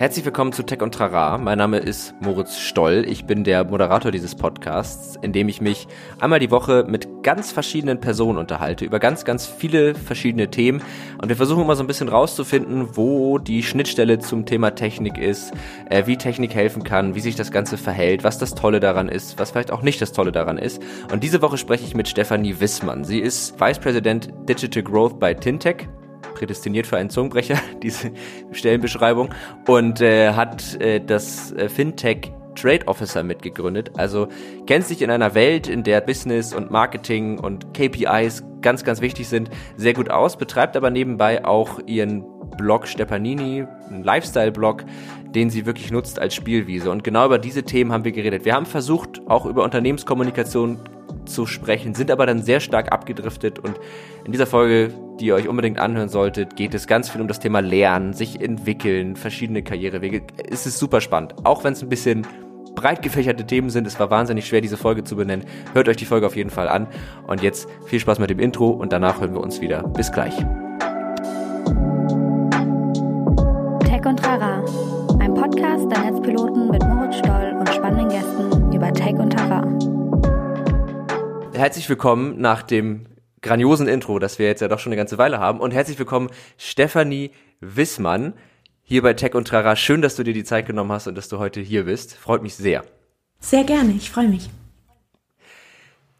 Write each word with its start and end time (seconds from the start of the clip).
Herzlich 0.00 0.24
willkommen 0.24 0.54
zu 0.54 0.62
Tech 0.62 0.80
und 0.80 0.94
Trara. 0.94 1.36
Mein 1.36 1.58
Name 1.58 1.76
ist 1.76 2.14
Moritz 2.20 2.56
Stoll. 2.56 3.04
Ich 3.06 3.26
bin 3.26 3.44
der 3.44 3.64
Moderator 3.64 4.10
dieses 4.10 4.34
Podcasts, 4.34 5.18
in 5.20 5.34
dem 5.34 5.46
ich 5.50 5.60
mich 5.60 5.86
einmal 6.18 6.38
die 6.38 6.50
Woche 6.50 6.86
mit 6.88 7.22
ganz 7.22 7.52
verschiedenen 7.52 8.00
Personen 8.00 8.38
unterhalte, 8.38 8.86
über 8.86 8.98
ganz, 8.98 9.26
ganz 9.26 9.46
viele 9.46 9.94
verschiedene 9.94 10.50
Themen. 10.50 10.80
Und 11.20 11.28
wir 11.28 11.36
versuchen 11.36 11.64
immer 11.64 11.76
so 11.76 11.84
ein 11.84 11.86
bisschen 11.86 12.08
rauszufinden, 12.08 12.96
wo 12.96 13.36
die 13.36 13.62
Schnittstelle 13.62 14.18
zum 14.20 14.46
Thema 14.46 14.70
Technik 14.70 15.18
ist, 15.18 15.52
äh, 15.90 16.06
wie 16.06 16.16
Technik 16.16 16.54
helfen 16.54 16.82
kann, 16.82 17.14
wie 17.14 17.20
sich 17.20 17.36
das 17.36 17.50
Ganze 17.50 17.76
verhält, 17.76 18.24
was 18.24 18.38
das 18.38 18.54
Tolle 18.54 18.80
daran 18.80 19.10
ist, 19.10 19.38
was 19.38 19.50
vielleicht 19.50 19.70
auch 19.70 19.82
nicht 19.82 20.00
das 20.00 20.12
Tolle 20.12 20.32
daran 20.32 20.56
ist. 20.56 20.80
Und 21.12 21.22
diese 21.22 21.42
Woche 21.42 21.58
spreche 21.58 21.84
ich 21.84 21.94
mit 21.94 22.08
Stefanie 22.08 22.58
Wissmann. 22.58 23.04
Sie 23.04 23.18
ist 23.18 23.60
Vice 23.60 23.78
President 23.78 24.30
Digital 24.48 24.82
Growth 24.82 25.20
bei 25.20 25.34
Tintech 25.34 25.90
prädestiniert 26.40 26.86
für 26.86 26.96
einen 26.96 27.10
Zungenbrecher, 27.10 27.58
diese 27.82 28.12
Stellenbeschreibung, 28.52 29.28
und 29.66 30.00
äh, 30.00 30.32
hat 30.32 30.80
äh, 30.80 31.00
das 31.00 31.52
äh, 31.52 31.68
Fintech 31.68 32.32
Trade 32.56 32.88
Officer 32.88 33.22
mitgegründet. 33.22 33.92
Also 33.96 34.28
kennt 34.66 34.84
sich 34.86 35.02
in 35.02 35.10
einer 35.10 35.34
Welt, 35.34 35.68
in 35.68 35.82
der 35.82 36.00
Business 36.00 36.52
und 36.52 36.70
Marketing 36.70 37.38
und 37.38 37.74
KPIs 37.74 38.42
ganz, 38.60 38.84
ganz 38.84 39.00
wichtig 39.00 39.28
sind, 39.28 39.50
sehr 39.76 39.92
gut 39.92 40.10
aus, 40.10 40.36
betreibt 40.36 40.76
aber 40.76 40.90
nebenbei 40.90 41.44
auch 41.44 41.78
ihren 41.86 42.24
Blog 42.56 42.88
Stepanini, 42.88 43.66
einen 43.88 44.02
Lifestyle-Blog, 44.02 44.84
den 45.26 45.48
sie 45.48 45.64
wirklich 45.64 45.90
nutzt 45.90 46.18
als 46.18 46.34
Spielwiese. 46.34 46.90
Und 46.90 47.04
genau 47.04 47.26
über 47.26 47.38
diese 47.38 47.62
Themen 47.62 47.92
haben 47.92 48.04
wir 48.04 48.12
geredet. 48.12 48.44
Wir 48.44 48.54
haben 48.54 48.66
versucht, 48.66 49.20
auch 49.28 49.46
über 49.46 49.62
Unternehmenskommunikation 49.62 50.80
zu 51.30 51.46
sprechen, 51.46 51.94
sind 51.94 52.10
aber 52.10 52.26
dann 52.26 52.42
sehr 52.42 52.60
stark 52.60 52.92
abgedriftet 52.92 53.58
und 53.58 53.78
in 54.24 54.32
dieser 54.32 54.46
Folge, 54.46 54.92
die 55.18 55.26
ihr 55.26 55.34
euch 55.34 55.48
unbedingt 55.48 55.78
anhören 55.78 56.08
solltet, 56.08 56.56
geht 56.56 56.74
es 56.74 56.86
ganz 56.86 57.08
viel 57.08 57.20
um 57.20 57.28
das 57.28 57.40
Thema 57.40 57.60
Lernen, 57.60 58.12
sich 58.12 58.40
entwickeln, 58.40 59.16
verschiedene 59.16 59.62
Karrierewege. 59.62 60.22
Es 60.48 60.66
ist 60.66 60.78
super 60.78 61.00
spannend, 61.00 61.34
auch 61.44 61.64
wenn 61.64 61.72
es 61.72 61.82
ein 61.82 61.88
bisschen 61.88 62.26
breit 62.74 63.02
gefächerte 63.02 63.46
Themen 63.46 63.70
sind. 63.70 63.86
Es 63.86 63.98
war 63.98 64.10
wahnsinnig 64.10 64.46
schwer, 64.46 64.60
diese 64.60 64.76
Folge 64.76 65.04
zu 65.04 65.16
benennen. 65.16 65.44
Hört 65.74 65.88
euch 65.88 65.96
die 65.96 66.04
Folge 66.04 66.26
auf 66.26 66.36
jeden 66.36 66.50
Fall 66.50 66.68
an. 66.68 66.86
Und 67.26 67.42
jetzt 67.42 67.68
viel 67.86 68.00
Spaß 68.00 68.18
mit 68.18 68.30
dem 68.30 68.38
Intro 68.38 68.68
und 68.70 68.92
danach 68.92 69.20
hören 69.20 69.34
wir 69.34 69.40
uns 69.40 69.60
wieder. 69.60 69.82
Bis 69.82 70.12
gleich. 70.12 70.36
Tech 73.84 74.06
und 74.06 74.26
Rara, 74.26 74.64
ein 75.18 75.34
Podcast 75.34 75.90
der 75.90 76.10
Netzpiloten 76.10 76.70
mit 76.70 76.82
Moritz 76.84 77.16
Stoll 77.16 77.56
und 77.58 77.68
spannenden 77.68 78.08
Gästen 78.08 78.72
über 78.72 78.92
Tech 78.92 79.14
und 79.14 79.38
Rara 79.38 79.66
herzlich 81.60 81.90
willkommen 81.90 82.40
nach 82.40 82.62
dem 82.62 83.04
grandiosen 83.42 83.86
Intro, 83.86 84.18
das 84.18 84.38
wir 84.38 84.46
jetzt 84.46 84.62
ja 84.62 84.68
doch 84.68 84.78
schon 84.78 84.92
eine 84.92 84.96
ganze 84.96 85.18
Weile 85.18 85.40
haben. 85.40 85.60
Und 85.60 85.72
herzlich 85.72 85.98
willkommen 85.98 86.30
Stefanie 86.56 87.32
Wissmann 87.60 88.32
hier 88.82 89.02
bei 89.02 89.12
Tech 89.12 89.34
und 89.34 89.46
Trara. 89.46 89.76
Schön, 89.76 90.00
dass 90.00 90.16
du 90.16 90.22
dir 90.22 90.32
die 90.32 90.42
Zeit 90.42 90.64
genommen 90.64 90.90
hast 90.90 91.06
und 91.06 91.16
dass 91.16 91.28
du 91.28 91.38
heute 91.38 91.60
hier 91.60 91.84
bist. 91.84 92.16
Freut 92.16 92.42
mich 92.42 92.54
sehr. 92.54 92.82
Sehr 93.40 93.64
gerne, 93.64 93.92
ich 93.92 94.10
freue 94.10 94.28
mich. 94.28 94.48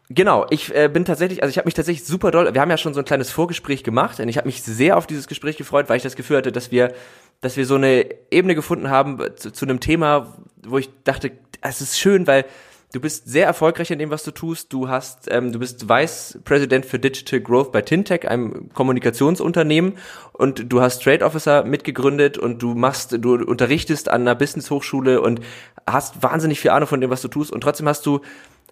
Genau, 0.09 0.45
ich 0.51 0.75
äh, 0.75 0.87
bin 0.89 1.05
tatsächlich, 1.05 1.41
also 1.41 1.49
ich 1.49 1.57
habe 1.57 1.65
mich 1.65 1.73
tatsächlich 1.73 2.05
super 2.05 2.29
doll, 2.29 2.53
wir 2.53 2.61
haben 2.61 2.69
ja 2.69 2.77
schon 2.77 2.93
so 2.93 2.99
ein 2.99 3.05
kleines 3.05 3.31
Vorgespräch 3.31 3.83
gemacht 3.83 4.19
und 4.19 4.29
ich 4.29 4.37
habe 4.37 4.45
mich 4.45 4.61
sehr 4.61 4.95
auf 4.95 5.07
dieses 5.07 5.27
Gespräch 5.27 5.57
gefreut, 5.57 5.89
weil 5.89 5.97
ich 5.97 6.03
das 6.03 6.15
Gefühl 6.15 6.37
hatte, 6.37 6.51
dass 6.51 6.69
wir, 6.69 6.93
dass 7.39 7.57
wir 7.57 7.65
so 7.65 7.75
eine 7.75 8.05
Ebene 8.29 8.53
gefunden 8.53 8.91
haben 8.91 9.17
zu, 9.37 9.51
zu 9.51 9.65
einem 9.65 9.79
Thema, 9.79 10.37
wo 10.67 10.77
ich 10.77 10.91
dachte, 11.03 11.31
es 11.61 11.81
ist 11.81 11.97
schön, 11.97 12.27
weil 12.27 12.45
Du 12.93 12.99
bist 12.99 13.29
sehr 13.29 13.45
erfolgreich 13.45 13.89
in 13.91 13.99
dem, 13.99 14.09
was 14.09 14.23
du 14.23 14.31
tust. 14.31 14.73
Du 14.73 14.89
hast, 14.89 15.31
ähm, 15.31 15.53
du 15.53 15.59
bist 15.59 15.87
Vice 15.87 16.39
President 16.43 16.85
für 16.85 16.99
Digital 16.99 17.39
Growth 17.39 17.71
bei 17.71 17.81
Tintech, 17.81 18.27
einem 18.27 18.69
Kommunikationsunternehmen, 18.73 19.97
und 20.33 20.71
du 20.71 20.81
hast 20.81 21.01
Trade 21.01 21.23
Officer 21.23 21.63
mitgegründet 21.63 22.37
und 22.37 22.61
du 22.61 22.73
machst, 22.73 23.15
du 23.23 23.35
unterrichtest 23.35 24.09
an 24.09 24.21
einer 24.21 24.35
Business 24.35 24.71
Hochschule 24.71 25.21
und 25.21 25.39
hast 25.87 26.21
wahnsinnig 26.21 26.59
viel 26.59 26.71
Ahnung 26.71 26.87
von 26.87 26.99
dem, 26.99 27.09
was 27.09 27.21
du 27.21 27.29
tust. 27.29 27.51
Und 27.51 27.61
trotzdem 27.61 27.87
hast 27.87 28.05
du, 28.05 28.19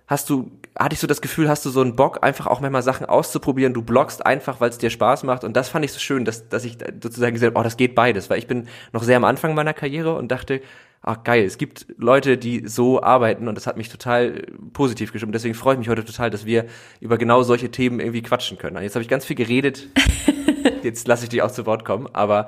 hast 0.08 0.30
du, 0.30 0.52
hatte 0.78 0.96
ich 0.96 1.00
so 1.00 1.08
das 1.08 1.22
Gefühl, 1.22 1.48
hast 1.48 1.66
du 1.66 1.70
so 1.70 1.80
einen 1.80 1.96
Bock, 1.96 2.22
einfach 2.22 2.48
auch 2.48 2.60
manchmal 2.60 2.84
Sachen 2.84 3.06
auszuprobieren. 3.06 3.74
Du 3.74 3.84
bloggst 3.84 4.26
einfach, 4.26 4.60
weil 4.60 4.70
es 4.70 4.80
dir 4.80 4.90
Spaß 4.90 5.24
macht. 5.24 5.46
Und 5.46 5.56
das 5.56 5.70
fand 5.70 5.86
ich 5.86 5.94
so 5.94 6.00
schön, 6.00 6.26
dass, 6.26 6.50
dass 6.50 6.66
ich 6.66 6.78
sozusagen 7.02 7.36
gesehen 7.36 7.52
habe, 7.52 7.60
oh, 7.60 7.64
das 7.64 7.78
geht 7.78 7.96
beides, 7.96 8.30
weil 8.30 8.40
ich 8.40 8.48
bin 8.48 8.68
noch 8.92 9.04
sehr 9.04 9.16
am 9.16 9.24
Anfang 9.24 9.54
meiner 9.54 9.74
Karriere 9.74 10.16
und 10.16 10.30
dachte, 10.30 10.62
ach 11.10 11.24
geil, 11.24 11.44
es 11.44 11.58
gibt 11.58 11.88
Leute, 11.98 12.38
die 12.38 12.68
so 12.68 13.02
arbeiten 13.02 13.48
und 13.48 13.56
das 13.56 13.66
hat 13.66 13.78
mich 13.78 13.90
total 13.90 14.46
positiv 14.74 15.12
gestimmt. 15.12 15.34
Deswegen 15.34 15.56
freue 15.56 15.74
ich 15.74 15.80
mich 15.80 15.90
heute 15.90 16.06
total, 16.06 16.30
dass 16.30 16.46
wir 16.46 16.68
über 17.02 17.18
genau 17.18 17.42
solche 17.42 17.72
Themen 17.72 18.00
irgendwie 18.00 18.22
quatschen 18.22 18.60
können. 18.60 18.80
Jetzt 18.84 18.94
habe 18.94 19.02
ich 19.02 19.10
ganz 19.10 19.26
viel 19.26 19.36
geredet. 19.36 19.88
Jetzt 20.84 21.08
lasse 21.08 21.24
ich 21.24 21.30
dich 21.30 21.42
auch 21.42 21.52
zu 21.52 21.66
Wort 21.66 21.84
kommen. 21.84 22.08
Aber 22.14 22.48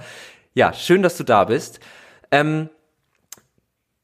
ja, 0.54 0.74
schön, 0.74 1.02
dass 1.02 1.18
du 1.18 1.24
da 1.24 1.46
bist. 1.46 1.80
Ähm, 2.30 2.70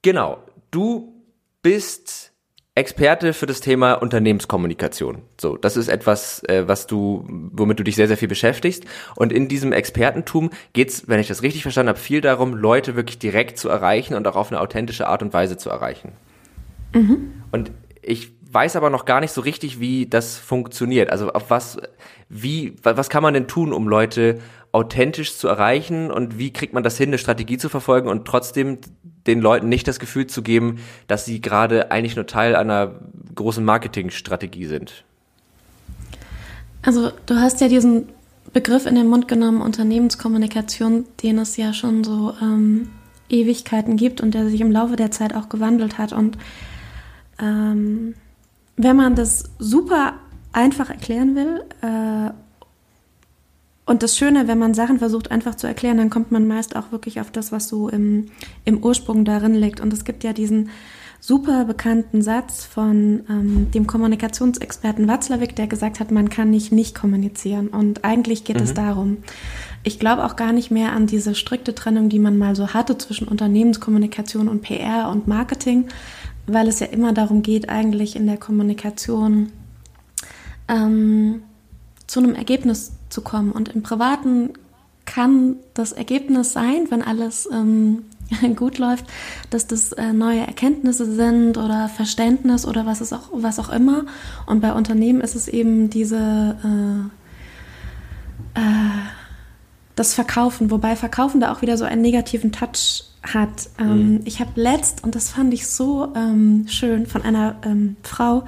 genau, 0.01 0.39
du 0.71 1.13
bist 1.61 2.33
Experte 2.77 3.33
für 3.33 3.47
das 3.47 3.59
Thema 3.59 3.93
Unternehmenskommunikation. 3.93 5.23
So, 5.41 5.57
das 5.57 5.77
ist 5.77 5.87
etwas, 5.87 6.43
äh, 6.43 6.67
was 6.67 6.85
du, 6.85 7.25
womit 7.27 7.79
du 7.79 7.83
dich 7.83 7.95
sehr, 7.95 8.07
sehr 8.07 8.17
viel 8.17 8.27
beschäftigst. 8.27 8.85
Und 9.15 9.33
in 9.33 9.47
diesem 9.47 9.73
Expertentum 9.73 10.51
geht's, 10.73 11.07
wenn 11.07 11.19
ich 11.19 11.27
das 11.27 11.41
richtig 11.41 11.63
verstanden 11.63 11.89
habe, 11.89 11.99
viel 11.99 12.21
darum, 12.21 12.53
Leute 12.53 12.95
wirklich 12.95 13.17
direkt 13.17 13.57
zu 13.57 13.67
erreichen 13.67 14.13
und 14.13 14.27
auch 14.27 14.35
auf 14.35 14.51
eine 14.51 14.61
authentische 14.61 15.07
Art 15.07 15.23
und 15.23 15.33
Weise 15.33 15.57
zu 15.57 15.71
erreichen. 15.71 16.11
Mhm. 16.93 17.33
Und 17.51 17.71
ich 18.03 18.31
weiß 18.51 18.75
aber 18.75 18.91
noch 18.91 19.05
gar 19.05 19.21
nicht 19.21 19.31
so 19.31 19.41
richtig, 19.41 19.79
wie 19.79 20.05
das 20.05 20.37
funktioniert. 20.37 21.09
Also 21.09 21.31
auf 21.31 21.49
was, 21.49 21.77
wie, 22.29 22.75
was 22.83 23.09
kann 23.09 23.23
man 23.23 23.33
denn 23.33 23.47
tun, 23.47 23.73
um 23.73 23.87
Leute 23.87 24.39
authentisch 24.71 25.35
zu 25.37 25.47
erreichen 25.47 26.11
und 26.11 26.37
wie 26.37 26.51
kriegt 26.51 26.73
man 26.73 26.83
das 26.83 26.97
hin, 26.97 27.09
eine 27.09 27.17
Strategie 27.17 27.57
zu 27.57 27.69
verfolgen 27.69 28.09
und 28.09 28.25
trotzdem 28.25 28.79
den 29.25 29.41
Leuten 29.41 29.69
nicht 29.69 29.87
das 29.87 29.99
Gefühl 29.99 30.27
zu 30.27 30.41
geben, 30.41 30.79
dass 31.07 31.25
sie 31.25 31.41
gerade 31.41 31.91
eigentlich 31.91 32.15
nur 32.15 32.27
Teil 32.27 32.55
einer 32.55 32.99
großen 33.35 33.63
Marketingstrategie 33.63 34.65
sind? 34.65 35.03
Also 36.81 37.11
du 37.25 37.35
hast 37.35 37.59
ja 37.61 37.67
diesen 37.67 38.09
Begriff 38.53 38.85
in 38.85 38.95
den 38.95 39.07
Mund 39.07 39.27
genommen, 39.27 39.61
Unternehmenskommunikation, 39.61 41.05
den 41.21 41.37
es 41.39 41.57
ja 41.57 41.73
schon 41.73 42.03
so 42.03 42.33
ähm, 42.41 42.89
Ewigkeiten 43.29 43.97
gibt 43.97 44.21
und 44.21 44.33
der 44.33 44.49
sich 44.49 44.61
im 44.61 44.71
Laufe 44.71 44.95
der 44.95 45.11
Zeit 45.11 45.35
auch 45.35 45.49
gewandelt 45.49 45.97
hat. 45.97 46.13
Und 46.13 46.37
ähm, 47.39 48.15
wenn 48.77 48.95
man 48.95 49.15
das 49.15 49.43
super 49.59 50.13
einfach 50.53 50.89
erklären 50.89 51.35
will 51.35 51.63
äh, 51.81 52.31
und 53.87 54.03
das 54.03 54.17
Schöne, 54.17 54.49
wenn 54.49 54.59
man 54.59 54.73
Sachen 54.73 54.99
versucht 54.99 55.31
einfach 55.31 55.55
zu 55.55 55.65
erklären, 55.65 55.97
dann 55.97 56.09
kommt 56.09 56.29
man 56.29 56.45
meist 56.45 56.75
auch 56.75 56.91
wirklich 56.91 57.21
auf 57.21 57.31
das, 57.31 57.53
was 57.53 57.69
so 57.69 57.87
im, 57.87 58.27
im 58.65 58.83
Ursprung 58.83 59.23
darin 59.23 59.55
liegt. 59.55 59.79
Und 59.79 59.93
es 59.93 60.03
gibt 60.03 60.25
ja 60.25 60.33
diesen 60.33 60.69
super 61.21 61.63
bekannten 61.63 62.21
Satz 62.21 62.65
von 62.65 63.23
ähm, 63.29 63.71
dem 63.71 63.87
Kommunikationsexperten 63.87 65.07
Watzlawick, 65.07 65.55
der 65.55 65.67
gesagt 65.67 66.01
hat, 66.01 66.11
man 66.11 66.29
kann 66.29 66.49
nicht 66.49 66.73
nicht 66.73 66.95
kommunizieren. 66.95 67.69
Und 67.69 68.03
eigentlich 68.03 68.43
geht 68.43 68.57
mhm. 68.57 68.63
es 68.63 68.73
darum. 68.73 69.17
Ich 69.83 69.99
glaube 69.99 70.25
auch 70.25 70.35
gar 70.35 70.51
nicht 70.51 70.69
mehr 70.69 70.91
an 70.91 71.07
diese 71.07 71.33
strikte 71.33 71.73
Trennung, 71.73 72.09
die 72.09 72.19
man 72.19 72.37
mal 72.37 72.57
so 72.57 72.73
hatte 72.73 72.97
zwischen 72.97 73.29
Unternehmenskommunikation 73.29 74.49
und 74.49 74.63
PR 74.63 75.09
und 75.09 75.29
Marketing, 75.29 75.87
weil 76.45 76.67
es 76.67 76.81
ja 76.81 76.87
immer 76.87 77.13
darum 77.13 77.41
geht, 77.41 77.69
eigentlich 77.69 78.17
in 78.17 78.27
der 78.27 78.37
Kommunikation 78.37 79.53
ähm, 80.67 81.41
zu 82.05 82.19
einem 82.19 82.35
Ergebnis 82.35 82.96
zu 83.09 83.21
kommen. 83.21 83.51
Und 83.51 83.69
im 83.69 83.83
Privaten 83.83 84.51
kann 85.05 85.55
das 85.73 85.91
Ergebnis 85.91 86.53
sein, 86.53 86.87
wenn 86.89 87.01
alles 87.01 87.49
ähm, 87.51 88.03
gut 88.55 88.77
läuft, 88.77 89.05
dass 89.49 89.67
das 89.67 89.93
äh, 89.93 90.13
neue 90.13 90.41
Erkenntnisse 90.41 91.11
sind 91.13 91.57
oder 91.57 91.89
Verständnis 91.89 92.65
oder 92.65 92.85
was, 92.85 93.01
ist 93.01 93.13
auch, 93.13 93.29
was 93.31 93.59
auch 93.59 93.69
immer. 93.69 94.05
Und 94.45 94.61
bei 94.61 94.73
Unternehmen 94.73 95.21
ist 95.21 95.35
es 95.35 95.47
eben 95.47 95.89
diese 95.89 96.57
äh, 98.55 98.59
äh, 98.59 99.07
das 99.95 100.13
Verkaufen, 100.13 100.69
wobei 100.69 100.95
Verkaufen 100.95 101.41
da 101.41 101.51
auch 101.51 101.63
wieder 101.63 101.75
so 101.75 101.83
einen 101.83 102.03
negativen 102.03 102.51
Touch 102.51 103.05
hat. 103.23 103.69
Ähm, 103.79 104.11
mhm. 104.11 104.19
Ich 104.25 104.39
habe 104.39 104.51
letzt, 104.55 105.03
und 105.03 105.15
das 105.15 105.29
fand 105.29 105.53
ich 105.53 105.67
so 105.67 106.13
ähm, 106.15 106.65
schön, 106.67 107.07
von 107.07 107.23
einer 107.23 107.55
ähm, 107.63 107.95
Frau, 108.03 108.45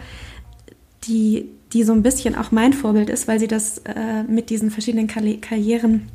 die 1.05 1.49
die 1.73 1.83
so 1.83 1.93
ein 1.93 2.03
bisschen 2.03 2.35
auch 2.35 2.51
mein 2.51 2.73
Vorbild 2.73 3.09
ist, 3.09 3.27
weil 3.27 3.39
sie 3.39 3.47
das 3.47 3.79
äh, 3.79 4.23
mit 4.27 4.49
diesen 4.49 4.71
verschiedenen 4.71 5.07
Karrieren 5.07 6.07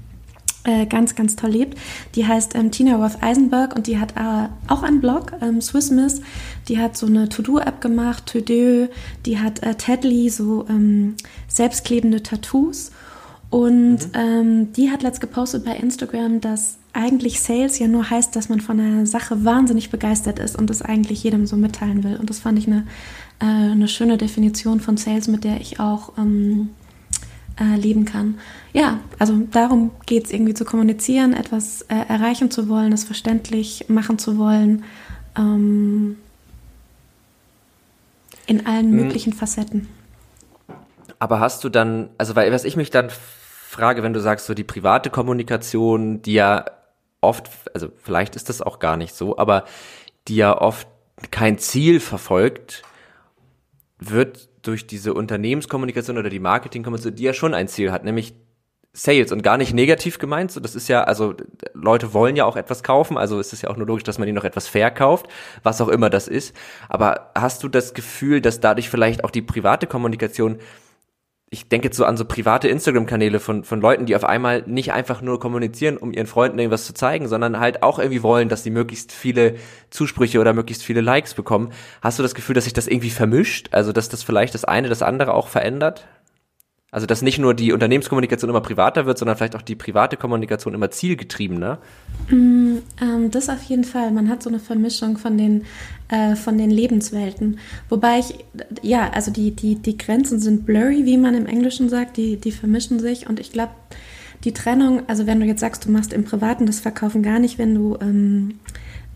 äh, 0.65 0.87
ganz, 0.87 1.15
ganz 1.15 1.37
toll 1.37 1.51
lebt. 1.51 1.79
Die 2.15 2.27
heißt 2.27 2.55
ähm, 2.55 2.71
Tina 2.71 2.97
Roth 2.97 3.23
Eisenberg 3.23 3.77
und 3.77 3.87
die 3.87 3.99
hat 3.99 4.13
äh, 4.17 4.49
auch 4.67 4.83
einen 4.83 5.01
Blog, 5.01 5.33
ähm, 5.41 5.61
Swiss 5.61 5.91
Miss. 5.91 6.23
Die 6.69 6.79
hat 6.79 6.97
so 6.97 7.07
eine 7.07 7.29
To-Do-App 7.29 7.81
gemacht, 7.81 8.27
To-Do. 8.27 8.89
Die 9.27 9.39
hat 9.39 9.63
äh, 9.63 9.75
Tedly, 9.75 10.31
so 10.31 10.67
ähm, 10.69 11.17
selbstklebende 11.49 12.23
Tattoos. 12.23 12.91
Und 13.51 13.99
mhm. 13.99 14.11
ähm, 14.15 14.73
die 14.73 14.91
hat 14.91 15.03
letzt 15.03 15.21
gepostet 15.21 15.65
bei 15.65 15.77
Instagram, 15.77 16.41
dass 16.41 16.79
eigentlich 16.95 17.41
Sales 17.41 17.79
ja 17.79 17.89
nur 17.89 18.09
heißt, 18.09 18.35
dass 18.35 18.49
man 18.49 18.61
von 18.61 18.81
einer 18.81 19.07
Sache 19.07 19.45
wahnsinnig 19.45 19.91
begeistert 19.91 20.39
ist 20.39 20.57
und 20.57 20.71
das 20.71 20.81
eigentlich 20.81 21.23
jedem 21.23 21.47
so 21.47 21.57
mitteilen 21.57 22.05
will. 22.05 22.17
Und 22.17 22.31
das 22.31 22.39
fand 22.39 22.59
ich 22.59 22.67
eine, 22.67 22.87
äh, 23.41 23.45
eine 23.45 23.89
schöne 23.89 24.17
Definition 24.17 24.81
von 24.81 24.97
Sales, 24.97 25.29
mit 25.29 25.45
der 25.45 25.61
ich 25.61 25.81
auch 25.81 26.13
ähm, 26.17 26.71
äh, 27.61 27.77
leben 27.77 28.05
kann. 28.05 28.39
Ja, 28.73 29.01
also 29.19 29.35
darum 29.51 29.91
geht 30.07 30.27
es 30.27 30.31
irgendwie 30.31 30.55
zu 30.55 30.65
kommunizieren, 30.65 31.35
etwas 31.35 31.83
äh, 31.83 31.97
erreichen 32.09 32.51
zu 32.51 32.69
wollen, 32.69 32.93
es 32.93 33.05
verständlich 33.05 33.87
machen 33.89 34.19
zu 34.19 34.39
wollen. 34.39 34.85
Ähm, 35.37 36.17
in 38.47 38.67
allen 38.67 38.91
hm. 38.91 38.97
möglichen 38.97 39.33
Facetten. 39.33 39.89
Aber 41.19 41.41
hast 41.41 41.65
du 41.65 41.69
dann, 41.69 42.11
also 42.19 42.37
weil 42.37 42.53
was 42.53 42.65
ich 42.65 42.77
mich 42.77 42.91
dann 42.91 43.09
frage, 43.11 44.03
wenn 44.03 44.13
du 44.13 44.21
sagst, 44.21 44.47
so 44.47 44.55
die 44.55 44.65
private 44.65 45.11
Kommunikation, 45.11 46.23
die 46.23 46.35
ja 46.35 46.67
oft, 47.25 47.51
also 47.75 47.89
vielleicht 47.97 48.37
ist 48.37 48.49
das 48.49 48.63
auch 48.63 48.79
gar 48.79 48.97
nicht 48.97 49.15
so, 49.15 49.37
aber 49.39 49.65
die 50.29 50.37
ja 50.37 50.57
oft 50.57 50.89
kein 51.31 51.59
Ziel 51.59 52.01
verfolgt, 52.01 52.83
wird 53.99 54.49
durch 54.63 54.87
diese 54.87 55.15
Unternehmenskommunikation 55.15 56.19
oder 56.19 56.31
die 56.31 56.41
Marketingkommunikation, 56.41 57.17
die 57.17 57.23
ja 57.23 57.33
schon 57.33 57.55
ein 57.55 57.69
Ziel 57.69 57.93
hat, 57.93 58.05
nämlich 58.05 58.35
Sales 58.97 59.33
und 59.33 59.43
gar 59.43 59.59
nicht 59.59 59.75
negativ 59.75 60.19
gemeint. 60.19 60.53
So, 60.53 60.61
das 60.61 60.77
ist 60.77 60.89
ja, 60.89 61.03
also 61.03 61.35
Leute 61.75 62.15
wollen 62.15 62.37
ja 62.37 62.45
auch 62.45 62.57
etwas 62.57 62.85
kaufen, 62.85 63.19
also 63.19 63.41
ist 63.41 63.53
es 63.53 63.63
ja 63.63 63.71
auch 63.71 63.77
nur 63.77 63.89
logisch, 63.89 64.05
dass 64.05 64.19
man 64.19 64.29
ihnen 64.29 64.37
noch 64.37 64.45
etwas 64.45 64.69
verkauft, 64.69 65.27
was 65.65 65.81
auch 65.81 65.89
immer 65.89 66.11
das 66.11 66.29
ist. 66.29 66.55
Aber 66.89 67.33
hast 67.35 67.65
du 67.65 67.69
das 67.69 67.95
Gefühl, 67.95 68.41
dass 68.41 68.61
dadurch 68.61 68.89
vielleicht 68.89 69.25
auch 69.25 69.33
die 69.33 69.43
private 69.43 69.89
Kommunikation 69.89 70.61
ich 71.55 71.69
denke 71.69 71.87
jetzt 71.87 71.97
so 71.97 72.05
an 72.05 72.17
so 72.17 72.25
private 72.25 72.67
Instagram-Kanäle 72.67 73.39
von, 73.39 73.63
von 73.63 73.81
Leuten, 73.81 74.07
die 74.07 74.17
auf 74.17 74.25
einmal 74.25 74.65
nicht 74.67 74.93
einfach 74.93 75.23
nur 75.23 75.39
kommunizieren, 75.39 75.97
um 75.97 76.13
ihren 76.13 76.27
Freunden 76.27 76.59
irgendwas 76.59 76.85
zu 76.85 76.95
zeigen, 76.95 77.29
sondern 77.29 77.61
halt 77.61 77.85
auch 77.85 78.01
irgendwie 78.01 78.25
wollen, 78.25 78.49
dass 78.49 78.65
sie 78.65 78.71
möglichst 78.71 79.13
viele 79.13 79.55
Zusprüche 79.91 80.41
oder 80.41 80.53
möglichst 80.53 80.83
viele 80.83 81.01
Likes 81.01 81.35
bekommen. 81.35 81.71
Hast 82.03 82.19
du 82.19 82.25
das 82.25 82.35
Gefühl, 82.35 82.57
dass 82.57 82.65
sich 82.65 82.73
das 82.73 82.89
irgendwie 82.89 83.11
vermischt? 83.11 83.69
Also, 83.71 83.93
dass 83.93 84.09
das 84.09 84.25
vielleicht 84.25 84.55
das 84.55 84.65
eine 84.65 84.89
das 84.89 85.03
andere 85.03 85.33
auch 85.33 85.47
verändert? 85.47 86.09
Also, 86.95 87.09
dass 87.09 87.23
nicht 87.23 87.41
nur 87.41 87.55
die 87.55 87.73
Unternehmenskommunikation 87.73 88.49
immer 88.49 88.61
privater 88.61 89.05
wird, 89.05 89.19
sondern 89.19 89.37
vielleicht 89.37 89.57
auch 89.57 89.63
die 89.63 89.75
private 89.75 90.17
Kommunikation 90.17 90.75
immer 90.75 90.93
zielgetriebener? 90.93 91.79
Mm, 92.29 92.77
ähm, 93.03 93.33
das 93.33 93.49
auf 93.49 93.65
jeden 93.65 93.83
Fall. 93.83 94.13
Man 94.13 94.29
hat 94.29 94.45
so 94.45 94.49
eine 94.49 94.61
Vermischung 94.61 95.19
von 95.19 95.37
den, 95.37 95.65
äh, 96.07 96.37
von 96.37 96.57
den 96.57 96.71
Lebenswelten. 96.71 97.59
Wobei 97.89 98.21
ich, 98.21 98.37
ja, 98.83 99.11
also 99.11 99.33
die, 99.33 99.51
die, 99.51 99.75
die 99.75 99.99
Grenzen 99.99 100.39
sind 100.39 100.67
blurry, 100.67 101.05
wie 101.05 101.17
man 101.17 101.35
im 101.35 101.47
Englischen 101.47 101.89
sagt, 101.89 102.17
die, 102.17 102.37
die 102.37 102.53
vermischen 102.53 103.01
sich. 103.01 103.29
Und 103.29 103.41
ich 103.41 103.51
glaube, 103.51 103.73
die 104.45 104.53
Trennung, 104.53 105.03
also 105.09 105.27
wenn 105.27 105.41
du 105.41 105.47
jetzt 105.47 105.63
sagst, 105.63 105.87
du 105.87 105.91
machst 105.91 106.13
im 106.13 106.23
Privaten 106.23 106.65
das 106.65 106.79
Verkaufen 106.79 107.25
gar 107.25 107.41
nicht, 107.41 107.59
wenn 107.59 107.75
du 107.75 107.99
ähm, 108.01 108.61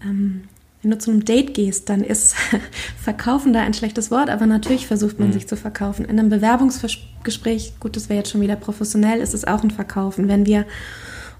ähm, 0.02 0.48
wenn 0.82 0.92
du 0.92 0.98
zu 0.98 1.10
einem 1.10 1.25
Date 1.25 1.54
gehst, 1.54 1.88
dann 1.88 2.02
ist 2.04 2.34
verkaufen 3.02 3.52
da 3.52 3.60
ein 3.60 3.75
schlechtes 3.75 4.10
Wort, 4.10 4.30
aber 4.30 4.46
natürlich 4.46 4.86
versucht 4.86 5.19
man 5.19 5.28
mhm. 5.28 5.32
sich 5.32 5.48
zu 5.48 5.56
verkaufen. 5.56 6.04
In 6.04 6.19
einem 6.19 6.28
Bewerbungsgespräch, 6.28 7.75
gut, 7.80 7.96
das 7.96 8.08
wäre 8.08 8.19
jetzt 8.19 8.30
schon 8.30 8.40
wieder 8.40 8.56
professionell, 8.56 9.20
ist 9.20 9.34
es 9.34 9.44
auch 9.44 9.62
ein 9.62 9.72
Verkaufen. 9.72 10.28
Wenn 10.28 10.46
wir 10.46 10.66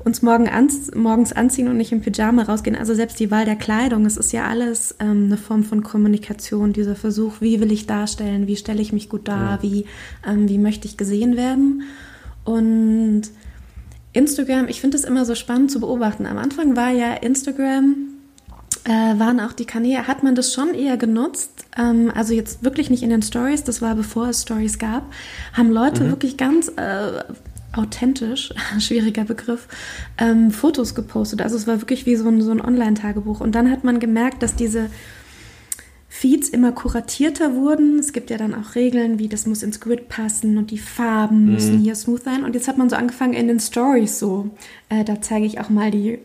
uns 0.05 0.23
morgen 0.23 0.49
ans, 0.49 0.93
morgens 0.95 1.33
anziehen 1.33 1.69
und 1.69 1.77
nicht 1.77 1.93
im 1.93 2.01
Pyjama 2.01 2.43
rausgehen, 2.43 2.77
also 2.77 2.95
selbst 2.95 3.21
die 3.21 3.31
Wahl 3.31 3.45
der 3.45 3.57
Kleidung, 3.57 4.07
es 4.07 4.17
ist 4.17 4.33
ja 4.33 4.47
alles 4.47 4.97
ähm, 4.99 5.27
eine 5.27 5.37
Form 5.37 5.63
von 5.63 5.83
Kommunikation, 5.83 6.73
dieser 6.73 6.97
Versuch, 6.97 7.41
wie 7.41 7.61
will 7.61 7.71
ich 7.71 7.87
darstellen, 7.87 8.49
wie 8.49 8.57
stelle 8.57 8.83
ich 8.83 8.93
mich 8.93 9.09
gut 9.09 9.29
dar, 9.29 9.59
mhm. 9.59 9.63
wie, 9.63 9.87
ähm, 10.27 10.49
wie 10.49 10.59
möchte 10.59 10.89
ich 10.89 10.97
gesehen 10.97 11.37
werden. 11.37 11.83
Und 12.45 13.23
Instagram, 14.13 14.67
ich 14.69 14.81
finde 14.81 14.97
es 14.97 15.05
immer 15.05 15.25
so 15.25 15.37
spannend 15.37 15.71
zu 15.71 15.79
beobachten. 15.79 16.27
Am 16.27 16.39
Anfang 16.39 16.75
war 16.75 16.91
ja 16.91 17.13
Instagram 17.15 18.18
waren 18.93 19.41
auch 19.41 19.53
die 19.53 19.65
Kanäle, 19.65 20.07
hat 20.07 20.23
man 20.23 20.35
das 20.35 20.53
schon 20.53 20.75
eher 20.75 20.97
genutzt, 20.97 21.65
ähm, 21.77 22.13
also 22.15 22.35
jetzt 22.35 22.65
wirklich 22.65 22.91
nicht 22.91 23.03
in 23.03 23.11
den 23.11 23.23
Stories, 23.23 23.65
das 23.65 23.83
war 23.83 23.95
bevor 23.95 24.29
es 24.29 24.43
Stories 24.43 24.79
gab, 24.79 25.05
haben 25.53 25.71
Leute 25.71 26.05
mhm. 26.05 26.11
wirklich 26.11 26.37
ganz 26.37 26.69
äh, 26.77 27.23
authentisch, 27.73 28.53
schwieriger 28.79 29.25
Begriff, 29.25 29.69
ähm, 30.19 30.51
Fotos 30.51 30.95
gepostet. 30.95 31.43
Also 31.43 31.57
es 31.57 31.67
war 31.67 31.81
wirklich 31.81 32.07
wie 32.07 32.17
so 32.17 32.29
ein, 32.29 32.43
so 32.43 32.51
ein 32.51 32.61
Online-Tagebuch. 32.61 33.41
Und 33.41 33.55
dann 33.55 33.71
hat 33.71 33.85
man 33.85 34.01
gemerkt, 34.01 34.43
dass 34.43 34.57
diese 34.57 34.91
Feeds 36.09 36.49
immer 36.49 36.73
kuratierter 36.73 37.55
wurden. 37.55 37.99
Es 37.99 38.13
gibt 38.13 38.31
ja 38.31 38.39
dann 38.39 38.55
auch 38.55 38.75
Regeln, 38.75 39.19
wie 39.19 39.29
das 39.29 39.47
muss 39.47 39.63
ins 39.63 39.81
Grid 39.81 40.09
passen 40.09 40.59
und 40.59 40.71
die 40.71 40.79
Farben 40.79 41.45
mhm. 41.45 41.53
müssen 41.53 41.79
hier 41.79 41.95
smooth 41.95 42.25
sein. 42.25 42.45
Und 42.45 42.55
jetzt 42.55 42.69
hat 42.69 42.79
man 42.79 42.91
so 42.91 42.97
angefangen 42.97 43.35
in 43.35 43.49
den 43.49 43.61
Stories 43.61 44.19
so. 44.19 44.51
Äh, 44.89 45.05
da 45.05 45.21
zeige 45.21 45.47
ich 45.47 45.61
auch 45.61 45.69
mal 45.69 45.91
die 45.91 46.19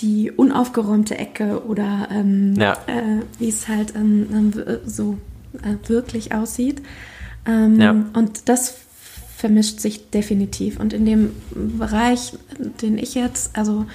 die 0.00 0.30
unaufgeräumte 0.30 1.18
Ecke 1.18 1.64
oder 1.66 2.08
ähm, 2.10 2.54
ja. 2.56 2.74
äh, 2.86 3.22
wie 3.38 3.48
es 3.48 3.68
halt 3.68 3.94
ähm, 3.96 4.52
äh, 4.56 4.78
so 4.86 5.18
äh, 5.62 5.88
wirklich 5.88 6.32
aussieht. 6.34 6.82
Ähm, 7.46 7.80
ja. 7.80 7.90
Und 8.12 8.48
das 8.48 8.76
vermischt 9.36 9.80
sich 9.80 10.10
definitiv. 10.10 10.78
Und 10.80 10.92
in 10.92 11.04
dem 11.04 11.30
Bereich, 11.78 12.32
den 12.82 12.98
ich 12.98 13.14
jetzt, 13.14 13.56
also 13.56 13.86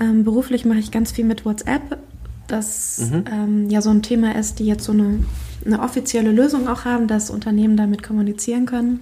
ähm, 0.00 0.24
beruflich 0.24 0.64
mache 0.64 0.78
ich 0.78 0.90
ganz 0.90 1.12
viel 1.12 1.24
mit 1.24 1.44
WhatsApp, 1.44 1.98
das 2.46 3.10
mhm. 3.10 3.24
Ähm, 3.30 3.70
ja 3.70 3.82
so 3.82 3.90
ein 3.90 4.02
Thema 4.02 4.36
ist, 4.36 4.60
die 4.60 4.66
jetzt 4.66 4.84
so 4.84 4.92
eine, 4.92 5.24
eine 5.64 5.80
offizielle 5.80 6.30
Lösung 6.30 6.68
auch 6.68 6.84
haben, 6.84 7.08
dass 7.08 7.30
Unternehmen 7.30 7.76
damit 7.76 8.02
kommunizieren 8.02 8.66
können. 8.66 9.00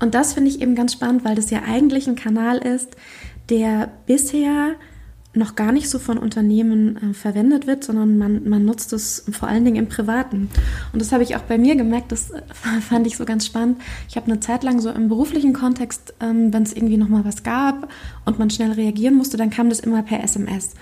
Und 0.00 0.14
das 0.14 0.34
finde 0.34 0.50
ich 0.50 0.60
eben 0.60 0.76
ganz 0.76 0.92
spannend, 0.92 1.24
weil 1.24 1.34
das 1.34 1.50
ja 1.50 1.62
eigentlich 1.66 2.06
ein 2.06 2.14
Kanal 2.14 2.58
ist, 2.58 2.96
der 3.50 3.90
bisher 4.06 4.76
noch 5.34 5.54
gar 5.54 5.72
nicht 5.72 5.90
so 5.90 5.98
von 5.98 6.18
Unternehmen 6.18 6.96
äh, 6.96 7.14
verwendet 7.14 7.66
wird, 7.66 7.84
sondern 7.84 8.16
man, 8.16 8.48
man 8.48 8.64
nutzt 8.64 8.92
es 8.92 9.24
vor 9.30 9.48
allen 9.48 9.64
Dingen 9.64 9.76
im 9.76 9.88
Privaten. 9.88 10.48
Und 10.92 11.00
das 11.00 11.12
habe 11.12 11.22
ich 11.22 11.36
auch 11.36 11.42
bei 11.42 11.58
mir 11.58 11.76
gemerkt, 11.76 12.12
das 12.12 12.30
äh, 12.30 12.40
fand 12.80 13.06
ich 13.06 13.16
so 13.16 13.24
ganz 13.24 13.46
spannend. 13.46 13.80
Ich 14.08 14.16
habe 14.16 14.26
eine 14.26 14.40
Zeit 14.40 14.62
lang 14.62 14.80
so 14.80 14.90
im 14.90 15.08
beruflichen 15.08 15.52
Kontext, 15.52 16.14
ähm, 16.20 16.52
wenn 16.52 16.62
es 16.62 16.72
irgendwie 16.72 16.96
nochmal 16.96 17.24
was 17.24 17.42
gab 17.42 17.88
und 18.24 18.38
man 18.38 18.50
schnell 18.50 18.72
reagieren 18.72 19.14
musste, 19.14 19.36
dann 19.36 19.50
kam 19.50 19.68
das 19.68 19.80
immer 19.80 20.02
per 20.02 20.22
SMS. 20.24 20.74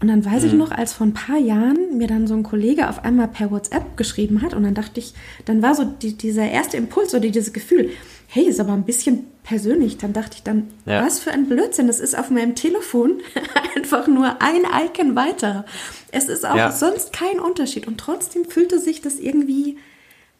Und 0.00 0.08
dann 0.08 0.24
weiß 0.24 0.42
mhm. 0.42 0.48
ich 0.48 0.54
noch, 0.54 0.70
als 0.70 0.92
vor 0.92 1.06
ein 1.06 1.14
paar 1.14 1.38
Jahren 1.38 1.98
mir 1.98 2.06
dann 2.06 2.28
so 2.28 2.34
ein 2.34 2.44
Kollege 2.44 2.88
auf 2.88 3.04
einmal 3.04 3.26
per 3.26 3.50
WhatsApp 3.50 3.96
geschrieben 3.96 4.42
hat 4.42 4.54
und 4.54 4.62
dann 4.62 4.74
dachte 4.74 5.00
ich, 5.00 5.12
dann 5.44 5.60
war 5.60 5.74
so 5.74 5.84
die, 5.84 6.16
dieser 6.16 6.48
erste 6.48 6.76
Impuls 6.76 7.12
oder 7.14 7.28
dieses 7.28 7.52
Gefühl, 7.52 7.90
hey, 8.28 8.44
ist 8.44 8.60
aber 8.60 8.72
ein 8.72 8.84
bisschen 8.84 9.26
persönlich. 9.42 9.98
Dann 9.98 10.12
dachte 10.12 10.36
ich 10.36 10.42
dann, 10.42 10.68
ja. 10.86 11.04
was 11.04 11.18
für 11.18 11.32
ein 11.32 11.48
Blödsinn. 11.48 11.86
Das 11.86 11.98
ist 11.98 12.16
auf 12.16 12.30
meinem 12.30 12.54
Telefon 12.54 13.20
einfach 13.76 14.06
nur 14.06 14.40
ein 14.40 14.62
Icon 14.86 15.16
weiter. 15.16 15.64
Es 16.12 16.28
ist 16.28 16.46
auch 16.46 16.56
ja. 16.56 16.70
sonst 16.70 17.12
kein 17.12 17.40
Unterschied. 17.40 17.86
Und 17.86 17.98
trotzdem 17.98 18.44
fühlte 18.44 18.78
sich 18.78 19.02
das 19.02 19.18
irgendwie 19.18 19.78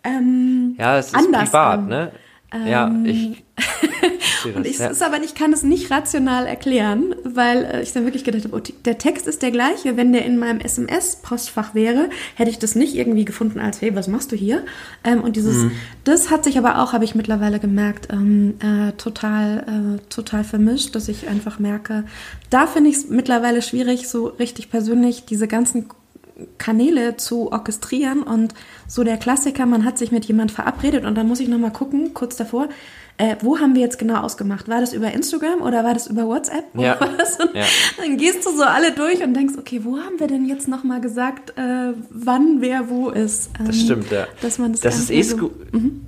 ähm, 0.05 0.77
ja, 0.79 0.99
es 0.99 1.09
ist 1.09 1.15
anders 1.15 1.51
privat, 1.51 1.79
an. 1.79 1.89
ne? 1.89 2.13
Ja, 2.55 2.87
ähm, 2.87 3.05
ich. 3.05 3.45
und 4.55 4.67
ich, 4.67 4.79
ja. 4.79 4.87
ist 4.87 5.03
aber, 5.03 5.23
ich 5.23 5.35
kann 5.35 5.53
es 5.53 5.63
nicht 5.63 5.91
rational 5.91 6.47
erklären, 6.47 7.15
weil 7.25 7.65
äh, 7.65 7.83
ich 7.83 7.93
dann 7.93 8.05
wirklich 8.05 8.25
gedacht 8.25 8.45
habe, 8.45 8.57
oh, 8.57 8.73
der 8.85 8.97
Text 8.97 9.27
ist 9.27 9.43
der 9.43 9.51
gleiche. 9.51 9.97
Wenn 9.97 10.13
der 10.13 10.25
in 10.25 10.39
meinem 10.39 10.61
SMS-Postfach 10.61 11.75
wäre, 11.75 12.09
hätte 12.37 12.51
ich 12.51 12.59
das 12.59 12.75
nicht 12.75 12.95
irgendwie 12.95 13.27
gefunden 13.27 13.61
als, 13.61 13.83
hey, 13.83 13.95
was 13.95 14.09
machst 14.09 14.33
du 14.33 14.37
hier? 14.37 14.65
Ähm, 15.05 15.23
und 15.23 15.37
dieses, 15.37 15.57
mhm. 15.57 15.73
das 16.05 16.31
hat 16.31 16.45
sich 16.45 16.57
aber 16.57 16.83
auch, 16.83 16.93
habe 16.95 17.05
ich 17.05 17.15
mittlerweile 17.15 17.59
gemerkt, 17.59 18.09
ähm, 18.11 18.55
äh, 18.61 18.93
total, 18.93 19.99
äh, 19.99 20.09
total 20.09 20.45
vermischt, 20.45 20.95
dass 20.95 21.09
ich 21.09 21.29
einfach 21.29 21.59
merke, 21.59 22.05
da 22.49 22.67
finde 22.67 22.91
ich 22.91 22.97
es 22.97 23.09
mittlerweile 23.09 23.61
schwierig, 23.61 24.09
so 24.09 24.27
richtig 24.27 24.71
persönlich 24.71 25.27
diese 25.27 25.49
ganzen 25.49 25.89
Kanäle 26.59 27.17
zu 27.17 27.51
orchestrieren 27.53 28.23
und 28.23 28.55
so 28.87 29.05
der 29.05 29.17
Klassiker, 29.17 29.67
man 29.67 29.85
hat 29.85 29.99
sich 29.99 30.13
mit 30.13 30.25
jemand 30.27 30.53
verabredet 30.53 31.05
und 31.05 31.15
dann 31.15 31.27
muss 31.27 31.41
ich 31.41 31.49
nochmal 31.49 31.73
gucken, 31.73 32.15
kurz 32.15 32.37
davor, 32.37 32.69
äh, 33.19 33.37
wo 33.43 33.59
haben 33.59 33.75
wir 33.75 33.83
jetzt 33.83 33.99
genau 33.99 34.21
ausgemacht? 34.21 34.69
War 34.69 34.81
das 34.81 34.93
über 34.93 35.11
Instagram 35.13 35.61
oder 35.61 35.83
war 35.85 35.93
das 35.93 36.07
über 36.07 36.27
WhatsApp? 36.27 36.65
Ja. 36.75 36.97
ja. 37.55 37.65
Dann 37.97 38.17
gehst 38.17 38.47
du 38.47 38.57
so 38.57 38.63
alle 38.63 38.93
durch 38.93 39.23
und 39.25 39.35
denkst, 39.35 39.55
okay, 39.59 39.81
wo 39.83 39.99
haben 39.99 40.21
wir 40.21 40.29
denn 40.29 40.47
jetzt 40.47 40.69
nochmal 40.69 41.01
gesagt, 41.01 41.51
äh, 41.59 41.95
wann 42.11 42.61
wer 42.61 42.89
wo 42.89 43.11
ist? 43.11 43.51
Ähm, 43.59 43.67
das 43.67 43.81
stimmt, 43.81 44.11
ja. 44.13 44.29
Dass 44.41 44.59
man 44.59 44.73
das, 44.73 44.83
das 44.83 44.99
ist 44.99 45.11
eh 45.11 45.23
so, 45.23 45.51
mhm. 45.73 46.07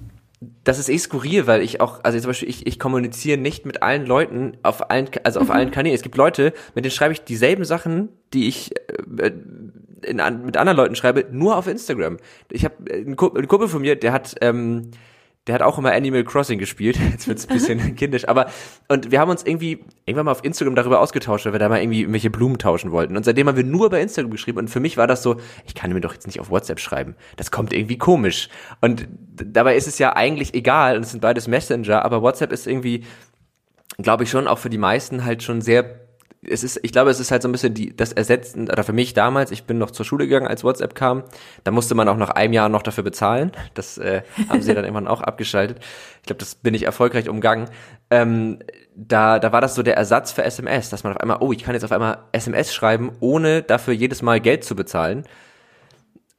Das 0.64 0.78
ist 0.78 0.88
eh 0.88 0.96
skurril, 0.96 1.46
weil 1.46 1.60
ich 1.60 1.82
auch, 1.82 2.02
also 2.02 2.18
zum 2.18 2.28
Beispiel, 2.28 2.48
ich, 2.48 2.66
ich 2.66 2.78
kommuniziere 2.78 3.38
nicht 3.38 3.66
mit 3.66 3.82
allen 3.82 4.06
Leuten 4.06 4.56
auf 4.62 4.90
allen, 4.90 5.08
also 5.22 5.40
auf 5.40 5.48
mhm. 5.48 5.52
allen 5.52 5.70
Kanälen. 5.70 5.94
Es 5.94 6.02
gibt 6.02 6.16
Leute, 6.16 6.54
mit 6.74 6.84
denen 6.84 6.92
schreibe 6.92 7.12
ich 7.12 7.24
dieselben 7.24 7.64
Sachen, 7.64 8.08
die 8.32 8.48
ich 8.48 8.74
äh, 9.18 9.32
in, 10.04 10.16
mit 10.44 10.56
anderen 10.56 10.76
Leuten 10.76 10.94
schreibe, 10.94 11.26
nur 11.30 11.56
auf 11.56 11.66
Instagram. 11.66 12.18
Ich 12.50 12.64
habe 12.64 12.74
äh, 12.90 13.04
einen 13.04 13.16
Kumpel 13.16 13.68
von 13.68 13.80
mir, 13.80 13.96
der 13.96 14.12
hat, 14.12 14.36
ähm, 14.40 14.90
der 15.46 15.54
hat 15.54 15.62
auch 15.62 15.78
immer 15.78 15.92
Animal 15.92 16.24
Crossing 16.24 16.58
gespielt. 16.58 16.98
Jetzt 17.10 17.26
wird's 17.26 17.48
ein 17.48 17.54
bisschen 17.54 17.96
kindisch, 17.96 18.28
aber 18.28 18.50
und 18.88 19.10
wir 19.10 19.20
haben 19.20 19.30
uns 19.30 19.42
irgendwie 19.44 19.84
irgendwann 20.04 20.26
mal 20.26 20.32
auf 20.32 20.44
Instagram 20.44 20.74
darüber 20.74 21.00
ausgetauscht, 21.00 21.46
weil 21.46 21.52
wir 21.52 21.58
da 21.58 21.68
mal 21.68 21.80
irgendwie 21.80 22.00
irgendwelche 22.00 22.30
Blumen 22.30 22.58
tauschen 22.58 22.92
wollten. 22.92 23.16
Und 23.16 23.24
seitdem 23.24 23.48
haben 23.48 23.56
wir 23.56 23.64
nur 23.64 23.90
bei 23.90 24.00
Instagram 24.00 24.30
geschrieben. 24.30 24.58
Und 24.58 24.68
für 24.68 24.80
mich 24.80 24.96
war 24.96 25.06
das 25.06 25.22
so, 25.22 25.36
ich 25.66 25.74
kann 25.74 25.92
mir 25.92 26.00
doch 26.00 26.12
jetzt 26.12 26.26
nicht 26.26 26.40
auf 26.40 26.50
WhatsApp 26.50 26.80
schreiben. 26.80 27.16
Das 27.36 27.50
kommt 27.50 27.72
irgendwie 27.72 27.98
komisch. 27.98 28.48
Und 28.80 29.08
dabei 29.34 29.76
ist 29.76 29.88
es 29.88 29.98
ja 29.98 30.14
eigentlich 30.14 30.54
egal. 30.54 30.96
Und 30.96 31.02
es 31.02 31.10
sind 31.10 31.20
beides 31.20 31.48
Messenger, 31.48 32.04
aber 32.04 32.22
WhatsApp 32.22 32.52
ist 32.52 32.66
irgendwie, 32.66 33.04
glaube 33.98 34.24
ich 34.24 34.30
schon 34.30 34.46
auch 34.46 34.58
für 34.58 34.70
die 34.70 34.78
meisten 34.78 35.24
halt 35.24 35.42
schon 35.42 35.60
sehr 35.60 35.99
es 36.42 36.64
ist, 36.64 36.80
ich 36.82 36.92
glaube, 36.92 37.10
es 37.10 37.20
ist 37.20 37.30
halt 37.30 37.42
so 37.42 37.48
ein 37.48 37.52
bisschen 37.52 37.74
die, 37.74 37.94
das 37.94 38.12
Ersetzen, 38.12 38.70
oder 38.70 38.82
für 38.82 38.94
mich 38.94 39.12
damals, 39.12 39.50
ich 39.50 39.64
bin 39.64 39.76
noch 39.76 39.90
zur 39.90 40.06
Schule 40.06 40.26
gegangen, 40.26 40.46
als 40.46 40.64
WhatsApp 40.64 40.94
kam, 40.94 41.24
da 41.64 41.70
musste 41.70 41.94
man 41.94 42.08
auch 42.08 42.16
nach 42.16 42.30
einem 42.30 42.54
Jahr 42.54 42.70
noch 42.70 42.82
dafür 42.82 43.04
bezahlen. 43.04 43.52
Das 43.74 43.98
äh, 43.98 44.22
haben 44.48 44.62
sie 44.62 44.74
dann 44.74 44.84
irgendwann 44.86 45.08
auch 45.08 45.20
abgeschaltet. 45.20 45.78
Ich 46.20 46.26
glaube, 46.26 46.38
das 46.38 46.54
bin 46.54 46.72
ich 46.72 46.84
erfolgreich 46.84 47.28
umgangen. 47.28 47.68
Ähm, 48.10 48.58
da, 48.94 49.38
da 49.38 49.52
war 49.52 49.60
das 49.60 49.74
so 49.74 49.82
der 49.82 49.96
Ersatz 49.96 50.32
für 50.32 50.42
SMS, 50.42 50.88
dass 50.88 51.04
man 51.04 51.12
auf 51.12 51.20
einmal, 51.20 51.38
oh, 51.40 51.52
ich 51.52 51.62
kann 51.62 51.74
jetzt 51.74 51.84
auf 51.84 51.92
einmal 51.92 52.18
SMS 52.32 52.72
schreiben, 52.72 53.12
ohne 53.20 53.62
dafür 53.62 53.92
jedes 53.92 54.22
Mal 54.22 54.40
Geld 54.40 54.64
zu 54.64 54.74
bezahlen. 54.74 55.24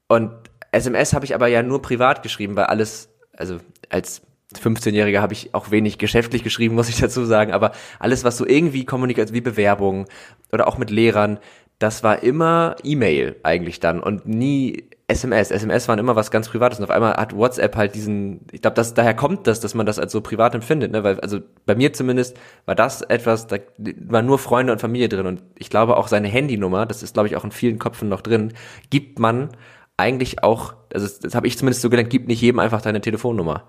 Und 0.08 0.31
SMS 0.72 1.13
habe 1.13 1.25
ich 1.25 1.36
aber 1.36 1.48
ja 1.48 1.62
nur 1.62 1.81
privat 1.81 2.24
geschrieben, 2.24 2.55
weil 2.55 2.65
alles, 2.65 3.10
also 3.38 3.60
als 3.89 4.24
15-Jähriger 4.55 5.22
habe 5.22 5.34
ich 5.34 5.53
auch 5.53 5.72
wenig 5.72 5.98
geschäftlich 5.98 6.43
geschrieben, 6.43 6.75
muss 6.75 6.89
ich 6.89 6.98
dazu 7.00 7.25
sagen, 7.25 7.51
aber 7.51 7.72
alles, 8.00 8.24
was 8.24 8.38
so 8.38 8.46
irgendwie 8.46 8.86
Kommunikation, 8.86 9.36
wie 9.36 9.41
Bewerbung 9.41 10.08
oder 10.51 10.67
auch 10.67 10.77
mit 10.77 10.89
Lehrern, 10.89 11.39
das 11.79 12.03
war 12.03 12.22
immer 12.22 12.75
E-Mail 12.84 13.38
eigentlich 13.43 13.79
dann 13.79 14.01
und 14.01 14.27
nie 14.27 14.89
SMS. 15.08 15.51
SMS 15.51 15.88
waren 15.88 16.00
immer 16.00 16.15
was 16.15 16.31
ganz 16.31 16.48
Privates 16.48 16.79
und 16.79 16.86
auf 16.86 16.91
einmal 16.91 17.13
hat 17.15 17.36
WhatsApp 17.36 17.75
halt 17.75 17.96
diesen, 17.96 18.41
ich 18.51 18.62
glaube, 18.62 18.75
dass 18.75 18.93
daher 18.93 19.13
kommt 19.13 19.48
das, 19.48 19.60
dass 19.60 19.74
man 19.74 19.86
das 19.86 20.00
als 20.00 20.12
so 20.12 20.22
privat 20.22 20.55
empfindet, 20.55 20.91
ne? 20.91 21.03
Weil, 21.03 21.20
also 21.20 21.39
bei 21.65 21.75
mir 21.75 21.91
zumindest 21.91 22.38
war 22.65 22.75
das 22.75 23.01
etwas, 23.01 23.48
da 23.48 23.58
waren 23.77 24.25
nur 24.25 24.39
Freunde 24.39 24.72
und 24.72 24.79
Familie 24.79 25.10
drin 25.10 25.25
und 25.25 25.43
ich 25.58 25.70
glaube 25.70 25.98
auch 25.98 26.08
seine 26.08 26.27
Handynummer, 26.27 26.86
das 26.86 27.03
ist 27.03 27.13
glaube 27.13 27.27
ich 27.27 27.36
auch 27.36 27.43
in 27.43 27.51
vielen 27.51 27.79
Köpfen 27.79 28.10
noch 28.10 28.22
drin, 28.22 28.53
gibt 28.89 29.20
man 29.20 29.50
eigentlich 29.98 30.43
auch, 30.43 30.74
also 30.93 31.05
das, 31.05 31.20
das 31.20 31.36
habe 31.36 31.48
ich 31.48 31.58
zumindest 31.58 31.81
so 31.81 31.89
gelernt, 31.89 32.10
gibt 32.10 32.27
nicht 32.27 32.41
jedem 32.41 32.60
einfach 32.60 32.81
deine 32.81 33.01
Telefonnummer. 33.01 33.65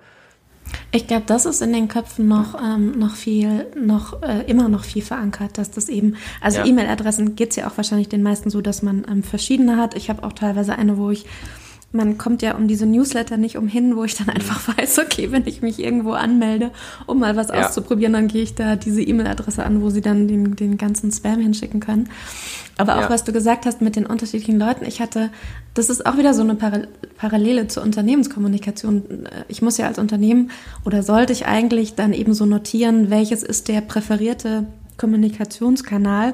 Ich 0.90 1.06
glaube, 1.06 1.24
das 1.26 1.46
ist 1.46 1.62
in 1.62 1.72
den 1.72 1.88
Köpfen 1.88 2.28
noch, 2.28 2.54
ähm, 2.62 2.98
noch 2.98 3.14
viel, 3.14 3.66
noch 3.74 4.22
äh, 4.22 4.42
immer 4.46 4.68
noch 4.68 4.84
viel 4.84 5.02
verankert, 5.02 5.58
dass 5.58 5.70
das 5.70 5.88
eben, 5.88 6.16
also 6.40 6.58
ja. 6.58 6.66
E-Mail-Adressen 6.66 7.34
geht 7.34 7.50
es 7.50 7.56
ja 7.56 7.68
auch 7.68 7.76
wahrscheinlich 7.76 8.08
den 8.08 8.22
meisten 8.22 8.50
so, 8.50 8.60
dass 8.60 8.82
man 8.82 9.06
ähm, 9.08 9.22
verschiedene 9.22 9.76
hat. 9.76 9.94
Ich 9.94 10.10
habe 10.10 10.22
auch 10.24 10.32
teilweise 10.32 10.76
eine, 10.76 10.98
wo 10.98 11.10
ich 11.10 11.26
man 11.92 12.16
kommt 12.16 12.42
ja 12.42 12.54
um 12.54 12.68
diese 12.68 12.86
Newsletter 12.86 13.36
nicht 13.36 13.56
umhin, 13.56 13.96
wo 13.96 14.04
ich 14.04 14.14
dann 14.14 14.28
einfach 14.28 14.66
mhm. 14.66 14.78
weiß, 14.78 14.98
okay, 14.98 15.30
wenn 15.30 15.46
ich 15.46 15.62
mich 15.62 15.78
irgendwo 15.78 16.12
anmelde, 16.12 16.70
um 17.06 17.18
mal 17.20 17.36
was 17.36 17.48
ja. 17.48 17.66
auszuprobieren, 17.66 18.14
dann 18.14 18.28
gehe 18.28 18.42
ich 18.42 18.54
da 18.54 18.76
diese 18.76 19.02
E-Mail-Adresse 19.02 19.64
an, 19.64 19.82
wo 19.82 19.90
sie 19.90 20.00
dann 20.00 20.26
den, 20.26 20.56
den 20.56 20.78
ganzen 20.78 21.12
Spam 21.12 21.40
hinschicken 21.40 21.80
können. 21.80 22.08
Aber 22.78 22.96
auch 22.96 23.02
ja. 23.02 23.10
was 23.10 23.24
du 23.24 23.32
gesagt 23.32 23.66
hast 23.66 23.82
mit 23.82 23.96
den 23.96 24.06
unterschiedlichen 24.06 24.58
Leuten, 24.58 24.86
ich 24.86 25.00
hatte, 25.00 25.30
das 25.74 25.90
ist 25.90 26.06
auch 26.06 26.16
wieder 26.16 26.32
so 26.32 26.42
eine 26.42 26.56
Parallele 27.18 27.68
zur 27.68 27.82
Unternehmenskommunikation. 27.82 29.28
Ich 29.48 29.60
muss 29.60 29.76
ja 29.76 29.86
als 29.86 29.98
Unternehmen 29.98 30.50
oder 30.84 31.02
sollte 31.02 31.34
ich 31.34 31.46
eigentlich 31.46 31.94
dann 31.94 32.14
eben 32.14 32.32
so 32.32 32.46
notieren, 32.46 33.10
welches 33.10 33.42
ist 33.42 33.68
der 33.68 33.82
präferierte 33.82 34.66
Kommunikationskanal 34.96 36.32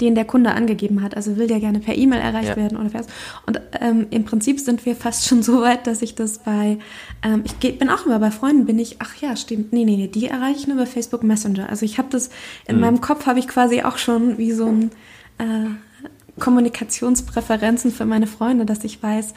den 0.00 0.14
der 0.14 0.24
Kunde 0.24 0.52
angegeben 0.52 1.02
hat. 1.02 1.16
Also 1.16 1.36
will 1.36 1.46
der 1.46 1.60
gerne 1.60 1.80
per 1.80 1.96
E-Mail 1.96 2.20
erreicht 2.20 2.50
ja. 2.50 2.56
werden 2.56 2.78
oder 2.78 2.88
per 2.88 3.04
Und 3.46 3.60
ähm, 3.80 4.06
im 4.10 4.24
Prinzip 4.24 4.60
sind 4.60 4.84
wir 4.84 4.96
fast 4.96 5.26
schon 5.26 5.42
so 5.42 5.60
weit, 5.60 5.86
dass 5.86 6.02
ich 6.02 6.14
das 6.14 6.38
bei, 6.38 6.78
ähm, 7.22 7.44
ich 7.44 7.78
bin 7.78 7.88
auch 7.88 8.06
immer 8.06 8.18
bei 8.18 8.30
Freunden, 8.30 8.66
bin 8.66 8.78
ich, 8.78 8.96
ach 8.98 9.14
ja, 9.16 9.36
stimmt, 9.36 9.72
nee, 9.72 9.84
nee, 9.84 9.96
nee, 9.96 10.08
die 10.08 10.26
erreiche 10.26 10.58
ich 10.58 10.66
nur 10.66 10.76
über 10.76 10.86
Facebook 10.86 11.22
Messenger. 11.22 11.68
Also 11.68 11.84
ich 11.84 11.98
habe 11.98 12.08
das, 12.10 12.30
in 12.66 12.76
mhm. 12.76 12.80
meinem 12.82 13.00
Kopf 13.00 13.26
habe 13.26 13.38
ich 13.38 13.48
quasi 13.48 13.82
auch 13.82 13.98
schon 13.98 14.38
wie 14.38 14.52
so 14.52 14.66
ein 14.66 14.90
äh, 15.38 15.70
Kommunikationspräferenzen 16.40 17.92
für 17.92 18.04
meine 18.04 18.26
Freunde, 18.26 18.64
dass 18.64 18.82
ich 18.84 19.02
weiß, 19.02 19.34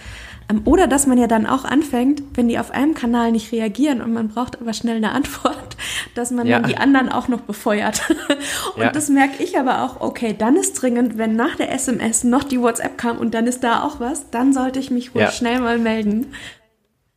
ähm, 0.49 0.61
oder 0.65 0.87
dass 0.87 1.07
man 1.07 1.17
ja 1.17 1.27
dann 1.27 1.45
auch 1.45 1.65
anfängt, 1.65 2.23
wenn 2.33 2.47
die 2.47 2.57
auf 2.59 2.71
einem 2.71 2.93
Kanal 2.93 3.31
nicht 3.31 3.51
reagieren 3.51 4.01
und 4.01 4.13
man 4.13 4.29
braucht 4.29 4.59
aber 4.59 4.73
schnell 4.73 4.97
eine 4.97 5.11
Antwort, 5.11 5.77
dass 6.15 6.31
man 6.31 6.47
ja. 6.47 6.59
dann 6.59 6.69
die 6.69 6.77
anderen 6.77 7.09
auch 7.09 7.27
noch 7.27 7.41
befeuert. 7.41 8.01
und 8.75 8.81
ja. 8.81 8.91
das 8.91 9.09
merke 9.09 9.43
ich 9.43 9.57
aber 9.59 9.83
auch, 9.83 10.01
okay, 10.01 10.35
dann 10.37 10.55
ist 10.55 10.73
dringend, 10.81 11.17
wenn 11.17 11.35
nach 11.35 11.55
der 11.55 11.71
SMS 11.71 12.23
noch 12.23 12.43
die 12.43 12.59
WhatsApp 12.59 12.97
kam 12.97 13.17
und 13.17 13.33
dann 13.33 13.47
ist 13.47 13.63
da 13.63 13.83
auch 13.83 13.99
was, 13.99 14.29
dann 14.31 14.53
sollte 14.53 14.79
ich 14.79 14.91
mich 14.91 15.13
wohl 15.13 15.21
ja. 15.21 15.31
schnell 15.31 15.59
mal 15.59 15.77
melden. 15.77 16.33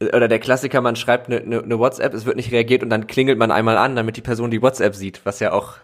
Oder 0.01 0.29
der 0.29 0.39
Klassiker, 0.39 0.83
man 0.83 0.95
schreibt 0.95 1.29
eine, 1.29 1.41
eine, 1.41 1.63
eine 1.63 1.79
WhatsApp, 1.79 2.13
es 2.13 2.27
wird 2.27 2.37
nicht 2.37 2.53
reagiert 2.53 2.83
und 2.83 2.91
dann 2.91 3.07
klingelt 3.07 3.39
man 3.39 3.51
einmal 3.51 3.79
an, 3.79 3.97
damit 3.97 4.19
die 4.19 4.23
Person 4.23 4.51
die 4.51 4.61
WhatsApp 4.61 4.95
sieht, 4.95 5.23
was 5.25 5.41
ja 5.41 5.53
auch 5.53 5.77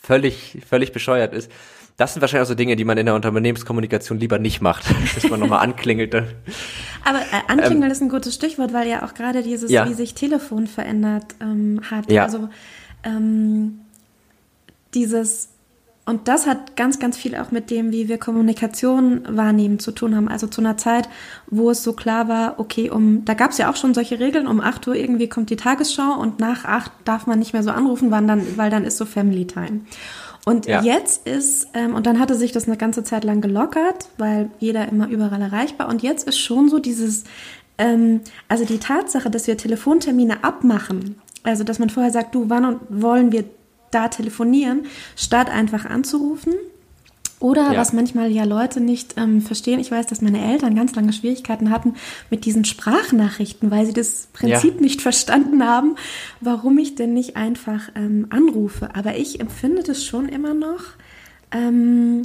völlig, 0.00 0.58
völlig 0.66 0.92
bescheuert 0.92 1.34
ist. 1.34 1.50
Das 1.98 2.14
sind 2.14 2.22
wahrscheinlich 2.22 2.44
auch 2.44 2.48
so 2.48 2.54
Dinge, 2.54 2.76
die 2.76 2.84
man 2.84 2.96
in 2.96 3.06
der 3.06 3.16
Unternehmenskommunikation 3.16 4.20
lieber 4.20 4.38
nicht 4.38 4.62
macht, 4.62 4.84
dass 5.14 5.28
man 5.28 5.40
nochmal 5.40 5.60
anklingelt. 5.60 6.14
Aber 6.14 7.18
äh, 7.18 7.42
anklingeln 7.48 7.82
ähm, 7.82 7.90
ist 7.90 8.00
ein 8.00 8.08
gutes 8.08 8.34
Stichwort, 8.34 8.72
weil 8.72 8.88
ja 8.88 9.04
auch 9.04 9.14
gerade 9.14 9.42
dieses, 9.42 9.70
ja. 9.70 9.86
wie 9.88 9.94
sich 9.94 10.14
Telefon 10.14 10.68
verändert 10.68 11.34
ähm, 11.40 11.80
hat. 11.90 12.10
Ja. 12.10 12.22
Also 12.22 12.48
ähm, 13.04 13.80
dieses 14.94 15.48
und 16.08 16.26
das 16.26 16.46
hat 16.46 16.74
ganz, 16.74 16.98
ganz 17.00 17.18
viel 17.18 17.36
auch 17.36 17.50
mit 17.50 17.70
dem, 17.70 17.92
wie 17.92 18.08
wir 18.08 18.16
Kommunikation 18.16 19.24
wahrnehmen, 19.28 19.78
zu 19.78 19.92
tun 19.92 20.16
haben. 20.16 20.26
Also 20.26 20.46
zu 20.46 20.62
einer 20.62 20.78
Zeit, 20.78 21.06
wo 21.48 21.70
es 21.70 21.82
so 21.82 21.92
klar 21.92 22.28
war, 22.28 22.58
okay, 22.58 22.88
um, 22.88 23.26
da 23.26 23.34
gab 23.34 23.50
es 23.50 23.58
ja 23.58 23.70
auch 23.70 23.76
schon 23.76 23.92
solche 23.92 24.18
Regeln, 24.18 24.46
um 24.46 24.62
8 24.62 24.88
Uhr 24.88 24.94
irgendwie 24.94 25.28
kommt 25.28 25.50
die 25.50 25.56
Tagesschau 25.56 26.18
und 26.18 26.40
nach 26.40 26.64
8 26.64 26.90
darf 27.04 27.26
man 27.26 27.38
nicht 27.38 27.52
mehr 27.52 27.62
so 27.62 27.72
anrufen, 27.72 28.10
weil 28.10 28.26
dann, 28.26 28.56
weil 28.56 28.70
dann 28.70 28.84
ist 28.84 28.96
so 28.96 29.04
Family 29.04 29.46
Time. 29.46 29.80
Und 30.44 30.66
ja. 30.66 30.82
jetzt 30.82 31.26
ist, 31.26 31.68
ähm, 31.74 31.94
und 31.94 32.06
dann 32.06 32.18
hatte 32.18 32.34
sich 32.34 32.52
das 32.52 32.66
eine 32.66 32.76
ganze 32.76 33.04
Zeit 33.04 33.24
lang 33.24 33.40
gelockert, 33.40 34.08
weil 34.16 34.50
jeder 34.58 34.88
immer 34.88 35.08
überall 35.08 35.42
erreichbar. 35.42 35.88
Und 35.88 36.02
jetzt 36.02 36.26
ist 36.26 36.38
schon 36.38 36.68
so 36.68 36.78
dieses, 36.78 37.24
ähm, 37.76 38.20
also 38.48 38.64
die 38.64 38.78
Tatsache, 38.78 39.30
dass 39.30 39.46
wir 39.46 39.56
Telefontermine 39.56 40.44
abmachen, 40.44 41.20
also 41.42 41.64
dass 41.64 41.78
man 41.78 41.90
vorher 41.90 42.12
sagt, 42.12 42.34
du, 42.34 42.48
wann 42.48 42.80
wollen 42.88 43.32
wir 43.32 43.44
da 43.90 44.08
telefonieren, 44.08 44.86
statt 45.16 45.50
einfach 45.50 45.84
anzurufen 45.84 46.54
oder 47.40 47.72
ja. 47.72 47.76
was 47.78 47.92
manchmal 47.92 48.30
ja 48.30 48.44
Leute 48.44 48.80
nicht 48.80 49.14
ähm, 49.16 49.40
verstehen, 49.40 49.78
ich 49.78 49.90
weiß, 49.90 50.06
dass 50.06 50.20
meine 50.20 50.44
Eltern 50.44 50.74
ganz 50.74 50.94
lange 50.94 51.12
Schwierigkeiten 51.12 51.70
hatten 51.70 51.94
mit 52.30 52.44
diesen 52.44 52.64
Sprachnachrichten, 52.64 53.70
weil 53.70 53.86
sie 53.86 53.92
das 53.92 54.28
Prinzip 54.32 54.76
ja. 54.76 54.80
nicht 54.80 55.02
verstanden 55.02 55.64
haben, 55.64 55.96
warum 56.40 56.78
ich 56.78 56.94
denn 56.96 57.14
nicht 57.14 57.36
einfach 57.36 57.90
ähm, 57.94 58.26
anrufe. 58.30 58.94
Aber 58.94 59.16
ich 59.16 59.40
empfinde 59.40 59.82
das 59.82 60.04
schon 60.04 60.28
immer 60.28 60.54
noch. 60.54 60.82
Ähm, 61.52 62.22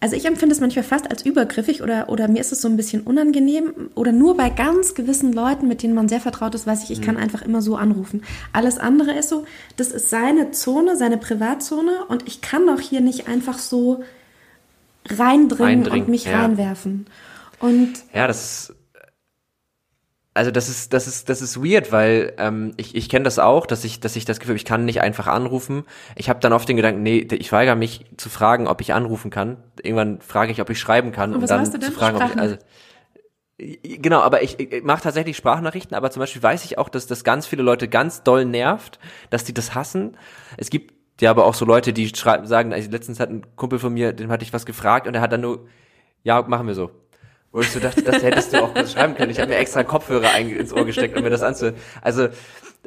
also 0.00 0.14
ich 0.14 0.26
empfinde 0.26 0.54
es 0.54 0.60
manchmal 0.60 0.84
fast 0.84 1.10
als 1.10 1.24
übergriffig 1.24 1.82
oder, 1.82 2.08
oder 2.10 2.28
mir 2.28 2.40
ist 2.40 2.52
es 2.52 2.60
so 2.60 2.68
ein 2.68 2.76
bisschen 2.76 3.02
unangenehm 3.02 3.90
oder 3.94 4.12
nur 4.12 4.36
bei 4.36 4.50
ganz 4.50 4.94
gewissen 4.94 5.32
Leuten, 5.32 5.68
mit 5.68 5.82
denen 5.82 5.94
man 5.94 6.08
sehr 6.08 6.20
vertraut 6.20 6.54
ist, 6.54 6.66
weiß 6.66 6.84
ich, 6.84 6.90
ich 6.90 7.00
mhm. 7.00 7.04
kann 7.04 7.16
einfach 7.16 7.42
immer 7.42 7.62
so 7.62 7.76
anrufen. 7.76 8.22
Alles 8.52 8.78
andere 8.78 9.12
ist 9.12 9.30
so, 9.30 9.46
das 9.76 9.88
ist 9.88 10.10
seine 10.10 10.50
Zone, 10.50 10.96
seine 10.96 11.16
Privatzone 11.16 12.04
und 12.08 12.26
ich 12.28 12.42
kann 12.42 12.66
doch 12.66 12.80
hier 12.80 13.00
nicht 13.00 13.26
einfach 13.26 13.58
so 13.58 14.04
reindringen, 15.08 15.82
reindringen 15.82 16.02
und 16.02 16.08
mich 16.10 16.24
ja. 16.24 16.42
reinwerfen. 16.42 17.06
Und 17.58 17.94
ja, 18.12 18.26
das 18.26 18.74
also 20.36 20.50
das 20.50 20.68
ist, 20.68 20.92
das 20.92 21.06
ist, 21.06 21.28
das 21.28 21.42
ist 21.42 21.62
weird, 21.62 21.92
weil 21.92 22.34
ähm, 22.38 22.74
ich, 22.76 22.94
ich 22.94 23.08
kenne 23.08 23.24
das 23.24 23.38
auch, 23.38 23.66
dass 23.66 23.84
ich, 23.84 24.00
dass 24.00 24.16
ich 24.16 24.24
das 24.24 24.40
Gefühl, 24.40 24.56
ich 24.56 24.64
kann 24.64 24.84
nicht 24.84 25.00
einfach 25.00 25.26
anrufen. 25.26 25.84
Ich 26.14 26.28
habe 26.28 26.40
dann 26.40 26.52
oft 26.52 26.68
den 26.68 26.76
Gedanken, 26.76 27.02
nee, 27.02 27.26
ich 27.30 27.52
weigere 27.52 27.74
mich 27.74 28.04
zu 28.16 28.28
fragen, 28.28 28.68
ob 28.68 28.80
ich 28.80 28.94
anrufen 28.94 29.30
kann. 29.30 29.56
Irgendwann 29.82 30.20
frage 30.20 30.52
ich, 30.52 30.60
ob 30.60 30.70
ich 30.70 30.78
schreiben 30.78 31.12
kann, 31.12 31.34
Und 31.34 31.42
um 31.42 31.46
dann 31.46 31.64
zu 31.64 31.92
fragen, 31.92 32.16
ob 32.16 32.30
ich, 32.30 32.38
also 32.38 32.56
Genau, 33.58 34.20
aber 34.20 34.42
ich, 34.42 34.60
ich 34.60 34.84
mache 34.84 35.02
tatsächlich 35.02 35.34
Sprachnachrichten, 35.34 35.96
aber 35.96 36.10
zum 36.10 36.20
Beispiel 36.20 36.42
weiß 36.42 36.66
ich 36.66 36.76
auch, 36.76 36.90
dass 36.90 37.06
das 37.06 37.24
ganz 37.24 37.46
viele 37.46 37.62
Leute 37.62 37.88
ganz 37.88 38.22
doll 38.22 38.44
nervt, 38.44 38.98
dass 39.30 39.44
die 39.44 39.54
das 39.54 39.74
hassen. 39.74 40.18
Es 40.58 40.68
gibt 40.68 40.92
ja 41.22 41.30
aber 41.30 41.46
auch 41.46 41.54
so 41.54 41.64
Leute, 41.64 41.94
die 41.94 42.06
schreiben, 42.14 42.46
sagen, 42.46 42.74
also 42.74 42.90
letztens 42.90 43.18
hat 43.18 43.30
ein 43.30 43.46
Kumpel 43.56 43.78
von 43.78 43.94
mir, 43.94 44.12
dem 44.12 44.30
hatte 44.30 44.44
ich 44.44 44.52
was 44.52 44.66
gefragt 44.66 45.06
und 45.06 45.14
er 45.14 45.22
hat 45.22 45.32
dann 45.32 45.40
nur, 45.40 45.66
ja, 46.22 46.42
machen 46.42 46.66
wir 46.66 46.74
so. 46.74 46.90
Wo 47.56 47.62
ich 47.62 47.70
so 47.70 47.80
dachte, 47.80 48.02
das 48.02 48.22
hättest 48.22 48.52
du 48.52 48.62
auch 48.62 48.74
kurz 48.74 48.92
schreiben 48.92 49.14
können. 49.14 49.30
Ich 49.30 49.40
habe 49.40 49.48
mir 49.48 49.56
extra 49.56 49.82
Kopfhörer 49.82 50.38
ins 50.38 50.74
Ohr 50.74 50.84
gesteckt, 50.84 51.16
um 51.16 51.22
mir 51.22 51.30
das 51.30 51.42
anzuhören. 51.42 51.74
Also, 52.02 52.28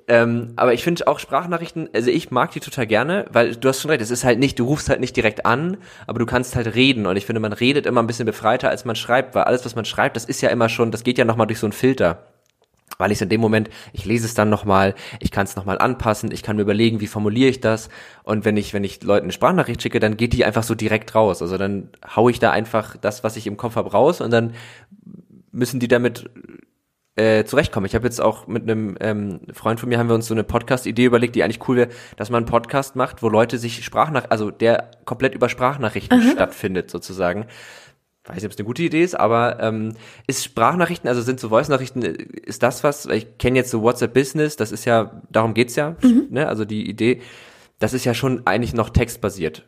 ähm, 0.07 0.53
aber 0.57 0.75
ich 0.75 0.83
finde 0.83 1.07
auch 1.07 1.17
Sprachnachrichten, 1.17 1.89
also 1.91 2.11
ich 2.11 2.29
mag 2.29 2.51
die 2.51 2.59
total 2.59 2.85
gerne, 2.85 3.25
weil 3.31 3.55
du 3.55 3.67
hast 3.67 3.81
schon 3.81 3.89
recht, 3.89 4.03
es 4.03 4.11
ist 4.11 4.23
halt 4.23 4.37
nicht, 4.37 4.59
du 4.59 4.65
rufst 4.65 4.87
halt 4.89 4.99
nicht 4.99 5.15
direkt 5.15 5.43
an, 5.47 5.77
aber 6.05 6.19
du 6.19 6.27
kannst 6.27 6.55
halt 6.55 6.75
reden 6.75 7.07
und 7.07 7.17
ich 7.17 7.25
finde, 7.25 7.39
man 7.39 7.51
redet 7.51 7.87
immer 7.87 8.03
ein 8.03 8.05
bisschen 8.05 8.27
befreiter, 8.27 8.69
als 8.69 8.85
man 8.85 8.95
schreibt, 8.95 9.33
weil 9.33 9.45
alles, 9.45 9.65
was 9.65 9.73
man 9.73 9.85
schreibt, 9.85 10.15
das 10.15 10.25
ist 10.25 10.39
ja 10.41 10.49
immer 10.49 10.69
schon, 10.69 10.91
das 10.91 11.03
geht 11.03 11.17
ja 11.17 11.25
nochmal 11.25 11.47
durch 11.47 11.57
so 11.57 11.65
einen 11.65 11.73
Filter 11.73 12.28
weil 12.97 13.11
ich 13.11 13.21
in 13.21 13.29
dem 13.29 13.41
Moment, 13.41 13.69
ich 13.93 14.05
lese 14.05 14.25
es 14.25 14.33
dann 14.33 14.49
nochmal, 14.49 14.95
ich 15.19 15.31
kann 15.31 15.45
es 15.45 15.55
nochmal 15.55 15.77
anpassen, 15.77 16.31
ich 16.31 16.43
kann 16.43 16.55
mir 16.55 16.63
überlegen, 16.63 16.99
wie 16.99 17.07
formuliere 17.07 17.49
ich 17.49 17.61
das 17.61 17.89
und 18.23 18.45
wenn 18.45 18.57
ich, 18.57 18.73
wenn 18.73 18.83
ich 18.83 19.03
Leuten 19.03 19.25
eine 19.25 19.31
Sprachnachricht 19.31 19.81
schicke, 19.81 19.99
dann 19.99 20.17
geht 20.17 20.33
die 20.33 20.45
einfach 20.45 20.63
so 20.63 20.75
direkt 20.75 21.15
raus. 21.15 21.41
Also 21.41 21.57
dann 21.57 21.89
haue 22.15 22.31
ich 22.31 22.39
da 22.39 22.51
einfach 22.51 22.97
das, 22.97 23.23
was 23.23 23.37
ich 23.37 23.47
im 23.47 23.57
Kopf 23.57 23.75
habe, 23.75 23.91
raus 23.91 24.21
und 24.21 24.31
dann 24.31 24.53
müssen 25.51 25.79
die 25.79 25.87
damit 25.87 26.29
äh, 27.19 27.43
zurechtkommen. 27.43 27.85
Ich 27.85 27.95
habe 27.95 28.05
jetzt 28.05 28.21
auch 28.21 28.47
mit 28.47 28.63
einem 28.63 28.97
ähm, 29.01 29.41
Freund 29.51 29.79
von 29.79 29.89
mir 29.89 29.99
haben 29.99 30.07
wir 30.07 30.15
uns 30.15 30.27
so 30.27 30.33
eine 30.33 30.43
Podcast-Idee 30.43 31.05
überlegt, 31.05 31.35
die 31.35 31.43
eigentlich 31.43 31.67
cool 31.67 31.75
wäre, 31.75 31.89
dass 32.15 32.29
man 32.29 32.43
einen 32.43 32.51
Podcast 32.51 32.95
macht, 32.95 33.21
wo 33.21 33.29
Leute 33.29 33.57
sich 33.57 33.83
Sprachnach, 33.83 34.27
also 34.29 34.51
der 34.51 34.91
komplett 35.05 35.35
über 35.35 35.49
Sprachnachrichten 35.49 36.19
mhm. 36.19 36.31
stattfindet 36.31 36.89
sozusagen 36.89 37.45
weiß 38.25 38.35
nicht, 38.35 38.45
ob 38.45 38.51
es 38.51 38.57
eine 38.57 38.65
gute 38.65 38.83
Idee 38.83 39.03
ist, 39.03 39.19
aber 39.19 39.59
ähm, 39.59 39.93
ist 40.27 40.43
Sprachnachrichten, 40.43 41.07
also 41.07 41.21
sind 41.21 41.39
so 41.39 41.49
Voice-Nachrichten, 41.49 42.03
äh, 42.03 42.11
ist 42.45 42.63
das 42.63 42.83
was, 42.83 43.05
ich 43.05 43.37
kenne 43.37 43.57
jetzt 43.57 43.71
so 43.71 43.81
WhatsApp 43.81 44.13
Business, 44.13 44.55
das 44.55 44.71
ist 44.71 44.85
ja, 44.85 45.21
darum 45.29 45.53
geht's 45.53 45.75
ja, 45.75 45.95
mhm. 46.01 46.27
ne, 46.29 46.47
also 46.47 46.65
die 46.65 46.89
Idee, 46.89 47.21
das 47.79 47.93
ist 47.93 48.05
ja 48.05 48.13
schon 48.13 48.45
eigentlich 48.45 48.73
noch 48.73 48.89
textbasiert 48.89 49.65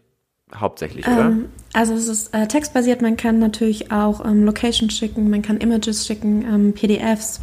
hauptsächlich, 0.56 1.08
oder? 1.08 1.28
Ähm, 1.28 1.46
also 1.74 1.94
es 1.94 2.08
ist 2.08 2.34
äh, 2.34 2.48
textbasiert, 2.48 3.02
man 3.02 3.18
kann 3.18 3.40
natürlich 3.40 3.92
auch 3.92 4.24
ähm, 4.26 4.44
Locations 4.44 4.94
schicken, 4.94 5.30
man 5.30 5.42
kann 5.42 5.58
Images 5.58 6.06
schicken, 6.06 6.44
ähm, 6.44 6.74
PDFs. 6.74 7.40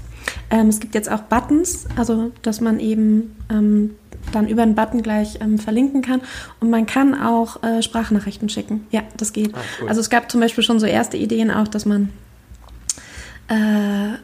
Ähm, 0.50 0.69
es 0.69 0.79
gibt 0.81 0.95
jetzt 0.95 1.11
auch 1.11 1.21
Buttons, 1.23 1.87
also 1.97 2.33
dass 2.43 2.61
man 2.61 2.81
eben 2.81 3.37
ähm, 3.50 3.97
dann 4.33 4.49
über 4.49 4.63
einen 4.63 4.75
Button 4.75 5.03
gleich 5.03 5.41
ähm, 5.41 5.59
verlinken 5.59 6.03
kann. 6.03 6.21
Und 6.61 6.71
man 6.71 6.87
kann 6.87 7.15
auch 7.15 7.63
äh, 7.63 7.83
Sprachnachrichten 7.83 8.49
schicken. 8.49 8.87
Ja, 8.91 9.03
das 9.17 9.33
geht. 9.33 9.55
Ah, 9.55 9.61
cool. 9.81 9.89
Also 9.89 10.01
es 10.01 10.11
gab 10.11 10.31
zum 10.31 10.41
Beispiel 10.41 10.65
schon 10.65 10.81
so 10.81 10.87
erste 10.87 11.17
Ideen 11.17 11.51
auch, 11.51 11.69
dass 11.69 11.87
man 11.87 12.11
äh, 13.49 14.13
äh, 14.15 14.17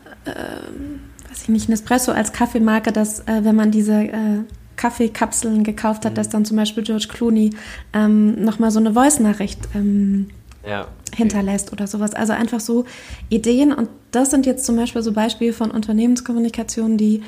weiß 1.31 1.43
ich 1.43 1.49
nicht, 1.49 1.69
Nespresso 1.69 2.13
als 2.13 2.33
Kaffeemarke, 2.33 2.93
dass 2.93 3.21
äh, 3.21 3.41
wenn 3.43 3.57
man 3.57 3.71
diese 3.71 3.95
äh, 3.95 4.45
Kaffeekapseln 4.77 5.65
gekauft 5.65 6.05
hat, 6.05 6.13
mhm. 6.13 6.17
dass 6.17 6.29
dann 6.29 6.45
zum 6.45 6.57
Beispiel 6.57 6.83
George 6.83 7.09
Clooney 7.09 7.51
ähm, 7.93 8.45
nochmal 8.45 8.71
so 8.71 8.79
eine 8.79 8.93
Voice-Nachricht 8.93 9.61
ähm, 9.75 10.29
ja, 10.67 10.83
okay. 10.83 11.17
hinterlässt 11.17 11.73
oder 11.73 11.87
sowas. 11.87 12.15
Also 12.15 12.33
einfach 12.33 12.61
so 12.61 12.85
Ideen 13.29 13.73
und 13.73 13.89
das 14.11 14.31
sind 14.31 14.47
jetzt 14.47 14.65
zum 14.65 14.77
Beispiel 14.77 15.03
so 15.03 15.13
Beispiele 15.13 15.53
von 15.53 15.71
Unternehmenskommunikation, 15.71 16.97
die 16.97 17.23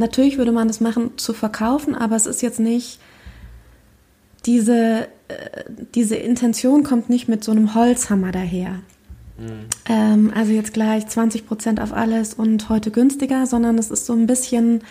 natürlich 0.00 0.38
würde 0.38 0.50
man 0.50 0.66
das 0.66 0.80
machen 0.80 1.16
zu 1.16 1.32
verkaufen, 1.32 1.94
aber 1.94 2.16
es 2.16 2.26
ist 2.26 2.42
jetzt 2.42 2.58
nicht 2.58 2.98
diese, 4.46 5.06
äh, 5.28 5.64
diese 5.94 6.16
Intention 6.16 6.82
kommt 6.82 7.08
nicht 7.08 7.28
mit 7.28 7.44
so 7.44 7.52
einem 7.52 7.74
Holzhammer 7.74 8.32
daher. 8.32 8.80
Mhm. 9.38 9.66
Ähm, 9.88 10.32
also 10.34 10.52
jetzt 10.52 10.72
gleich 10.72 11.06
20 11.06 11.46
Prozent 11.46 11.80
auf 11.80 11.92
alles 11.92 12.34
und 12.34 12.68
heute 12.68 12.90
günstiger, 12.90 13.46
sondern 13.46 13.78
es 13.78 13.90
ist 13.90 14.06
so 14.06 14.14
ein 14.14 14.26
bisschen 14.26 14.82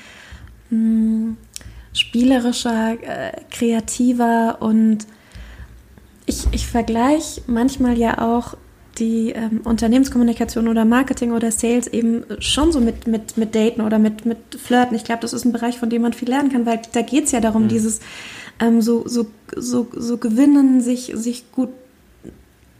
mh, 0.70 0.78
hm, 0.78 1.38
spielerischer, 1.94 2.98
äh, 3.02 3.32
kreativer 3.52 4.62
und 4.62 5.06
ich, 6.26 6.46
ich 6.52 6.68
vergleiche 6.68 7.42
manchmal 7.48 7.98
ja 7.98 8.20
auch 8.20 8.56
die 9.00 9.32
ähm, 9.32 9.62
Unternehmenskommunikation 9.64 10.68
oder 10.68 10.86
Marketing 10.86 11.32
oder 11.32 11.52
Sales 11.52 11.88
eben 11.88 12.24
schon 12.40 12.72
so 12.72 12.80
mit, 12.80 13.08
mit, 13.08 13.38
mit 13.38 13.56
Daten 13.56 13.82
oder 13.82 14.00
mit, 14.00 14.26
mit 14.26 14.38
Flirten. 14.58 14.96
Ich 14.96 15.04
glaube, 15.04 15.22
das 15.22 15.34
ist 15.34 15.46
ein 15.46 15.52
Bereich, 15.52 15.78
von 15.78 15.90
dem 15.90 16.02
man 16.02 16.14
viel 16.14 16.30
lernen 16.30 16.52
kann, 16.52 16.66
weil 16.66 16.82
da 16.92 17.02
geht 17.02 17.26
es 17.26 17.32
ja 17.32 17.40
darum, 17.40 17.64
mhm. 17.64 17.68
dieses 17.70 18.00
ähm, 18.60 18.82
so, 18.82 19.08
so, 19.08 19.28
so, 19.56 19.88
so 19.96 20.18
gewinnen, 20.18 20.82
sich, 20.82 21.12
sich 21.16 21.52
gut 21.52 21.70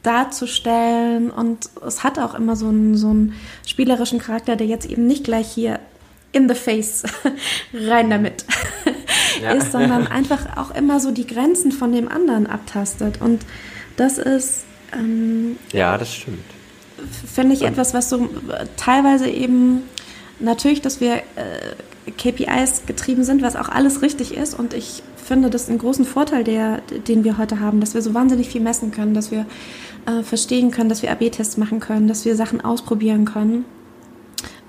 darzustellen 0.04 1.30
und 1.30 1.70
es 1.86 2.04
hat 2.04 2.20
auch 2.20 2.34
immer 2.34 2.56
so 2.56 2.68
einen, 2.68 2.96
so 2.96 3.10
einen 3.10 3.34
spielerischen 3.66 4.20
Charakter, 4.20 4.56
der 4.56 4.68
jetzt 4.68 4.90
eben 4.90 5.08
nicht 5.08 5.26
gleich 5.26 5.52
hier 5.52 5.80
in 6.32 6.48
the 6.48 6.56
face 6.56 7.04
rein 7.74 8.10
damit 8.10 8.46
ja. 9.42 9.52
ist, 9.52 9.72
sondern 9.72 10.08
einfach 10.08 10.58
auch 10.58 10.74
immer 10.74 11.00
so 11.00 11.12
die 11.12 11.28
Grenzen 11.28 11.72
von 11.72 11.92
dem 11.92 12.08
anderen 12.08 12.48
abtastet. 12.48 13.22
Und 13.22 13.42
das 13.98 14.18
ist. 14.18 14.66
Ähm, 14.94 15.58
ja, 15.72 15.98
das 15.98 16.14
stimmt. 16.14 16.40
Finde 17.34 17.56
ich 17.56 17.62
etwas, 17.62 17.94
was 17.94 18.10
so 18.10 18.30
teilweise 18.76 19.30
eben 19.30 19.84
natürlich, 20.40 20.82
dass 20.82 21.00
wir 21.00 21.16
äh, 21.16 22.12
KPIs 22.18 22.86
getrieben 22.86 23.24
sind, 23.24 23.42
was 23.42 23.56
auch 23.56 23.70
alles 23.70 24.02
richtig 24.02 24.36
ist. 24.36 24.58
Und 24.58 24.74
ich 24.74 25.04
finde 25.16 25.50
das 25.50 25.70
einen 25.70 25.78
großen 25.78 26.06
Vorteil, 26.06 26.44
der, 26.44 26.82
den 27.08 27.24
wir 27.24 27.38
heute 27.38 27.60
haben, 27.60 27.80
dass 27.80 27.94
wir 27.94 28.02
so 28.02 28.14
wahnsinnig 28.14 28.50
viel 28.50 28.62
messen 28.62 28.92
können, 28.92 29.14
dass 29.14 29.32
wir 29.32 29.46
äh, 30.06 30.24
verstehen 30.24 30.72
können, 30.72 30.90
dass 30.90 31.02
wir 31.04 31.12
AB-Tests 31.12 31.58
machen 31.58 31.80
können, 31.80 32.08
dass 32.08 32.26
wir 32.26 32.36
Sachen 32.36 32.62
ausprobieren 32.62 33.26
können 33.26 33.66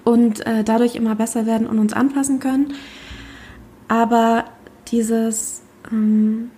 und 0.05 0.47
äh, 0.47 0.65
dadurch 0.65 0.97
immer 0.97 1.15
besser 1.15 1.47
werden 1.47 1.67
und 1.67 1.79
uns 1.79 1.93
anpassen 1.93 2.41
können. 2.41 2.75
Aber 3.89 4.45
dieses, 4.89 5.63
ähm, 5.91 6.51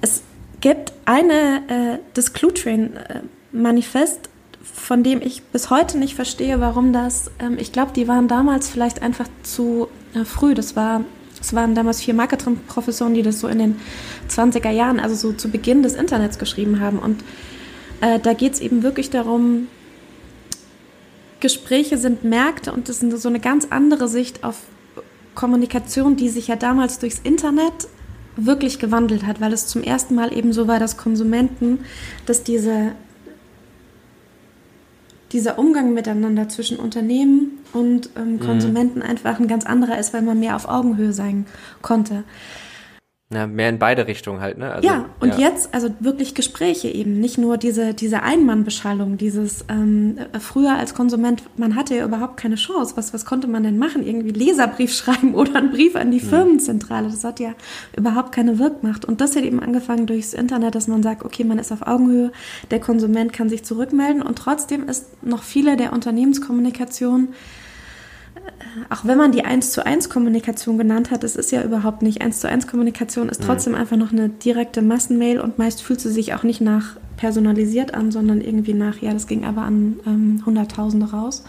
es 0.00 0.22
gibt 0.60 0.92
eine, 1.08 1.62
äh, 1.68 1.98
das 2.12 2.34
Clue-Train-Manifest, 2.34 4.26
äh, 4.26 4.28
von 4.62 5.02
dem 5.02 5.22
ich 5.22 5.42
bis 5.42 5.70
heute 5.70 5.96
nicht 5.96 6.14
verstehe, 6.14 6.60
warum 6.60 6.92
das, 6.92 7.30
ähm, 7.38 7.56
ich 7.58 7.72
glaube, 7.72 7.92
die 7.94 8.06
waren 8.06 8.28
damals 8.28 8.68
vielleicht 8.68 9.00
einfach 9.00 9.26
zu 9.42 9.88
äh, 10.14 10.26
früh. 10.26 10.52
Das 10.54 10.76
war, 10.76 11.02
es 11.40 11.54
waren 11.54 11.74
damals 11.74 12.02
vier 12.02 12.12
Marketing-Professoren, 12.12 13.14
die 13.14 13.22
das 13.22 13.40
so 13.40 13.48
in 13.48 13.58
den 13.58 13.80
20er 14.28 14.68
Jahren, 14.68 15.00
also 15.00 15.14
so 15.14 15.32
zu 15.32 15.50
Beginn 15.50 15.82
des 15.82 15.94
Internets 15.94 16.38
geschrieben 16.38 16.78
haben. 16.80 16.98
Und 16.98 17.24
äh, 18.02 18.20
da 18.20 18.34
geht 18.34 18.52
es 18.52 18.60
eben 18.60 18.82
wirklich 18.82 19.08
darum, 19.08 19.68
Gespräche 21.40 21.96
sind 21.96 22.22
Märkte 22.22 22.70
und 22.70 22.90
das 22.90 23.02
ist 23.02 23.22
so 23.22 23.28
eine 23.30 23.40
ganz 23.40 23.68
andere 23.70 24.08
Sicht 24.08 24.44
auf 24.44 24.56
Kommunikation, 25.34 26.16
die 26.16 26.28
sich 26.28 26.48
ja 26.48 26.56
damals 26.56 26.98
durchs 26.98 27.20
Internet 27.20 27.88
wirklich 28.46 28.78
gewandelt 28.78 29.26
hat, 29.26 29.40
weil 29.40 29.52
es 29.52 29.66
zum 29.66 29.82
ersten 29.82 30.14
Mal 30.14 30.32
eben 30.32 30.52
so 30.52 30.68
war, 30.68 30.78
dass 30.78 30.96
Konsumenten, 30.96 31.80
dass 32.26 32.44
diese, 32.44 32.92
dieser 35.32 35.58
Umgang 35.58 35.92
miteinander 35.92 36.48
zwischen 36.48 36.78
Unternehmen 36.78 37.58
und 37.72 38.10
ähm, 38.16 38.34
mhm. 38.34 38.40
Konsumenten 38.40 39.00
mhm. 39.00 39.06
einfach 39.06 39.40
ein 39.40 39.48
ganz 39.48 39.66
anderer 39.66 39.98
ist, 39.98 40.14
weil 40.14 40.22
man 40.22 40.40
mehr 40.40 40.56
auf 40.56 40.68
Augenhöhe 40.68 41.12
sein 41.12 41.46
konnte. 41.82 42.24
Ja, 43.30 43.46
mehr 43.46 43.68
in 43.68 43.78
beide 43.78 44.06
Richtungen 44.06 44.40
halt, 44.40 44.56
ne? 44.56 44.72
Also, 44.72 44.88
ja, 44.88 45.04
und 45.20 45.34
ja. 45.34 45.50
jetzt, 45.50 45.74
also 45.74 45.90
wirklich 46.00 46.34
Gespräche 46.34 46.88
eben, 46.88 47.20
nicht 47.20 47.36
nur 47.36 47.58
diese, 47.58 47.92
diese 47.92 48.22
Einmannbeschallung, 48.22 49.18
dieses, 49.18 49.66
ähm, 49.68 50.16
früher 50.40 50.72
als 50.78 50.94
Konsument, 50.94 51.42
man 51.58 51.76
hatte 51.76 51.94
ja 51.94 52.06
überhaupt 52.06 52.38
keine 52.38 52.54
Chance. 52.54 52.96
Was, 52.96 53.12
was 53.12 53.26
konnte 53.26 53.46
man 53.46 53.64
denn 53.64 53.76
machen? 53.76 54.06
Irgendwie 54.06 54.30
Leserbrief 54.30 54.92
schreiben 54.96 55.34
oder 55.34 55.56
einen 55.56 55.72
Brief 55.72 55.94
an 55.94 56.10
die 56.10 56.20
Firmenzentrale. 56.20 57.10
Das 57.10 57.22
hat 57.22 57.38
ja 57.38 57.52
überhaupt 57.94 58.32
keine 58.32 58.58
Wirkmacht. 58.58 59.04
Und 59.04 59.20
das 59.20 59.36
hat 59.36 59.42
eben 59.42 59.60
angefangen 59.60 60.06
durchs 60.06 60.32
Internet, 60.32 60.74
dass 60.74 60.88
man 60.88 61.02
sagt, 61.02 61.22
okay, 61.22 61.44
man 61.44 61.58
ist 61.58 61.70
auf 61.70 61.86
Augenhöhe, 61.86 62.32
der 62.70 62.80
Konsument 62.80 63.34
kann 63.34 63.50
sich 63.50 63.62
zurückmelden 63.62 64.22
und 64.22 64.38
trotzdem 64.38 64.88
ist 64.88 65.22
noch 65.22 65.42
viele 65.42 65.76
der 65.76 65.92
Unternehmenskommunikation 65.92 67.28
auch 68.90 69.04
wenn 69.04 69.18
man 69.18 69.32
die 69.32 69.44
1 69.44 69.72
zu 69.72 69.84
1 69.84 70.10
Kommunikation 70.10 70.78
genannt 70.78 71.10
hat, 71.10 71.24
es 71.24 71.36
ist 71.36 71.52
ja 71.52 71.62
überhaupt 71.62 72.02
nicht 72.02 72.22
1 72.22 72.40
zu 72.40 72.48
1 72.48 72.66
Kommunikation, 72.66 73.28
ist 73.28 73.42
trotzdem 73.42 73.72
mhm. 73.72 73.80
einfach 73.80 73.96
noch 73.96 74.12
eine 74.12 74.28
direkte 74.28 74.82
Massenmail 74.82 75.40
und 75.40 75.58
meist 75.58 75.82
fühlt 75.82 76.00
sie 76.00 76.10
sich 76.10 76.34
auch 76.34 76.42
nicht 76.42 76.60
nach 76.60 76.96
personalisiert 77.16 77.94
an, 77.94 78.10
sondern 78.10 78.40
irgendwie 78.40 78.74
nach, 78.74 79.02
ja, 79.02 79.12
das 79.12 79.26
ging 79.26 79.44
aber 79.44 79.62
an 79.62 80.00
ähm, 80.06 80.42
Hunderttausende 80.46 81.10
raus. 81.10 81.44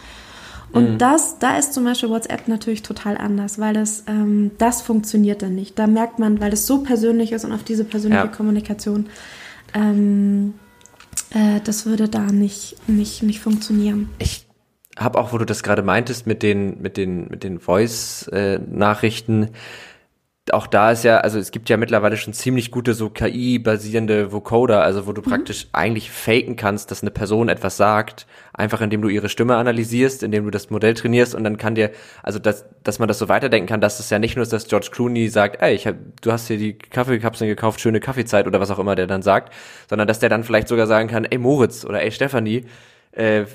Und 0.72 0.94
mhm. 0.94 0.98
das, 0.98 1.40
da 1.40 1.58
ist 1.58 1.74
zum 1.74 1.84
Beispiel 1.84 2.10
WhatsApp 2.10 2.48
natürlich 2.48 2.84
total 2.84 3.18
anders, 3.18 3.60
weil 3.60 3.74
das, 3.74 4.04
ähm, 4.08 4.52
das 4.58 4.82
funktioniert 4.82 5.42
dann 5.42 5.56
nicht. 5.56 5.80
Da 5.80 5.88
merkt 5.88 6.20
man, 6.20 6.40
weil 6.40 6.54
es 6.54 6.68
so 6.68 6.80
persönlich 6.80 7.32
ist 7.32 7.46
und 7.46 7.54
auf 7.54 7.64
diese 7.64 7.86
persönliche 7.86 8.26
ja. 8.26 8.28
Kommunikation, 8.28 9.08
ähm, 9.74 10.54
äh, 11.32 11.60
das 11.64 11.86
würde 11.86 12.08
da 12.08 12.22
nicht, 12.32 12.76
nicht, 12.88 13.24
nicht 13.24 13.40
funktionieren. 13.40 14.10
Ich 14.20 14.49
habe 15.00 15.18
auch, 15.18 15.34
wo 15.34 15.38
du 15.38 15.46
das 15.46 15.64
gerade 15.64 15.82
meintest 15.82 16.28
mit 16.28 16.44
den 16.44 16.82
mit 16.82 16.98
den 16.98 17.28
mit 17.30 17.44
den 17.44 17.60
Voice-Nachrichten, 17.60 19.44
äh, 19.44 19.50
auch 20.54 20.68
da 20.68 20.92
ist 20.92 21.04
ja, 21.04 21.18
also 21.18 21.40
es 21.40 21.52
gibt 21.52 21.70
ja 21.70 21.78
mittlerweile 21.78 22.18
schon 22.18 22.34
ziemlich 22.34 22.72
gute 22.72 22.94
so 22.94 23.10
KI-basierende 23.10 24.32
Vocoder, 24.32 24.84
also 24.84 25.08
wo 25.08 25.14
du 25.14 25.22
mhm. 25.22 25.26
praktisch 25.26 25.68
eigentlich 25.74 26.12
faken 26.12 26.56
kannst, 26.56 26.92
dass 26.92 27.02
eine 27.02 27.12
Person 27.12 27.50
etwas 27.50 27.78
sagt, 27.78 28.26
einfach 28.54 28.82
indem 28.82 29.02
du 29.02 29.10
ihre 29.10 29.30
Stimme 29.30 29.56
analysierst, 29.58 30.24
indem 30.24 30.46
du 30.46 30.52
das 30.52 30.70
Modell 30.70 30.94
trainierst 30.94 31.36
und 31.36 31.44
dann 31.44 31.58
kann 31.58 31.76
dir, 31.76 31.92
also 32.24 32.40
dass, 32.40 32.66
dass 32.84 33.00
man 33.00 33.08
das 33.08 33.20
so 33.20 33.30
weiterdenken 33.30 33.68
kann, 33.68 33.82
dass 33.82 34.00
es 34.00 34.10
ja 34.10 34.20
nicht 34.20 34.36
nur 34.36 34.44
ist, 34.44 34.54
dass 34.54 34.68
George 34.68 34.90
Clooney 34.92 35.30
sagt, 35.30 35.62
ey, 35.62 35.74
ich 35.74 35.88
hab, 35.88 35.96
du 36.22 36.32
hast 36.32 36.48
hier 36.48 36.58
die 36.58 36.78
Kaffeekapseln 36.78 37.50
gekauft, 37.50 37.80
schöne 37.82 38.00
Kaffeezeit 38.00 38.48
oder 38.48 38.60
was 38.60 38.72
auch 38.72 38.80
immer 38.80 38.96
der 38.96 39.08
dann 39.08 39.22
sagt, 39.22 39.54
sondern 39.90 40.08
dass 40.08 40.20
der 40.20 40.30
dann 40.30 40.44
vielleicht 40.44 40.68
sogar 40.68 40.88
sagen 40.88 41.10
kann, 41.10 41.26
ey 41.26 41.38
Moritz 41.38 41.86
oder 41.86 42.02
ey 42.02 42.12
Stefanie, 42.12 42.66
äh, 43.12 43.46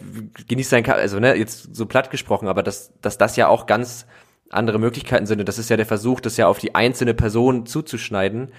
genießt 0.48 0.70
sein 0.70 0.82
Kaffee, 0.82 1.00
also 1.00 1.20
ne, 1.20 1.34
jetzt 1.36 1.74
so 1.74 1.86
platt 1.86 2.10
gesprochen, 2.10 2.48
aber 2.48 2.62
dass, 2.62 2.92
dass 3.00 3.18
das 3.18 3.36
ja 3.36 3.48
auch 3.48 3.66
ganz 3.66 4.06
andere 4.50 4.78
Möglichkeiten 4.78 5.26
sind. 5.26 5.40
Und 5.40 5.48
das 5.48 5.58
ist 5.58 5.70
ja 5.70 5.76
der 5.76 5.86
Versuch, 5.86 6.20
das 6.20 6.36
ja 6.36 6.46
auf 6.46 6.58
die 6.58 6.74
einzelne 6.74 7.14
Person 7.14 7.66
zuzuschneiden. 7.66 8.52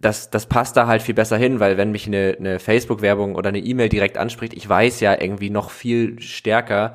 Das, 0.00 0.30
das 0.30 0.46
passt 0.46 0.76
da 0.76 0.86
halt 0.86 1.02
viel 1.02 1.14
besser 1.14 1.36
hin, 1.36 1.60
weil 1.60 1.76
wenn 1.76 1.90
mich 1.90 2.06
eine, 2.06 2.36
eine 2.38 2.58
Facebook-Werbung 2.58 3.34
oder 3.34 3.50
eine 3.50 3.58
E-Mail 3.58 3.88
direkt 3.88 4.16
anspricht, 4.16 4.54
ich 4.54 4.66
weiß 4.66 5.00
ja 5.00 5.20
irgendwie 5.20 5.50
noch 5.50 5.70
viel 5.70 6.20
stärker, 6.20 6.94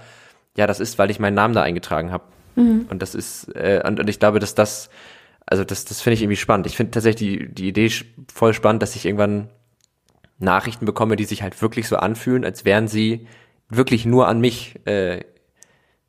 ja, 0.58 0.66
das 0.66 0.80
ist, 0.80 0.98
weil 0.98 1.12
ich 1.12 1.20
meinen 1.20 1.36
Namen 1.36 1.54
da 1.54 1.62
eingetragen 1.62 2.12
habe. 2.12 2.24
Mhm. 2.56 2.88
Und 2.90 3.02
das 3.02 3.16
ist, 3.16 3.56
äh, 3.56 3.82
und, 3.86 4.00
und 4.00 4.10
ich 4.10 4.20
glaube, 4.20 4.40
dass 4.40 4.56
das, 4.56 4.90
also 5.46 5.64
das, 5.64 5.86
das 5.86 6.02
finde 6.02 6.16
ich 6.16 6.22
irgendwie 6.24 6.36
spannend. 6.36 6.66
Ich 6.68 6.76
finde 6.76 6.92
tatsächlich 6.92 7.40
die, 7.40 7.54
die 7.54 7.68
Idee 7.70 7.92
voll 8.34 8.54
spannend, 8.54 8.82
dass 8.82 8.96
ich 8.96 9.06
irgendwann 9.06 9.50
Nachrichten 10.40 10.86
bekomme, 10.86 11.16
die 11.16 11.26
sich 11.26 11.44
halt 11.44 11.62
wirklich 11.62 11.88
so 11.88 11.98
anfühlen, 11.98 12.46
als 12.46 12.66
wären 12.66 12.88
sie 12.88 13.28
wirklich 13.70 14.06
nur 14.06 14.28
an 14.28 14.40
mich 14.40 14.80
äh, 14.86 15.22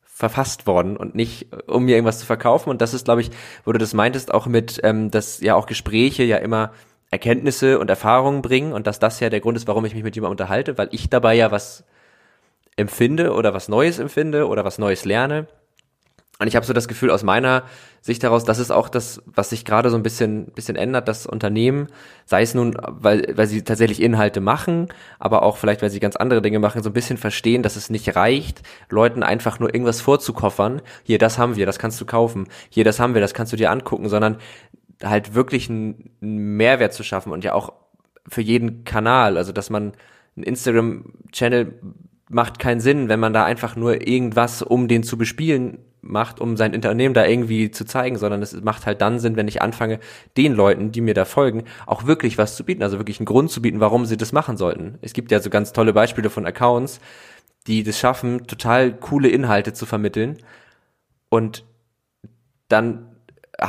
verfasst 0.03 0.67
worden 0.67 0.97
und 0.97 1.15
nicht, 1.15 1.49
um 1.67 1.85
mir 1.85 1.97
irgendwas 1.97 2.21
zu 2.21 2.27
verkaufen. 2.27 2.71
Und 2.71 2.81
das 2.81 2.95
ist, 2.95 3.07
glaube 3.07 3.23
ich, 3.23 3.31
wo 3.65 3.73
du 3.73 3.79
das 3.79 3.95
meintest, 3.95 4.33
auch 4.33 4.47
mit, 4.47 4.81
ähm, 4.83 5.11
dass 5.11 5.41
ja 5.41 5.55
auch 5.55 5.67
Gespräche 5.67 6.23
ja 6.23 6.37
immer 6.37 6.73
Erkenntnisse 7.11 7.79
und 7.79 7.91
Erfahrungen 7.91 8.43
bringen 8.43 8.73
und 8.73 8.87
dass 8.87 8.99
das 8.99 9.19
ja 9.21 9.31
der 9.31 9.41
Grund 9.41 9.57
ist, 9.57 9.67
warum 9.67 9.85
ich 9.85 9.95
mich 9.95 10.05
mit 10.05 10.15
jemandem 10.15 10.33
unterhalte, 10.33 10.79
weil 10.79 10.89
ich 10.93 11.11
dabei 11.11 11.35
ja 11.35 11.51
was 11.51 11.85
empfinde 12.77 13.33
oder 13.33 13.53
was 13.53 13.69
Neues 13.69 13.99
empfinde 13.99 14.47
oder 14.47 14.65
was 14.65 14.79
Neues 14.79 15.05
lerne. 15.05 15.49
Und 16.41 16.47
ich 16.47 16.57
habe 16.57 16.65
so 16.65 16.73
das 16.73 16.89
Gefühl 16.89 17.11
aus 17.11 17.23
meiner 17.23 17.65
Sicht 18.01 18.25
daraus, 18.25 18.45
das 18.45 18.59
ist 18.59 18.71
auch 18.71 18.89
das, 18.89 19.23
was 19.27 19.51
sich 19.51 19.67
gerade 19.67 19.91
so 19.91 19.97
ein 19.97 20.03
bisschen, 20.03 20.47
bisschen 20.47 20.75
ändert, 20.75 21.07
dass 21.07 21.27
Unternehmen, 21.27 21.89
sei 22.25 22.41
es 22.41 22.55
nun, 22.55 22.75
weil, 22.83 23.35
weil 23.37 23.47
sie 23.47 23.63
tatsächlich 23.63 24.01
Inhalte 24.01 24.41
machen, 24.41 24.89
aber 25.19 25.43
auch 25.43 25.59
vielleicht, 25.59 25.83
weil 25.83 25.91
sie 25.91 26.01
ganz 26.01 26.17
andere 26.17 26.41
Dinge 26.41 26.59
machen, 26.59 26.83
so 26.83 26.89
ein 26.89 26.95
bisschen 26.95 27.19
verstehen, 27.19 27.63
dass 27.63 27.77
es 27.77 27.91
nicht 27.91 28.17
reicht, 28.17 28.63
Leuten 28.89 29.23
einfach 29.23 29.61
nur 29.61 29.75
irgendwas 29.75 30.01
vorzukoffern. 30.01 30.81
Hier, 31.03 31.19
das 31.19 31.37
haben 31.37 31.57
wir, 31.57 31.67
das 31.67 31.79
kannst 31.79 32.01
du 32.01 32.07
kaufen. 32.07 32.47
Hier, 32.71 32.85
das 32.85 32.99
haben 33.01 33.13
wir, 33.13 33.21
das 33.21 33.35
kannst 33.35 33.53
du 33.53 33.59
dir 33.59 33.71
angucken, 33.71 34.09
sondern 34.09 34.39
halt 35.05 35.35
wirklich 35.35 35.69
einen 35.69 36.11
Mehrwert 36.21 36.95
zu 36.95 37.03
schaffen 37.03 37.33
und 37.33 37.45
ja 37.45 37.53
auch 37.53 37.75
für 38.27 38.41
jeden 38.41 38.85
Kanal, 38.85 39.37
also 39.37 39.53
dass 39.53 39.69
man 39.69 39.93
einen 40.37 40.45
Instagram-Channel 40.45 41.81
macht 42.31 42.59
keinen 42.59 42.81
Sinn, 42.81 43.11
wenn 43.11 43.21
man 43.21 43.35
da 43.35 43.45
einfach 43.45 43.77
nur 43.77 44.07
irgendwas, 44.07 44.63
um 44.63 44.89
den 44.89 45.03
zu 45.03 45.19
bespielen, 45.19 45.79
macht, 46.03 46.41
um 46.41 46.57
sein 46.57 46.75
Unternehmen 46.75 47.15
da 47.15 47.27
irgendwie 47.27 47.71
zu 47.71 47.85
zeigen, 47.85 48.17
sondern 48.17 48.43
es 48.43 48.61
macht 48.63 48.87
halt 48.87 49.01
dann 49.01 49.19
Sinn, 49.19 49.37
wenn 49.37 49.49
ich 49.49 49.63
anfange, 49.63 50.01
den 50.37 50.55
Leuten, 50.55 50.93
die 50.93 51.01
mir 51.01 51.15
da 51.15 51.25
folgen, 51.25 51.65
auch 51.87 52.07
wirklich 52.07 52.39
was 52.39 52.57
zu 52.57 52.65
bieten, 52.65 52.83
also 52.83 52.99
wirklich 52.99 53.21
einen 53.21 53.27
Grund 53.27 53.51
zu 53.51 53.63
bieten, 53.63 53.81
warum 53.81 54.07
sie 54.07 54.17
das 54.17 54.33
machen 54.33 54.57
sollten. 54.57 54.99
Es 55.03 55.13
gibt 55.13 55.31
ja 55.31 55.41
so 55.41 55.51
ganz 55.51 55.73
tolle 55.73 55.93
Beispiele 55.93 56.31
von 56.31 56.47
Accounts, 56.47 57.01
die 57.67 57.83
das 57.83 57.99
schaffen, 57.99 58.47
total 58.47 58.93
coole 58.93 59.29
Inhalte 59.29 59.73
zu 59.73 59.87
vermitteln 59.87 60.39
und 61.29 61.65
dann 62.69 63.07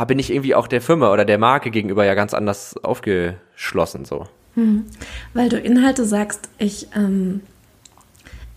bin 0.08 0.20
ich 0.20 0.32
irgendwie 0.32 0.56
auch 0.56 0.68
der 0.68 0.82
Firma 0.82 1.12
oder 1.12 1.26
der 1.26 1.38
Marke 1.38 1.70
gegenüber 1.70 2.06
ja 2.06 2.14
ganz 2.14 2.34
anders 2.34 2.78
aufgeschlossen 2.82 4.06
so. 4.06 4.28
Hm. 4.56 4.86
Weil 5.34 5.50
du 5.50 5.58
Inhalte 5.58 6.06
sagst, 6.06 6.50
ich 6.58 6.88
ähm, 6.96 7.42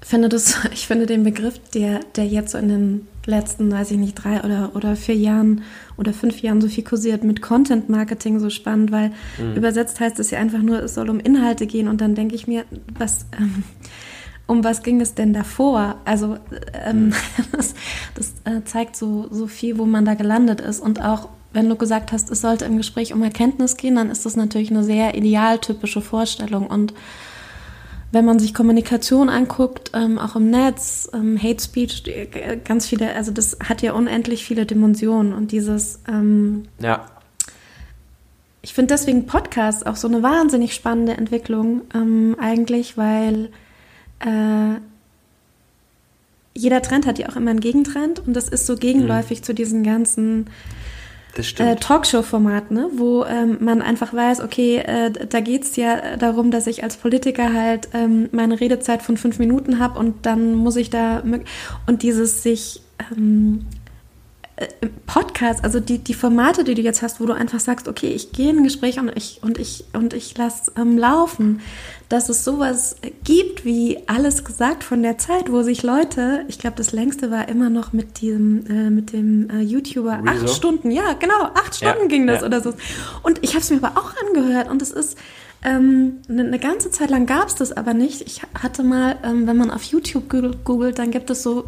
finde 0.04 0.28
das, 0.28 0.58
ich 0.72 0.86
finde 0.86 1.06
den 1.06 1.24
Begriff, 1.24 1.58
der, 1.72 2.00
der 2.16 2.26
jetzt 2.26 2.52
so 2.52 2.58
in 2.58 2.68
den 2.68 3.08
letzten, 3.26 3.72
weiß 3.72 3.90
ich 3.90 3.96
nicht, 3.96 4.14
drei 4.14 4.42
oder, 4.42 4.72
oder 4.74 4.96
vier 4.96 5.16
Jahren 5.16 5.62
oder 5.96 6.12
fünf 6.12 6.42
Jahren 6.42 6.60
so 6.60 6.68
viel 6.68 6.84
kursiert 6.84 7.24
mit 7.24 7.40
Content 7.40 7.88
Marketing 7.88 8.38
so 8.38 8.50
spannend, 8.50 8.92
weil 8.92 9.12
mhm. 9.38 9.54
übersetzt 9.54 9.98
heißt 10.00 10.18
es 10.18 10.30
ja 10.30 10.38
einfach 10.38 10.60
nur, 10.60 10.82
es 10.82 10.94
soll 10.94 11.08
um 11.08 11.20
Inhalte 11.20 11.66
gehen 11.66 11.88
und 11.88 12.00
dann 12.00 12.14
denke 12.14 12.34
ich 12.34 12.46
mir, 12.46 12.64
was, 12.98 13.26
ähm, 13.38 13.64
um 14.46 14.62
was 14.62 14.82
ging 14.82 15.00
es 15.00 15.14
denn 15.14 15.32
davor? 15.32 15.96
Also 16.04 16.36
ähm, 16.84 17.06
mhm. 17.06 17.12
das, 17.52 17.74
das 18.14 18.34
äh, 18.44 18.62
zeigt 18.64 18.96
so, 18.96 19.28
so 19.30 19.46
viel, 19.46 19.78
wo 19.78 19.86
man 19.86 20.04
da 20.04 20.14
gelandet 20.14 20.60
ist 20.60 20.80
und 20.80 21.02
auch 21.02 21.28
wenn 21.54 21.68
du 21.68 21.76
gesagt 21.76 22.10
hast, 22.10 22.30
es 22.30 22.40
sollte 22.40 22.64
im 22.64 22.76
Gespräch 22.76 23.14
um 23.14 23.22
Erkenntnis 23.22 23.76
gehen, 23.76 23.94
dann 23.94 24.10
ist 24.10 24.26
das 24.26 24.34
natürlich 24.34 24.72
eine 24.72 24.82
sehr 24.82 25.14
idealtypische 25.14 26.02
Vorstellung 26.02 26.66
und 26.66 26.92
wenn 28.14 28.24
man 28.24 28.38
sich 28.38 28.54
Kommunikation 28.54 29.28
anguckt, 29.28 29.90
ähm, 29.92 30.18
auch 30.18 30.36
im 30.36 30.48
Netz, 30.50 31.10
ähm, 31.12 31.40
Hate 31.40 31.62
Speech, 31.62 32.04
äh, 32.06 32.58
ganz 32.64 32.86
viele, 32.86 33.14
also 33.14 33.32
das 33.32 33.58
hat 33.62 33.82
ja 33.82 33.92
unendlich 33.92 34.44
viele 34.44 34.64
Dimensionen 34.66 35.32
und 35.32 35.52
dieses, 35.52 36.00
ähm, 36.08 36.64
ja. 36.78 37.06
Ich 38.62 38.72
finde 38.72 38.94
deswegen 38.94 39.26
Podcasts 39.26 39.84
auch 39.84 39.96
so 39.96 40.08
eine 40.08 40.22
wahnsinnig 40.22 40.74
spannende 40.74 41.12
Entwicklung 41.12 41.82
ähm, 41.92 42.34
eigentlich, 42.40 42.96
weil 42.96 43.50
äh, 44.20 44.78
jeder 46.54 46.80
Trend 46.80 47.06
hat 47.06 47.18
ja 47.18 47.28
auch 47.28 47.36
immer 47.36 47.50
einen 47.50 47.60
Gegentrend 47.60 48.26
und 48.26 48.32
das 48.32 48.48
ist 48.48 48.64
so 48.66 48.76
gegenläufig 48.76 49.40
mhm. 49.40 49.44
zu 49.44 49.54
diesen 49.54 49.82
ganzen 49.82 50.46
äh, 51.38 51.76
Talkshow-Format, 51.76 52.70
ne? 52.70 52.88
wo 52.96 53.24
ähm, 53.24 53.58
man 53.60 53.82
einfach 53.82 54.12
weiß, 54.12 54.40
okay, 54.40 54.78
äh, 54.78 55.10
da 55.10 55.40
geht's 55.40 55.76
ja 55.76 56.16
darum, 56.16 56.50
dass 56.50 56.66
ich 56.66 56.82
als 56.82 56.96
Politiker 56.96 57.52
halt 57.52 57.88
ähm, 57.92 58.28
meine 58.32 58.60
Redezeit 58.60 59.02
von 59.02 59.16
fünf 59.16 59.38
Minuten 59.38 59.78
habe 59.78 59.98
und 59.98 60.26
dann 60.26 60.54
muss 60.54 60.76
ich 60.76 60.90
da 60.90 61.22
und 61.86 62.02
dieses 62.02 62.42
sich 62.42 62.82
ähm, 63.12 63.66
äh, 63.66 63.83
Podcast, 65.06 65.64
also 65.64 65.80
die, 65.80 65.98
die 65.98 66.14
Formate, 66.14 66.62
die 66.62 66.74
du 66.74 66.82
jetzt 66.82 67.02
hast, 67.02 67.20
wo 67.20 67.26
du 67.26 67.32
einfach 67.32 67.58
sagst, 67.58 67.88
okay, 67.88 68.08
ich 68.08 68.30
gehe 68.30 68.50
in 68.50 68.58
ein 68.58 68.64
Gespräch 68.64 69.00
und 69.00 69.10
ich 69.16 69.40
und 69.42 69.58
ich 69.58 69.84
und 69.92 70.14
ich 70.14 70.36
lasse 70.38 70.70
ähm, 70.76 70.96
laufen, 70.96 71.60
dass 72.08 72.28
es 72.28 72.44
sowas 72.44 72.94
gibt 73.24 73.64
wie 73.64 73.98
alles 74.06 74.44
gesagt 74.44 74.84
von 74.84 75.02
der 75.02 75.18
Zeit, 75.18 75.50
wo 75.50 75.62
sich 75.62 75.82
Leute, 75.82 76.44
ich 76.46 76.60
glaube, 76.60 76.76
das 76.76 76.92
längste 76.92 77.32
war 77.32 77.48
immer 77.48 77.68
noch 77.68 77.92
mit 77.92 78.20
diesem 78.20 78.64
äh, 78.70 78.90
mit 78.90 79.12
dem 79.12 79.50
äh, 79.50 79.60
YouTuber 79.60 80.20
Rezo? 80.22 80.44
acht 80.44 80.50
Stunden, 80.50 80.92
ja 80.92 81.14
genau, 81.14 81.42
acht 81.54 81.74
Stunden 81.74 82.02
ja, 82.02 82.06
ging 82.06 82.26
das 82.28 82.42
ja. 82.42 82.46
oder 82.46 82.60
so. 82.60 82.74
Und 83.24 83.42
ich 83.42 83.54
habe 83.54 83.60
es 83.60 83.70
mir 83.70 83.82
aber 83.82 84.00
auch 84.00 84.12
angehört 84.24 84.70
und 84.70 84.80
es 84.82 84.92
ist 84.92 85.18
ähm, 85.64 86.20
eine, 86.28 86.44
eine 86.44 86.58
ganze 86.60 86.92
Zeit 86.92 87.10
lang 87.10 87.26
gab 87.26 87.48
es 87.48 87.56
das 87.56 87.72
aber 87.72 87.92
nicht. 87.92 88.20
Ich 88.20 88.42
hatte 88.54 88.84
mal, 88.84 89.16
ähm, 89.24 89.48
wenn 89.48 89.56
man 89.56 89.72
auf 89.72 89.82
YouTube 89.82 90.28
googelt, 90.64 91.00
dann 91.00 91.10
gibt 91.10 91.28
es 91.30 91.42
so 91.42 91.64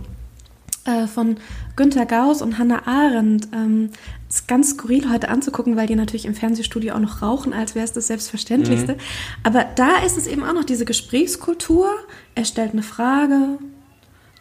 äh, 0.87 1.07
von 1.07 1.37
Günter 1.77 2.07
Gauss 2.07 2.43
und 2.43 2.59
Hannah 2.59 2.87
Arendt. 2.87 3.49
Ähm, 3.53 3.91
ist 4.29 4.49
ganz 4.49 4.71
skurril 4.71 5.11
heute 5.11 5.29
anzugucken, 5.29 5.77
weil 5.77 5.87
die 5.87 5.95
natürlich 5.95 6.27
im 6.27 6.35
Fernsehstudio 6.35 6.95
auch 6.95 7.01
noch 7.01 7.23
rauchen, 7.23 7.53
als 7.53 7.75
wäre 7.75 7.85
es 7.85 7.93
das 7.93 8.09
Selbstverständlichste. 8.09 8.95
Mhm. 8.95 8.99
Aber 9.45 9.65
da 9.65 9.99
ist 10.05 10.19
es 10.19 10.27
eben 10.27 10.43
auch 10.43 10.53
noch 10.53 10.65
diese 10.65 10.85
Gesprächskultur. 10.85 11.89
Er 12.35 12.45
stellt 12.45 12.73
eine 12.73 12.83
Frage, 12.83 13.59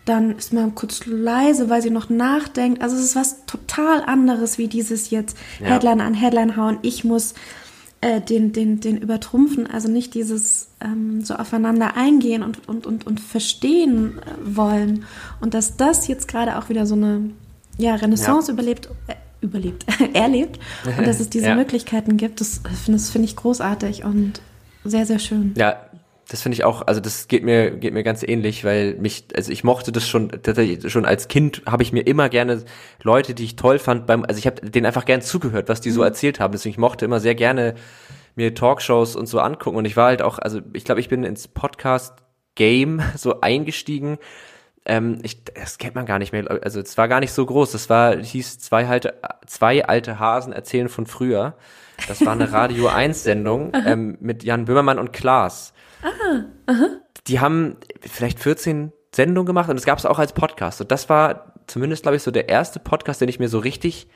dann 0.06 0.38
ist 0.38 0.54
man 0.54 0.76
kurz 0.76 1.06
leise, 1.06 1.70
weil 1.70 1.82
sie 1.82 1.90
noch 1.90 2.10
nachdenkt. 2.10 2.82
Also 2.82 2.96
es 2.96 3.04
ist 3.04 3.16
was 3.16 3.46
total 3.46 4.04
anderes 4.04 4.58
wie 4.58 4.68
dieses 4.68 5.10
jetzt 5.10 5.38
ja. 5.60 5.68
Headline 5.68 6.02
an 6.02 6.14
Headline 6.14 6.58
hauen. 6.58 6.78
Ich 6.84 7.04
muss 7.04 7.34
äh, 8.06 8.22
den, 8.22 8.54
den, 8.54 8.80
den 8.80 8.98
übertrumpfen, 8.98 9.66
also 9.66 9.90
nicht 9.90 10.14
dieses 10.14 10.68
ähm, 10.80 11.24
so 11.24 11.34
aufeinander 11.34 11.98
eingehen 11.98 12.44
und, 12.44 12.70
und, 12.70 12.86
und, 12.86 13.08
und 13.08 13.20
verstehen 13.20 14.20
äh, 14.20 14.56
wollen. 14.56 15.06
Und 15.42 15.56
dass 15.56 15.76
das 15.76 16.08
jetzt 16.08 16.28
gerade 16.28 16.60
auch 16.60 16.70
wieder 16.70 16.86
so 16.86 16.94
eine 16.94 17.32
ja, 17.80 17.96
Renaissance 17.96 18.50
ja. 18.50 18.54
überlebt, 18.54 18.90
äh, 19.08 19.16
überlebt, 19.42 19.86
erlebt 20.14 20.60
und 20.86 21.08
dass 21.08 21.20
es 21.20 21.32
diese 21.32 21.46
ja. 21.48 21.56
Möglichkeiten 21.56 22.18
gibt, 22.18 22.42
das, 22.42 22.62
das 22.86 23.10
finde 23.10 23.26
ich 23.26 23.36
großartig 23.36 24.04
und 24.04 24.40
sehr, 24.84 25.08
sehr 25.08 25.18
schön. 25.18 25.56
Ja, 25.58 25.78
das 26.28 26.42
finde 26.42 26.56
ich 26.56 26.64
auch, 26.64 26.88
also 26.88 27.00
das 27.00 27.28
geht 27.28 27.44
mir 27.44 27.72
geht 27.72 27.94
mir 27.94 28.04
ganz 28.04 28.24
ähnlich, 28.24 28.64
weil 28.64 28.96
mich, 28.96 29.26
also 29.36 29.52
ich 29.52 29.64
mochte 29.64 29.92
das 29.92 30.08
schon 30.08 30.30
tatsächlich 30.30 30.92
schon 30.92 31.06
als 31.06 31.28
Kind 31.28 31.62
habe 31.68 31.84
ich 31.84 31.94
mir 31.94 32.06
immer 32.08 32.30
gerne 32.30 32.64
Leute, 33.04 33.36
die 33.36 33.44
ich 33.44 33.56
toll 33.56 33.78
fand 33.78 34.08
beim, 34.08 34.26
also 34.26 34.40
ich 34.40 34.48
habe 34.48 34.68
denen 34.68 34.88
einfach 34.88 35.06
gern 35.06 35.22
zugehört, 35.22 35.70
was 35.70 35.82
die 35.82 35.92
so 35.92 36.02
mhm. 36.02 36.08
erzählt 36.08 36.40
haben. 36.40 36.52
Deswegen 36.52 36.74
ich 36.74 36.78
mochte 36.80 37.06
immer 37.06 37.20
sehr 37.20 37.36
gerne 37.36 37.76
mir 38.36 38.54
Talkshows 38.56 39.16
und 39.16 39.28
so 39.28 39.40
angucken 39.40 39.78
und 39.78 39.86
ich 39.86 39.96
war 39.96 40.08
halt 40.08 40.22
auch, 40.22 40.40
also 40.40 40.62
ich 40.74 40.84
glaube, 40.84 41.00
ich 41.00 41.10
bin 41.10 41.24
ins 41.24 41.48
Podcast 41.48 42.16
Game 42.56 43.02
so 43.16 43.42
eingestiegen. 43.42 44.18
Ähm, 44.88 45.20
ich, 45.24 45.44
das 45.44 45.78
kennt 45.78 45.96
man 45.96 46.06
gar 46.06 46.20
nicht 46.20 46.32
mehr. 46.32 46.46
Also 46.64 46.80
es 46.80 46.98
war 46.98 47.08
gar 47.08 47.20
nicht 47.20 47.32
so 47.32 47.46
groß. 47.46 47.72
Das 47.72 47.90
war 47.90 48.18
hieß 48.18 48.60
zwei 48.60 48.88
alte 48.88 49.16
zwei 49.48 49.86
alte 49.86 50.20
Hasen 50.20 50.54
erzählen 50.54 50.90
von 50.90 51.06
früher. 51.06 51.56
Das 52.08 52.26
war 52.26 52.34
eine 52.34 52.52
Radio 52.52 52.88
1 52.88 53.24
Sendung 53.24 53.72
ähm, 53.86 54.18
mit 54.20 54.44
Jan 54.44 54.66
Böhmermann 54.66 55.00
und 55.00 55.14
Klaas. 55.14 55.74
Ah, 56.06 56.46
aha. 56.68 56.88
Die 57.28 57.40
haben 57.40 57.78
vielleicht 58.02 58.40
14 58.40 58.92
Sendungen 59.14 59.48
gemacht 59.48 59.70
und 59.70 59.78
es 59.78 59.86
gab 59.86 59.98
es 59.98 60.06
auch 60.06 60.20
als 60.20 60.34
Podcast. 60.34 60.82
Und 60.82 60.92
das 60.92 61.10
war 61.10 61.54
zumindest, 61.66 62.04
glaube 62.04 62.18
ich, 62.18 62.24
so 62.24 62.30
der 62.30 62.48
erste 62.50 62.80
Podcast, 62.80 63.22
den 63.22 63.30
ich 63.30 63.40
mir 63.40 63.50
so 63.50 63.58
richtig, 63.58 64.08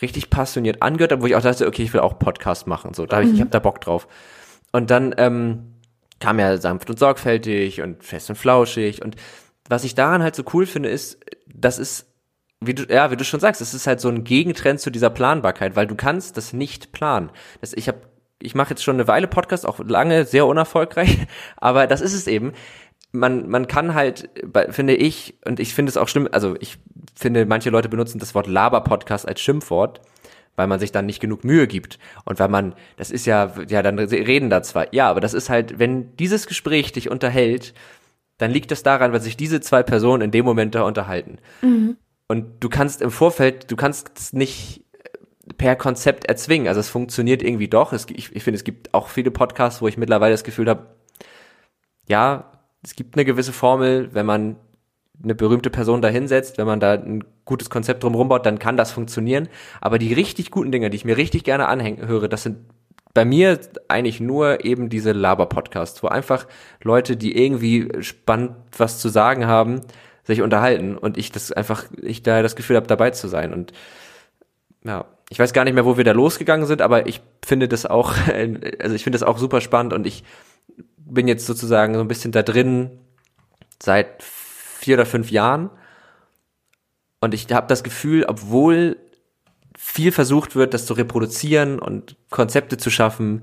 richtig 0.00 0.30
passioniert 0.30 0.82
angehört 0.82 1.10
habe, 1.10 1.22
wo 1.22 1.26
ich 1.26 1.34
auch 1.34 1.42
dachte, 1.42 1.66
okay, 1.66 1.82
ich 1.82 1.92
will 1.92 2.00
auch 2.00 2.18
Podcast 2.18 2.68
machen. 2.68 2.94
So, 2.94 3.04
da 3.06 3.16
hab 3.16 3.24
ich, 3.24 3.30
mhm. 3.30 3.34
ich 3.34 3.40
habe 3.40 3.50
da 3.50 3.58
Bock 3.58 3.80
drauf. 3.80 4.06
Und 4.70 4.90
dann 4.90 5.12
ähm, 5.18 5.74
kam 6.20 6.38
ja 6.38 6.56
sanft 6.58 6.88
und 6.88 6.98
sorgfältig 6.98 7.82
und 7.82 8.04
fest 8.04 8.30
und 8.30 8.36
flauschig. 8.36 9.02
Und 9.02 9.16
was 9.68 9.82
ich 9.82 9.96
daran 9.96 10.22
halt 10.22 10.36
so 10.36 10.44
cool 10.54 10.66
finde, 10.66 10.88
ist, 10.88 11.18
das 11.46 11.78
ist 11.80 12.06
wie 12.60 12.74
du, 12.74 12.84
ja, 12.84 13.10
wie 13.10 13.16
du 13.16 13.24
schon 13.24 13.40
sagst, 13.40 13.60
es 13.60 13.74
ist 13.74 13.86
halt 13.86 14.00
so 14.00 14.08
ein 14.08 14.24
Gegentrend 14.24 14.80
zu 14.80 14.90
dieser 14.90 15.10
Planbarkeit, 15.10 15.76
weil 15.76 15.86
du 15.86 15.94
kannst 15.94 16.36
das 16.36 16.52
nicht 16.52 16.92
planen. 16.92 17.30
Das, 17.60 17.74
ich 17.74 17.86
habe 17.88 18.00
ich 18.40 18.54
mache 18.54 18.70
jetzt 18.70 18.84
schon 18.84 18.96
eine 18.96 19.08
Weile 19.08 19.28
Podcast, 19.28 19.66
auch 19.66 19.80
lange 19.80 20.24
sehr 20.24 20.46
unerfolgreich, 20.46 21.26
aber 21.56 21.86
das 21.86 22.00
ist 22.00 22.14
es 22.14 22.26
eben. 22.26 22.52
Man, 23.12 23.48
man 23.48 23.66
kann 23.66 23.94
halt, 23.94 24.28
finde 24.70 24.94
ich, 24.94 25.38
und 25.46 25.58
ich 25.58 25.74
finde 25.74 25.90
es 25.90 25.96
auch 25.96 26.08
schlimm, 26.08 26.28
also 26.32 26.54
ich 26.60 26.76
finde, 27.14 27.46
manche 27.46 27.70
Leute 27.70 27.88
benutzen 27.88 28.18
das 28.18 28.34
Wort 28.34 28.46
Laber-Podcast 28.46 29.26
als 29.26 29.40
Schimpfwort, 29.40 30.02
weil 30.56 30.66
man 30.66 30.80
sich 30.80 30.92
dann 30.92 31.06
nicht 31.06 31.20
genug 31.20 31.44
Mühe 31.44 31.66
gibt. 31.66 31.98
Und 32.24 32.38
weil 32.40 32.48
man, 32.48 32.74
das 32.96 33.10
ist 33.10 33.24
ja, 33.24 33.52
ja, 33.68 33.82
dann 33.82 33.98
reden 33.98 34.50
da 34.50 34.62
zwei. 34.62 34.88
Ja, 34.90 35.08
aber 35.08 35.20
das 35.20 35.34
ist 35.34 35.48
halt, 35.48 35.78
wenn 35.78 36.14
dieses 36.16 36.46
Gespräch 36.46 36.92
dich 36.92 37.10
unterhält, 37.10 37.74
dann 38.38 38.50
liegt 38.50 38.70
das 38.70 38.82
daran, 38.82 39.12
weil 39.12 39.20
sich 39.20 39.36
diese 39.36 39.60
zwei 39.60 39.82
Personen 39.82 40.22
in 40.22 40.30
dem 40.30 40.44
Moment 40.44 40.74
da 40.74 40.82
unterhalten. 40.82 41.38
Mhm. 41.62 41.96
Und 42.28 42.46
du 42.60 42.68
kannst 42.68 43.02
im 43.02 43.10
Vorfeld, 43.10 43.70
du 43.70 43.76
kannst 43.76 44.34
nicht 44.34 44.84
per 45.58 45.76
Konzept 45.76 46.26
erzwingen. 46.26 46.68
Also 46.68 46.80
es 46.80 46.88
funktioniert 46.88 47.42
irgendwie 47.42 47.68
doch. 47.68 47.92
Es, 47.92 48.06
ich, 48.10 48.34
ich 48.34 48.42
finde, 48.42 48.56
es 48.56 48.64
gibt 48.64 48.92
auch 48.94 49.08
viele 49.08 49.30
Podcasts, 49.30 49.82
wo 49.82 49.88
ich 49.88 49.96
mittlerweile 49.96 50.34
das 50.34 50.44
Gefühl 50.44 50.68
habe, 50.68 50.86
ja, 52.08 52.52
es 52.82 52.94
gibt 52.94 53.16
eine 53.16 53.24
gewisse 53.24 53.52
Formel, 53.52 54.14
wenn 54.14 54.26
man 54.26 54.56
eine 55.22 55.34
berühmte 55.34 55.70
Person 55.70 56.02
da 56.02 56.08
hinsetzt, 56.08 56.58
wenn 56.58 56.66
man 56.66 56.80
da 56.80 56.92
ein 56.92 57.24
gutes 57.44 57.70
Konzept 57.70 58.02
drumherum 58.02 58.28
baut, 58.28 58.44
dann 58.44 58.58
kann 58.58 58.76
das 58.76 58.92
funktionieren. 58.92 59.48
Aber 59.80 59.98
die 59.98 60.12
richtig 60.12 60.50
guten 60.50 60.72
Dinge, 60.72 60.90
die 60.90 60.96
ich 60.96 61.04
mir 61.04 61.16
richtig 61.16 61.44
gerne 61.44 61.68
anhöre, 61.68 62.28
das 62.28 62.42
sind 62.42 62.58
bei 63.14 63.24
mir 63.24 63.58
eigentlich 63.88 64.20
nur 64.20 64.64
eben 64.64 64.90
diese 64.90 65.12
Laber-Podcasts, 65.12 66.02
wo 66.02 66.08
einfach 66.08 66.46
Leute, 66.82 67.16
die 67.16 67.36
irgendwie 67.36 67.88
spannend 68.02 68.56
was 68.76 68.98
zu 68.98 69.08
sagen 69.08 69.46
haben, 69.46 69.80
sich 70.24 70.42
unterhalten 70.42 70.98
und 70.98 71.16
ich 71.16 71.32
das 71.32 71.50
einfach, 71.50 71.84
ich 72.02 72.22
da 72.22 72.42
das 72.42 72.56
Gefühl 72.56 72.76
habe, 72.76 72.86
dabei 72.86 73.10
zu 73.12 73.28
sein. 73.28 73.54
Und 73.54 73.72
ja, 74.84 75.06
ich 75.28 75.38
weiß 75.38 75.52
gar 75.52 75.64
nicht 75.64 75.74
mehr, 75.74 75.84
wo 75.84 75.96
wir 75.96 76.04
da 76.04 76.12
losgegangen 76.12 76.66
sind, 76.66 76.82
aber 76.82 77.06
ich 77.06 77.20
finde 77.44 77.68
das 77.68 77.86
auch, 77.86 78.14
also 78.78 78.94
ich 78.94 79.02
finde 79.02 79.18
das 79.18 79.22
auch 79.22 79.38
super 79.38 79.60
spannend 79.60 79.92
und 79.92 80.06
ich 80.06 80.24
bin 80.96 81.28
jetzt 81.28 81.46
sozusagen 81.46 81.94
so 81.94 82.00
ein 82.00 82.08
bisschen 82.08 82.32
da 82.32 82.42
drin 82.42 82.90
seit 83.82 84.22
vier 84.22 84.96
oder 84.96 85.06
fünf 85.06 85.30
Jahren. 85.30 85.70
Und 87.20 87.34
ich 87.34 87.50
habe 87.52 87.66
das 87.66 87.82
Gefühl, 87.82 88.24
obwohl 88.26 88.98
viel 89.76 90.12
versucht 90.12 90.56
wird, 90.56 90.74
das 90.74 90.86
zu 90.86 90.94
reproduzieren 90.94 91.78
und 91.78 92.16
Konzepte 92.30 92.76
zu 92.76 92.90
schaffen, 92.90 93.42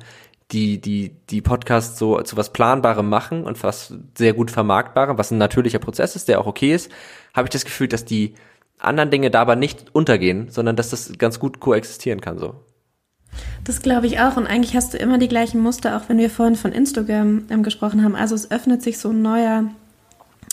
die, 0.51 0.79
die, 0.79 1.15
die 1.29 1.41
Podcasts 1.41 1.97
so 1.97 2.21
zu 2.21 2.37
was 2.37 2.53
Planbarem 2.53 3.07
machen 3.07 3.43
und 3.43 3.61
was 3.63 3.93
sehr 4.17 4.33
gut 4.33 4.51
vermarktbarem, 4.51 5.17
was 5.17 5.31
ein 5.31 5.37
natürlicher 5.37 5.79
Prozess 5.79 6.15
ist, 6.15 6.27
der 6.27 6.39
auch 6.39 6.45
okay 6.45 6.73
ist, 6.73 6.91
habe 7.33 7.47
ich 7.47 7.51
das 7.51 7.65
Gefühl, 7.65 7.87
dass 7.87 8.05
die 8.05 8.35
anderen 8.83 9.11
Dinge 9.11 9.31
dabei 9.31 9.55
nicht 9.55 9.85
untergehen, 9.93 10.49
sondern 10.49 10.75
dass 10.75 10.89
das 10.89 11.17
ganz 11.17 11.39
gut 11.39 11.59
koexistieren 11.59 12.21
kann, 12.21 12.37
so. 12.37 12.55
Das 13.63 13.81
glaube 13.81 14.07
ich 14.07 14.19
auch. 14.19 14.37
Und 14.37 14.45
eigentlich 14.45 14.75
hast 14.75 14.93
du 14.93 14.97
immer 14.97 15.17
die 15.17 15.27
gleichen 15.27 15.61
Muster, 15.61 15.97
auch 15.97 16.09
wenn 16.09 16.17
wir 16.17 16.29
vorhin 16.29 16.55
von 16.55 16.71
Instagram 16.71 17.45
ähm, 17.49 17.63
gesprochen 17.63 18.03
haben. 18.03 18.15
Also 18.15 18.35
es 18.35 18.51
öffnet 18.51 18.83
sich 18.83 18.97
so 18.97 19.09
ein 19.09 19.21
neuer 19.21 19.65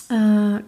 äh, 0.09 0.61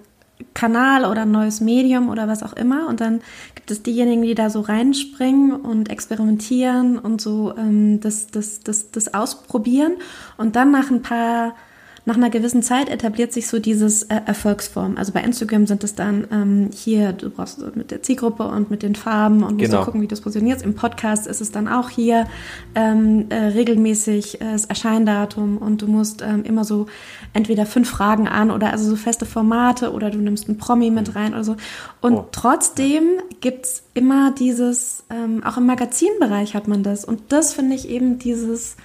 Kanal 0.55 1.05
oder 1.05 1.23
ein 1.23 1.31
neues 1.31 1.61
Medium 1.61 2.09
oder 2.09 2.29
was 2.29 2.43
auch 2.43 2.53
immer. 2.53 2.89
Und 2.89 3.01
dann 3.01 3.21
gibt 3.55 3.71
es 3.71 3.83
diejenigen, 3.83 4.23
die 4.23 4.35
da 4.35 4.51
so 4.51 4.61
reinspringen 4.61 5.53
und 5.53 5.91
experimentieren 5.91 6.99
und 6.99 7.21
so 7.21 7.57
ähm, 7.57 8.01
das, 8.01 8.27
das, 8.29 8.61
das, 8.61 8.91
das 8.91 9.15
ausprobieren. 9.15 9.93
Und 10.37 10.57
dann 10.57 10.73
nach 10.73 10.91
ein 10.91 11.03
paar 11.03 11.55
nach 12.05 12.17
einer 12.17 12.31
gewissen 12.31 12.63
Zeit 12.63 12.89
etabliert 12.89 13.33
sich 13.33 13.47
so 13.47 13.61
dieses 13.61 14.03
äh, 14.05 14.21
Erfolgsform. 14.27 14.97
Also 14.97 15.13
bei 15.13 15.21
Instagram 15.21 15.69
sind 15.69 15.85
es 15.85 15.95
dann 15.95 16.27
ähm, 16.33 16.71
hier, 16.75 17.13
du 17.13 17.31
brauchst 17.31 17.77
mit 17.77 17.93
der 17.93 18.03
Zielgruppe 18.03 18.43
und 18.43 18.71
mit 18.71 18.83
den 18.83 18.97
Farben 18.97 19.45
und 19.45 19.59
musst 19.59 19.71
genau. 19.71 19.85
gucken, 19.85 20.01
wie 20.01 20.09
du 20.09 20.15
es 20.15 20.21
positionierst. 20.21 20.65
Im 20.65 20.75
Podcast 20.75 21.29
ist 21.29 21.41
es 21.41 21.53
dann 21.53 21.69
auch 21.69 21.91
hier 21.91 22.27
ähm, 22.75 23.27
äh, 23.29 23.37
regelmäßig 23.37 24.41
äh, 24.41 24.53
das 24.53 24.65
Erscheindatum 24.65 25.59
und 25.59 25.81
du 25.81 25.87
musst 25.87 26.23
ähm, 26.23 26.43
immer 26.43 26.65
so 26.65 26.87
entweder 27.35 27.67
fünf 27.67 27.89
Fragen 27.89 28.27
an 28.27 28.51
oder 28.51 28.73
also 28.73 28.91
so 28.91 28.97
feste 28.97 29.25
Formate 29.25 29.93
oder 29.93 30.11
du 30.11 30.19
nimmst 30.19 30.49
einen 30.49 30.59
Promi 30.59 30.91
mit 30.91 31.09
mhm. 31.09 31.15
rein 31.15 31.35
oder 31.35 31.45
so. 31.45 31.57
Und 32.01 32.15
oh. 32.15 32.29
trotzdem 32.33 33.05
gibt's 33.41 33.85
immer 33.95 34.33
dieses, 34.33 35.05
ähm, 35.09 35.45
auch 35.45 35.57
im 35.57 35.67
Magazinbereich 35.67 36.57
hat 36.57 36.67
man 36.67 36.83
das. 36.83 37.05
Und 37.05 37.21
das 37.29 37.55
finde 37.55 37.77
ich 37.77 37.89
eben 37.89 38.19
dieses 38.19 38.77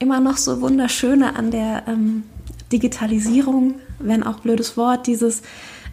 immer 0.00 0.18
noch 0.18 0.36
so 0.36 0.60
wunderschöne 0.60 1.36
an 1.36 1.52
der 1.52 1.84
ähm, 1.86 2.24
Digitalisierung, 2.72 3.74
wenn 4.00 4.24
auch 4.24 4.40
blödes 4.40 4.76
Wort, 4.76 5.06
dieses, 5.06 5.42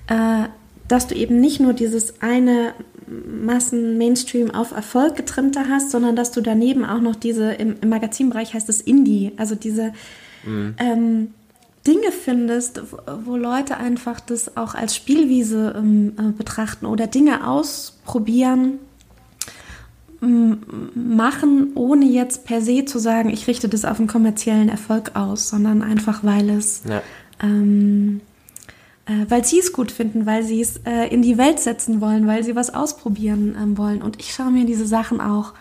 äh, 0.08 0.48
dass 0.88 1.08
du 1.08 1.16
eben 1.16 1.40
nicht 1.40 1.60
nur 1.60 1.74
dieses 1.74 2.22
eine 2.22 2.74
Massen-Mainstream 3.08 4.52
auf 4.52 4.72
Erfolg 4.72 5.16
getrimmter 5.16 5.70
hast, 5.70 5.92
sondern 5.92 6.16
dass 6.16 6.32
du 6.32 6.42
daneben 6.42 6.84
auch 6.86 7.02
noch 7.02 7.16
diese, 7.16 7.52
im, 7.52 7.76
im 7.82 7.90
Magazinbereich 7.90 8.54
heißt 8.54 8.70
es 8.70 8.82
Indie, 8.82 9.34
also 9.38 9.56
diese 9.56 9.94
mhm. 10.46 10.76
ähm, 10.78 11.34
Dinge 11.86 12.12
findest, 12.12 12.82
wo 13.26 13.38
Leute 13.38 13.78
einfach 13.78 14.20
das 14.20 14.58
auch 14.58 14.76
als 14.76 14.96
Spielwiese 14.96 15.74
ähm, 15.78 16.14
äh, 16.18 16.32
betrachten 16.32 16.86
oder 16.86 17.08
Dinge 17.08 17.48
ausprobieren, 17.48 18.80
machen, 20.20 21.72
ohne 21.76 22.06
jetzt 22.06 22.46
per 22.46 22.62
se 22.62 22.86
zu 22.86 23.00
sagen, 23.00 23.30
ich 23.30 23.48
richte 23.48 23.70
das 23.70 23.86
auf 23.86 24.00
einen 24.00 24.08
kommerziellen 24.08 24.70
Erfolg 24.70 25.16
aus, 25.16 25.50
sondern 25.50 25.84
einfach, 25.84 26.24
weil 26.24 26.50
es, 26.50 26.82
ja. 26.90 27.02
ähm, 27.42 28.22
äh, 29.06 29.26
weil 29.30 29.46
sie 29.46 29.60
es 29.60 29.74
gut 29.74 29.92
finden, 29.92 30.26
weil 30.26 30.44
sie 30.44 30.62
es 30.62 30.78
äh, 30.86 31.08
in 31.08 31.22
die 31.22 31.38
Welt 31.38 31.60
setzen 31.60 32.02
wollen, 32.02 32.26
weil 32.26 32.44
sie 32.44 32.56
was 32.56 32.74
ausprobieren 32.74 33.56
ähm, 33.62 33.78
wollen. 33.78 34.02
Und 34.02 34.20
ich 34.20 34.34
schaue 34.34 34.52
mir 34.52 34.66
diese 34.66 34.88
Sachen 34.88 35.22
auch 35.22 35.54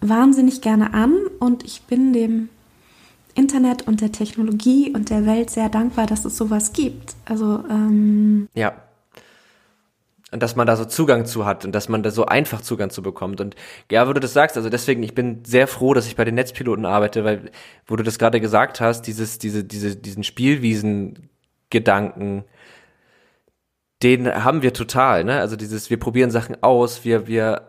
wahnsinnig 0.00 0.62
gerne 0.62 0.94
an 0.94 1.14
und 1.38 1.64
ich 1.64 1.82
bin 1.82 2.12
dem 2.12 2.48
Internet 3.34 3.86
und 3.86 4.00
der 4.00 4.12
Technologie 4.12 4.90
und 4.90 5.10
der 5.10 5.26
Welt 5.26 5.50
sehr 5.50 5.68
dankbar, 5.68 6.06
dass 6.06 6.24
es 6.24 6.36
sowas 6.36 6.72
gibt. 6.72 7.14
Also 7.26 7.62
ähm, 7.70 8.48
ja 8.54 8.74
und 10.32 10.42
dass 10.42 10.56
man 10.56 10.66
da 10.66 10.74
so 10.76 10.84
Zugang 10.86 11.26
zu 11.26 11.46
hat 11.46 11.64
und 11.64 11.72
dass 11.72 11.88
man 11.88 12.02
da 12.02 12.10
so 12.10 12.26
einfach 12.26 12.60
Zugang 12.62 12.90
zu 12.90 13.02
bekommt. 13.02 13.40
Und 13.40 13.54
ja, 13.90 14.08
wo 14.08 14.12
du 14.12 14.20
das 14.20 14.32
sagst, 14.32 14.56
also 14.56 14.70
deswegen, 14.70 15.02
ich 15.02 15.14
bin 15.14 15.44
sehr 15.44 15.66
froh, 15.68 15.94
dass 15.94 16.06
ich 16.06 16.16
bei 16.16 16.24
den 16.24 16.34
Netzpiloten 16.34 16.86
arbeite, 16.86 17.24
weil, 17.24 17.50
wo 17.86 17.96
du 17.96 18.02
das 18.02 18.18
gerade 18.18 18.40
gesagt 18.40 18.80
hast, 18.80 19.02
dieses, 19.02 19.38
diese, 19.38 19.62
diese, 19.62 19.94
diesen 19.94 20.24
Spielwiesen-Gedanken, 20.24 22.44
den 24.02 24.42
haben 24.42 24.62
wir 24.62 24.72
total, 24.72 25.24
ne? 25.24 25.38
Also 25.38 25.56
dieses, 25.56 25.90
wir 25.90 25.98
probieren 25.98 26.30
Sachen 26.30 26.62
aus, 26.62 27.04
wir, 27.04 27.26
wir 27.28 27.66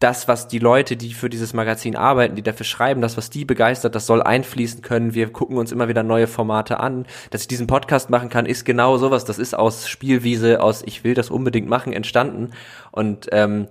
das, 0.00 0.28
was 0.28 0.48
die 0.48 0.58
Leute, 0.58 0.96
die 0.96 1.12
für 1.12 1.28
dieses 1.28 1.52
Magazin 1.52 1.94
arbeiten, 1.94 2.34
die 2.34 2.42
dafür 2.42 2.64
schreiben, 2.64 3.02
das, 3.02 3.18
was 3.18 3.28
die 3.28 3.44
begeistert, 3.44 3.94
das 3.94 4.06
soll 4.06 4.22
einfließen 4.22 4.80
können. 4.80 5.14
Wir 5.14 5.30
gucken 5.30 5.58
uns 5.58 5.72
immer 5.72 5.88
wieder 5.88 6.02
neue 6.02 6.26
Formate 6.26 6.80
an. 6.80 7.06
Dass 7.30 7.42
ich 7.42 7.48
diesen 7.48 7.66
Podcast 7.66 8.08
machen 8.08 8.30
kann, 8.30 8.46
ist 8.46 8.64
genau 8.64 8.96
sowas. 8.96 9.26
Das 9.26 9.38
ist 9.38 9.54
aus 9.54 9.88
Spielwiese, 9.88 10.62
aus 10.62 10.82
ich 10.84 11.04
will 11.04 11.12
das 11.12 11.30
unbedingt 11.30 11.68
machen, 11.68 11.92
entstanden. 11.92 12.50
Und 12.90 13.28
ähm, 13.30 13.68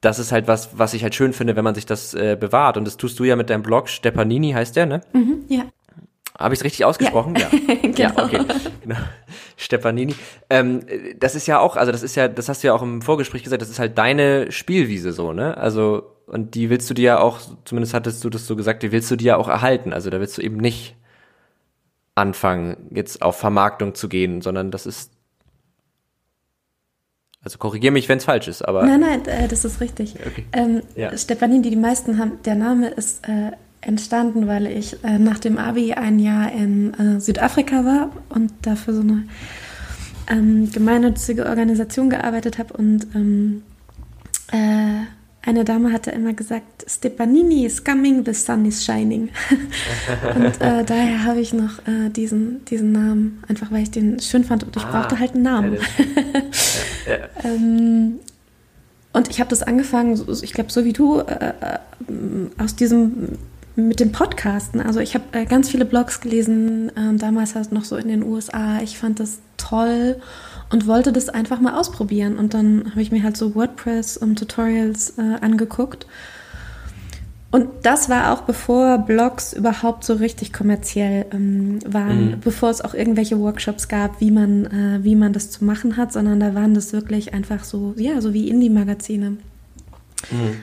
das 0.00 0.20
ist 0.20 0.30
halt 0.30 0.46
was, 0.46 0.78
was 0.78 0.94
ich 0.94 1.02
halt 1.02 1.16
schön 1.16 1.32
finde, 1.32 1.56
wenn 1.56 1.64
man 1.64 1.74
sich 1.74 1.84
das 1.84 2.14
äh, 2.14 2.36
bewahrt. 2.38 2.76
Und 2.76 2.84
das 2.84 2.96
tust 2.96 3.18
du 3.18 3.24
ja 3.24 3.34
mit 3.34 3.50
deinem 3.50 3.62
Blog. 3.62 3.88
Stepanini 3.88 4.52
heißt 4.52 4.76
der, 4.76 4.86
ne? 4.86 5.00
Mhm, 5.12 5.46
ja. 5.48 5.64
Habe 6.38 6.54
ich 6.54 6.60
es 6.60 6.64
richtig 6.64 6.84
ausgesprochen? 6.84 7.34
Ja. 7.36 7.48
Ja, 7.96 8.10
genau. 8.10 8.20
ja 8.20 8.24
okay. 8.24 8.40
Genau. 8.82 8.96
Stepanini. 9.56 10.14
Ähm, 10.50 10.80
das 11.18 11.34
ist 11.34 11.46
ja 11.46 11.58
auch, 11.58 11.76
also 11.76 11.92
das 11.92 12.02
ist 12.02 12.14
ja, 12.14 12.28
das 12.28 12.48
hast 12.48 12.62
du 12.62 12.68
ja 12.68 12.74
auch 12.74 12.82
im 12.82 13.00
Vorgespräch 13.00 13.42
gesagt, 13.42 13.62
das 13.62 13.70
ist 13.70 13.78
halt 13.78 13.96
deine 13.96 14.52
Spielwiese 14.52 15.12
so, 15.12 15.32
ne? 15.32 15.56
Also, 15.56 16.12
und 16.26 16.54
die 16.54 16.68
willst 16.68 16.90
du 16.90 16.94
dir 16.94 17.04
ja 17.04 17.18
auch, 17.20 17.40
zumindest 17.64 17.94
hattest 17.94 18.22
du 18.22 18.30
das 18.30 18.46
so 18.46 18.56
gesagt, 18.56 18.82
die 18.82 18.92
willst 18.92 19.10
du 19.10 19.16
dir 19.16 19.26
ja 19.26 19.36
auch 19.36 19.48
erhalten. 19.48 19.92
Also 19.92 20.10
da 20.10 20.20
willst 20.20 20.36
du 20.36 20.42
eben 20.42 20.56
nicht 20.56 20.96
anfangen, 22.14 22.88
jetzt 22.90 23.22
auf 23.22 23.38
Vermarktung 23.38 23.94
zu 23.94 24.08
gehen, 24.08 24.42
sondern 24.42 24.70
das 24.70 24.86
ist 24.86 25.12
also 27.42 27.58
korrigiere 27.58 27.92
mich, 27.92 28.08
wenn 28.08 28.18
es 28.18 28.24
falsch 28.24 28.48
ist, 28.48 28.62
aber. 28.62 28.84
Nein, 28.84 28.98
nein, 28.98 29.24
äh, 29.26 29.46
das 29.46 29.64
ist 29.64 29.80
richtig. 29.80 30.16
Okay. 30.26 30.44
Ähm, 30.52 30.82
ja. 30.96 31.16
Stepanini, 31.16 31.70
die 31.70 31.76
meisten 31.76 32.18
haben, 32.18 32.42
der 32.44 32.56
Name 32.56 32.88
ist 32.88 33.28
äh, 33.28 33.52
entstanden, 33.86 34.46
weil 34.46 34.66
ich 34.66 35.02
äh, 35.04 35.18
nach 35.18 35.38
dem 35.38 35.58
Abi 35.58 35.92
ein 35.92 36.18
Jahr 36.18 36.50
in 36.52 36.92
äh, 36.94 37.20
Südafrika 37.20 37.84
war 37.84 38.10
und 38.28 38.52
dafür 38.62 38.94
so 38.94 39.00
eine 39.00 39.24
ähm, 40.28 40.70
gemeinnützige 40.72 41.46
Organisation 41.46 42.10
gearbeitet 42.10 42.58
habe 42.58 42.74
und 42.74 43.06
ähm, 43.14 43.62
äh, 44.52 45.06
eine 45.48 45.64
Dame 45.64 45.92
hatte 45.92 46.10
immer 46.10 46.32
gesagt, 46.32 46.84
Stepanini 46.88 47.64
is 47.64 47.84
coming, 47.84 48.24
the 48.24 48.34
sun 48.34 48.66
is 48.66 48.84
shining. 48.84 49.28
und 50.34 50.60
äh, 50.60 50.84
daher 50.86 51.22
habe 51.24 51.38
ich 51.38 51.52
noch 51.52 51.78
äh, 51.86 52.10
diesen, 52.10 52.64
diesen 52.64 52.90
Namen, 52.90 53.44
einfach 53.46 53.70
weil 53.70 53.84
ich 53.84 53.92
den 53.92 54.18
schön 54.18 54.42
fand 54.42 54.64
und 54.64 54.76
ich 54.76 54.82
ah, 54.82 54.90
brauchte 54.90 55.20
halt 55.20 55.34
einen 55.34 55.44
Namen. 55.44 55.74
ja, 55.74 57.12
ja. 57.12 57.18
ähm, 57.44 58.18
und 59.12 59.30
ich 59.30 59.38
habe 59.38 59.48
das 59.48 59.62
angefangen, 59.62 60.20
ich 60.42 60.52
glaube, 60.52 60.72
so 60.72 60.84
wie 60.84 60.92
du, 60.92 61.20
äh, 61.20 61.52
äh, 61.60 61.78
aus 62.58 62.74
diesem 62.74 63.38
mit 63.76 64.00
dem 64.00 64.10
Podcasten. 64.10 64.80
Also 64.80 65.00
ich 65.00 65.14
habe 65.14 65.24
äh, 65.32 65.44
ganz 65.44 65.68
viele 65.68 65.84
Blogs 65.84 66.20
gelesen, 66.20 66.90
äh, 66.96 67.16
damals 67.16 67.54
halt 67.54 67.72
noch 67.72 67.84
so 67.84 67.96
in 67.96 68.08
den 68.08 68.24
USA. 68.24 68.80
Ich 68.82 68.98
fand 68.98 69.20
das 69.20 69.38
toll 69.58 70.16
und 70.70 70.86
wollte 70.86 71.12
das 71.12 71.28
einfach 71.28 71.60
mal 71.60 71.78
ausprobieren. 71.78 72.38
Und 72.38 72.54
dann 72.54 72.90
habe 72.90 73.02
ich 73.02 73.12
mir 73.12 73.22
halt 73.22 73.36
so 73.36 73.54
WordPress 73.54 74.16
und 74.16 74.38
Tutorials 74.38 75.18
äh, 75.18 75.36
angeguckt. 75.40 76.06
Und 77.52 77.68
das 77.82 78.08
war 78.08 78.32
auch 78.32 78.42
bevor 78.42 78.98
Blogs 78.98 79.52
überhaupt 79.52 80.04
so 80.04 80.14
richtig 80.14 80.52
kommerziell 80.52 81.26
ähm, 81.32 81.78
waren, 81.86 82.30
mhm. 82.32 82.40
bevor 82.40 82.70
es 82.70 82.80
auch 82.80 82.92
irgendwelche 82.92 83.38
Workshops 83.38 83.88
gab, 83.88 84.20
wie 84.20 84.30
man, 84.30 84.66
äh, 84.66 84.98
wie 85.04 85.14
man 85.14 85.32
das 85.32 85.50
zu 85.50 85.64
machen 85.64 85.96
hat, 85.96 86.12
sondern 86.12 86.40
da 86.40 86.54
waren 86.54 86.74
das 86.74 86.92
wirklich 86.92 87.34
einfach 87.34 87.62
so, 87.62 87.94
ja, 87.96 88.20
so 88.20 88.34
wie 88.34 88.48
Indie-Magazine. 88.48 89.30
Mhm. 89.30 89.38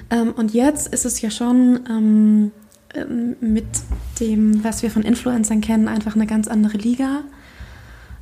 Ähm, 0.10 0.34
und 0.36 0.54
jetzt 0.54 0.88
ist 0.94 1.06
es 1.06 1.22
ja 1.22 1.32
schon 1.32 1.80
ähm, 1.90 2.52
mit 3.42 3.66
dem, 4.20 4.64
was 4.64 4.84
wir 4.84 4.92
von 4.92 5.04
Influencern 5.04 5.62
kennen, 5.62 5.88
einfach 5.88 6.16
eine 6.16 6.28
ganz 6.28 6.48
andere 6.48 6.78
Liga. 6.78 7.22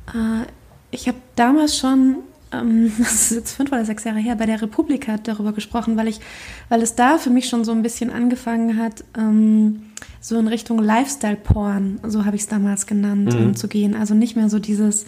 Äh, 0.08 0.46
ich 0.90 1.08
habe 1.08 1.18
damals 1.36 1.76
schon, 1.76 2.16
ähm, 2.52 2.92
das 2.98 3.30
ist 3.30 3.30
jetzt 3.32 3.52
fünf 3.52 3.72
oder 3.72 3.84
sechs 3.84 4.04
Jahre 4.04 4.18
her, 4.18 4.36
bei 4.36 4.46
der 4.46 4.62
Republika 4.62 5.16
darüber 5.18 5.52
gesprochen, 5.52 5.96
weil 5.96 6.08
ich, 6.08 6.20
weil 6.68 6.82
es 6.82 6.94
da 6.94 7.18
für 7.18 7.30
mich 7.30 7.48
schon 7.48 7.64
so 7.64 7.72
ein 7.72 7.82
bisschen 7.82 8.10
angefangen 8.10 8.78
hat, 8.78 9.04
ähm, 9.16 9.82
so 10.20 10.38
in 10.38 10.48
Richtung 10.48 10.78
Lifestyle-Porn, 10.78 12.00
so 12.06 12.24
habe 12.24 12.36
ich 12.36 12.42
es 12.42 12.48
damals 12.48 12.86
genannt, 12.86 13.34
mhm. 13.34 13.54
zu 13.54 13.68
gehen. 13.68 13.94
Also 13.94 14.14
nicht 14.14 14.36
mehr 14.36 14.48
so 14.48 14.58
dieses 14.58 15.04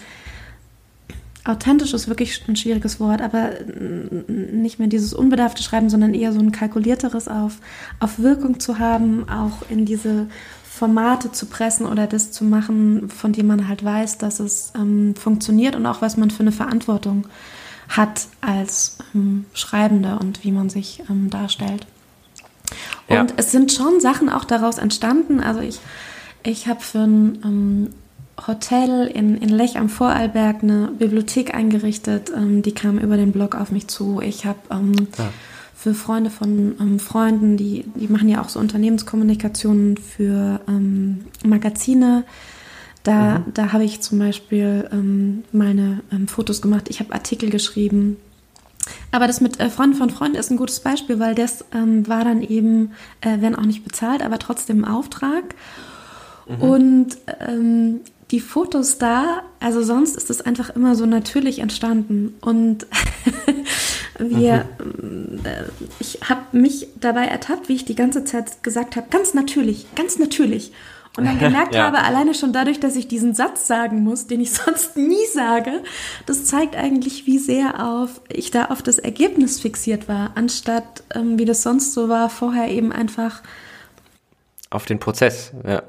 Authentisch 1.44 1.92
ist 1.92 2.08
wirklich 2.08 2.42
ein 2.48 2.56
schwieriges 2.56 3.00
Wort, 3.00 3.20
aber 3.20 3.50
nicht 4.28 4.78
mehr 4.78 4.88
dieses 4.88 5.12
unbedarfte 5.12 5.62
Schreiben, 5.62 5.90
sondern 5.90 6.14
eher 6.14 6.32
so 6.32 6.40
ein 6.40 6.52
kalkulierteres 6.52 7.28
auf, 7.28 7.58
auf 8.00 8.18
Wirkung 8.18 8.60
zu 8.60 8.78
haben, 8.78 9.28
auch 9.28 9.68
in 9.68 9.84
diese 9.84 10.26
Formate 10.64 11.32
zu 11.32 11.46
pressen 11.46 11.86
oder 11.86 12.06
das 12.06 12.32
zu 12.32 12.44
machen, 12.44 13.10
von 13.10 13.32
dem 13.32 13.46
man 13.46 13.68
halt 13.68 13.84
weiß, 13.84 14.18
dass 14.18 14.40
es 14.40 14.72
ähm, 14.74 15.14
funktioniert 15.14 15.76
und 15.76 15.86
auch 15.86 16.00
was 16.00 16.16
man 16.16 16.30
für 16.30 16.40
eine 16.40 16.52
Verantwortung 16.52 17.26
hat 17.88 18.26
als 18.40 18.98
ähm, 19.14 19.44
Schreibende 19.52 20.18
und 20.18 20.44
wie 20.44 20.50
man 20.50 20.70
sich 20.70 21.02
ähm, 21.10 21.30
darstellt. 21.30 21.86
Und 23.06 23.30
ja. 23.30 23.36
es 23.36 23.52
sind 23.52 23.70
schon 23.70 24.00
Sachen 24.00 24.28
auch 24.28 24.44
daraus 24.44 24.78
entstanden. 24.78 25.40
Also 25.40 25.60
ich, 25.60 25.78
ich 26.42 26.66
habe 26.66 26.80
für 26.80 27.00
ein 27.00 27.38
ähm, 27.44 27.90
Hotel 28.46 29.06
in, 29.06 29.36
in 29.36 29.48
Lech 29.48 29.78
am 29.78 29.88
Vorarlberg 29.88 30.62
eine 30.62 30.88
Bibliothek 30.98 31.54
eingerichtet. 31.54 32.30
Ähm, 32.34 32.62
die 32.62 32.72
kam 32.72 32.98
über 32.98 33.16
den 33.16 33.32
Blog 33.32 33.54
auf 33.54 33.70
mich 33.70 33.88
zu. 33.88 34.20
Ich 34.20 34.44
habe 34.44 34.58
ähm, 34.70 34.94
ja. 35.16 35.30
für 35.74 35.94
Freunde 35.94 36.30
von 36.30 36.74
ähm, 36.80 36.98
Freunden, 36.98 37.56
die, 37.56 37.84
die 37.94 38.08
machen 38.08 38.28
ja 38.28 38.42
auch 38.42 38.48
so 38.48 38.58
Unternehmenskommunikationen 38.58 39.96
für 39.96 40.60
ähm, 40.68 41.26
Magazine. 41.44 42.24
Da, 43.04 43.38
mhm. 43.38 43.54
da 43.54 43.72
habe 43.72 43.84
ich 43.84 44.00
zum 44.00 44.18
Beispiel 44.18 44.88
ähm, 44.92 45.44
meine 45.52 46.00
ähm, 46.10 46.26
Fotos 46.26 46.60
gemacht. 46.60 46.86
Ich 46.88 47.00
habe 47.00 47.12
Artikel 47.12 47.50
geschrieben. 47.50 48.16
Aber 49.12 49.26
das 49.28 49.40
mit 49.40 49.60
äh, 49.60 49.70
Freunden 49.70 49.96
von 49.96 50.10
Freunden 50.10 50.36
ist 50.36 50.50
ein 50.50 50.56
gutes 50.56 50.80
Beispiel, 50.80 51.18
weil 51.18 51.34
das 51.34 51.64
war 51.72 52.24
dann 52.24 52.42
eben, 52.42 52.92
äh, 53.20 53.36
wenn 53.40 53.54
auch 53.54 53.64
nicht 53.64 53.84
bezahlt, 53.84 54.22
aber 54.22 54.38
trotzdem 54.38 54.78
im 54.78 54.84
Auftrag. 54.84 55.54
Mhm. 56.46 56.60
Und 56.60 57.06
ähm, 57.46 58.00
die 58.34 58.40
Fotos 58.40 58.98
da, 58.98 59.44
also 59.60 59.80
sonst 59.80 60.16
ist 60.16 60.28
es 60.28 60.40
einfach 60.40 60.70
immer 60.70 60.96
so 60.96 61.06
natürlich 61.06 61.60
entstanden. 61.60 62.34
Und 62.40 62.84
wir, 64.18 64.66
mhm. 64.82 65.38
Äh, 65.44 65.62
ich 66.00 66.18
habe 66.28 66.42
mich 66.50 66.88
dabei 66.98 67.26
ertappt, 67.26 67.68
wie 67.68 67.74
ich 67.74 67.84
die 67.84 67.94
ganze 67.94 68.24
Zeit 68.24 68.64
gesagt 68.64 68.96
habe, 68.96 69.06
ganz 69.08 69.34
natürlich, 69.34 69.86
ganz 69.94 70.18
natürlich. 70.18 70.72
Und 71.16 71.26
dann 71.26 71.38
gemerkt 71.38 71.76
ja. 71.76 71.84
habe, 71.84 71.98
alleine 71.98 72.34
schon 72.34 72.52
dadurch, 72.52 72.80
dass 72.80 72.96
ich 72.96 73.06
diesen 73.06 73.34
Satz 73.34 73.68
sagen 73.68 74.02
muss, 74.02 74.26
den 74.26 74.40
ich 74.40 74.50
sonst 74.52 74.96
nie 74.96 75.26
sage, 75.32 75.84
das 76.26 76.44
zeigt 76.44 76.74
eigentlich, 76.74 77.24
wie 77.26 77.38
sehr 77.38 77.86
auf 77.86 78.20
ich 78.28 78.50
da 78.50 78.64
auf 78.64 78.82
das 78.82 78.98
Ergebnis 78.98 79.60
fixiert 79.60 80.08
war, 80.08 80.32
anstatt 80.34 81.04
ähm, 81.14 81.38
wie 81.38 81.44
das 81.44 81.62
sonst 81.62 81.92
so 81.92 82.08
war, 82.08 82.30
vorher 82.30 82.68
eben 82.68 82.90
einfach 82.90 83.42
auf 84.70 84.86
den 84.86 84.98
Prozess, 84.98 85.52
ja. 85.64 85.84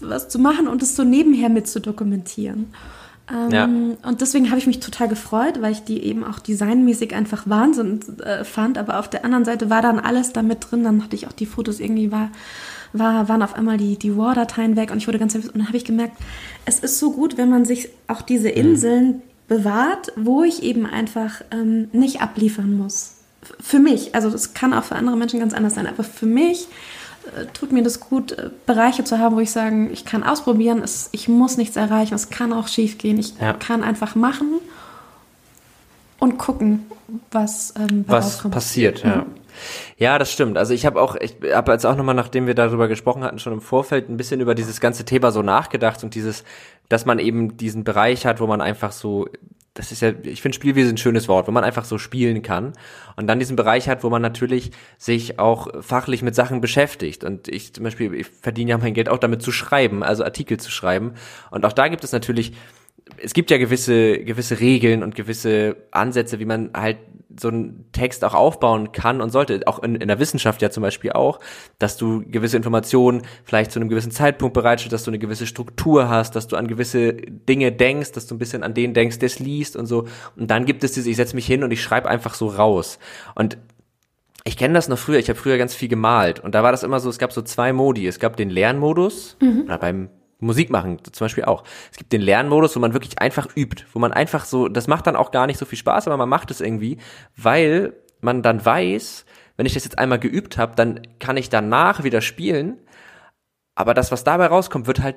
Was 0.00 0.28
zu 0.28 0.38
machen 0.38 0.68
und 0.68 0.82
es 0.82 0.96
so 0.96 1.04
nebenher 1.04 1.48
mit 1.48 1.68
zu 1.68 1.80
dokumentieren. 1.80 2.72
Ähm, 3.30 3.50
ja. 3.50 3.64
Und 4.08 4.20
deswegen 4.20 4.50
habe 4.50 4.58
ich 4.58 4.66
mich 4.66 4.80
total 4.80 5.08
gefreut, 5.08 5.60
weil 5.62 5.72
ich 5.72 5.84
die 5.84 6.02
eben 6.02 6.24
auch 6.24 6.38
designmäßig 6.38 7.14
einfach 7.14 7.44
Wahnsinn 7.46 8.00
äh, 8.20 8.44
fand. 8.44 8.78
Aber 8.78 8.98
auf 8.98 9.08
der 9.08 9.24
anderen 9.24 9.44
Seite 9.44 9.70
war 9.70 9.82
dann 9.82 9.98
alles 9.98 10.32
damit 10.32 10.70
drin. 10.70 10.84
Dann 10.84 11.02
hatte 11.02 11.16
ich 11.16 11.26
auch 11.26 11.32
die 11.32 11.46
Fotos 11.46 11.80
irgendwie 11.80 12.10
war, 12.10 12.30
war 12.92 13.28
waren 13.28 13.42
auf 13.42 13.54
einmal 13.54 13.76
die, 13.76 13.96
die 13.96 14.10
RAW-Dateien 14.10 14.76
weg 14.76 14.90
und 14.90 14.98
ich 14.98 15.06
wurde 15.06 15.18
ganz 15.18 15.34
nervös. 15.34 15.50
Und 15.50 15.58
dann 15.58 15.68
habe 15.68 15.76
ich 15.76 15.84
gemerkt, 15.84 16.16
es 16.64 16.80
ist 16.80 16.98
so 16.98 17.12
gut, 17.12 17.38
wenn 17.38 17.48
man 17.48 17.64
sich 17.64 17.88
auch 18.08 18.22
diese 18.22 18.48
mhm. 18.48 18.56
Inseln 18.56 19.22
bewahrt, 19.48 20.12
wo 20.16 20.42
ich 20.42 20.62
eben 20.62 20.86
einfach 20.86 21.42
ähm, 21.50 21.88
nicht 21.92 22.22
abliefern 22.22 22.76
muss. 22.76 23.16
Für 23.60 23.78
mich, 23.78 24.14
also 24.14 24.30
das 24.30 24.54
kann 24.54 24.72
auch 24.72 24.84
für 24.84 24.96
andere 24.96 25.16
Menschen 25.16 25.40
ganz 25.40 25.52
anders 25.52 25.74
sein, 25.74 25.86
aber 25.86 26.04
für 26.04 26.26
mich 26.26 26.68
tut 27.52 27.72
mir 27.72 27.82
das 27.82 28.00
gut, 28.00 28.32
äh, 28.32 28.50
Bereiche 28.66 29.04
zu 29.04 29.18
haben, 29.18 29.36
wo 29.36 29.40
ich 29.40 29.50
sagen, 29.50 29.90
ich 29.92 30.04
kann 30.04 30.22
ausprobieren, 30.22 30.82
es, 30.82 31.08
ich 31.12 31.28
muss 31.28 31.56
nichts 31.56 31.76
erreichen, 31.76 32.14
es 32.14 32.30
kann 32.30 32.52
auch 32.52 32.68
schief 32.68 32.98
gehen, 32.98 33.18
ich 33.18 33.38
ja. 33.38 33.52
kann 33.54 33.82
einfach 33.82 34.14
machen 34.14 34.60
und 36.18 36.38
gucken, 36.38 36.86
was, 37.30 37.74
ähm, 37.78 38.04
was 38.06 38.38
passiert. 38.50 39.02
Ja. 39.02 39.16
Mhm. 39.16 39.26
Ja, 39.98 40.18
das 40.18 40.32
stimmt. 40.32 40.56
Also 40.56 40.72
ich 40.72 40.86
habe 40.86 41.00
auch, 41.00 41.14
ich 41.16 41.36
habe 41.52 41.72
jetzt 41.72 41.84
auch 41.84 41.96
nochmal, 41.96 42.14
nachdem 42.14 42.46
wir 42.46 42.54
darüber 42.54 42.88
gesprochen 42.88 43.22
hatten, 43.22 43.38
schon 43.38 43.52
im 43.52 43.60
Vorfeld 43.60 44.08
ein 44.08 44.16
bisschen 44.16 44.40
über 44.40 44.54
dieses 44.54 44.80
ganze 44.80 45.04
Thema 45.04 45.30
so 45.30 45.42
nachgedacht 45.42 46.02
und 46.04 46.14
dieses, 46.14 46.44
dass 46.88 47.04
man 47.04 47.18
eben 47.18 47.56
diesen 47.56 47.84
Bereich 47.84 48.24
hat, 48.26 48.40
wo 48.40 48.46
man 48.46 48.60
einfach 48.60 48.92
so 48.92 49.28
das 49.74 49.90
ist 49.90 50.02
ja, 50.02 50.12
ich 50.22 50.42
finde 50.42 50.56
Spielwiese 50.56 50.90
ein 50.90 50.98
schönes 50.98 51.28
Wort, 51.28 51.48
wo 51.48 51.52
man 51.52 51.64
einfach 51.64 51.84
so 51.84 51.98
spielen 51.98 52.42
kann 52.42 52.72
und 53.16 53.26
dann 53.26 53.38
diesen 53.38 53.56
Bereich 53.56 53.88
hat, 53.88 54.04
wo 54.04 54.10
man 54.10 54.20
natürlich 54.20 54.70
sich 54.98 55.38
auch 55.38 55.82
fachlich 55.82 56.22
mit 56.22 56.34
Sachen 56.34 56.60
beschäftigt 56.60 57.24
und 57.24 57.48
ich 57.48 57.72
zum 57.72 57.84
Beispiel, 57.84 58.14
ich 58.14 58.26
verdiene 58.26 58.72
ja 58.72 58.78
mein 58.78 58.94
Geld 58.94 59.08
auch 59.08 59.18
damit 59.18 59.42
zu 59.42 59.52
schreiben, 59.52 60.02
also 60.02 60.24
Artikel 60.24 60.58
zu 60.58 60.70
schreiben 60.70 61.14
und 61.50 61.64
auch 61.64 61.72
da 61.72 61.88
gibt 61.88 62.04
es 62.04 62.12
natürlich 62.12 62.52
es 63.18 63.34
gibt 63.34 63.50
ja 63.50 63.58
gewisse, 63.58 64.18
gewisse 64.18 64.60
Regeln 64.60 65.02
und 65.02 65.14
gewisse 65.14 65.76
Ansätze, 65.90 66.38
wie 66.38 66.44
man 66.44 66.70
halt 66.74 66.98
so 67.38 67.48
einen 67.48 67.86
Text 67.92 68.24
auch 68.24 68.34
aufbauen 68.34 68.92
kann 68.92 69.20
und 69.20 69.30
sollte, 69.30 69.60
auch 69.66 69.82
in, 69.82 69.96
in 69.96 70.08
der 70.08 70.18
Wissenschaft 70.18 70.62
ja 70.62 70.70
zum 70.70 70.82
Beispiel 70.82 71.12
auch, 71.12 71.40
dass 71.78 71.96
du 71.96 72.22
gewisse 72.26 72.56
Informationen 72.56 73.22
vielleicht 73.44 73.72
zu 73.72 73.80
einem 73.80 73.88
gewissen 73.88 74.10
Zeitpunkt 74.12 74.54
bereitest, 74.54 74.92
dass 74.92 75.04
du 75.04 75.10
eine 75.10 75.18
gewisse 75.18 75.46
Struktur 75.46 76.08
hast, 76.08 76.36
dass 76.36 76.48
du 76.48 76.56
an 76.56 76.66
gewisse 76.66 77.12
Dinge 77.12 77.72
denkst, 77.72 78.12
dass 78.12 78.26
du 78.26 78.34
ein 78.34 78.38
bisschen 78.38 78.62
an 78.62 78.74
den 78.74 78.94
denkst, 78.94 79.18
der 79.18 79.26
es 79.26 79.38
liest 79.38 79.76
und 79.76 79.86
so. 79.86 80.06
Und 80.36 80.50
dann 80.50 80.64
gibt 80.64 80.84
es 80.84 80.92
diese, 80.92 81.10
ich 81.10 81.16
setze 81.16 81.34
mich 81.34 81.46
hin 81.46 81.64
und 81.64 81.70
ich 81.70 81.82
schreibe 81.82 82.08
einfach 82.08 82.34
so 82.34 82.48
raus. 82.48 82.98
Und 83.34 83.58
ich 84.44 84.56
kenne 84.56 84.74
das 84.74 84.88
noch 84.88 84.98
früher, 84.98 85.18
ich 85.18 85.28
habe 85.28 85.38
früher 85.38 85.56
ganz 85.56 85.74
viel 85.74 85.88
gemalt 85.88 86.40
und 86.40 86.54
da 86.54 86.62
war 86.62 86.72
das 86.72 86.82
immer 86.82 86.98
so, 86.98 87.08
es 87.08 87.18
gab 87.18 87.32
so 87.32 87.42
zwei 87.42 87.72
Modi. 87.72 88.06
Es 88.06 88.18
gab 88.18 88.36
den 88.36 88.50
Lernmodus, 88.50 89.36
mhm. 89.40 89.62
oder 89.66 89.78
beim 89.78 90.10
Musik 90.42 90.70
machen 90.70 90.98
zum 91.12 91.24
Beispiel 91.24 91.44
auch. 91.44 91.64
Es 91.90 91.96
gibt 91.96 92.12
den 92.12 92.20
Lernmodus, 92.20 92.76
wo 92.76 92.80
man 92.80 92.92
wirklich 92.92 93.18
einfach 93.18 93.48
übt, 93.56 93.84
wo 93.92 93.98
man 93.98 94.12
einfach 94.12 94.44
so, 94.44 94.68
das 94.68 94.88
macht 94.88 95.06
dann 95.06 95.16
auch 95.16 95.30
gar 95.30 95.46
nicht 95.46 95.58
so 95.58 95.64
viel 95.64 95.78
Spaß, 95.78 96.06
aber 96.06 96.16
man 96.16 96.28
macht 96.28 96.50
es 96.50 96.60
irgendwie, 96.60 96.98
weil 97.36 97.94
man 98.20 98.42
dann 98.42 98.64
weiß, 98.64 99.24
wenn 99.56 99.66
ich 99.66 99.74
das 99.74 99.84
jetzt 99.84 99.98
einmal 99.98 100.18
geübt 100.18 100.58
habe, 100.58 100.74
dann 100.76 101.00
kann 101.18 101.36
ich 101.36 101.48
danach 101.48 102.04
wieder 102.04 102.20
spielen, 102.20 102.78
aber 103.74 103.94
das, 103.94 104.12
was 104.12 104.24
dabei 104.24 104.46
rauskommt, 104.46 104.86
wird 104.86 105.00
halt 105.00 105.16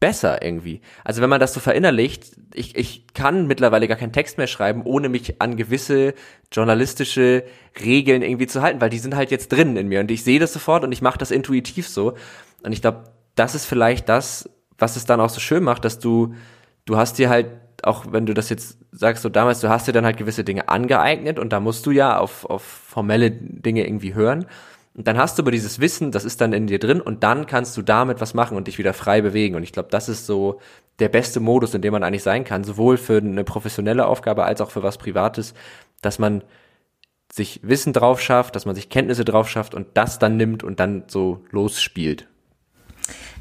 besser 0.00 0.42
irgendwie. 0.42 0.80
Also 1.02 1.22
wenn 1.22 1.30
man 1.30 1.40
das 1.40 1.54
so 1.54 1.60
verinnerlicht, 1.60 2.36
ich, 2.52 2.76
ich 2.76 3.06
kann 3.14 3.46
mittlerweile 3.46 3.88
gar 3.88 3.96
keinen 3.96 4.12
Text 4.12 4.36
mehr 4.36 4.46
schreiben, 4.46 4.82
ohne 4.84 5.08
mich 5.08 5.40
an 5.40 5.56
gewisse 5.56 6.14
journalistische 6.52 7.44
Regeln 7.82 8.22
irgendwie 8.22 8.46
zu 8.46 8.60
halten, 8.60 8.80
weil 8.80 8.90
die 8.90 8.98
sind 8.98 9.16
halt 9.16 9.30
jetzt 9.30 9.50
drin 9.50 9.76
in 9.76 9.88
mir 9.88 10.00
und 10.00 10.10
ich 10.10 10.22
sehe 10.22 10.38
das 10.38 10.52
sofort 10.52 10.84
und 10.84 10.92
ich 10.92 11.00
mache 11.00 11.18
das 11.18 11.30
intuitiv 11.30 11.88
so. 11.88 12.14
Und 12.62 12.72
ich 12.72 12.82
glaube, 12.82 13.04
das 13.34 13.54
ist 13.54 13.64
vielleicht 13.64 14.08
das, 14.08 14.50
was 14.78 14.96
es 14.96 15.06
dann 15.06 15.20
auch 15.20 15.30
so 15.30 15.40
schön 15.40 15.62
macht, 15.62 15.84
dass 15.84 15.98
du, 15.98 16.34
du 16.84 16.96
hast 16.96 17.18
dir 17.18 17.28
halt, 17.28 17.48
auch 17.82 18.06
wenn 18.10 18.26
du 18.26 18.34
das 18.34 18.48
jetzt 18.48 18.78
sagst, 18.92 19.22
so 19.22 19.28
damals, 19.28 19.60
du 19.60 19.68
hast 19.68 19.86
dir 19.88 19.92
dann 19.92 20.04
halt 20.04 20.16
gewisse 20.16 20.44
Dinge 20.44 20.68
angeeignet 20.68 21.38
und 21.38 21.52
da 21.52 21.60
musst 21.60 21.86
du 21.86 21.90
ja 21.90 22.18
auf, 22.18 22.44
auf 22.46 22.62
formelle 22.62 23.30
Dinge 23.30 23.86
irgendwie 23.86 24.14
hören. 24.14 24.46
Und 24.96 25.08
dann 25.08 25.18
hast 25.18 25.38
du 25.38 25.42
aber 25.42 25.50
dieses 25.50 25.80
Wissen, 25.80 26.12
das 26.12 26.24
ist 26.24 26.40
dann 26.40 26.52
in 26.52 26.68
dir 26.68 26.78
drin 26.78 27.00
und 27.00 27.24
dann 27.24 27.46
kannst 27.46 27.76
du 27.76 27.82
damit 27.82 28.20
was 28.20 28.32
machen 28.32 28.56
und 28.56 28.68
dich 28.68 28.78
wieder 28.78 28.94
frei 28.94 29.20
bewegen. 29.22 29.56
Und 29.56 29.64
ich 29.64 29.72
glaube, 29.72 29.88
das 29.90 30.08
ist 30.08 30.26
so 30.26 30.60
der 31.00 31.08
beste 31.08 31.40
Modus, 31.40 31.74
in 31.74 31.82
dem 31.82 31.92
man 31.92 32.04
eigentlich 32.04 32.22
sein 32.22 32.44
kann, 32.44 32.62
sowohl 32.62 32.96
für 32.96 33.18
eine 33.18 33.42
professionelle 33.42 34.06
Aufgabe 34.06 34.44
als 34.44 34.60
auch 34.60 34.70
für 34.70 34.84
was 34.84 34.98
Privates, 34.98 35.54
dass 36.00 36.20
man 36.20 36.44
sich 37.32 37.60
Wissen 37.64 37.92
drauf 37.92 38.20
schafft, 38.20 38.54
dass 38.54 38.66
man 38.66 38.76
sich 38.76 38.88
Kenntnisse 38.88 39.24
drauf 39.24 39.48
schafft 39.48 39.74
und 39.74 39.88
das 39.94 40.20
dann 40.20 40.36
nimmt 40.36 40.62
und 40.62 40.78
dann 40.78 41.04
so 41.08 41.44
losspielt. 41.50 42.28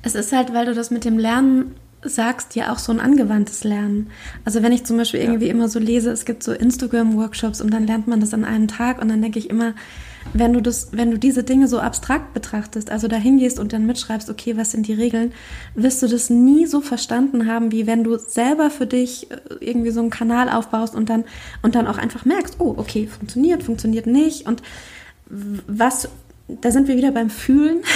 Es 0.03 0.15
ist 0.15 0.31
halt, 0.31 0.53
weil 0.53 0.65
du 0.65 0.73
das 0.73 0.91
mit 0.91 1.05
dem 1.05 1.17
Lernen 1.17 1.75
sagst, 2.05 2.55
ja 2.55 2.71
auch 2.71 2.79
so 2.79 2.91
ein 2.91 2.99
angewandtes 2.99 3.63
Lernen. 3.63 4.09
Also 4.45 4.61
wenn 4.61 4.71
ich 4.71 4.83
zum 4.83 4.97
Beispiel 4.97 5.21
ja. 5.21 5.27
irgendwie 5.27 5.47
immer 5.47 5.69
so 5.69 5.79
lese, 5.79 6.11
es 6.11 6.25
gibt 6.25 6.43
so 6.43 6.51
Instagram-Workshops 6.51 7.61
und 7.61 7.73
dann 7.73 7.87
lernt 7.87 8.07
man 8.07 8.19
das 8.19 8.33
an 8.33 8.45
einem 8.45 8.67
Tag 8.67 9.01
und 9.01 9.09
dann 9.09 9.21
denke 9.21 9.39
ich 9.39 9.49
immer, 9.49 9.73
wenn 10.33 10.53
du 10.53 10.61
das, 10.61 10.89
wenn 10.93 11.11
du 11.11 11.19
diese 11.19 11.43
Dinge 11.43 11.67
so 11.67 11.79
abstrakt 11.79 12.33
betrachtest, 12.33 12.89
also 12.89 13.07
da 13.07 13.17
hingehst 13.17 13.59
und 13.59 13.73
dann 13.73 13.85
mitschreibst, 13.85 14.29
okay, 14.29 14.55
was 14.55 14.71
sind 14.71 14.87
die 14.87 14.93
Regeln, 14.93 15.33
wirst 15.75 16.01
du 16.01 16.07
das 16.07 16.29
nie 16.29 16.65
so 16.65 16.81
verstanden 16.81 17.47
haben, 17.47 17.71
wie 17.71 17.87
wenn 17.87 18.03
du 18.03 18.17
selber 18.17 18.69
für 18.69 18.85
dich 18.85 19.29
äh, 19.31 19.37
irgendwie 19.59 19.91
so 19.91 19.99
einen 19.99 20.09
Kanal 20.09 20.49
aufbaust 20.49 20.95
und 20.95 21.09
dann, 21.09 21.25
und 21.61 21.75
dann 21.75 21.87
auch 21.87 21.97
einfach 21.97 22.25
merkst, 22.25 22.55
oh, 22.59 22.75
okay, 22.77 23.07
funktioniert, 23.07 23.63
funktioniert 23.63 24.07
nicht 24.07 24.47
und 24.47 24.61
was 25.67 26.09
da 26.47 26.71
sind 26.71 26.87
wir 26.87 26.97
wieder 26.97 27.11
beim 27.11 27.29
Fühlen. 27.29 27.81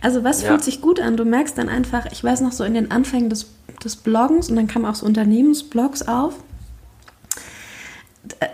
Also 0.00 0.22
was 0.22 0.42
ja. 0.42 0.48
fühlt 0.48 0.62
sich 0.62 0.82
gut 0.82 1.00
an? 1.00 1.16
Du 1.16 1.24
merkst 1.24 1.56
dann 1.56 1.70
einfach, 1.70 2.12
ich 2.12 2.22
weiß 2.22 2.42
noch 2.42 2.52
so 2.52 2.62
in 2.62 2.74
den 2.74 2.90
Anfängen 2.90 3.30
des, 3.30 3.46
des 3.82 3.96
Bloggens 3.96 4.50
und 4.50 4.56
dann 4.56 4.66
kamen 4.66 4.84
auch 4.84 4.96
so 4.96 5.06
Unternehmensblogs 5.06 6.02
auf. 6.02 6.34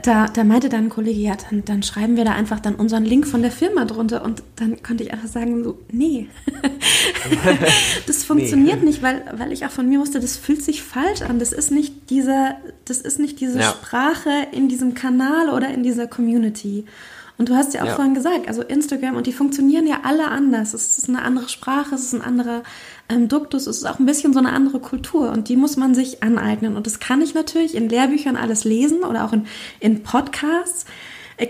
Da, 0.04 0.28
da 0.28 0.44
meinte 0.44 0.68
dann 0.68 0.84
ein 0.84 0.90
Kollege, 0.90 1.18
ja, 1.18 1.34
dann, 1.50 1.64
dann 1.64 1.82
schreiben 1.82 2.16
wir 2.16 2.24
da 2.24 2.32
einfach 2.32 2.60
dann 2.60 2.76
unseren 2.76 3.04
Link 3.04 3.26
von 3.26 3.42
der 3.42 3.50
Firma 3.50 3.84
drunter. 3.84 4.24
Und 4.24 4.44
dann 4.54 4.80
konnte 4.84 5.02
ich 5.02 5.12
einfach 5.12 5.26
sagen, 5.26 5.64
so, 5.64 5.80
nee, 5.90 6.28
das 8.06 8.22
funktioniert 8.22 8.80
nee. 8.80 8.86
nicht, 8.86 9.02
weil, 9.02 9.24
weil 9.32 9.50
ich 9.50 9.66
auch 9.66 9.70
von 9.70 9.88
mir 9.88 9.98
wusste, 9.98 10.20
das 10.20 10.36
fühlt 10.36 10.62
sich 10.62 10.84
falsch 10.84 11.22
an. 11.22 11.40
Das 11.40 11.50
ist 11.52 11.72
nicht 11.72 12.10
diese, 12.10 12.54
das 12.84 13.00
ist 13.00 13.18
nicht 13.18 13.40
diese 13.40 13.58
ja. 13.58 13.70
Sprache 13.70 14.30
in 14.52 14.68
diesem 14.68 14.94
Kanal 14.94 15.50
oder 15.50 15.68
in 15.68 15.82
dieser 15.82 16.06
Community. 16.06 16.84
Und 17.40 17.48
du 17.48 17.54
hast 17.54 17.72
ja 17.72 17.80
auch 17.80 17.86
ja. 17.86 17.94
vorhin 17.94 18.12
gesagt, 18.12 18.48
also 18.48 18.60
Instagram 18.60 19.16
und 19.16 19.26
die 19.26 19.32
funktionieren 19.32 19.86
ja 19.86 20.00
alle 20.02 20.28
anders. 20.28 20.74
Es 20.74 20.98
ist 20.98 21.08
eine 21.08 21.22
andere 21.22 21.48
Sprache, 21.48 21.94
es 21.94 22.02
ist 22.02 22.12
ein 22.12 22.20
anderer 22.20 22.62
ähm, 23.08 23.28
Duktus, 23.28 23.66
es 23.66 23.78
ist 23.78 23.86
auch 23.86 23.98
ein 23.98 24.04
bisschen 24.04 24.34
so 24.34 24.40
eine 24.40 24.52
andere 24.52 24.78
Kultur 24.78 25.30
und 25.30 25.48
die 25.48 25.56
muss 25.56 25.78
man 25.78 25.94
sich 25.94 26.22
aneignen. 26.22 26.76
Und 26.76 26.86
das 26.86 27.00
kann 27.00 27.22
ich 27.22 27.32
natürlich 27.32 27.74
in 27.74 27.88
Lehrbüchern 27.88 28.36
alles 28.36 28.64
lesen 28.64 29.04
oder 29.04 29.24
auch 29.24 29.32
in, 29.32 29.46
in 29.80 30.02
Podcasts. 30.02 30.84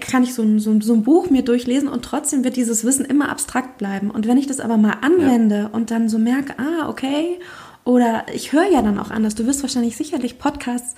kann 0.01 0.23
ich 0.23 0.33
so 0.33 0.43
ein, 0.43 0.61
so, 0.61 0.81
so 0.81 0.95
ein 0.95 1.03
Buch 1.03 1.29
mir 1.29 1.43
durchlesen 1.43 1.89
und 1.89 2.05
trotzdem 2.05 2.45
wird 2.45 2.55
dieses 2.55 2.85
Wissen 2.85 3.05
immer 3.05 3.29
abstrakt 3.29 3.77
bleiben. 3.79 4.13
Und 4.13 4.29
wenn 4.29 4.39
ich 4.39 4.47
das 4.47 4.61
aber 4.61 4.77
mal 4.77 4.99
anwende 5.01 5.57
ja. 5.57 5.67
und 5.73 5.91
dann 5.91 6.09
so 6.09 6.19
merke, 6.19 6.55
ah, 6.57 6.89
okay, 6.89 7.41
oder 7.83 8.27
ich 8.33 8.53
höre 8.53 8.71
ja 8.71 8.81
dann 8.81 9.01
auch 9.01 9.11
anders. 9.11 9.35
Du 9.35 9.45
wirst 9.45 9.63
wahrscheinlich 9.63 9.97
sicherlich 9.97 10.39
Podcasts 10.39 10.95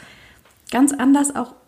ganz 0.70 0.92
anders 0.92 1.34
auch 1.34 1.52
äh, 1.52 1.61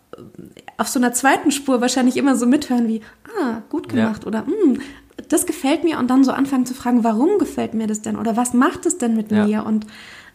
auf 0.77 0.87
so 0.87 0.99
einer 0.99 1.13
zweiten 1.13 1.51
Spur 1.51 1.81
wahrscheinlich 1.81 2.17
immer 2.17 2.35
so 2.35 2.45
mithören 2.45 2.87
wie, 2.87 3.01
ah, 3.41 3.61
gut 3.69 3.89
gemacht 3.89 4.23
ja. 4.23 4.27
oder 4.27 4.45
hm, 4.45 4.81
das 5.29 5.45
gefällt 5.45 5.83
mir 5.83 5.99
und 5.99 6.09
dann 6.09 6.23
so 6.23 6.31
anfangen 6.31 6.65
zu 6.65 6.73
fragen, 6.73 7.03
warum 7.03 7.37
gefällt 7.39 7.73
mir 7.73 7.87
das 7.87 8.01
denn 8.01 8.15
oder 8.15 8.37
was 8.37 8.53
macht 8.53 8.85
es 8.85 8.97
denn 8.97 9.15
mit 9.15 9.31
ja. 9.31 9.45
mir 9.45 9.65
und 9.65 9.87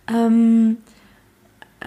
ähm, 0.08 0.78
äh, 1.80 1.86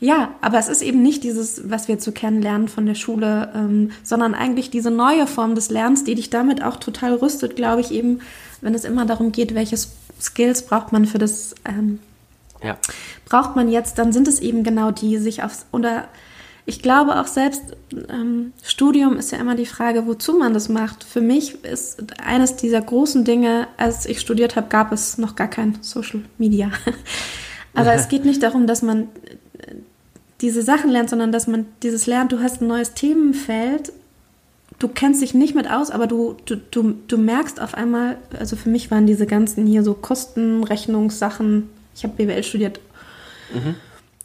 ja, 0.00 0.34
aber 0.40 0.58
es 0.58 0.68
ist 0.68 0.82
eben 0.82 1.02
nicht 1.02 1.24
dieses, 1.24 1.70
was 1.70 1.88
wir 1.88 1.98
zu 1.98 2.12
kennenlernen 2.12 2.68
von 2.68 2.86
der 2.86 2.94
Schule, 2.94 3.52
ähm, 3.54 3.90
sondern 4.02 4.34
eigentlich 4.34 4.70
diese 4.70 4.90
neue 4.90 5.26
Form 5.26 5.54
des 5.54 5.70
Lernens, 5.70 6.04
die 6.04 6.14
dich 6.14 6.30
damit 6.30 6.62
auch 6.62 6.76
total 6.76 7.14
rüstet, 7.14 7.56
glaube 7.56 7.80
ich, 7.80 7.90
eben, 7.90 8.20
wenn 8.60 8.74
es 8.74 8.84
immer 8.84 9.06
darum 9.06 9.32
geht, 9.32 9.54
welche 9.54 9.76
Skills 10.20 10.66
braucht 10.66 10.92
man 10.92 11.06
für 11.06 11.18
das, 11.18 11.54
ähm, 11.64 11.98
ja. 12.62 12.76
braucht 13.24 13.56
man 13.56 13.68
jetzt, 13.68 13.98
dann 13.98 14.12
sind 14.12 14.28
es 14.28 14.40
eben 14.40 14.62
genau 14.62 14.90
die, 14.90 15.18
sich 15.18 15.42
aufs, 15.42 15.66
oder 15.72 16.04
ich 16.66 16.80
glaube 16.80 17.20
auch 17.20 17.26
selbst, 17.26 17.62
ähm, 18.08 18.52
Studium 18.62 19.18
ist 19.18 19.32
ja 19.32 19.38
immer 19.38 19.54
die 19.54 19.66
Frage, 19.66 20.06
wozu 20.06 20.38
man 20.38 20.54
das 20.54 20.68
macht. 20.68 21.04
Für 21.04 21.20
mich 21.20 21.62
ist 21.64 22.02
eines 22.22 22.56
dieser 22.56 22.80
großen 22.80 23.24
Dinge, 23.24 23.68
als 23.76 24.06
ich 24.06 24.20
studiert 24.20 24.56
habe, 24.56 24.68
gab 24.68 24.90
es 24.90 25.18
noch 25.18 25.36
gar 25.36 25.48
kein 25.48 25.78
Social 25.82 26.22
Media. 26.38 26.70
Aber 27.74 27.92
es 27.92 28.08
geht 28.08 28.24
nicht 28.24 28.42
darum, 28.42 28.66
dass 28.66 28.80
man 28.80 29.08
diese 30.40 30.62
Sachen 30.62 30.90
lernt, 30.90 31.10
sondern 31.10 31.32
dass 31.32 31.46
man 31.46 31.66
dieses 31.82 32.06
lernt, 32.06 32.32
du 32.32 32.40
hast 32.40 32.60
ein 32.60 32.66
neues 32.66 32.94
Themenfeld, 32.94 33.92
du 34.78 34.88
kennst 34.88 35.22
dich 35.22 35.34
nicht 35.34 35.54
mit 35.54 35.70
aus, 35.70 35.90
aber 35.90 36.06
du, 36.06 36.36
du, 36.44 36.56
du, 36.56 36.94
du 37.06 37.18
merkst 37.18 37.60
auf 37.60 37.74
einmal, 37.74 38.16
also 38.38 38.56
für 38.56 38.68
mich 38.68 38.90
waren 38.90 39.06
diese 39.06 39.26
ganzen 39.26 39.66
hier 39.66 39.82
so 39.82 39.94
Kostenrechnungssachen, 39.94 41.70
ich 41.94 42.04
habe 42.04 42.14
BWL 42.16 42.42
studiert, 42.42 42.80
mhm. 43.52 43.76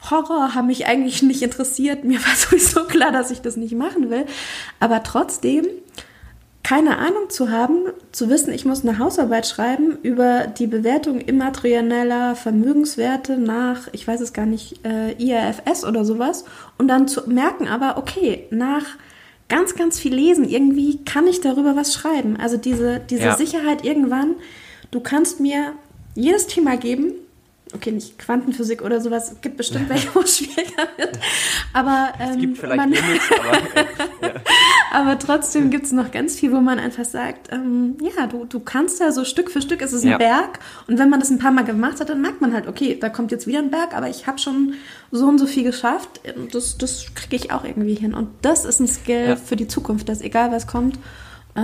Horror 0.10 0.56
haben 0.56 0.68
mich 0.68 0.86
eigentlich 0.86 1.22
nicht 1.22 1.42
interessiert. 1.42 2.04
Mir 2.04 2.20
war 2.20 2.36
sowieso 2.36 2.86
klar, 2.86 3.12
dass 3.12 3.32
ich 3.32 3.42
das 3.42 3.58
nicht 3.58 3.76
machen 3.76 4.10
will. 4.10 4.26
Aber 4.80 5.04
trotzdem 5.04 5.66
keine 6.70 7.00
Ahnung 7.00 7.30
zu 7.30 7.50
haben, 7.50 7.86
zu 8.12 8.30
wissen, 8.30 8.54
ich 8.54 8.64
muss 8.64 8.86
eine 8.86 9.00
Hausarbeit 9.00 9.48
schreiben 9.48 9.98
über 10.04 10.46
die 10.46 10.68
Bewertung 10.68 11.20
immaterieller 11.20 12.36
Vermögenswerte 12.36 13.38
nach, 13.40 13.88
ich 13.92 14.08
weiß 14.08 14.22
es 14.22 14.34
gar 14.34 14.46
nicht, 14.46 14.86
äh, 14.86 15.14
IRFS 15.14 15.84
oder 15.84 16.06
sowas, 16.06 16.46
und 16.78 16.88
dann 16.88 17.08
zu 17.08 17.28
merken 17.28 17.68
aber, 17.68 17.98
okay, 17.98 18.46
nach 18.52 18.86
ganz, 19.48 19.74
ganz 19.74 19.98
viel 19.98 20.14
Lesen, 20.14 20.48
irgendwie 20.48 21.04
kann 21.06 21.26
ich 21.26 21.42
darüber 21.42 21.76
was 21.76 21.92
schreiben. 21.92 22.38
Also 22.40 22.58
diese, 22.58 23.00
diese 23.00 23.24
ja. 23.24 23.36
Sicherheit 23.36 23.84
irgendwann, 23.84 24.36
du 24.92 25.00
kannst 25.00 25.40
mir 25.40 25.74
jedes 26.14 26.46
Thema 26.46 26.78
geben, 26.78 27.14
okay, 27.74 27.92
nicht 27.92 28.18
Quantenphysik 28.18 28.82
oder 28.82 29.00
sowas, 29.02 29.32
es 29.32 29.42
gibt 29.42 29.58
bestimmt 29.58 29.90
welche, 29.90 30.14
wo 30.16 30.22
es 30.22 30.38
schwieriger 30.38 30.88
wird. 30.98 31.20
Aber, 31.74 32.14
ähm, 32.20 32.30
es 32.30 32.38
gibt 32.38 32.58
vielleicht 32.58 32.78
man, 32.78 32.92
Limits, 32.92 33.30
aber, 33.40 33.58
ja. 34.28 34.34
aber 34.92 35.20
trotzdem 35.20 35.70
gibt 35.70 35.86
es 35.86 35.92
noch 35.92 36.12
ganz 36.12 36.36
viel, 36.40 36.52
wo 36.52 36.62
man 36.62 36.80
einfach 36.80 37.06
sagt, 37.06 37.52
ähm, 37.52 37.98
ja, 38.02 38.28
du, 38.28 38.46
du 38.46 38.60
kannst 38.60 39.00
ja 39.00 39.12
so 39.12 39.24
Stück 39.24 39.52
für 39.52 39.62
Stück, 39.62 39.82
ist 39.82 39.94
es 39.94 40.04
ein 40.04 40.10
ja. 40.10 40.18
Berg 40.18 40.60
und 40.88 40.98
wenn 40.98 41.10
man 41.10 41.20
das 41.20 41.30
ein 41.30 41.40
paar 41.40 41.52
Mal 41.52 41.64
gemacht 41.64 42.00
hat, 42.00 42.10
dann 42.10 42.22
merkt 42.22 42.42
man 42.42 42.54
halt, 42.54 42.68
okay, 42.68 42.98
da 43.00 43.10
kommt 43.10 43.32
jetzt 43.32 43.48
wieder 43.48 43.60
ein 43.60 43.72
Berg, 43.72 43.96
aber 43.96 44.10
ich 44.10 44.28
habe 44.28 44.40
schon 44.40 44.74
so 45.12 45.28
und 45.28 45.38
so 45.38 45.46
viel 45.46 45.64
geschafft, 45.64 46.22
das, 46.52 46.78
das 46.78 47.06
kriege 47.16 47.36
ich 47.36 47.52
auch 47.52 47.64
irgendwie 47.64 47.96
hin. 47.96 48.14
Und 48.14 48.30
das 48.42 48.66
ist 48.66 48.80
ein 48.80 48.88
Skill 48.88 49.30
ja. 49.30 49.36
für 49.36 49.56
die 49.56 49.68
Zukunft, 49.68 50.10
dass 50.10 50.22
egal 50.22 50.52
was 50.52 50.68
kommt, 50.68 50.96
ähm, 50.96 51.02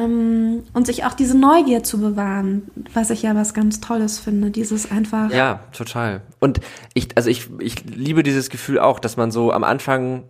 und 0.03 0.85
sich 0.85 1.05
auch 1.05 1.13
diese 1.13 1.37
Neugier 1.37 1.83
zu 1.83 1.99
bewahren, 1.99 2.63
was 2.93 3.09
ich 3.09 3.21
ja 3.21 3.35
was 3.35 3.53
ganz 3.53 3.79
Tolles 3.79 4.19
finde, 4.19 4.51
dieses 4.51 4.91
einfach. 4.91 5.31
Ja, 5.31 5.61
total. 5.71 6.21
Und 6.39 6.59
ich, 6.93 7.15
also 7.15 7.29
ich, 7.29 7.49
ich 7.59 7.85
liebe 7.85 8.23
dieses 8.23 8.49
Gefühl 8.49 8.79
auch, 8.79 8.99
dass 8.99 9.17
man 9.17 9.31
so 9.31 9.51
am 9.51 9.63
Anfang 9.63 10.23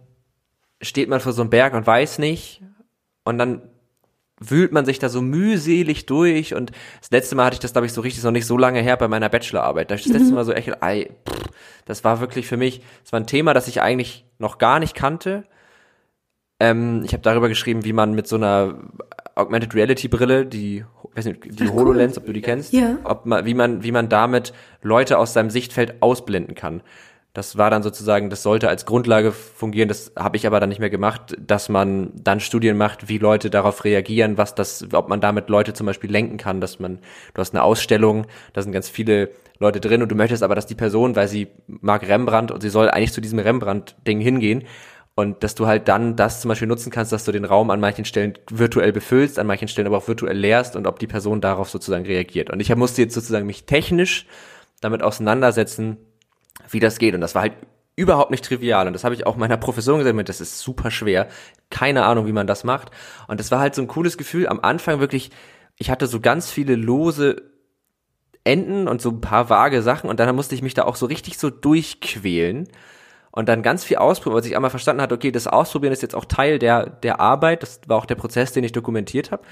steht 0.82 1.09
man 1.09 1.20
vor 1.20 1.34
so 1.34 1.41
einem 1.41 1.49
Berg 1.49 1.74
und 1.74 1.88
weiß 1.88 2.20
nicht 2.20 2.61
und 3.24 3.38
dann 3.38 3.61
wühlt 4.39 4.72
man 4.72 4.86
sich 4.86 4.99
da 4.99 5.09
so 5.09 5.22
mühselig 5.22 6.05
durch 6.05 6.53
und 6.53 6.72
das 6.99 7.11
letzte 7.11 7.36
Mal 7.36 7.45
hatte 7.45 7.55
ich 7.55 7.59
das, 7.61 7.72
glaube 7.72 7.88
ich, 7.88 7.93
so 7.93 8.01
richtig 8.01 8.24
noch 8.24 8.32
nicht 8.32 8.45
so 8.45 8.57
lange 8.57 8.82
her 8.82 8.97
bei 8.97 9.07
meiner 9.07 9.30
Bachelorarbeit. 9.30 9.89
Da 9.89 9.95
ich 9.95 10.03
das 10.03 10.11
letzte 10.11 10.30
mhm. 10.30 10.36
Mal 10.36 10.45
so 10.45 10.51
echt, 10.51 10.70
ey, 10.82 11.11
pff, 11.28 11.43
das 11.86 12.03
war 12.03 12.20
wirklich 12.20 12.47
für 12.47 12.57
mich, 12.57 12.82
das 13.03 13.13
war 13.13 13.20
ein 13.20 13.28
Thema, 13.28 13.53
das 13.53 13.68
ich 13.68 13.82
eigentlich 13.82 14.26
noch 14.38 14.57
gar 14.57 14.80
nicht 14.80 14.95
kannte. 14.95 15.45
Ähm, 16.60 17.01
ich 17.03 17.14
habe 17.14 17.22
darüber 17.22 17.49
geschrieben, 17.49 17.84
wie 17.84 17.93
man 17.93 18.14
mit 18.14 18.28
so 18.28 18.38
einer 18.38 18.76
Augmented 19.36 19.76
Reality 19.76 20.08
Brille, 20.08 20.45
die, 20.45 20.86
weiß 21.14 21.26
nicht, 21.26 21.60
die 21.60 21.68
Ach, 21.68 21.74
HoloLens, 21.74 22.16
cool. 22.16 22.22
ob 22.22 22.26
du 22.28 22.34
die 22.34 22.41
kennst, 22.41 22.74
ja. 22.74 22.97
ob 23.03 23.26
man, 23.26 23.45
wie 23.45 23.53
man, 23.53 23.84
wie 23.84 23.91
man 23.91 24.08
damit 24.08 24.53
Leute 24.82 25.18
aus 25.18 25.34
seinem 25.34 25.49
Sichtfeld 25.49 26.01
ausblenden 26.01 26.56
kann. 26.56 26.82
Das 27.34 27.58
war 27.58 27.70
dann 27.70 27.84
sozusagen, 27.84 28.30
das 28.30 28.43
sollte 28.43 28.70
als 28.70 28.86
Grundlage 28.86 29.34
fungieren, 29.34 29.89
das 29.89 30.14
habe 30.16 30.38
ich 30.38 30.47
aber 30.47 30.62
dann 30.62 30.70
nicht 30.70 30.80
mehr 30.80 30.89
gemacht, 30.89 31.36
dass 31.38 31.68
man 31.68 32.12
dann 32.16 32.39
Studien 32.39 32.78
macht, 32.78 33.10
wie 33.10 33.18
Leute 33.18 33.49
darauf 33.49 33.84
reagieren, 33.84 34.38
was 34.38 34.56
das, 34.56 34.88
ob 34.93 35.10
man 35.10 35.20
damit 35.20 35.49
Leute 35.49 35.74
zum 35.74 35.86
Beispiel 35.86 36.10
lenken 36.10 36.38
kann, 36.38 36.62
dass 36.62 36.80
man, 36.80 36.99
du 37.34 37.41
hast 37.41 37.53
eine 37.53 37.64
Ausstellung, 37.64 38.26
da 38.53 38.62
sind 38.62 38.72
ganz 38.72 38.88
viele 38.88 39.32
Leute 39.60 39.82
drin 39.82 40.01
und 40.01 40.10
du 40.10 40.16
möchtest 40.16 40.43
aber, 40.43 40.56
dass 40.56 40.66
die 40.66 40.76
Person, 40.76 41.18
weil 41.18 41.28
sie 41.28 41.49
mag 41.68 42.08
Rembrandt 42.08 42.51
und 42.51 42.62
sie 42.62 42.70
soll 42.70 42.89
eigentlich 42.89 43.12
zu 43.12 43.20
diesem 43.20 43.39
Rembrandt-Ding 43.39 44.22
hingehen, 44.22 44.64
und 45.16 45.43
dass 45.43 45.55
du 45.55 45.66
halt 45.66 45.88
dann 45.88 46.18
das 46.18 46.41
zum 46.41 46.49
Beispiel 46.49 46.68
nutzen 46.68 46.91
kannst, 46.91 47.13
dass 47.13 47.24
du 47.24 47.32
den 47.32 47.45
Raum 47.45 47.70
an 47.70 47.80
manchen 47.80 48.03
Stellen 48.03 48.38
virtuell 48.49 48.91
befüllst, 48.91 49.39
an 49.39 49.47
manchen 49.47 49.70
Stellen 49.70 49.88
aber 49.88 49.97
auch 49.97 50.07
virtuell 50.09 50.38
leerst 50.38 50.76
und 50.76 50.88
ob 50.88 50.99
die 50.99 51.07
Person 51.07 51.39
darauf 51.39 51.70
sozusagen 51.70 52.05
reagiert. 52.05 52.49
Und 52.49 52.59
ich 52.59 52.76
musste 52.76 53.01
jetzt 53.01 53.13
sozusagen 53.13 53.45
mich 53.45 53.66
technisch 53.66 54.28
damit 54.82 55.01
auseinandersetzen, 55.01 55.97
wie 56.70 56.82
das 56.82 56.99
geht. 56.99 57.16
Und 57.16 57.22
das 57.22 57.34
war 57.34 57.43
halt 57.43 57.53
überhaupt 57.95 58.30
nicht 58.30 58.43
trivial. 58.43 58.88
Und 58.88 58.93
das 58.93 59.05
habe 59.05 59.16
ich 59.16 59.26
auch 59.26 59.38
meiner 59.38 59.55
Professorin 59.55 60.03
gesagt, 60.03 60.30
das 60.30 60.41
ist 60.41 60.59
super 60.59 60.91
schwer. 60.91 61.30
Keine 61.70 62.03
Ahnung, 62.03 62.28
wie 62.28 62.34
man 62.34 62.45
das 62.45 62.66
macht. 62.66 62.91
Und 63.30 63.39
das 63.39 63.51
war 63.51 63.61
halt 63.61 63.74
so 63.74 63.82
ein 63.82 63.88
cooles 63.88 64.18
Gefühl. 64.18 64.49
Am 64.49 64.59
Anfang 64.59 64.99
wirklich, 64.99 65.32
ich 65.78 65.89
hatte 65.89 66.07
so 66.07 66.20
ganz 66.20 66.51
viele 66.51 66.76
lose 66.76 67.51
Enden 68.43 68.89
und 68.89 69.01
so 69.01 69.11
ein 69.11 69.22
paar 69.22 69.49
vage 69.49 69.82
Sachen. 69.82 70.09
Und 70.09 70.20
dann 70.20 70.36
musste 70.36 70.55
ich 70.55 70.61
mich 70.61 70.74
da 70.74 70.84
auch 70.84 70.97
so 70.97 71.05
richtig 71.05 71.38
so 71.38 71.49
durchquälen 71.49 72.68
und 73.36 73.50
dann 73.50 73.62
ganz 73.62 73.84
viel 73.84 73.98
ausprobieren, 73.98 74.42
weil 74.42 74.50
ich 74.50 74.56
einmal 74.56 74.72
verstanden 74.72 75.02
hat, 75.02 75.12
okay, 75.12 75.30
das 75.30 75.46
Ausprobieren 75.46 75.92
ist 75.92 76.02
jetzt 76.02 76.16
auch 76.16 76.26
Teil 76.26 76.58
der, 76.58 76.86
der 76.90 77.20
Arbeit, 77.20 77.64
das 77.64 77.82
war 77.86 77.98
auch 77.98 78.06
der 78.06 78.16
Prozess, 78.16 78.54
den 78.54 78.64
ich 78.64 78.72
dokumentiert 78.72 79.32
habe. 79.32 79.44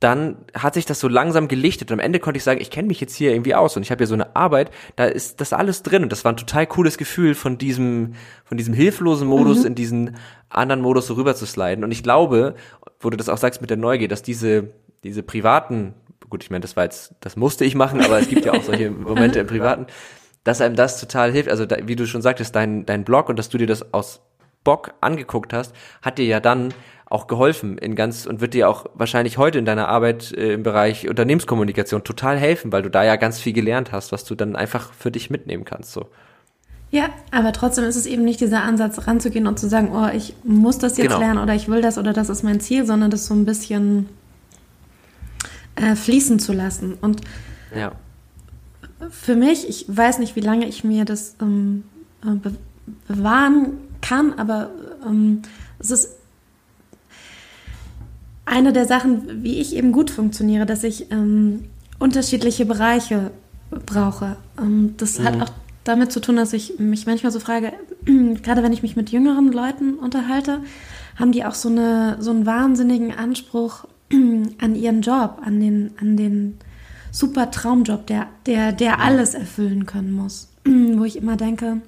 Dann 0.00 0.38
hat 0.54 0.74
sich 0.74 0.86
das 0.86 1.00
so 1.00 1.08
langsam 1.08 1.48
gelichtet. 1.48 1.90
Und 1.90 1.98
am 1.98 2.04
Ende 2.04 2.20
konnte 2.20 2.38
ich 2.38 2.44
sagen, 2.44 2.60
ich 2.60 2.70
kenne 2.70 2.88
mich 2.88 3.00
jetzt 3.00 3.14
hier 3.14 3.32
irgendwie 3.32 3.54
aus 3.54 3.76
und 3.76 3.82
ich 3.82 3.90
habe 3.90 3.98
hier 3.98 4.06
so 4.06 4.14
eine 4.14 4.36
Arbeit, 4.36 4.70
da 4.96 5.04
ist 5.04 5.40
das 5.40 5.52
alles 5.52 5.82
drin. 5.82 6.04
Und 6.04 6.12
das 6.12 6.24
war 6.24 6.32
ein 6.32 6.36
total 6.36 6.66
cooles 6.66 6.98
Gefühl 6.98 7.34
von 7.34 7.58
diesem, 7.58 8.14
von 8.44 8.56
diesem 8.56 8.74
hilflosen 8.74 9.28
Modus 9.28 9.60
mhm. 9.60 9.66
in 9.66 9.74
diesen 9.74 10.16
anderen 10.48 10.80
Modus 10.80 11.08
so 11.08 11.14
rüber 11.14 11.34
zu 11.34 11.46
sliden. 11.46 11.84
Und 11.84 11.90
ich 11.90 12.02
glaube, 12.02 12.54
wo 13.00 13.10
du 13.10 13.16
das 13.16 13.28
auch 13.28 13.38
sagst 13.38 13.60
mit 13.60 13.70
der 13.70 13.76
Neugier, 13.76 14.08
dass 14.08 14.22
diese, 14.22 14.70
diese 15.02 15.22
privaten 15.22 15.94
gut, 16.30 16.42
ich 16.42 16.50
meine, 16.50 16.62
das 16.62 16.76
war 16.76 16.84
jetzt, 16.84 17.14
das 17.20 17.36
musste 17.36 17.64
ich 17.64 17.74
machen, 17.74 18.02
aber 18.02 18.18
es 18.18 18.28
gibt 18.28 18.44
ja 18.44 18.52
auch 18.52 18.62
solche 18.62 18.90
Momente 18.90 19.40
im 19.40 19.46
Privaten, 19.48 19.86
dass 20.44 20.60
einem 20.60 20.76
das 20.76 21.00
total 21.00 21.32
hilft. 21.32 21.50
Also 21.50 21.66
da, 21.66 21.76
wie 21.82 21.96
du 21.96 22.06
schon 22.06 22.22
sagtest, 22.22 22.54
dein, 22.56 22.86
dein 22.86 23.04
Blog 23.04 23.28
und 23.28 23.38
dass 23.38 23.48
du 23.48 23.58
dir 23.58 23.66
das 23.66 23.92
aus 23.92 24.20
Bock 24.64 24.94
angeguckt 25.00 25.52
hast, 25.52 25.74
hat 26.02 26.18
dir 26.18 26.26
ja 26.26 26.40
dann 26.40 26.74
auch 27.06 27.26
geholfen 27.26 27.78
in 27.78 27.94
ganz 27.94 28.26
und 28.26 28.40
wird 28.40 28.52
dir 28.52 28.68
auch 28.68 28.86
wahrscheinlich 28.94 29.38
heute 29.38 29.58
in 29.58 29.64
deiner 29.64 29.88
Arbeit 29.88 30.32
äh, 30.32 30.52
im 30.52 30.62
Bereich 30.62 31.08
Unternehmenskommunikation 31.08 32.04
total 32.04 32.36
helfen, 32.36 32.70
weil 32.70 32.82
du 32.82 32.90
da 32.90 33.02
ja 33.02 33.16
ganz 33.16 33.40
viel 33.40 33.54
gelernt 33.54 33.92
hast, 33.92 34.12
was 34.12 34.24
du 34.24 34.34
dann 34.34 34.56
einfach 34.56 34.92
für 34.92 35.10
dich 35.10 35.30
mitnehmen 35.30 35.64
kannst. 35.64 35.92
So. 35.92 36.06
Ja, 36.90 37.08
aber 37.30 37.52
trotzdem 37.52 37.84
ist 37.84 37.96
es 37.96 38.04
eben 38.04 38.24
nicht 38.24 38.40
dieser 38.40 38.62
Ansatz, 38.62 39.06
ranzugehen 39.06 39.46
und 39.46 39.58
zu 39.58 39.68
sagen, 39.68 39.90
oh, 39.94 40.14
ich 40.14 40.34
muss 40.44 40.78
das 40.78 40.98
jetzt 40.98 41.08
genau. 41.08 41.18
lernen 41.18 41.38
oder 41.38 41.54
ich 41.54 41.68
will 41.68 41.80
das 41.80 41.96
oder 41.96 42.12
das 42.12 42.28
ist 42.28 42.42
mein 42.42 42.60
Ziel, 42.60 42.84
sondern 42.84 43.10
das 43.10 43.26
so 43.26 43.34
ein 43.34 43.46
bisschen 43.46 44.08
äh, 45.76 45.94
fließen 45.94 46.38
zu 46.38 46.52
lassen. 46.52 46.94
Und 47.00 47.22
ja 47.74 47.92
für 49.10 49.36
mich, 49.36 49.68
ich 49.68 49.84
weiß 49.88 50.18
nicht, 50.18 50.36
wie 50.36 50.40
lange 50.40 50.66
ich 50.66 50.84
mir 50.84 51.04
das 51.04 51.36
ähm, 51.40 51.84
äh, 52.24 52.30
be 52.30 52.54
bewahren 53.06 53.78
kann, 54.00 54.34
aber 54.34 54.70
ähm, 55.06 55.42
es 55.78 55.90
ist 55.90 56.10
eine 58.44 58.72
der 58.72 58.86
Sachen, 58.86 59.42
wie 59.42 59.60
ich 59.60 59.76
eben 59.76 59.92
gut 59.92 60.10
funktioniere, 60.10 60.64
dass 60.64 60.84
ich 60.84 61.10
ähm, 61.10 61.64
unterschiedliche 61.98 62.64
Bereiche 62.64 63.30
brauche. 63.70 64.36
Ähm, 64.58 64.94
das 64.96 65.18
mhm. 65.18 65.24
hat 65.24 65.42
auch 65.42 65.50
damit 65.84 66.12
zu 66.12 66.20
tun, 66.20 66.36
dass 66.36 66.52
ich 66.52 66.78
mich 66.78 67.06
manchmal 67.06 67.32
so 67.32 67.40
frage, 67.40 67.72
gerade 68.04 68.62
wenn 68.62 68.72
ich 68.72 68.82
mich 68.82 68.96
mit 68.96 69.10
jüngeren 69.10 69.52
Leuten 69.52 69.94
unterhalte, 69.94 70.60
haben 71.16 71.32
die 71.32 71.44
auch 71.44 71.54
so, 71.54 71.68
eine, 71.68 72.16
so 72.20 72.30
einen 72.30 72.46
wahnsinnigen 72.46 73.12
Anspruch 73.12 73.86
an 74.12 74.74
ihren 74.74 75.02
Job, 75.02 75.40
an 75.44 75.60
den, 75.60 75.90
an 76.00 76.16
den 76.16 76.58
super 77.18 77.50
Traumjob, 77.50 78.06
der, 78.06 78.26
der, 78.46 78.72
der 78.72 79.00
alles 79.00 79.34
erfüllen 79.34 79.86
können 79.86 80.12
muss. 80.12 80.48
Wo 80.64 81.04
ich 81.04 81.16
immer 81.16 81.36
denke, 81.36 81.80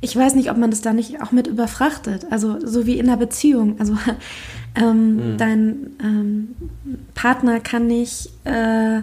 ich 0.00 0.14
weiß 0.14 0.34
nicht, 0.34 0.50
ob 0.50 0.56
man 0.56 0.70
das 0.70 0.80
da 0.80 0.92
nicht 0.92 1.22
auch 1.22 1.32
mit 1.32 1.46
überfrachtet. 1.46 2.26
Also 2.30 2.64
so 2.64 2.86
wie 2.86 2.98
in 2.98 3.08
einer 3.08 3.16
Beziehung. 3.16 3.76
Also 3.80 3.96
ähm, 4.74 5.32
mhm. 5.32 5.38
dein 5.38 5.96
ähm, 6.02 6.56
Partner 7.14 7.60
kann 7.60 7.86
nicht 7.86 8.30
äh, 8.44 9.02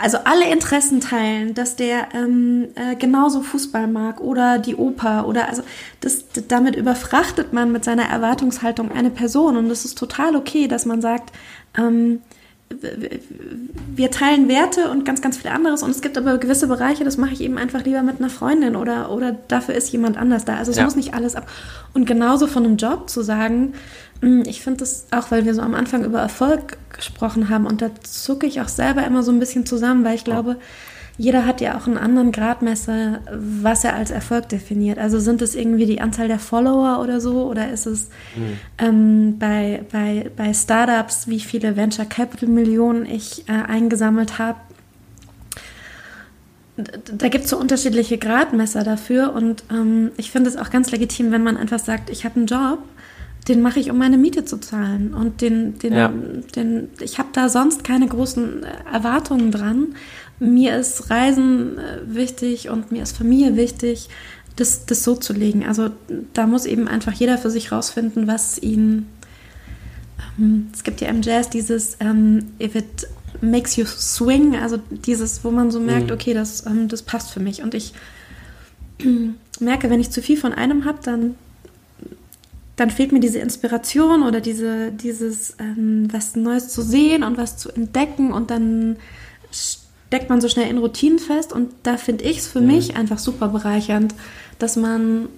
also 0.00 0.18
alle 0.24 0.50
Interessen 0.50 1.00
teilen, 1.00 1.54
dass 1.54 1.74
der 1.74 2.08
ähm, 2.14 2.68
äh, 2.76 2.94
genauso 2.94 3.42
Fußball 3.42 3.88
mag 3.88 4.20
oder 4.20 4.58
die 4.58 4.76
Oper 4.76 5.26
oder 5.26 5.48
also 5.48 5.62
das, 6.00 6.24
damit 6.46 6.76
überfrachtet 6.76 7.52
man 7.52 7.72
mit 7.72 7.84
seiner 7.84 8.04
Erwartungshaltung 8.04 8.92
eine 8.92 9.10
Person 9.10 9.56
und 9.56 9.70
es 9.70 9.84
ist 9.84 9.98
total 9.98 10.36
okay, 10.36 10.68
dass 10.68 10.86
man 10.86 11.00
sagt, 11.00 11.32
ähm, 11.76 12.20
wir 12.70 14.10
teilen 14.10 14.48
Werte 14.48 14.90
und 14.90 15.04
ganz, 15.04 15.22
ganz 15.22 15.38
viel 15.38 15.50
anderes 15.50 15.82
und 15.82 15.90
es 15.90 16.00
gibt 16.00 16.18
aber 16.18 16.38
gewisse 16.38 16.68
Bereiche, 16.68 17.04
das 17.04 17.16
mache 17.16 17.32
ich 17.32 17.40
eben 17.40 17.58
einfach 17.58 17.84
lieber 17.84 18.02
mit 18.02 18.18
einer 18.18 18.30
Freundin 18.30 18.76
oder, 18.76 19.10
oder 19.10 19.36
dafür 19.48 19.74
ist 19.74 19.90
jemand 19.90 20.16
anders 20.16 20.44
da. 20.44 20.56
Also 20.56 20.70
es 20.70 20.76
ja. 20.76 20.84
muss 20.84 20.94
nicht 20.94 21.14
alles 21.14 21.34
ab. 21.34 21.48
Und 21.94 22.04
genauso 22.04 22.46
von 22.46 22.64
einem 22.64 22.76
Job 22.76 23.08
zu 23.08 23.22
sagen, 23.22 23.74
hm, 24.20 24.42
ich 24.46 24.62
finde 24.62 24.80
das 24.80 25.06
auch, 25.10 25.30
weil 25.30 25.44
wir 25.44 25.54
so 25.54 25.62
am 25.62 25.74
Anfang 25.74 26.04
über 26.04 26.20
Erfolg 26.20 26.76
gesprochen 26.92 27.48
haben 27.48 27.66
und 27.66 27.80
da 27.80 27.90
zucke 28.02 28.46
ich 28.46 28.60
auch 28.60 28.68
selber 28.68 29.04
immer 29.04 29.22
so 29.22 29.32
ein 29.32 29.38
bisschen 29.38 29.64
zusammen, 29.64 30.04
weil 30.04 30.14
ich 30.14 30.24
glaube, 30.24 30.56
jeder 31.18 31.44
hat 31.44 31.60
ja 31.60 31.76
auch 31.76 31.88
einen 31.88 31.98
anderen 31.98 32.30
Gradmesser, 32.30 33.20
was 33.30 33.82
er 33.82 33.94
als 33.94 34.12
Erfolg 34.12 34.48
definiert. 34.48 34.98
Also 34.98 35.18
sind 35.18 35.42
es 35.42 35.56
irgendwie 35.56 35.84
die 35.84 36.00
Anzahl 36.00 36.28
der 36.28 36.38
Follower 36.38 37.02
oder 37.02 37.20
so 37.20 37.50
oder 37.50 37.70
ist 37.70 37.86
es 37.86 38.08
mhm. 38.36 38.58
ähm, 38.78 39.38
bei, 39.38 39.84
bei, 39.90 40.30
bei 40.36 40.54
Startups, 40.54 41.26
wie 41.26 41.40
viele 41.40 41.76
Venture 41.76 42.04
Capital 42.04 42.48
Millionen 42.48 43.04
ich 43.04 43.48
äh, 43.48 43.52
eingesammelt 43.52 44.38
habe? 44.38 44.60
Da 46.76 47.28
gibt 47.28 47.44
es 47.44 47.50
so 47.50 47.58
unterschiedliche 47.58 48.18
Gradmesser 48.18 48.84
dafür 48.84 49.32
und 49.32 49.64
ähm, 49.72 50.12
ich 50.16 50.30
finde 50.30 50.48
es 50.48 50.56
auch 50.56 50.70
ganz 50.70 50.92
legitim, 50.92 51.32
wenn 51.32 51.42
man 51.42 51.56
einfach 51.56 51.80
sagt, 51.80 52.10
ich 52.10 52.24
habe 52.24 52.36
einen 52.36 52.46
Job 52.46 52.78
den 53.48 53.62
mache 53.62 53.80
ich, 53.80 53.90
um 53.90 53.98
meine 53.98 54.18
Miete 54.18 54.44
zu 54.44 54.58
zahlen. 54.58 55.14
Und 55.14 55.40
den, 55.40 55.78
den, 55.78 55.94
ja. 55.94 56.12
den, 56.54 56.88
ich 57.00 57.18
habe 57.18 57.30
da 57.32 57.48
sonst 57.48 57.82
keine 57.82 58.06
großen 58.06 58.64
Erwartungen 58.92 59.50
dran. 59.50 59.94
Mir 60.40 60.76
ist 60.76 61.10
Reisen 61.10 61.78
äh, 61.78 62.00
wichtig 62.04 62.68
und 62.68 62.92
mir 62.92 63.02
ist 63.02 63.16
Familie 63.16 63.56
wichtig, 63.56 64.08
das, 64.56 64.86
das 64.86 65.04
so 65.04 65.14
zu 65.14 65.32
legen. 65.32 65.66
Also 65.66 65.90
da 66.32 66.46
muss 66.46 66.66
eben 66.66 66.88
einfach 66.88 67.12
jeder 67.12 67.38
für 67.38 67.50
sich 67.50 67.72
rausfinden, 67.72 68.26
was 68.26 68.58
ihn. 68.58 69.06
Ähm, 70.38 70.68
es 70.72 70.84
gibt 70.84 71.00
ja 71.00 71.08
im 71.08 71.22
Jazz 71.22 71.50
dieses 71.50 71.96
ähm, 72.00 72.46
If 72.60 72.74
it 72.74 73.08
makes 73.40 73.76
you 73.76 73.84
swing, 73.86 74.56
also 74.56 74.78
dieses, 74.90 75.44
wo 75.44 75.50
man 75.50 75.70
so 75.70 75.80
merkt, 75.80 76.08
mhm. 76.08 76.12
okay, 76.12 76.34
das, 76.34 76.66
ähm, 76.66 76.88
das 76.88 77.02
passt 77.02 77.30
für 77.30 77.40
mich. 77.40 77.62
Und 77.62 77.74
ich 77.74 77.92
merke, 79.60 79.90
wenn 79.90 80.00
ich 80.00 80.10
zu 80.10 80.22
viel 80.22 80.36
von 80.36 80.52
einem 80.52 80.84
habe, 80.84 80.98
dann 81.02 81.34
dann 82.78 82.90
fehlt 82.90 83.10
mir 83.10 83.18
diese 83.18 83.40
Inspiration 83.40 84.22
oder 84.22 84.40
diese, 84.40 84.92
dieses, 84.92 85.56
ähm, 85.58 86.06
was 86.12 86.36
Neues 86.36 86.68
zu 86.68 86.80
sehen 86.80 87.24
und 87.24 87.36
was 87.36 87.56
zu 87.56 87.70
entdecken 87.70 88.32
und 88.32 88.52
dann 88.52 88.96
steckt 90.08 90.28
man 90.28 90.40
so 90.40 90.48
schnell 90.48 90.68
in 90.68 90.78
Routinen 90.78 91.18
fest 91.18 91.52
und 91.52 91.70
da 91.82 91.96
finde 91.96 92.24
ich 92.24 92.38
es 92.38 92.48
für 92.48 92.60
mhm. 92.60 92.66
mich 92.66 92.96
einfach 92.96 93.18
super 93.18 93.48
bereichernd, 93.48 94.14
dass 94.58 94.76
man 94.76 95.28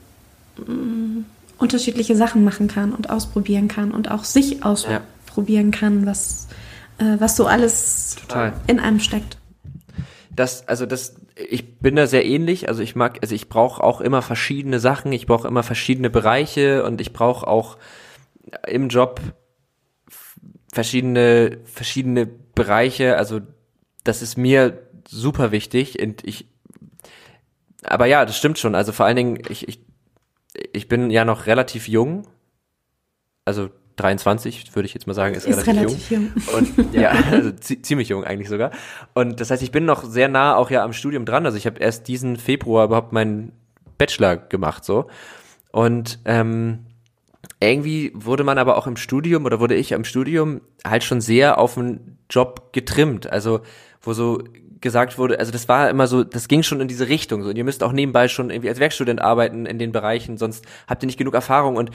mm, 0.56 1.24
unterschiedliche 1.58 2.16
Sachen 2.16 2.44
machen 2.44 2.68
kann 2.68 2.92
und 2.92 3.10
ausprobieren 3.10 3.68
kann 3.68 3.90
und 3.90 4.10
auch 4.10 4.24
sich 4.24 4.64
ausprobieren 4.64 5.72
ja. 5.72 5.78
kann, 5.78 6.06
was, 6.06 6.48
äh, 6.98 7.16
was 7.18 7.36
so 7.36 7.46
alles 7.46 8.16
Total. 8.20 8.52
in 8.66 8.80
einem 8.80 9.00
steckt. 9.00 9.36
Das, 10.30 10.66
also 10.68 10.86
das 10.86 11.16
ich 11.48 11.78
bin 11.78 11.96
da 11.96 12.06
sehr 12.06 12.24
ähnlich. 12.24 12.68
Also 12.68 12.82
ich 12.82 12.94
mag, 12.94 13.18
also 13.22 13.34
ich 13.34 13.48
brauche 13.48 13.82
auch 13.82 14.00
immer 14.00 14.22
verschiedene 14.22 14.78
Sachen. 14.78 15.12
Ich 15.12 15.26
brauche 15.26 15.48
immer 15.48 15.62
verschiedene 15.62 16.10
Bereiche 16.10 16.84
und 16.84 17.00
ich 17.00 17.12
brauche 17.12 17.46
auch 17.46 17.76
im 18.66 18.88
Job 18.88 19.20
verschiedene 20.72 21.58
verschiedene 21.64 22.26
Bereiche. 22.26 23.16
Also 23.16 23.40
das 24.10 24.22
ist 24.22 24.36
mir 24.36 24.82
super 25.08 25.52
wichtig 25.52 26.02
und 26.02 26.24
ich. 26.24 26.48
Aber 27.84 28.06
ja, 28.06 28.26
das 28.26 28.36
stimmt 28.36 28.58
schon. 28.58 28.74
Also 28.74 28.90
vor 28.90 29.06
allen 29.06 29.14
Dingen, 29.14 29.38
ich, 29.48 29.68
ich, 29.68 29.80
ich 30.72 30.88
bin 30.88 31.10
ja 31.10 31.24
noch 31.24 31.46
relativ 31.46 31.86
jung. 31.86 32.26
Also 33.44 33.70
23, 33.96 34.74
würde 34.74 34.86
ich 34.86 34.94
jetzt 34.94 35.06
mal 35.06 35.14
sagen, 35.14 35.36
ist, 35.36 35.46
ist 35.46 35.64
relativ, 35.66 36.10
relativ 36.10 36.10
jung. 36.10 36.32
jung. 36.34 36.76
Und 36.76 36.94
ja, 37.00 37.10
also 37.30 37.52
ziemlich 37.52 38.08
jung 38.08 38.24
eigentlich 38.24 38.48
sogar. 38.48 38.72
Und 39.14 39.40
das 39.40 39.52
heißt, 39.52 39.62
ich 39.62 39.70
bin 39.70 39.84
noch 39.84 40.02
sehr 40.02 40.28
nah 40.28 40.56
auch 40.56 40.70
ja 40.70 40.82
am 40.82 40.92
Studium 40.92 41.24
dran. 41.24 41.46
Also 41.46 41.56
ich 41.56 41.66
habe 41.66 41.78
erst 41.78 42.08
diesen 42.08 42.36
Februar 42.36 42.86
überhaupt 42.86 43.12
meinen 43.12 43.52
Bachelor 43.96 44.36
gemacht 44.36 44.84
so. 44.84 45.06
Und 45.70 46.18
ähm, 46.24 46.86
irgendwie 47.60 48.10
wurde 48.14 48.42
man 48.42 48.58
aber 48.58 48.76
auch 48.76 48.88
im 48.88 48.96
Studium 48.96 49.44
oder 49.44 49.60
wurde 49.60 49.76
ich 49.76 49.94
am 49.94 50.02
Studium 50.02 50.62
halt 50.84 51.04
schon 51.04 51.20
sehr 51.20 51.58
auf 51.58 51.74
den 51.74 52.18
Job 52.28 52.72
getrimmt. 52.72 53.30
Also 53.30 53.60
wo 54.00 54.12
so 54.12 54.42
gesagt 54.80 55.18
wurde, 55.18 55.38
also 55.38 55.52
das 55.52 55.68
war 55.68 55.90
immer 55.90 56.06
so, 56.06 56.24
das 56.24 56.48
ging 56.48 56.62
schon 56.62 56.80
in 56.80 56.88
diese 56.88 57.08
Richtung. 57.08 57.42
So, 57.42 57.50
und 57.50 57.56
ihr 57.56 57.64
müsst 57.64 57.82
auch 57.82 57.92
nebenbei 57.92 58.28
schon 58.28 58.50
irgendwie 58.50 58.70
als 58.70 58.80
Werkstudent 58.80 59.20
arbeiten 59.20 59.66
in 59.66 59.78
den 59.78 59.92
Bereichen, 59.92 60.38
sonst 60.38 60.64
habt 60.86 61.02
ihr 61.02 61.06
nicht 61.06 61.18
genug 61.18 61.34
Erfahrung. 61.34 61.76
Und 61.76 61.90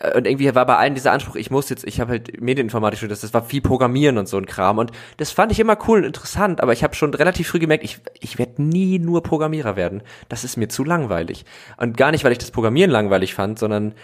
äh, 0.00 0.16
und 0.16 0.26
irgendwie 0.26 0.54
war 0.54 0.66
bei 0.66 0.76
allen 0.76 0.94
dieser 0.94 1.12
Anspruch, 1.12 1.36
ich 1.36 1.50
muss 1.50 1.68
jetzt, 1.68 1.84
ich 1.84 2.00
habe 2.00 2.12
halt 2.12 2.40
Medieninformatik 2.40 2.98
studiert, 2.98 3.22
das 3.22 3.34
war 3.34 3.42
viel 3.42 3.60
Programmieren 3.60 4.18
und 4.18 4.28
so 4.28 4.38
ein 4.38 4.46
Kram 4.46 4.78
und 4.78 4.92
das 5.18 5.30
fand 5.30 5.52
ich 5.52 5.60
immer 5.60 5.76
cool 5.86 5.98
und 5.98 6.04
interessant, 6.04 6.60
aber 6.60 6.72
ich 6.72 6.82
habe 6.82 6.94
schon 6.94 7.12
relativ 7.14 7.48
früh 7.48 7.58
gemerkt, 7.58 7.84
ich, 7.84 8.00
ich 8.20 8.38
werde 8.38 8.62
nie 8.62 8.98
nur 8.98 9.22
Programmierer 9.22 9.76
werden. 9.76 10.02
Das 10.28 10.44
ist 10.44 10.56
mir 10.56 10.68
zu 10.68 10.84
langweilig. 10.84 11.44
Und 11.76 11.96
gar 11.96 12.10
nicht, 12.10 12.24
weil 12.24 12.32
ich 12.32 12.38
das 12.38 12.50
Programmieren 12.50 12.90
langweilig 12.90 13.34
fand, 13.34 13.58
sondern 13.58 13.94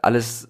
alles, 0.00 0.48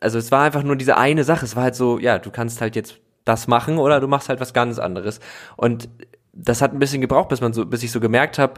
also 0.00 0.18
es 0.18 0.30
war 0.30 0.42
einfach 0.44 0.62
nur 0.62 0.76
diese 0.76 0.96
eine 0.96 1.24
Sache. 1.24 1.44
Es 1.44 1.56
war 1.56 1.62
halt 1.62 1.74
so, 1.74 1.98
ja, 1.98 2.18
du 2.18 2.30
kannst 2.30 2.60
halt 2.60 2.76
jetzt 2.76 2.98
das 3.28 3.46
machen 3.46 3.78
oder 3.78 4.00
du 4.00 4.08
machst 4.08 4.28
halt 4.28 4.40
was 4.40 4.52
ganz 4.52 4.78
anderes. 4.78 5.20
Und 5.56 5.88
das 6.32 6.62
hat 6.62 6.72
ein 6.72 6.78
bisschen 6.78 7.00
gebraucht, 7.00 7.28
bis 7.28 7.40
man 7.40 7.52
so, 7.52 7.66
bis 7.66 7.82
ich 7.82 7.92
so 7.92 8.00
gemerkt 8.00 8.38
habe, 8.38 8.54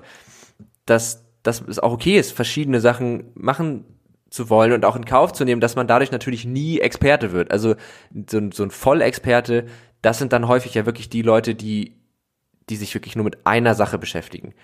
dass, 0.87 1.25
dass 1.43 1.61
es 1.61 1.79
auch 1.79 1.93
okay 1.93 2.19
ist, 2.19 2.33
verschiedene 2.33 2.81
Sachen 2.81 3.31
machen 3.35 3.85
zu 4.31 4.49
wollen 4.49 4.73
und 4.73 4.85
auch 4.85 4.97
in 4.97 5.05
Kauf 5.05 5.33
zu 5.33 5.45
nehmen, 5.45 5.61
dass 5.61 5.77
man 5.77 5.89
dadurch 5.89 6.13
natürlich 6.13 6.45
nie 6.45 6.79
Experte 6.79 7.33
wird. 7.33 7.51
Also 7.51 7.75
so, 8.31 8.39
ein, 8.39 8.53
so 8.53 8.63
ein 8.63 8.71
Vollexperte, 8.71 9.67
das 10.03 10.19
sind 10.19 10.33
dann 10.33 10.47
häufig 10.47 10.75
ja 10.75 10.87
wirklich 10.87 11.11
die 11.11 11.23
Leute, 11.23 11.55
die, 11.55 11.97
die 12.69 12.77
sich 12.77 12.95
wirklich 12.95 13.17
nur 13.17 13.25
mit 13.25 13.45
einer 13.47 13.75
Sache 13.75 13.99
beschäftigen. 13.99 14.55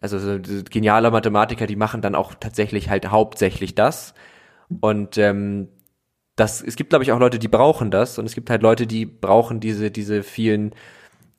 Also 0.00 0.18
so 0.18 0.38
geniale 0.70 1.10
Mathematiker, 1.10 1.66
die 1.66 1.76
machen 1.76 2.00
dann 2.00 2.14
auch 2.14 2.34
tatsächlich 2.34 2.88
halt 2.88 3.10
hauptsächlich 3.10 3.74
das. 3.74 4.14
Und 4.80 5.18
ähm, 5.18 5.68
das, 6.36 6.62
es 6.62 6.76
gibt, 6.76 6.90
glaube 6.90 7.04
ich, 7.04 7.12
auch 7.12 7.18
Leute, 7.18 7.38
die 7.38 7.48
brauchen 7.48 7.90
das 7.90 8.18
und 8.18 8.26
es 8.26 8.34
gibt 8.34 8.48
halt 8.48 8.62
Leute, 8.62 8.86
die 8.86 9.04
brauchen 9.04 9.60
diese, 9.60 9.90
diese 9.90 10.22
vielen, 10.22 10.74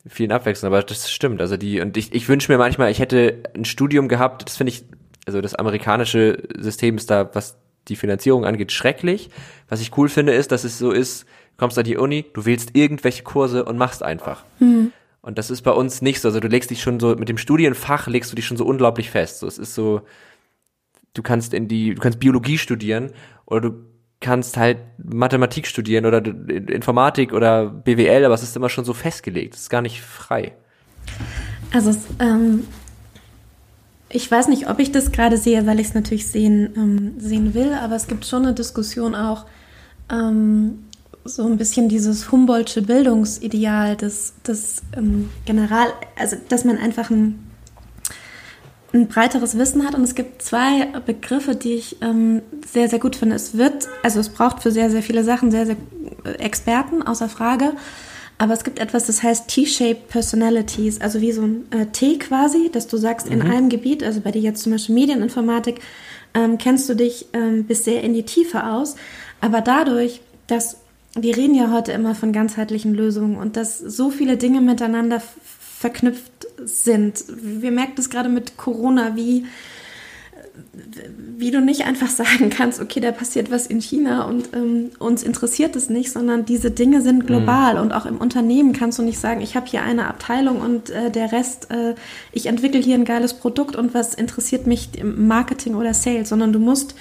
vielen 0.08 0.32
Abwechslungen. 0.32 0.76
Aber 0.76 0.84
das 0.86 1.12
stimmt. 1.12 1.42
Also 1.42 1.58
die, 1.58 1.82
und 1.82 1.98
ich, 1.98 2.14
ich 2.14 2.30
wünsche 2.30 2.52
mir 2.52 2.58
manchmal, 2.58 2.92
ich 2.92 3.00
hätte 3.00 3.44
ein 3.56 3.66
Studium 3.66 4.08
gehabt, 4.08 4.46
das 4.46 4.58
finde 4.58 4.72
ich, 4.72 4.86
also 5.26 5.42
das 5.42 5.56
amerikanische 5.56 6.44
System 6.58 6.98
ist 6.98 7.10
da, 7.10 7.34
was 7.34 7.58
die 7.88 7.96
Finanzierung 7.96 8.46
angeht, 8.46 8.72
schrecklich. 8.72 9.30
Was 9.68 9.82
ich 9.82 9.98
cool 9.98 10.10
finde, 10.10 10.34
ist, 10.34 10.52
dass 10.52 10.64
es 10.64 10.78
so 10.78 10.92
ist, 10.92 11.24
du 11.24 11.58
kommst 11.58 11.78
an 11.78 11.86
die 11.86 11.98
Uni, 11.98 12.26
du 12.34 12.46
wählst 12.46 12.76
irgendwelche 12.76 13.24
Kurse 13.24 13.66
und 13.66 13.78
machst 13.78 14.04
einfach. 14.04 14.44
Mhm. 14.60 14.92
Und 15.22 15.38
das 15.38 15.50
ist 15.50 15.62
bei 15.62 15.72
uns 15.72 16.02
nicht 16.02 16.20
so. 16.20 16.28
Also 16.28 16.40
du 16.40 16.48
legst 16.48 16.70
dich 16.70 16.82
schon 16.82 17.00
so, 17.00 17.16
mit 17.16 17.30
dem 17.30 17.38
Studienfach 17.38 18.08
legst 18.08 18.32
du 18.32 18.36
dich 18.36 18.46
schon 18.46 18.58
so 18.58 18.66
unglaublich 18.66 19.10
fest. 19.10 19.40
So, 19.40 19.48
es 19.48 19.58
ist 19.58 19.74
so, 19.74 20.02
du 21.14 21.24
kannst 21.24 21.54
in 21.54 21.68
die, 21.68 21.96
du 21.96 22.02
kannst 22.02 22.20
Biologie 22.20 22.58
studieren 22.58 23.12
oder 23.46 23.62
du 23.62 23.93
kannst 24.24 24.58
halt 24.58 24.80
Mathematik 24.98 25.68
studieren 25.68 26.08
oder 26.08 26.26
Informatik 26.26 27.34
oder 27.34 27.68
BWL, 27.68 28.26
aber 28.26 28.34
es 28.34 28.42
ist 28.42 28.56
immer 28.56 28.70
schon 28.70 28.86
so 28.86 28.94
festgelegt. 28.94 29.54
Es 29.54 29.62
ist 29.62 29.70
gar 29.70 29.84
nicht 29.84 30.02
frei. 30.02 30.54
Also 31.72 31.96
ähm, 32.20 32.64
ich 34.10 34.30
weiß 34.30 34.48
nicht, 34.48 34.70
ob 34.70 34.80
ich 34.80 34.92
das 34.92 35.12
gerade 35.12 35.38
sehe, 35.38 35.66
weil 35.66 35.80
ich 35.80 35.88
es 35.88 35.94
natürlich 35.94 36.28
sehen, 36.28 36.74
ähm, 36.76 37.14
sehen 37.20 37.54
will, 37.54 37.74
aber 37.74 37.96
es 37.96 38.08
gibt 38.08 38.26
schon 38.26 38.44
eine 38.44 38.54
Diskussion 38.54 39.16
auch, 39.16 39.46
ähm, 40.12 40.86
so 41.26 41.46
ein 41.46 41.58
bisschen 41.58 41.90
dieses 41.90 42.32
Humboldtsche 42.32 42.82
Bildungsideal, 42.82 43.96
das, 43.96 44.34
das 44.44 44.82
ähm, 44.96 45.30
General, 45.46 45.88
also 46.18 46.36
dass 46.50 46.66
man 46.66 46.78
einfach 46.78 47.10
ein, 47.10 47.40
ein 48.94 49.08
breiteres 49.08 49.58
Wissen 49.58 49.86
hat. 49.86 49.96
Und 49.96 50.04
es 50.04 50.16
gibt 50.16 50.42
zwei 50.42 50.88
Begriffe, 51.06 51.56
die 51.56 51.74
ich 51.74 51.98
ähm, 52.02 52.42
sehr, 52.72 52.88
sehr 52.90 53.00
gut 53.00 53.16
finde. 53.16 53.36
Es 53.36 53.58
wird, 53.58 53.88
also 54.04 54.20
es 54.20 54.30
braucht 54.30 54.62
für 54.62 54.72
sehr, 54.72 54.90
sehr 54.90 55.02
viele 55.02 55.24
Sachen 55.24 55.52
sehr, 55.52 55.66
sehr 55.66 55.78
äh, 56.26 56.32
Experten, 56.34 57.02
außer 57.02 57.30
Frage. 57.30 57.74
Aber 58.38 58.54
es 58.54 58.64
gibt 58.64 58.80
etwas, 58.80 59.08
das 59.08 59.24
heißt 59.24 59.48
T-Shaped 59.48 60.10
Personalities, 60.10 61.02
also 61.02 61.22
wie 61.22 61.32
so 61.32 61.44
ein 61.44 61.72
äh, 61.72 61.86
T 61.88 62.18
quasi, 62.18 62.70
dass 62.72 62.88
du 62.88 62.98
sagst, 62.98 63.28
mhm. 63.28 63.34
in 63.34 63.42
einem 63.44 63.70
Gebiet, 63.70 64.04
also 64.04 64.22
bei 64.22 64.32
dir 64.32 64.42
jetzt 64.42 64.64
zum 64.64 64.72
Beispiel 64.72 64.96
Medieninformatik, 64.96 65.80
ähm, 66.34 66.58
kennst 66.58 66.90
du 66.90 66.96
dich 66.96 67.28
ähm, 67.34 67.66
bis 67.66 67.86
sehr 67.86 68.04
in 68.04 68.14
die 68.14 68.24
Tiefe 68.24 68.66
aus. 68.66 68.96
Aber 69.40 69.62
dadurch, 69.62 70.22
dass 70.48 70.78
wir 71.16 71.38
reden 71.38 71.54
ja 71.54 71.72
heute 71.72 71.92
immer 71.92 72.16
von 72.16 72.32
ganzheitlichen 72.32 72.96
Lösungen 72.96 73.38
und 73.38 73.56
dass 73.56 73.78
so 73.78 74.10
viele 74.10 74.36
Dinge 74.36 74.62
miteinander 74.62 75.22
verknüpft 75.84 76.48
sind. 76.64 77.26
Wir 77.28 77.72
merken 77.72 77.96
das 77.98 78.10
gerade 78.10 78.30
mit 78.30 78.56
Corona, 78.56 79.18
wie 79.18 79.46
wie 81.36 81.52
du 81.52 81.60
nicht 81.60 81.86
einfach 81.86 82.08
sagen 82.22 82.50
kannst, 82.50 82.80
okay, 82.80 83.02
da 83.02 83.12
passiert 83.12 83.52
was 83.52 83.68
in 83.68 83.82
China 83.82 84.24
und 84.24 84.54
ähm, 84.54 84.92
uns 84.98 85.24
interessiert 85.24 85.76
es 85.76 85.90
nicht, 85.90 86.10
sondern 86.10 86.46
diese 86.46 86.72
Dinge 86.72 87.02
sind 87.02 87.28
global 87.28 87.76
mhm. 87.76 87.82
und 87.82 87.92
auch 87.92 88.06
im 88.06 88.18
Unternehmen 88.18 88.72
kannst 88.72 88.98
du 88.98 89.04
nicht 89.04 89.20
sagen, 89.20 89.42
ich 89.42 89.58
habe 89.58 89.66
hier 89.66 89.84
eine 89.84 90.08
Abteilung 90.08 90.62
und 90.62 90.90
äh, 90.90 91.12
der 91.12 91.34
Rest, 91.34 91.70
äh, 91.70 91.96
ich 92.32 92.46
entwickle 92.46 92.80
hier 92.80 92.96
ein 92.96 93.04
geiles 93.04 93.34
Produkt 93.34 93.76
und 93.76 93.94
was 93.94 94.14
interessiert 94.14 94.68
mich 94.68 94.90
im 94.98 95.28
Marketing 95.28 95.76
oder 95.76 95.94
Sales, 95.94 96.30
sondern 96.30 96.54
du 96.54 96.60
musst 96.60 96.96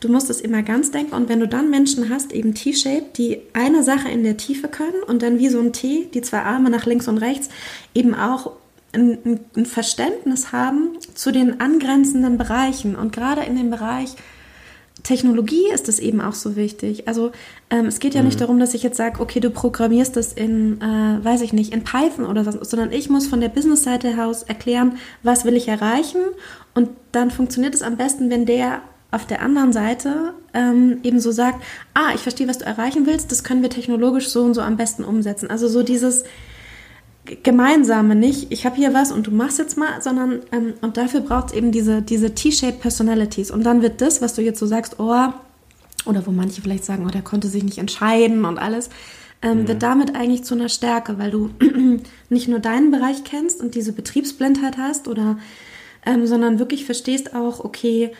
Du 0.00 0.08
musst 0.08 0.30
es 0.30 0.40
immer 0.40 0.62
ganz 0.62 0.90
denken 0.90 1.14
und 1.14 1.28
wenn 1.28 1.40
du 1.40 1.48
dann 1.48 1.70
Menschen 1.70 2.08
hast, 2.08 2.32
eben 2.32 2.54
T-Shape, 2.54 3.06
die 3.16 3.40
eine 3.52 3.82
Sache 3.82 4.08
in 4.08 4.22
der 4.22 4.36
Tiefe 4.36 4.68
können 4.68 5.02
und 5.06 5.22
dann 5.22 5.38
wie 5.38 5.48
so 5.48 5.58
ein 5.58 5.72
T, 5.72 6.08
die 6.14 6.22
zwei 6.22 6.42
Arme 6.42 6.70
nach 6.70 6.86
links 6.86 7.08
und 7.08 7.18
rechts, 7.18 7.48
eben 7.94 8.14
auch 8.14 8.52
ein, 8.92 9.40
ein 9.56 9.66
Verständnis 9.66 10.52
haben 10.52 10.90
zu 11.14 11.32
den 11.32 11.60
angrenzenden 11.60 12.38
Bereichen. 12.38 12.94
Und 12.96 13.12
gerade 13.12 13.42
in 13.42 13.56
dem 13.56 13.70
Bereich 13.70 14.14
Technologie 15.02 15.70
ist 15.72 15.88
es 15.88 16.00
eben 16.00 16.20
auch 16.20 16.34
so 16.34 16.56
wichtig. 16.56 17.06
Also 17.06 17.32
ähm, 17.70 17.86
es 17.86 18.00
geht 18.00 18.14
ja 18.14 18.20
mhm. 18.20 18.28
nicht 18.28 18.40
darum, 18.40 18.58
dass 18.58 18.74
ich 18.74 18.82
jetzt 18.82 18.96
sage, 18.96 19.20
okay, 19.20 19.40
du 19.40 19.50
programmierst 19.50 20.16
das 20.16 20.32
in, 20.32 20.80
äh, 20.80 21.24
weiß 21.24 21.42
ich 21.42 21.52
nicht, 21.52 21.72
in 21.72 21.84
Python 21.84 22.26
oder 22.26 22.44
so, 22.44 22.62
sondern 22.62 22.92
ich 22.92 23.08
muss 23.08 23.26
von 23.26 23.40
der 23.40 23.48
Business-Seite 23.48 24.22
aus 24.22 24.42
erklären, 24.42 24.98
was 25.22 25.44
will 25.44 25.54
ich 25.54 25.68
erreichen. 25.68 26.20
Und 26.74 26.90
dann 27.12 27.30
funktioniert 27.30 27.74
es 27.74 27.82
am 27.82 27.96
besten, 27.96 28.30
wenn 28.30 28.44
der 28.44 28.82
auf 29.10 29.26
der 29.26 29.42
anderen 29.42 29.72
Seite 29.72 30.34
ähm, 30.52 30.98
eben 31.02 31.20
so 31.20 31.32
sagt, 31.32 31.62
ah, 31.94 32.12
ich 32.14 32.20
verstehe, 32.20 32.48
was 32.48 32.58
du 32.58 32.66
erreichen 32.66 33.06
willst, 33.06 33.32
das 33.32 33.42
können 33.42 33.62
wir 33.62 33.70
technologisch 33.70 34.28
so 34.28 34.42
und 34.42 34.54
so 34.54 34.60
am 34.60 34.76
besten 34.76 35.04
umsetzen. 35.04 35.50
Also 35.50 35.66
so 35.68 35.82
dieses, 35.82 36.24
gemeinsame, 37.42 38.14
nicht 38.14 38.50
ich 38.52 38.64
habe 38.64 38.76
hier 38.76 38.94
was 38.94 39.12
und 39.12 39.26
du 39.26 39.30
machst 39.30 39.58
jetzt 39.58 39.76
mal, 39.76 40.00
sondern 40.00 40.40
ähm, 40.52 40.74
und 40.80 40.96
dafür 40.96 41.20
braucht 41.20 41.48
es 41.48 41.52
eben 41.52 41.72
diese, 41.72 42.02
diese 42.02 42.34
T-shaped 42.34 42.80
Personalities. 42.80 43.50
Und 43.50 43.64
dann 43.64 43.82
wird 43.82 44.00
das, 44.00 44.22
was 44.22 44.34
du 44.34 44.42
jetzt 44.42 44.58
so 44.58 44.66
sagst, 44.66 44.98
oh, 44.98 45.28
oder 46.06 46.26
wo 46.26 46.30
manche 46.30 46.62
vielleicht 46.62 46.84
sagen, 46.84 47.04
oh, 47.06 47.10
der 47.10 47.22
konnte 47.22 47.48
sich 47.48 47.64
nicht 47.64 47.78
entscheiden 47.78 48.44
und 48.44 48.58
alles, 48.58 48.88
ähm, 49.42 49.62
mhm. 49.62 49.68
wird 49.68 49.82
damit 49.82 50.16
eigentlich 50.16 50.44
zu 50.44 50.54
einer 50.54 50.68
Stärke, 50.68 51.18
weil 51.18 51.30
du 51.30 51.50
nicht 52.28 52.48
nur 52.48 52.60
deinen 52.60 52.90
Bereich 52.90 53.24
kennst 53.24 53.60
und 53.60 53.74
diese 53.74 53.92
Betriebsblindheit 53.92 54.78
hast 54.78 55.08
oder 55.08 55.38
ähm, 56.06 56.26
sondern 56.26 56.58
wirklich 56.58 56.84
verstehst 56.84 57.34
auch, 57.34 57.64
okay, 57.64 58.12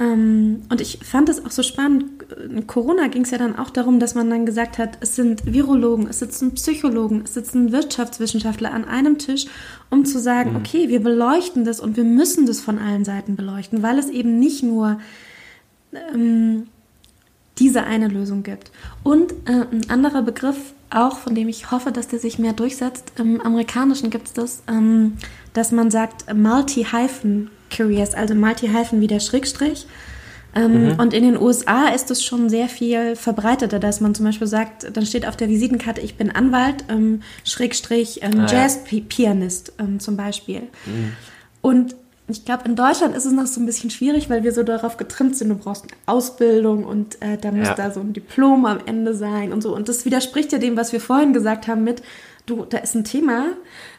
und 0.00 0.80
ich 0.80 1.00
fand 1.02 1.28
es 1.28 1.44
auch 1.44 1.50
so 1.50 1.64
spannend. 1.64 2.04
In 2.48 2.68
Corona 2.68 3.08
ging 3.08 3.22
es 3.22 3.32
ja 3.32 3.38
dann 3.38 3.58
auch 3.58 3.70
darum, 3.70 3.98
dass 3.98 4.14
man 4.14 4.30
dann 4.30 4.46
gesagt 4.46 4.78
hat, 4.78 4.96
es 5.00 5.16
sind 5.16 5.52
Virologen, 5.52 6.06
es 6.06 6.20
sitzen 6.20 6.54
Psychologen, 6.54 7.22
es 7.24 7.34
sitzen 7.34 7.72
Wirtschaftswissenschaftler 7.72 8.72
an 8.72 8.84
einem 8.84 9.18
Tisch, 9.18 9.46
um 9.90 10.04
zu 10.04 10.20
sagen, 10.20 10.50
mhm. 10.50 10.56
okay, 10.58 10.88
wir 10.88 11.02
beleuchten 11.02 11.64
das 11.64 11.80
und 11.80 11.96
wir 11.96 12.04
müssen 12.04 12.46
das 12.46 12.60
von 12.60 12.78
allen 12.78 13.04
Seiten 13.04 13.34
beleuchten, 13.34 13.82
weil 13.82 13.98
es 13.98 14.08
eben 14.08 14.38
nicht 14.38 14.62
nur 14.62 15.00
ähm, 16.14 16.68
diese 17.58 17.82
eine 17.82 18.06
Lösung 18.06 18.44
gibt. 18.44 18.70
Und 19.02 19.32
äh, 19.46 19.66
ein 19.72 19.90
anderer 19.90 20.22
Begriff 20.22 20.74
auch, 20.90 21.18
von 21.18 21.34
dem 21.34 21.48
ich 21.48 21.72
hoffe, 21.72 21.90
dass 21.90 22.06
der 22.06 22.20
sich 22.20 22.38
mehr 22.38 22.52
durchsetzt, 22.52 23.14
im 23.18 23.40
Amerikanischen 23.40 24.10
gibt 24.10 24.28
es 24.28 24.32
das, 24.32 24.62
ähm, 24.68 25.14
dass 25.54 25.72
man 25.72 25.90
sagt 25.90 26.32
Multi-Hyphen 26.32 27.50
Curious, 27.74 28.14
also 28.14 28.34
Multi-Hyphen 28.34 29.00
wie 29.00 29.06
der 29.06 29.20
Schrägstrich. 29.20 29.86
Ähm, 30.54 30.86
mhm. 30.86 30.92
Und 30.98 31.12
in 31.14 31.24
den 31.24 31.40
USA 31.40 31.88
ist 31.88 32.10
es 32.10 32.24
schon 32.24 32.48
sehr 32.48 32.68
viel 32.68 33.16
verbreiteter, 33.16 33.78
dass 33.78 34.00
man 34.00 34.14
zum 34.14 34.24
Beispiel 34.24 34.46
sagt, 34.46 34.96
dann 34.96 35.04
steht 35.04 35.26
auf 35.26 35.36
der 35.36 35.48
Visitenkarte, 35.48 36.00
ich 36.00 36.16
bin 36.16 36.30
Anwalt, 36.30 36.84
ähm, 36.88 37.22
Schrägstrich 37.44 38.20
ähm, 38.22 38.40
ah, 38.40 38.46
Jazz-Pianist 38.50 39.74
ähm, 39.78 40.00
zum 40.00 40.16
Beispiel. 40.16 40.62
Mhm. 40.86 41.12
Und 41.60 41.94
ich 42.28 42.44
glaube, 42.44 42.64
in 42.66 42.76
Deutschland 42.76 43.16
ist 43.16 43.24
es 43.24 43.32
noch 43.32 43.46
so 43.46 43.60
ein 43.60 43.66
bisschen 43.66 43.90
schwierig, 43.90 44.28
weil 44.28 44.42
wir 44.42 44.52
so 44.52 44.62
darauf 44.62 44.96
getrimmt 44.98 45.36
sind, 45.36 45.48
du 45.48 45.54
brauchst 45.54 45.84
eine 45.84 45.92
Ausbildung 46.06 46.84
und 46.84 47.20
äh, 47.22 47.38
da 47.38 47.50
muss 47.52 47.68
ja. 47.68 47.74
da 47.74 47.90
so 47.90 48.00
ein 48.00 48.12
Diplom 48.12 48.66
am 48.66 48.80
Ende 48.84 49.14
sein 49.14 49.52
und 49.52 49.62
so. 49.62 49.74
Und 49.74 49.88
das 49.88 50.04
widerspricht 50.04 50.52
ja 50.52 50.58
dem, 50.58 50.76
was 50.76 50.92
wir 50.92 51.00
vorhin 51.00 51.32
gesagt 51.32 51.68
haben 51.68 51.84
mit, 51.84 52.02
du, 52.44 52.66
da 52.66 52.78
ist 52.78 52.94
ein 52.94 53.04
Thema, 53.04 53.46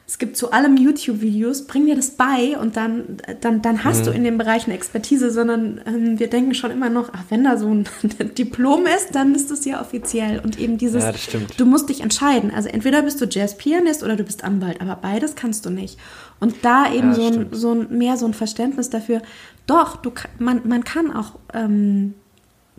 es 0.09 0.17
gibt 0.17 0.37
zu 0.37 0.51
allem 0.51 0.75
YouTube-Videos, 0.75 1.67
bring 1.67 1.85
dir 1.85 1.95
das 1.95 2.09
bei 2.09 2.57
und 2.59 2.75
dann, 2.77 3.17
dann, 3.41 3.61
dann 3.61 3.83
hast 3.83 3.99
mhm. 3.99 4.05
du 4.05 4.11
in 4.13 4.23
dem 4.23 4.39
Bereich 4.39 4.65
eine 4.65 4.73
Expertise, 4.73 5.29
sondern 5.29 5.81
ähm, 5.85 6.17
wir 6.17 6.27
denken 6.27 6.55
schon 6.55 6.71
immer 6.71 6.89
noch, 6.89 7.11
ach, 7.13 7.25
wenn 7.29 7.43
da 7.43 7.57
so 7.57 7.67
ein 7.67 7.87
Diplom 8.35 8.87
ist, 8.87 9.13
dann 9.13 9.35
ist 9.35 9.51
das 9.51 9.65
ja 9.65 9.79
offiziell. 9.79 10.39
Und 10.39 10.57
eben 10.57 10.79
dieses, 10.79 11.03
ja, 11.03 11.13
du 11.57 11.65
musst 11.67 11.89
dich 11.89 12.01
entscheiden. 12.01 12.49
Also 12.51 12.69
entweder 12.69 13.03
bist 13.03 13.21
du 13.21 13.25
Jazz-Pianist 13.25 14.01
oder 14.01 14.15
du 14.15 14.23
bist 14.23 14.43
Anwalt, 14.43 14.81
aber 14.81 14.95
beides 14.95 15.35
kannst 15.35 15.67
du 15.67 15.69
nicht. 15.69 15.99
Und 16.39 16.55
da 16.63 16.91
eben 16.91 17.09
ja, 17.09 17.13
so, 17.13 17.27
ein, 17.27 17.47
so 17.51 17.71
ein, 17.73 17.95
mehr 17.95 18.17
so 18.17 18.25
ein 18.25 18.33
Verständnis 18.33 18.89
dafür, 18.89 19.21
doch, 19.67 19.95
du, 19.95 20.11
man, 20.39 20.67
man 20.67 20.83
kann 20.83 21.15
auch 21.15 21.33
ähm, 21.53 22.15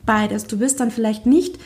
beides. 0.04 0.48
Du 0.48 0.58
bist 0.58 0.80
dann 0.80 0.90
vielleicht 0.90 1.26
nicht 1.26 1.60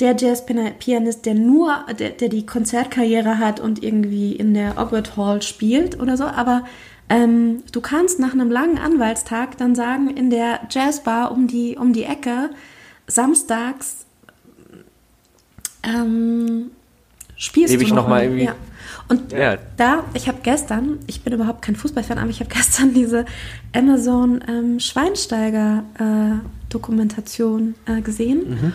der 0.00 0.16
Jazz-Pianist, 0.16 1.26
der 1.26 1.34
nur, 1.34 1.84
der, 1.98 2.10
der 2.10 2.28
die 2.28 2.46
Konzertkarriere 2.46 3.38
hat 3.38 3.58
und 3.58 3.82
irgendwie 3.82 4.32
in 4.32 4.54
der 4.54 4.78
Ogwood 4.78 5.16
Hall 5.16 5.42
spielt 5.42 6.00
oder 6.00 6.16
so, 6.16 6.24
aber 6.24 6.64
ähm, 7.08 7.62
du 7.72 7.80
kannst 7.80 8.20
nach 8.20 8.32
einem 8.32 8.50
langen 8.50 8.78
Anwaltstag 8.78 9.56
dann 9.56 9.74
sagen, 9.74 10.10
in 10.10 10.30
der 10.30 10.60
Jazzbar 10.70 11.32
um 11.32 11.48
die, 11.48 11.76
um 11.76 11.92
die 11.92 12.04
Ecke, 12.04 12.50
samstags 13.06 14.04
ähm, 15.82 16.70
spielst 17.36 17.72
Lebe 17.72 17.84
du 17.84 17.94
noch, 17.94 18.02
noch 18.02 18.08
mal 18.08 18.24
irgendwie. 18.24 18.44
Ja. 18.44 18.54
Und 19.08 19.32
ja. 19.32 19.56
da, 19.78 20.04
ich 20.12 20.28
habe 20.28 20.38
gestern, 20.42 20.98
ich 21.06 21.22
bin 21.22 21.32
überhaupt 21.32 21.62
kein 21.62 21.76
Fußballfan, 21.76 22.18
aber 22.18 22.28
ich 22.28 22.40
habe 22.40 22.50
gestern 22.54 22.92
diese 22.92 23.24
Amazon 23.74 24.44
ähm, 24.46 24.78
Schweinsteiger 24.78 25.84
äh, 25.98 26.46
Dokumentation 26.68 27.74
äh, 27.86 28.02
gesehen. 28.02 28.50
Mhm. 28.50 28.72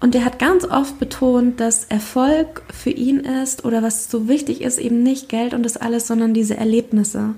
Und 0.00 0.14
der 0.14 0.24
hat 0.24 0.38
ganz 0.38 0.64
oft 0.64 0.98
betont, 0.98 1.60
dass 1.60 1.84
Erfolg 1.84 2.62
für 2.72 2.90
ihn 2.90 3.20
ist 3.20 3.66
oder 3.66 3.82
was 3.82 4.10
so 4.10 4.28
wichtig 4.28 4.62
ist, 4.62 4.78
eben 4.78 5.02
nicht 5.02 5.28
Geld 5.28 5.52
und 5.52 5.62
das 5.62 5.76
alles, 5.76 6.06
sondern 6.06 6.32
diese 6.32 6.56
Erlebnisse. 6.56 7.34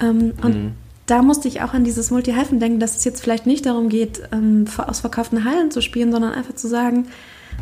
Ähm, 0.00 0.32
und 0.42 0.54
mhm. 0.54 0.72
da 1.04 1.20
musste 1.20 1.48
ich 1.48 1.60
auch 1.60 1.74
an 1.74 1.84
dieses 1.84 2.10
Multi-Hyphen 2.10 2.60
denken, 2.60 2.80
dass 2.80 2.96
es 2.96 3.04
jetzt 3.04 3.20
vielleicht 3.22 3.46
nicht 3.46 3.66
darum 3.66 3.90
geht, 3.90 4.22
ähm, 4.32 4.64
ausverkauften 4.78 5.44
Hallen 5.44 5.70
zu 5.70 5.82
spielen, 5.82 6.12
sondern 6.12 6.32
einfach 6.32 6.54
zu 6.54 6.66
sagen, 6.66 7.08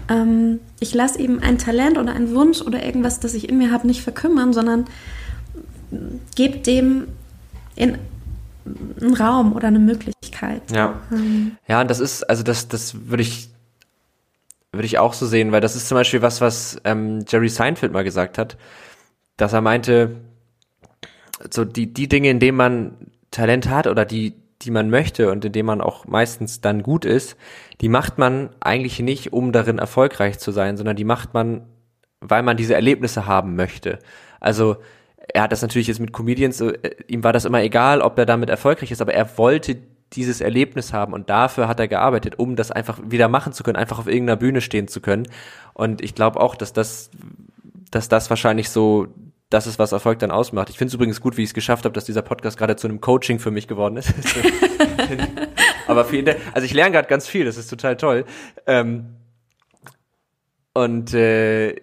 ähm, 0.09 0.61
ich 0.78 0.95
lasse 0.95 1.18
eben 1.18 1.41
ein 1.41 1.59
Talent 1.59 1.99
oder 1.99 2.12
einen 2.12 2.33
Wunsch 2.33 2.62
oder 2.62 2.85
irgendwas, 2.85 3.18
das 3.18 3.35
ich 3.35 3.49
in 3.49 3.59
mir 3.59 3.72
habe, 3.72 3.89
nicht 3.89 4.03
verkümmern, 4.03 4.53
sondern 4.53 4.87
gebe 6.37 6.59
dem 6.59 7.09
in 7.74 7.99
einen 9.01 9.14
Raum 9.14 9.53
oder 9.55 9.68
eine 9.68 9.81
Möglichkeit. 9.81 10.62
Ja, 10.72 10.95
ähm. 11.11 11.57
ja, 11.66 11.81
und 11.81 11.91
das 11.91 11.99
ist, 11.99 12.28
also 12.31 12.45
das, 12.45 12.68
das 12.68 13.09
würde 13.09 13.22
ich 13.22 13.49
würde 14.73 14.87
ich 14.87 14.99
auch 14.99 15.14
so 15.14 15.27
sehen, 15.27 15.53
weil 15.53 15.61
das 15.61 15.77
ist 15.77 15.89
zum 15.89 15.97
Beispiel 15.97 16.23
was, 16.23 16.41
was 16.41 16.81
ähm, 16.85 17.25
Jerry 17.29 17.49
Seinfeld 17.49 17.93
mal 17.93 18.05
gesagt 18.05 18.39
hat, 18.39 18.57
dass 19.37 19.53
er 19.53 19.61
meinte, 19.61 20.16
so 21.51 21.64
die, 21.64 21.93
die 21.93 22.09
Dinge, 22.09 22.31
in 22.31 22.39
denen 22.39 22.57
man 22.57 22.97
Talent 23.31 23.68
hat 23.68 23.87
oder 23.87 24.05
die, 24.05 24.35
die 24.62 24.71
man 24.71 24.91
möchte 24.91 25.31
und 25.31 25.45
in 25.45 25.53
denen 25.53 25.66
man 25.66 25.81
auch 25.81 26.07
meistens 26.07 26.61
dann 26.61 26.83
gut 26.83 27.05
ist, 27.05 27.37
die 27.81 27.89
macht 27.89 28.18
man 28.18 28.51
eigentlich 28.61 29.01
nicht, 29.01 29.33
um 29.33 29.53
darin 29.53 29.79
erfolgreich 29.79 30.39
zu 30.39 30.53
sein, 30.53 30.77
sondern 30.77 30.97
die 30.97 31.05
macht 31.05 31.35
man, 31.35 31.62
weil 32.21 32.43
man 32.43 32.57
diese 32.57 32.75
Erlebnisse 32.75 33.27
haben 33.27 33.57
möchte. 33.57 33.99
Also 34.39 34.77
er 35.33 35.43
hat 35.43 35.53
das 35.53 35.62
natürlich 35.62 35.89
jetzt 35.89 36.01
mit 36.01 36.12
Comedians, 36.12 36.61
äh, 36.61 36.91
ihm 37.09 37.25
war 37.25 37.33
das 37.33 37.45
immer 37.45 37.62
egal, 37.62 38.03
ob 38.03 38.18
er 38.18 38.27
damit 38.27 38.51
erfolgreich 38.51 38.91
ist, 38.91 39.03
aber 39.03 39.14
er 39.14 39.39
wollte 39.39 39.79
dieses 40.12 40.40
Erlebnis 40.40 40.92
haben 40.92 41.12
und 41.12 41.30
dafür 41.30 41.68
hat 41.68 41.78
er 41.78 41.88
gearbeitet, 41.88 42.38
um 42.38 42.56
das 42.56 42.70
einfach 42.70 42.98
wieder 43.04 43.28
machen 43.28 43.52
zu 43.52 43.62
können, 43.62 43.76
einfach 43.76 43.98
auf 43.98 44.08
irgendeiner 44.08 44.36
Bühne 44.36 44.61
stehen 44.61 44.88
zu 44.88 45.00
können. 45.00 45.28
Und 45.72 46.02
ich 46.02 46.14
glaube 46.14 46.40
auch, 46.40 46.54
dass 46.56 46.72
das, 46.72 47.11
dass 47.90 48.08
das 48.08 48.28
wahrscheinlich 48.28 48.70
so 48.70 49.08
das 49.50 49.66
ist, 49.66 49.80
was 49.80 49.90
Erfolg 49.90 50.20
dann 50.20 50.30
ausmacht. 50.30 50.70
Ich 50.70 50.78
finde 50.78 50.90
es 50.90 50.94
übrigens 50.94 51.20
gut, 51.20 51.36
wie 51.36 51.42
ich 51.42 51.50
es 51.50 51.54
geschafft 51.54 51.84
habe, 51.84 51.92
dass 51.92 52.04
dieser 52.04 52.22
Podcast 52.22 52.56
gerade 52.56 52.76
zu 52.76 52.86
einem 52.86 53.00
Coaching 53.00 53.40
für 53.40 53.50
mich 53.50 53.66
geworden 53.66 53.96
ist. 53.96 54.14
aber 55.88 56.04
vielen 56.04 56.24
Dank. 56.24 56.38
Also 56.54 56.64
ich 56.64 56.72
lerne 56.72 56.92
gerade 56.92 57.08
ganz 57.08 57.26
viel, 57.26 57.44
das 57.44 57.56
ist 57.56 57.68
total 57.68 57.96
toll. 57.96 58.24
Ähm, 58.66 59.16
und 60.72 61.12
äh, 61.14 61.74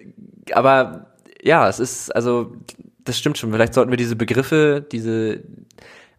aber 0.54 1.14
ja, 1.44 1.68
es 1.68 1.80
ist, 1.80 2.16
also 2.16 2.56
das 3.04 3.18
stimmt 3.18 3.38
schon. 3.38 3.52
Vielleicht 3.52 3.74
sollten 3.74 3.92
wir 3.92 3.98
diese 3.98 4.16
Begriffe, 4.16 4.86
diese 4.90 5.44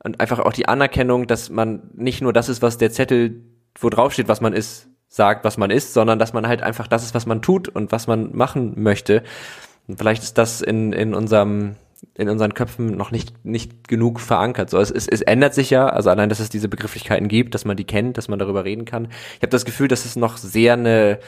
und 0.03 0.21
einfach 0.21 0.39
auch 0.39 0.53
die 0.53 0.69
Anerkennung, 0.69 1.27
dass 1.27 1.51
man 1.51 1.91
nicht 1.95 2.23
nur 2.23 2.33
das 2.33 2.49
ist, 2.49 2.63
was 2.63 2.79
der 2.79 2.91
Zettel, 2.91 3.43
wo 3.79 3.91
drauf 3.91 4.13
steht, 4.13 4.29
was 4.29 4.41
man 4.41 4.53
ist, 4.53 4.89
sagt, 5.09 5.45
was 5.45 5.57
man 5.57 5.71
ist, 5.71 5.95
sondern 5.95 6.19
dass 6.19 6.33
man 6.33 6.47
halt 6.47 6.63
einfach 6.63 6.87
das 6.87 7.03
ist, 7.03 7.15
was 7.15 7.27
man 7.27 7.43
tut 7.43 7.69
und 7.69 7.93
was 7.93 8.07
man 8.07 8.37
machen 8.37 8.75
möchte. 8.77 9.23
Und 9.87 9.99
vielleicht 9.99 10.23
ist 10.23 10.39
das 10.39 10.61
in, 10.61 10.93
in 10.93 11.15
unserem 11.15 11.77
in 12.15 12.29
unseren 12.29 12.55
Köpfen 12.55 12.97
noch 12.97 13.11
nicht, 13.11 13.45
nicht 13.45 13.89
genug 13.89 14.21
verankert. 14.21 14.71
So, 14.71 14.79
es, 14.79 14.93
es, 14.93 15.09
es 15.09 15.21
ändert 15.23 15.55
sich 15.55 15.71
ja, 15.71 15.89
also 15.89 16.11
allein, 16.11 16.29
dass 16.29 16.39
es 16.41 16.49
diese 16.49 16.69
Begrifflichkeiten 16.69 17.27
gibt, 17.27 17.55
dass 17.55 17.65
man 17.65 17.77
die 17.77 17.83
kennt, 17.85 18.19
dass 18.19 18.29
man 18.29 18.39
darüber 18.39 18.65
reden 18.65 18.85
kann. 18.85 19.09
Ich 19.37 19.43
habe 19.43 19.49
das 19.49 19.65
Gefühl, 19.65 19.89
dass 19.89 20.05
es 20.05 20.15
noch 20.15 20.37
sehr 20.37 20.75
eine, 20.75 21.19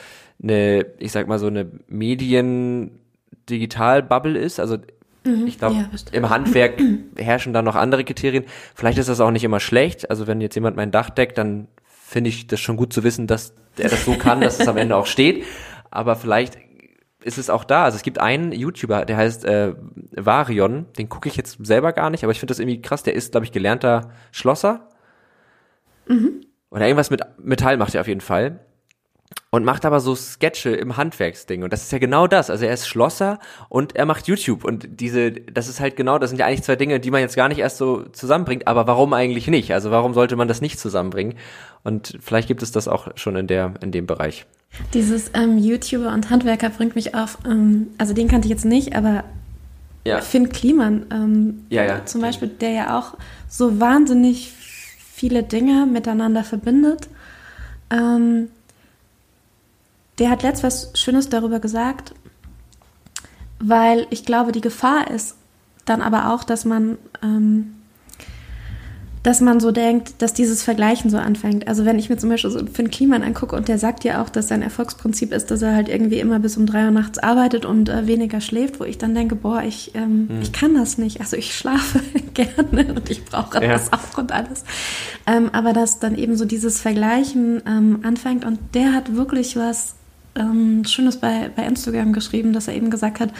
eine, 0.42 0.86
ich 0.98 1.12
sag 1.12 1.26
mal 1.26 1.40
so 1.40 1.48
eine 1.48 1.66
Medien-Digital-Bubble 1.88 4.38
ist. 4.38 4.60
Also 4.60 4.78
Mhm, 5.24 5.46
ich 5.46 5.58
glaube, 5.58 5.76
ja, 5.76 5.88
im 6.12 6.30
Handwerk 6.30 6.80
herrschen 7.16 7.52
da 7.52 7.62
noch 7.62 7.76
andere 7.76 8.04
Kriterien. 8.04 8.44
Vielleicht 8.74 8.98
ist 8.98 9.08
das 9.08 9.20
auch 9.20 9.30
nicht 9.30 9.44
immer 9.44 9.60
schlecht. 9.60 10.10
Also 10.10 10.26
wenn 10.26 10.40
jetzt 10.40 10.54
jemand 10.54 10.76
mein 10.76 10.90
Dach 10.90 11.10
deckt, 11.10 11.38
dann 11.38 11.68
finde 11.84 12.30
ich 12.30 12.46
das 12.46 12.60
schon 12.60 12.76
gut 12.76 12.92
zu 12.92 13.04
wissen, 13.04 13.26
dass 13.26 13.54
er 13.76 13.90
das 13.90 14.04
so 14.04 14.14
kann, 14.14 14.40
dass 14.40 14.58
es 14.58 14.68
am 14.68 14.76
Ende 14.76 14.96
auch 14.96 15.06
steht. 15.06 15.44
Aber 15.90 16.16
vielleicht 16.16 16.58
ist 17.22 17.38
es 17.38 17.50
auch 17.50 17.64
da. 17.64 17.84
Also 17.84 17.96
es 17.96 18.02
gibt 18.02 18.18
einen 18.18 18.52
YouTuber, 18.52 19.04
der 19.04 19.16
heißt 19.16 19.44
äh, 19.44 19.74
Varion, 20.12 20.86
den 20.98 21.08
gucke 21.08 21.28
ich 21.28 21.36
jetzt 21.36 21.58
selber 21.64 21.92
gar 21.92 22.10
nicht, 22.10 22.24
aber 22.24 22.32
ich 22.32 22.40
finde 22.40 22.52
das 22.52 22.58
irgendwie 22.58 22.80
krass. 22.80 23.02
Der 23.02 23.14
ist, 23.14 23.32
glaube 23.32 23.44
ich, 23.44 23.52
gelernter 23.52 24.10
Schlosser. 24.32 24.88
Mhm. 26.08 26.46
Oder 26.70 26.86
irgendwas 26.86 27.10
mit 27.10 27.20
Metall 27.38 27.76
macht 27.76 27.94
er 27.94 28.00
auf 28.00 28.08
jeden 28.08 28.20
Fall 28.20 28.60
und 29.52 29.64
macht 29.64 29.84
aber 29.84 29.98
so 30.00 30.14
Sketche 30.14 30.70
im 30.70 30.96
Handwerksding 30.96 31.64
und 31.64 31.72
das 31.72 31.82
ist 31.82 31.92
ja 31.92 31.98
genau 31.98 32.26
das. 32.28 32.50
Also 32.50 32.64
er 32.64 32.72
ist 32.72 32.86
Schlosser 32.86 33.40
und 33.68 33.96
er 33.96 34.06
macht 34.06 34.28
YouTube 34.28 34.64
und 34.64 35.00
diese, 35.00 35.32
das 35.32 35.68
ist 35.68 35.80
halt 35.80 35.96
genau, 35.96 36.18
das 36.18 36.30
sind 36.30 36.38
ja 36.38 36.46
eigentlich 36.46 36.62
zwei 36.62 36.76
Dinge, 36.76 37.00
die 37.00 37.10
man 37.10 37.20
jetzt 37.20 37.34
gar 37.34 37.48
nicht 37.48 37.58
erst 37.58 37.76
so 37.76 38.04
zusammenbringt. 38.12 38.68
Aber 38.68 38.86
warum 38.86 39.12
eigentlich 39.12 39.48
nicht? 39.48 39.72
Also 39.72 39.90
warum 39.90 40.14
sollte 40.14 40.36
man 40.36 40.46
das 40.46 40.60
nicht 40.60 40.78
zusammenbringen? 40.78 41.34
Und 41.82 42.16
vielleicht 42.20 42.46
gibt 42.46 42.62
es 42.62 42.70
das 42.70 42.86
auch 42.86 43.08
schon 43.16 43.34
in 43.34 43.48
der 43.48 43.74
in 43.82 43.90
dem 43.90 44.06
Bereich. 44.06 44.46
Dieses 44.94 45.32
ähm, 45.34 45.58
YouTuber 45.58 46.12
und 46.12 46.30
Handwerker 46.30 46.70
bringt 46.70 46.94
mich 46.94 47.16
auf. 47.16 47.38
Ähm, 47.44 47.88
also 47.98 48.14
den 48.14 48.28
kannte 48.28 48.46
ich 48.46 48.50
jetzt 48.50 48.64
nicht, 48.64 48.94
aber 48.94 49.24
ja. 50.04 50.20
Finn 50.20 50.48
Kliman 50.48 51.06
ähm, 51.12 51.66
ja, 51.70 51.84
ja. 51.84 52.06
zum 52.06 52.20
Beispiel, 52.20 52.48
der 52.48 52.70
ja 52.70 52.98
auch 52.98 53.14
so 53.48 53.80
wahnsinnig 53.80 54.52
viele 54.52 55.42
Dinge 55.42 55.86
miteinander 55.86 56.44
verbindet. 56.44 57.08
Ähm, 57.90 58.48
der 60.20 60.30
hat 60.30 60.42
letzt 60.42 60.62
was 60.62 60.92
Schönes 60.94 61.30
darüber 61.30 61.58
gesagt, 61.58 62.14
weil 63.58 64.06
ich 64.10 64.24
glaube, 64.24 64.52
die 64.52 64.60
Gefahr 64.60 65.10
ist 65.10 65.34
dann 65.86 66.02
aber 66.02 66.32
auch, 66.32 66.44
dass 66.44 66.64
man, 66.64 66.98
ähm, 67.22 67.74
dass 69.22 69.40
man 69.40 69.60
so 69.60 69.70
denkt, 69.70 70.22
dass 70.22 70.32
dieses 70.34 70.62
Vergleichen 70.62 71.10
so 71.10 71.16
anfängt. 71.16 71.68
Also 71.68 71.84
wenn 71.86 71.98
ich 71.98 72.08
mir 72.08 72.18
zum 72.18 72.30
Beispiel 72.30 72.50
so 72.50 72.64
Finn 72.66 72.90
Kliman 72.90 73.22
angucke 73.22 73.56
und 73.56 73.68
der 73.68 73.78
sagt 73.78 74.04
ja 74.04 74.22
auch, 74.22 74.28
dass 74.28 74.48
sein 74.48 74.62
Erfolgsprinzip 74.62 75.32
ist, 75.32 75.50
dass 75.50 75.62
er 75.62 75.74
halt 75.74 75.88
irgendwie 75.88 76.20
immer 76.20 76.38
bis 76.38 76.56
um 76.56 76.66
drei 76.66 76.84
Uhr 76.84 76.90
nachts 76.90 77.18
arbeitet 77.18 77.64
und 77.64 77.88
äh, 77.88 78.06
weniger 78.06 78.40
schläft, 78.40 78.78
wo 78.78 78.84
ich 78.84 78.98
dann 78.98 79.14
denke, 79.14 79.36
boah, 79.36 79.62
ich, 79.62 79.94
ähm, 79.94 80.28
hm. 80.28 80.42
ich 80.42 80.52
kann 80.52 80.74
das 80.74 80.96
nicht. 80.98 81.20
Also 81.20 81.36
ich 81.36 81.54
schlafe 81.54 82.00
gerne 82.34 82.94
und 82.94 83.10
ich 83.10 83.24
brauche 83.24 83.62
ja. 83.62 83.72
das 83.72 83.92
auch 83.92 84.18
und 84.18 84.32
alles. 84.32 84.64
Ähm, 85.26 85.50
aber 85.52 85.72
dass 85.72 85.98
dann 85.98 86.14
eben 86.14 86.36
so 86.36 86.44
dieses 86.44 86.80
Vergleichen 86.80 87.62
ähm, 87.66 88.00
anfängt 88.02 88.44
und 88.44 88.58
der 88.74 88.92
hat 88.92 89.16
wirklich 89.16 89.56
was 89.56 89.96
ähm, 90.34 90.84
Schönes 90.84 91.18
bei, 91.18 91.50
bei 91.54 91.64
Instagram 91.64 92.12
geschrieben, 92.12 92.52
dass 92.52 92.68
er 92.68 92.74
eben 92.74 92.90
gesagt 92.90 93.20
hat, 93.20 93.32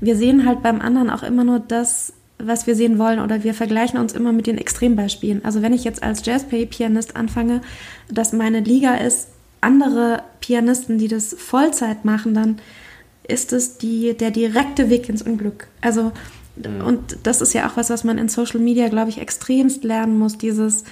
wir 0.00 0.16
sehen 0.16 0.46
halt 0.46 0.62
beim 0.62 0.80
anderen 0.80 1.10
auch 1.10 1.22
immer 1.22 1.44
nur 1.44 1.60
das, 1.60 2.12
was 2.38 2.66
wir 2.66 2.76
sehen 2.76 2.98
wollen 2.98 3.18
oder 3.18 3.44
wir 3.44 3.54
vergleichen 3.54 3.98
uns 3.98 4.12
immer 4.12 4.32
mit 4.32 4.46
den 4.46 4.58
Extrembeispielen. 4.58 5.44
Also 5.44 5.62
wenn 5.62 5.72
ich 5.72 5.84
jetzt 5.84 6.02
als 6.02 6.24
Jazzplay-Pianist 6.24 7.16
anfange, 7.16 7.62
dass 8.10 8.32
meine 8.32 8.60
Liga 8.60 8.96
ist, 8.96 9.28
andere 9.60 10.22
Pianisten, 10.40 10.98
die 10.98 11.08
das 11.08 11.34
Vollzeit 11.34 12.04
machen, 12.04 12.34
dann 12.34 12.58
ist 13.26 13.52
es 13.52 13.78
die, 13.78 14.16
der 14.16 14.30
direkte 14.30 14.90
Weg 14.90 15.08
ins 15.08 15.22
Unglück. 15.22 15.66
Also, 15.80 16.12
mhm. 16.56 16.86
und 16.86 17.18
das 17.24 17.40
ist 17.40 17.54
ja 17.54 17.68
auch 17.68 17.76
was, 17.76 17.90
was 17.90 18.04
man 18.04 18.18
in 18.18 18.28
Social 18.28 18.60
Media, 18.60 18.88
glaube 18.88 19.10
ich, 19.10 19.18
extremst 19.18 19.82
lernen 19.82 20.18
muss, 20.18 20.38
dieses, 20.38 20.84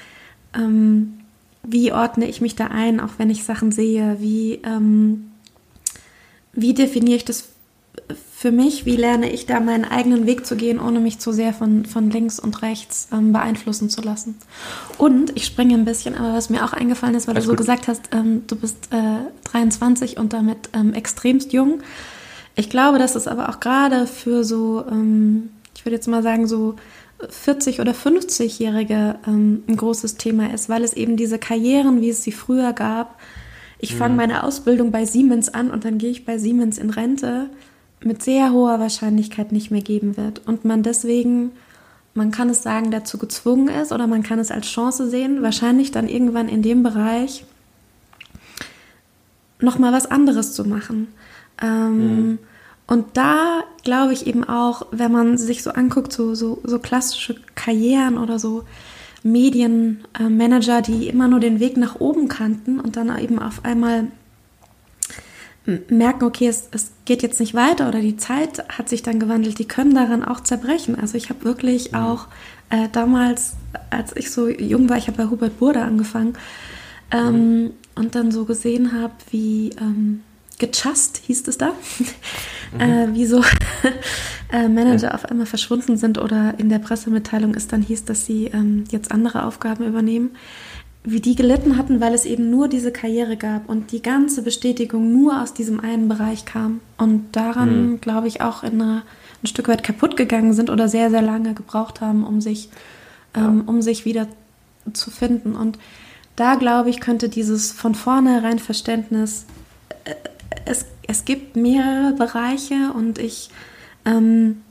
ähm, 0.55 1.21
wie 1.63 1.93
ordne 1.93 2.27
ich 2.27 2.41
mich 2.41 2.57
da 2.57 2.67
ein, 2.69 3.01
auch 3.01 3.13
wenn 3.19 3.31
ich 3.31 3.45
Sachen 3.45 3.71
sehe, 3.71 4.17
wie, 4.19 4.61
ähm, 4.65 5.31
wie 6.55 6.75
definiere 6.75 7.17
ich 7.17 7.25
das 7.25 7.49
für 8.37 8.51
mich? 8.51 8.85
Wie 8.85 8.97
lerne 8.97 9.31
ich 9.31 9.47
da 9.47 9.61
meinen 9.61 9.85
eigenen 9.85 10.27
Weg 10.27 10.45
zu 10.45 10.57
gehen, 10.57 10.79
ohne 10.81 11.01
mich 11.01 11.19
zu 11.19 11.33
sehr 11.33 11.55
von, 11.55 11.87
von 11.87 12.11
links 12.11 12.39
und 12.39 12.63
rechts 12.63 13.09
ähm, 13.13 13.33
beeinflussen 13.33 13.89
zu 13.89 14.03
lassen? 14.03 14.37
Und 14.99 15.35
ich 15.37 15.47
springe 15.47 15.75
ein 15.75 15.85
bisschen, 15.85 16.15
aber 16.15 16.35
was 16.35 16.51
mir 16.51 16.65
auch 16.65 16.73
eingefallen 16.73 17.15
ist, 17.15 17.27
weil 17.27 17.35
Alles 17.35 17.45
du 17.45 17.51
so 17.51 17.53
gut. 17.53 17.59
gesagt 17.59 17.89
hast, 17.89 18.03
ähm, 18.13 18.43
du 18.47 18.57
bist 18.57 18.89
äh, 18.91 19.51
23 19.51 20.19
und 20.19 20.33
damit 20.33 20.69
ähm, 20.75 20.93
extremst 20.93 21.53
jung. 21.53 21.81
Ich 22.57 22.69
glaube, 22.69 22.99
dass 22.99 23.15
es 23.15 23.27
aber 23.27 23.49
auch 23.49 23.61
gerade 23.61 24.07
für 24.07 24.45
so, 24.45 24.85
ähm, 24.91 25.51
ich 25.75 25.85
würde 25.85 25.97
jetzt 25.97 26.09
mal 26.09 26.23
sagen, 26.23 26.47
so 26.47 26.77
40 27.29 27.81
oder 27.81 27.93
50-Jährige 27.93 29.17
ähm, 29.27 29.63
ein 29.67 29.77
großes 29.77 30.17
Thema 30.17 30.53
ist, 30.53 30.69
weil 30.69 30.85
es 30.85 30.93
eben 30.93 31.17
diese 31.17 31.39
Karrieren, 31.39 32.01
wie 32.01 32.11
es 32.11 32.23
sie 32.23 32.33
früher 32.33 32.73
gab, 32.73 33.19
ich 33.85 33.95
fange 33.97 34.13
mhm. 34.13 34.17
meine 34.17 34.45
Ausbildung 34.45 34.91
bei 34.91 35.05
Siemens 35.05 35.53
an 35.53 35.71
und 35.71 35.85
dann 35.85 35.99
gehe 35.99 36.11
ich 36.11 36.25
bei 36.25 36.39
Siemens 36.39 36.79
in 36.79 36.89
Rente, 36.89 37.51
mit 38.03 38.23
sehr 38.23 38.51
hoher 38.51 38.81
Wahrscheinlichkeit 38.81 39.53
nicht 39.53 39.71
mehr 39.71 39.83
geben 39.83 40.17
wird. 40.17 40.41
Und 40.47 40.65
man 40.65 40.83
deswegen, 40.83 41.53
man 42.15 42.31
kann 42.31 42.49
es 42.49 42.63
sagen, 42.63 42.91
dazu 42.91 43.19
gezwungen 43.19 43.69
ist 43.69 43.93
oder 43.93 44.07
man 44.07 44.23
kann 44.23 44.39
es 44.39 44.51
als 44.51 44.67
Chance 44.69 45.11
sehen, 45.11 45.43
wahrscheinlich 45.43 45.91
dann 45.91 46.09
irgendwann 46.09 46.49
in 46.49 46.63
dem 46.63 46.83
Bereich 46.83 47.45
nochmal 49.61 49.93
was 49.93 50.07
anderes 50.07 50.55
zu 50.55 50.65
machen. 50.65 51.09
Ähm, 51.63 51.99
mhm. 51.99 52.39
Und 52.87 53.19
da 53.19 53.65
glaube 53.83 54.15
ich 54.15 54.27
eben 54.27 54.45
auch, 54.45 54.87
wenn 54.93 55.13
man 55.13 55.37
sich 55.37 55.63
so 55.63 55.71
anguckt, 55.71 56.13
so, 56.13 56.35
so, 56.35 56.61
so 56.65 56.79
klassische 56.79 57.37
Karrieren 57.55 58.17
oder 58.17 58.39
so, 58.39 58.65
Medienmanager, 59.25 60.83
die 60.83 61.09
immer 61.09 61.27
nur 61.27 61.41
den 61.41 61.59
Weg 61.59 61.77
nach 61.77 61.99
oben 61.99 62.29
kannten 62.29 62.79
und 62.79 62.97
dann 62.97 63.19
eben 63.19 63.41
auf 63.41 63.65
einmal 63.65 64.09
merken, 65.89 66.25
okay, 66.25 66.47
es, 66.47 66.69
es 66.73 66.93
geht 67.07 67.23
jetzt 67.23 67.41
nicht 67.41 67.55
weiter 67.55 67.89
oder 67.89 68.01
die 68.01 68.17
Zeit 68.17 68.69
hat 68.69 68.89
sich 68.89 69.03
dann 69.03 69.19
gewandelt, 69.19 69.59
die 69.59 69.65
können 69.67 69.95
daran 69.95 70.23
auch 70.23 70.41
zerbrechen. 70.41 70.99
Also 70.99 71.17
ich 71.17 71.31
habe 71.31 71.45
wirklich 71.45 71.93
mhm. 71.93 71.99
auch 71.99 72.27
äh, 72.69 72.89
damals, 72.93 73.55
als 73.91 74.15
ich 74.15 74.31
so 74.31 74.49
jung 74.49 74.89
war, 74.91 74.99
ich 74.99 75.07
habe 75.07 75.17
bei 75.25 75.31
Hubert 75.31 75.59
Burda 75.59 75.85
angefangen 75.85 76.35
ähm, 77.11 77.63
mhm. 77.63 77.71
und 77.95 78.15
dann 78.15 78.31
so 78.31 78.45
gesehen 78.45 78.93
habe, 78.93 79.15
wie 79.31 79.71
ähm, 79.81 80.23
gechast 80.59 81.23
hieß 81.27 81.49
es 81.49 81.57
da, 81.57 81.73
mhm. 82.75 82.81
äh, 82.81 83.15
wie 83.15 83.27
so 83.27 83.43
äh, 84.53 84.69
Manager 84.69 85.09
ja. 85.09 85.15
auf 85.15 85.25
einmal 85.25 85.47
verschwunden 85.47 85.97
sind 85.97 86.19
oder 86.19 86.55
in 86.59 86.69
der 86.69 86.79
Pressemitteilung 86.79 87.55
ist 87.55 87.73
dann 87.73 87.83
hieß, 87.83 88.05
dass 88.05 88.27
sie 88.27 88.47
ähm, 88.47 88.85
jetzt 88.91 89.13
andere 89.13 89.45
Aufgaben 89.45 89.85
übernehmen, 89.87 90.31
wie 91.05 91.21
die 91.21 91.35
gelitten 91.35 91.77
hatten, 91.77 92.01
weil 92.01 92.15
es 92.15 92.25
eben 92.25 92.51
nur 92.51 92.69
diese 92.69 92.91
Karriere 92.91 93.37
gab 93.37 93.69
und 93.69 93.93
die 93.93 94.01
ganze 94.01 94.43
Bestätigung 94.43 95.13
nur 95.13 95.43
aus 95.43 95.53
diesem 95.53 95.81
einen 95.81 96.09
Bereich 96.09 96.47
kam 96.47 96.81
und 96.97 97.37
daran, 97.37 97.91
mhm. 97.91 98.01
glaube 98.01 98.27
ich, 98.27 98.41
auch 98.41 98.63
in 98.63 98.81
einer, 98.81 99.03
ein 99.43 99.47
Stück 99.47 99.69
weit 99.69 99.83
kaputt 99.83 100.17
gegangen 100.17 100.55
sind 100.55 100.71
oder 100.71 100.89
sehr, 100.89 101.11
sehr 101.11 101.21
lange 101.21 101.53
gebraucht 101.53 102.01
haben, 102.01 102.25
um 102.25 102.41
sich, 102.41 102.71
ähm, 103.35 103.65
um 103.67 103.83
sich 103.83 104.07
wieder 104.07 104.29
zu 104.95 105.11
finden. 105.11 105.57
Und 105.57 105.79
da, 106.37 106.55
glaube 106.55 106.89
ich, 106.89 107.01
könnte 107.01 107.29
dieses 107.29 107.71
von 107.71 107.95
vornherein 107.95 108.59
Verständnis 108.59 109.45
äh, 110.05 110.15
es, 110.65 110.87
es 111.09 111.25
gibt 111.25 111.57
mehrere 111.57 112.13
Bereiche 112.13 112.93
und 112.95 113.19
ich 113.19 113.51
ähm, 114.05 114.63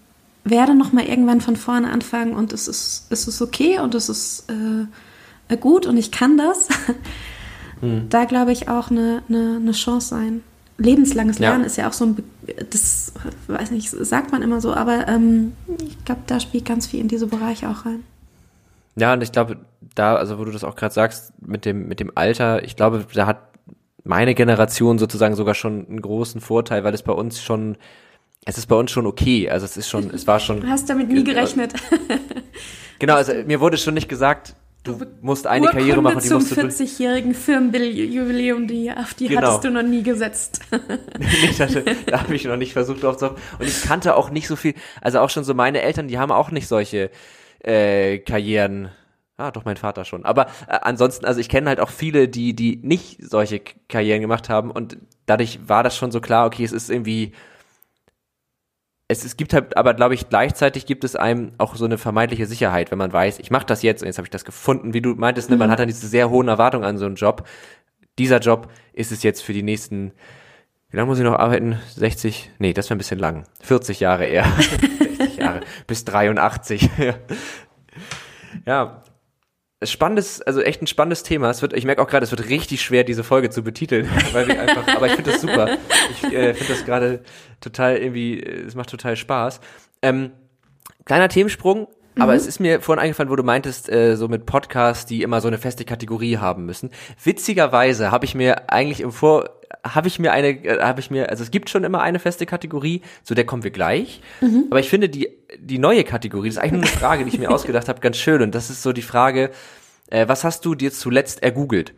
werde 0.43 0.75
noch 0.75 0.91
mal 0.91 1.05
irgendwann 1.05 1.41
von 1.41 1.55
vorne 1.55 1.91
anfangen 1.91 2.33
und 2.33 2.53
es 2.53 2.67
ist, 2.67 3.07
es 3.09 3.27
ist 3.27 3.41
okay 3.41 3.79
und 3.79 3.95
es 3.95 4.09
ist 4.09 4.49
äh, 4.49 5.57
gut 5.57 5.85
und 5.85 5.97
ich 5.97 6.11
kann 6.11 6.37
das. 6.37 6.69
Hm. 7.81 8.07
Da 8.07 8.23
glaube 8.23 8.53
ich 8.53 8.69
auch 8.69 8.91
eine, 8.91 9.23
eine, 9.27 9.57
eine 9.57 9.73
Chance 9.73 10.07
sein. 10.07 10.41
Lebenslanges 10.77 11.37
Lernen 11.39 11.61
ja. 11.61 11.65
ist 11.65 11.75
ja 11.75 11.89
auch 11.89 11.93
so 11.93 12.05
ein, 12.05 12.23
das 12.69 13.11
weiß 13.47 13.71
nicht, 13.71 13.89
sagt 13.89 14.31
man 14.31 14.41
immer 14.41 14.61
so, 14.61 14.73
aber 14.73 15.07
ähm, 15.09 15.51
ich 15.85 16.05
glaube, 16.05 16.21
da 16.25 16.39
spielt 16.39 16.63
ganz 16.63 16.87
viel 16.87 17.01
in 17.01 17.09
diese 17.09 17.27
Bereiche 17.27 17.69
auch 17.69 17.85
rein. 17.85 18.03
Ja, 18.95 19.11
und 19.11 19.21
ich 19.21 19.33
glaube, 19.33 19.57
da, 19.95 20.15
also 20.15 20.39
wo 20.39 20.45
du 20.45 20.51
das 20.51 20.63
auch 20.63 20.75
gerade 20.75 20.93
sagst, 20.93 21.33
mit 21.45 21.65
dem, 21.65 21.89
mit 21.89 21.99
dem 21.99 22.11
Alter, 22.15 22.63
ich 22.63 22.77
glaube, 22.77 23.05
da 23.13 23.27
hat 23.27 23.39
meine 24.03 24.35
Generation 24.35 24.99
sozusagen 24.99 25.35
sogar 25.35 25.55
schon 25.55 25.87
einen 25.87 26.01
großen 26.01 26.41
Vorteil, 26.41 26.83
weil 26.83 26.93
es 26.93 27.03
bei 27.03 27.13
uns 27.13 27.41
schon, 27.41 27.77
es 28.45 28.57
ist 28.57 28.67
bei 28.67 28.75
uns 28.75 28.91
schon 28.91 29.05
okay. 29.05 29.49
Also 29.49 29.65
es 29.65 29.77
ist 29.77 29.89
schon, 29.89 30.09
es 30.09 30.27
war 30.27 30.39
schon. 30.39 30.61
Du 30.61 30.67
hast 30.69 30.89
damit 30.89 31.09
nie 31.09 31.23
gerechnet. 31.23 31.73
genau, 32.99 33.15
also 33.15 33.33
mir 33.45 33.59
wurde 33.61 33.77
schon 33.77 33.93
nicht 33.93 34.09
gesagt, 34.09 34.55
du 34.83 34.99
musst 35.21 35.47
eine 35.47 35.65
Urkunde 35.65 35.79
Karriere 35.79 36.01
machen, 36.01 36.19
die 36.21 36.27
zum 36.27 36.39
musst 36.39 36.51
du 36.51 36.61
40-jährigen 36.61 37.33
Firmenjubiläum, 37.33 38.67
die, 38.67 38.91
auf 38.91 39.13
die 39.13 39.29
genau. 39.29 39.41
hattest 39.41 39.63
du 39.63 39.71
noch 39.71 39.83
nie 39.83 40.03
gesetzt. 40.03 40.59
nee, 41.19 41.53
hatte, 41.57 41.85
da 42.05 42.21
habe 42.21 42.35
ich 42.35 42.43
noch 42.43 42.57
nicht 42.57 42.73
versucht 42.73 43.05
aufzuhoffen. 43.05 43.41
Und 43.59 43.67
ich 43.67 43.83
kannte 43.83 44.15
auch 44.15 44.29
nicht 44.29 44.47
so 44.47 44.55
viel, 44.55 44.73
also 45.01 45.19
auch 45.19 45.29
schon 45.29 45.45
so 45.45 45.53
meine 45.53 45.81
Eltern, 45.81 46.07
die 46.07 46.19
haben 46.19 46.31
auch 46.31 46.51
nicht 46.51 46.67
solche 46.67 47.09
äh, 47.59 48.17
Karrieren 48.19 48.89
Ah, 49.37 49.49
doch, 49.51 49.65
mein 49.65 49.77
Vater 49.77 50.05
schon. 50.05 50.25
Aber 50.25 50.45
äh, 50.67 50.79
ansonsten, 50.81 51.25
also 51.25 51.39
ich 51.39 51.49
kenne 51.49 51.69
halt 51.69 51.79
auch 51.79 51.89
viele, 51.89 52.27
die, 52.27 52.55
die 52.55 52.79
nicht 52.83 53.17
solche 53.23 53.61
Karrieren 53.89 54.21
gemacht 54.21 54.47
haben 54.49 54.69
und 54.69 54.97
dadurch 55.25 55.59
war 55.67 55.83
das 55.83 55.97
schon 55.97 56.11
so 56.11 56.21
klar, 56.21 56.45
okay, 56.45 56.63
es 56.63 56.71
ist 56.71 56.89
irgendwie, 56.89 57.33
es, 59.07 59.25
es 59.25 59.35
gibt 59.35 59.53
halt, 59.53 59.75
aber 59.75 59.95
glaube 59.95 60.13
ich, 60.13 60.29
gleichzeitig 60.29 60.85
gibt 60.85 61.03
es 61.03 61.15
einem 61.15 61.53
auch 61.57 61.75
so 61.75 61.85
eine 61.85 61.97
vermeintliche 61.97 62.45
Sicherheit, 62.45 62.91
wenn 62.91 62.97
man 62.97 63.11
weiß, 63.11 63.39
ich 63.39 63.51
mache 63.51 63.65
das 63.65 63.81
jetzt 63.81 64.01
und 64.01 64.07
jetzt 64.07 64.17
habe 64.17 64.27
ich 64.27 64.31
das 64.31 64.45
gefunden, 64.45 64.93
wie 64.93 65.01
du 65.01 65.15
meintest, 65.15 65.49
ne, 65.49 65.57
man 65.57 65.67
mhm. 65.67 65.71
hat 65.71 65.79
dann 65.79 65.87
diese 65.87 66.07
sehr 66.07 66.29
hohen 66.29 66.47
Erwartungen 66.47 66.83
an 66.85 66.97
so 66.97 67.05
einen 67.05 67.15
Job. 67.15 67.47
Dieser 68.19 68.39
Job 68.39 68.71
ist 68.93 69.11
es 69.11 69.23
jetzt 69.23 69.41
für 69.41 69.53
die 69.53 69.63
nächsten, 69.63 70.11
wie 70.89 70.97
lange 70.97 71.07
muss 71.07 71.17
ich 71.17 71.23
noch 71.23 71.39
arbeiten? 71.39 71.79
60? 71.95 72.51
Nee, 72.59 72.73
das 72.73 72.87
wäre 72.87 72.95
ein 72.95 72.99
bisschen 72.99 73.19
lang. 73.19 73.45
40 73.63 73.99
Jahre 73.99 74.25
eher. 74.25 74.45
Jahre 75.37 75.61
bis 75.87 76.05
83. 76.05 76.89
ja, 78.65 79.02
spannendes, 79.85 80.41
also 80.41 80.61
echt 80.61 80.81
ein 80.81 80.87
spannendes 80.87 81.23
Thema. 81.23 81.49
Es 81.49 81.61
wird, 81.61 81.73
ich 81.73 81.85
merke 81.85 82.01
auch 82.01 82.07
gerade, 82.07 82.23
es 82.23 82.31
wird 82.31 82.49
richtig 82.49 82.81
schwer, 82.81 83.03
diese 83.03 83.23
Folge 83.23 83.49
zu 83.49 83.63
betiteln, 83.63 84.09
weil 84.33 84.47
wir 84.47 84.61
einfach, 84.61 84.87
aber 84.95 85.07
ich 85.07 85.13
finde 85.13 85.31
das 85.31 85.41
super. 85.41 85.77
Ich 86.11 86.23
äh, 86.25 86.53
finde 86.53 86.73
das 86.73 86.85
gerade 86.85 87.23
total 87.61 87.97
irgendwie, 87.97 88.39
äh, 88.39 88.65
es 88.65 88.75
macht 88.75 88.89
total 88.89 89.15
Spaß. 89.15 89.59
Ähm, 90.01 90.31
kleiner 91.05 91.29
Themensprung, 91.29 91.87
aber 92.17 92.33
mhm. 92.33 92.37
es 92.37 92.47
ist 92.47 92.59
mir 92.59 92.81
vorhin 92.81 93.01
eingefallen, 93.01 93.29
wo 93.29 93.35
du 93.35 93.43
meintest, 93.43 93.89
äh, 93.89 94.15
so 94.15 94.27
mit 94.27 94.45
Podcasts, 94.45 95.05
die 95.05 95.23
immer 95.23 95.41
so 95.41 95.47
eine 95.47 95.57
feste 95.57 95.85
Kategorie 95.85 96.37
haben 96.37 96.65
müssen. 96.65 96.91
Witzigerweise 97.23 98.11
habe 98.11 98.25
ich 98.25 98.35
mir 98.35 98.69
eigentlich 98.69 99.01
im 99.01 99.11
Vor 99.11 99.49
habe 99.83 100.07
ich 100.07 100.19
mir 100.19 100.31
eine, 100.31 100.49
äh, 100.49 100.81
habe 100.81 100.99
ich 100.99 101.11
mir, 101.11 101.29
also 101.29 101.43
es 101.43 101.51
gibt 101.51 101.69
schon 101.69 101.83
immer 101.83 102.01
eine 102.01 102.19
feste 102.19 102.45
Kategorie, 102.45 103.01
zu 103.23 103.35
der 103.35 103.45
kommen 103.45 103.63
wir 103.63 103.71
gleich. 103.71 104.21
Mhm. 104.41 104.67
Aber 104.69 104.79
ich 104.79 104.89
finde 104.89 105.09
die 105.09 105.29
die 105.59 105.79
neue 105.79 106.03
Kategorie, 106.03 106.49
das 106.49 106.57
ist 106.57 106.61
eigentlich 106.61 106.71
nur 106.73 106.81
eine 106.81 106.99
Frage, 106.99 107.23
die 107.23 107.29
ich 107.29 107.39
mir 107.39 107.51
ausgedacht 107.53 107.87
habe, 107.87 107.99
ganz 107.99 108.17
schön. 108.17 108.41
Und 108.41 108.55
das 108.55 108.69
ist 108.69 108.81
so 108.81 108.93
die 108.93 109.01
Frage, 109.01 109.51
äh, 110.07 110.27
was 110.27 110.43
hast 110.43 110.65
du 110.65 110.75
dir 110.75 110.91
zuletzt 110.91 111.43
ergoogelt? 111.43 111.93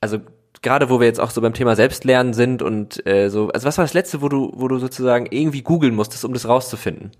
Also 0.00 0.20
gerade 0.62 0.90
wo 0.90 1.00
wir 1.00 1.06
jetzt 1.06 1.20
auch 1.20 1.30
so 1.30 1.40
beim 1.40 1.54
Thema 1.54 1.76
Selbstlernen 1.76 2.34
sind 2.34 2.62
und 2.62 3.06
äh, 3.06 3.30
so, 3.30 3.48
also 3.48 3.66
was 3.66 3.78
war 3.78 3.84
das 3.84 3.94
letzte, 3.94 4.22
wo 4.22 4.28
du, 4.28 4.52
wo 4.54 4.68
du 4.68 4.78
sozusagen 4.78 5.26
irgendwie 5.30 5.62
googeln 5.62 5.94
musstest, 5.94 6.24
um 6.24 6.32
das 6.32 6.48
rauszufinden? 6.48 7.12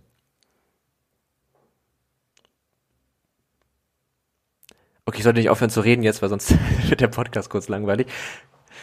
Okay, 5.06 5.18
ich 5.18 5.24
sollte 5.24 5.38
nicht 5.38 5.48
aufhören 5.48 5.70
zu 5.70 5.80
reden 5.80 6.02
jetzt, 6.02 6.20
weil 6.20 6.28
sonst 6.28 6.54
wird 6.88 7.00
der 7.00 7.08
Podcast 7.08 7.48
kurz 7.48 7.68
langweilig. 7.68 8.08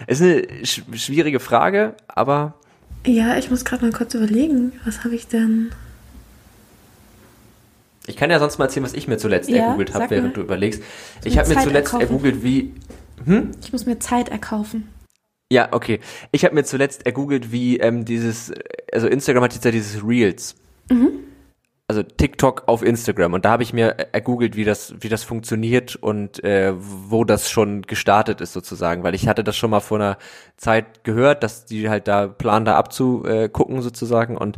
Ist 0.07 0.21
eine 0.21 0.65
sch 0.65 0.83
schwierige 0.93 1.39
Frage, 1.39 1.95
aber. 2.07 2.53
Ja, 3.05 3.37
ich 3.37 3.49
muss 3.49 3.65
gerade 3.65 3.85
mal 3.85 3.91
kurz 3.91 4.13
überlegen, 4.13 4.73
was 4.83 5.03
habe 5.03 5.15
ich 5.15 5.27
denn. 5.27 5.71
Ich 8.07 8.17
kann 8.17 8.29
ja 8.29 8.39
sonst 8.39 8.57
mal 8.57 8.65
erzählen, 8.65 8.85
was 8.85 8.93
ich 8.93 9.07
mir 9.07 9.17
zuletzt 9.17 9.49
ja, 9.49 9.65
ergoogelt 9.65 9.93
habe, 9.93 10.09
während 10.09 10.27
mal. 10.27 10.33
du 10.33 10.41
überlegst. 10.41 10.81
Ich, 11.21 11.33
ich 11.33 11.37
habe 11.37 11.49
mir 11.49 11.55
zuletzt 11.55 11.93
erkaufen. 11.93 12.01
ergoogelt, 12.01 12.43
wie. 12.43 12.73
Hm? 13.25 13.51
Ich 13.63 13.71
muss 13.71 13.85
mir 13.85 13.99
Zeit 13.99 14.29
erkaufen. 14.29 14.89
Ja, 15.51 15.69
okay. 15.71 15.99
Ich 16.31 16.43
habe 16.45 16.55
mir 16.55 16.63
zuletzt 16.63 17.05
ergoogelt, 17.05 17.51
wie 17.51 17.77
ähm, 17.77 18.05
dieses, 18.05 18.51
also 18.91 19.07
Instagram 19.07 19.43
hat 19.43 19.53
jetzt 19.53 19.65
ja 19.65 19.71
dieses 19.71 20.03
Reels. 20.03 20.55
Mhm 20.89 21.19
also 21.87 22.01
TikTok 22.01 22.63
auf 22.67 22.81
Instagram 22.81 23.33
und 23.33 23.45
da 23.45 23.51
habe 23.51 23.63
ich 23.63 23.71
mir 23.71 23.89
ergoogelt, 24.11 24.55
wie 24.55 24.63
das 24.63 24.95
wie 24.99 25.09
das 25.09 25.23
funktioniert 25.23 25.95
und 25.95 26.43
äh, 26.43 26.73
wo 26.75 27.23
das 27.23 27.49
schon 27.51 27.83
gestartet 27.83 28.41
ist 28.41 28.53
sozusagen, 28.53 29.03
weil 29.03 29.13
ich 29.13 29.27
hatte 29.27 29.43
das 29.43 29.55
schon 29.55 29.69
mal 29.69 29.81
vor 29.81 29.99
einer 29.99 30.17
Zeit 30.57 31.03
gehört, 31.03 31.43
dass 31.43 31.65
die 31.65 31.89
halt 31.89 32.07
da 32.07 32.27
planen 32.27 32.65
da 32.65 32.75
abzugucken 32.75 33.81
sozusagen 33.81 34.35
und 34.35 34.57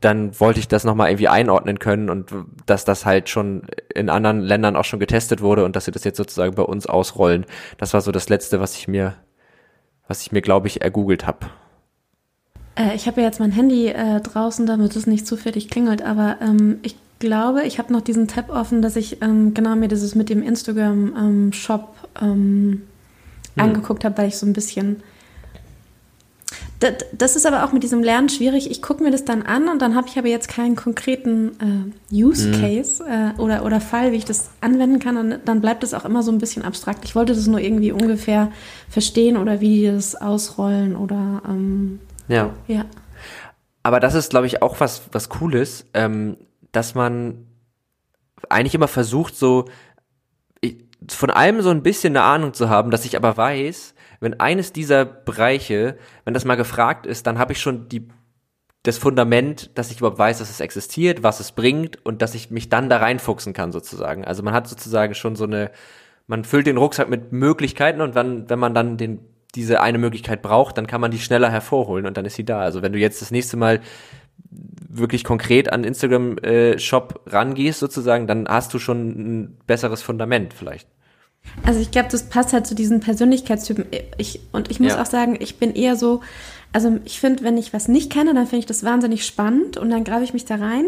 dann 0.00 0.38
wollte 0.38 0.60
ich 0.60 0.68
das 0.68 0.84
nochmal 0.84 1.10
irgendwie 1.10 1.28
einordnen 1.28 1.78
können 1.78 2.10
und 2.10 2.32
dass 2.66 2.84
das 2.84 3.06
halt 3.06 3.28
schon 3.28 3.62
in 3.94 4.10
anderen 4.10 4.40
Ländern 4.40 4.76
auch 4.76 4.84
schon 4.84 5.00
getestet 5.00 5.40
wurde 5.40 5.64
und 5.64 5.74
dass 5.74 5.86
sie 5.86 5.90
das 5.90 6.04
jetzt 6.04 6.18
sozusagen 6.18 6.54
bei 6.54 6.62
uns 6.62 6.86
ausrollen. 6.86 7.46
Das 7.78 7.94
war 7.94 8.00
so 8.00 8.12
das 8.12 8.28
letzte, 8.28 8.60
was 8.60 8.76
ich 8.76 8.88
mir 8.88 9.16
was 10.06 10.22
ich 10.22 10.32
mir 10.32 10.42
glaube 10.42 10.68
ich 10.68 10.82
ergoogelt 10.82 11.26
habe. 11.26 11.46
Äh, 12.76 12.94
ich 12.94 13.06
habe 13.06 13.20
ja 13.20 13.26
jetzt 13.26 13.40
mein 13.40 13.52
Handy 13.52 13.88
äh, 13.88 14.20
draußen, 14.20 14.66
damit 14.66 14.96
es 14.96 15.06
nicht 15.06 15.26
zufällig 15.26 15.68
klingelt, 15.68 16.02
aber 16.02 16.36
ähm, 16.40 16.78
ich 16.82 16.96
glaube, 17.18 17.62
ich 17.64 17.78
habe 17.78 17.92
noch 17.92 18.00
diesen 18.00 18.28
Tab 18.28 18.50
offen, 18.50 18.82
dass 18.82 18.96
ich 18.96 19.22
ähm, 19.22 19.54
genau 19.54 19.76
mir 19.76 19.88
dieses 19.88 20.14
mit 20.14 20.28
dem 20.28 20.42
Instagram-Shop 20.42 21.94
ähm, 22.20 22.26
hm. 22.26 22.82
angeguckt 23.56 24.04
habe, 24.04 24.18
weil 24.18 24.28
ich 24.28 24.36
so 24.36 24.46
ein 24.46 24.52
bisschen. 24.52 25.02
Das, 26.80 26.94
das, 27.12 27.36
ist 27.36 27.46
aber 27.46 27.64
auch 27.64 27.72
mit 27.72 27.84
diesem 27.84 28.02
Lernen 28.02 28.28
schwierig. 28.28 28.68
Ich 28.68 28.82
gucke 28.82 29.04
mir 29.04 29.12
das 29.12 29.24
dann 29.24 29.42
an 29.42 29.68
und 29.68 29.80
dann 29.80 29.94
habe 29.94 30.08
ich 30.08 30.18
aber 30.18 30.26
jetzt 30.26 30.48
keinen 30.48 30.74
konkreten 30.74 31.92
äh, 32.10 32.12
Use 32.12 32.52
hm. 32.52 32.60
Case 32.60 33.04
äh, 33.04 33.40
oder, 33.40 33.64
oder 33.64 33.80
Fall, 33.80 34.10
wie 34.10 34.16
ich 34.16 34.24
das 34.24 34.50
anwenden 34.60 34.98
kann. 34.98 35.16
Und 35.16 35.38
dann 35.44 35.60
bleibt 35.60 35.84
es 35.84 35.94
auch 35.94 36.04
immer 36.04 36.24
so 36.24 36.32
ein 36.32 36.38
bisschen 36.38 36.64
abstrakt. 36.64 37.04
Ich 37.04 37.14
wollte 37.14 37.34
das 37.34 37.46
nur 37.46 37.60
irgendwie 37.60 37.92
ungefähr 37.92 38.50
verstehen 38.88 39.36
oder 39.36 39.60
wie 39.60 39.82
die 39.82 39.86
das 39.86 40.16
ausrollen 40.16 40.96
oder 40.96 41.42
ähm, 41.48 42.00
ja. 42.32 42.54
Ja. 42.66 42.84
Aber 43.82 44.00
das 44.00 44.14
ist, 44.14 44.30
glaube 44.30 44.46
ich, 44.46 44.62
auch 44.62 44.80
was, 44.80 45.02
was 45.12 45.28
Cooles, 45.28 45.86
ähm, 45.94 46.36
dass 46.70 46.94
man 46.94 47.46
eigentlich 48.48 48.74
immer 48.74 48.88
versucht, 48.88 49.36
so 49.36 49.66
ich, 50.60 50.84
von 51.08 51.30
allem 51.30 51.62
so 51.62 51.70
ein 51.70 51.82
bisschen 51.82 52.16
eine 52.16 52.24
Ahnung 52.24 52.54
zu 52.54 52.68
haben, 52.68 52.90
dass 52.90 53.04
ich 53.04 53.16
aber 53.16 53.36
weiß, 53.36 53.94
wenn 54.20 54.38
eines 54.38 54.72
dieser 54.72 55.04
Bereiche, 55.04 55.98
wenn 56.24 56.34
das 56.34 56.44
mal 56.44 56.56
gefragt 56.56 57.06
ist, 57.06 57.26
dann 57.26 57.38
habe 57.38 57.52
ich 57.52 57.60
schon 57.60 57.88
die 57.88 58.08
das 58.84 58.98
Fundament, 58.98 59.70
dass 59.78 59.90
ich 59.92 59.98
überhaupt 59.98 60.18
weiß, 60.18 60.38
dass 60.38 60.50
es 60.50 60.58
existiert, 60.58 61.22
was 61.22 61.38
es 61.38 61.52
bringt 61.52 62.04
und 62.04 62.20
dass 62.20 62.34
ich 62.34 62.50
mich 62.50 62.68
dann 62.68 62.88
da 62.88 62.96
reinfuchsen 62.96 63.52
kann 63.52 63.70
sozusagen. 63.70 64.24
Also 64.24 64.42
man 64.42 64.54
hat 64.54 64.66
sozusagen 64.66 65.14
schon 65.14 65.36
so 65.36 65.44
eine, 65.44 65.70
man 66.26 66.44
füllt 66.44 66.66
den 66.66 66.78
Rucksack 66.78 67.08
mit 67.08 67.32
Möglichkeiten 67.32 68.00
und 68.00 68.16
wenn, 68.16 68.50
wenn 68.50 68.58
man 68.58 68.74
dann 68.74 68.96
den 68.96 69.20
diese 69.54 69.80
eine 69.80 69.98
Möglichkeit 69.98 70.42
braucht, 70.42 70.78
dann 70.78 70.86
kann 70.86 71.00
man 71.00 71.10
die 71.10 71.18
schneller 71.18 71.50
hervorholen 71.50 72.06
und 72.06 72.16
dann 72.16 72.24
ist 72.24 72.36
sie 72.36 72.44
da. 72.44 72.60
Also 72.60 72.82
wenn 72.82 72.92
du 72.92 72.98
jetzt 72.98 73.20
das 73.20 73.30
nächste 73.30 73.56
Mal 73.56 73.80
wirklich 74.88 75.24
konkret 75.24 75.72
an 75.72 75.84
Instagram 75.84 76.38
äh, 76.38 76.78
Shop 76.78 77.22
rangehst 77.26 77.80
sozusagen, 77.80 78.26
dann 78.26 78.46
hast 78.48 78.72
du 78.74 78.78
schon 78.78 79.08
ein 79.08 79.58
besseres 79.66 80.02
Fundament 80.02 80.54
vielleicht. 80.54 80.88
Also 81.64 81.80
ich 81.80 81.90
glaube, 81.90 82.08
das 82.10 82.24
passt 82.24 82.52
halt 82.52 82.66
zu 82.66 82.74
diesen 82.74 83.00
Persönlichkeitstypen. 83.00 83.86
Ich, 84.16 84.40
und 84.52 84.70
ich 84.70 84.80
muss 84.80 84.92
ja. 84.92 85.02
auch 85.02 85.06
sagen, 85.06 85.36
ich 85.40 85.56
bin 85.58 85.74
eher 85.74 85.96
so, 85.96 86.20
also 86.72 86.98
ich 87.04 87.20
finde, 87.20 87.42
wenn 87.42 87.58
ich 87.58 87.72
was 87.72 87.88
nicht 87.88 88.12
kenne, 88.12 88.34
dann 88.34 88.46
finde 88.46 88.60
ich 88.60 88.66
das 88.66 88.84
wahnsinnig 88.84 89.26
spannend 89.26 89.76
und 89.76 89.90
dann 89.90 90.04
greife 90.04 90.24
ich 90.24 90.32
mich 90.32 90.44
da 90.44 90.56
rein. 90.56 90.86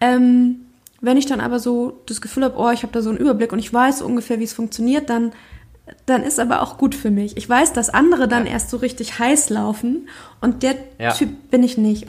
Ähm, 0.00 0.66
wenn 1.00 1.16
ich 1.16 1.26
dann 1.26 1.40
aber 1.40 1.58
so 1.60 2.02
das 2.06 2.20
Gefühl 2.20 2.44
habe, 2.44 2.58
oh, 2.58 2.70
ich 2.70 2.82
habe 2.82 2.92
da 2.92 3.00
so 3.00 3.10
einen 3.10 3.18
Überblick 3.18 3.52
und 3.52 3.58
ich 3.58 3.72
weiß 3.72 4.02
ungefähr, 4.02 4.40
wie 4.40 4.44
es 4.44 4.54
funktioniert, 4.54 5.08
dann 5.08 5.32
dann 6.06 6.22
ist 6.22 6.40
aber 6.40 6.62
auch 6.62 6.78
gut 6.78 6.94
für 6.94 7.10
mich. 7.10 7.36
Ich 7.36 7.48
weiß, 7.48 7.72
dass 7.72 7.90
andere 7.90 8.28
dann 8.28 8.46
ja. 8.46 8.52
erst 8.52 8.70
so 8.70 8.76
richtig 8.76 9.18
heiß 9.18 9.50
laufen 9.50 10.08
und 10.40 10.62
der 10.62 10.76
ja. 10.98 11.12
Typ 11.12 11.50
bin 11.50 11.62
ich 11.62 11.78
nicht. 11.78 12.06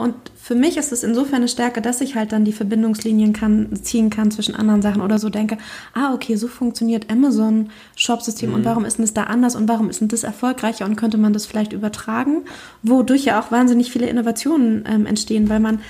Und 0.00 0.14
für 0.34 0.54
mich 0.54 0.78
ist 0.78 0.92
es 0.92 1.02
insofern 1.02 1.36
eine 1.36 1.48
Stärke, 1.48 1.82
dass 1.82 2.00
ich 2.00 2.14
halt 2.14 2.32
dann 2.32 2.46
die 2.46 2.54
Verbindungslinien 2.54 3.34
kann, 3.34 3.68
ziehen 3.82 4.08
kann 4.08 4.30
zwischen 4.30 4.54
anderen 4.54 4.80
Sachen 4.80 5.02
oder 5.02 5.18
so 5.18 5.28
denke, 5.28 5.58
ah, 5.92 6.14
okay, 6.14 6.36
so 6.36 6.48
funktioniert 6.48 7.10
Amazon 7.10 7.68
Shopsystem 7.96 8.48
mhm. 8.48 8.54
und 8.56 8.64
warum 8.64 8.86
ist 8.86 8.96
denn 8.96 9.04
das 9.04 9.12
da 9.12 9.24
anders 9.24 9.56
und 9.56 9.68
warum 9.68 9.90
ist 9.90 10.00
denn 10.00 10.08
das 10.08 10.22
erfolgreicher 10.22 10.86
und 10.86 10.96
könnte 10.96 11.18
man 11.18 11.34
das 11.34 11.44
vielleicht 11.44 11.74
übertragen, 11.74 12.44
wodurch 12.82 13.26
ja 13.26 13.38
auch 13.38 13.52
wahnsinnig 13.52 13.92
viele 13.92 14.06
Innovationen 14.06 14.86
ähm, 14.88 15.04
entstehen, 15.04 15.50
weil 15.50 15.60
man 15.60 15.80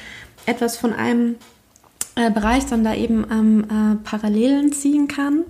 etwas 0.45 0.77
von 0.77 0.93
einem 0.93 1.37
äh, 2.17 2.33
Bereich 2.33 2.67
dann 2.67 2.83
da 2.83 2.97
eben 2.97 3.25
ähm, 3.31 3.65
äh, 3.65 3.97
Parallelen 4.03 4.73
ziehen 4.73 5.07
kann. 5.07 5.45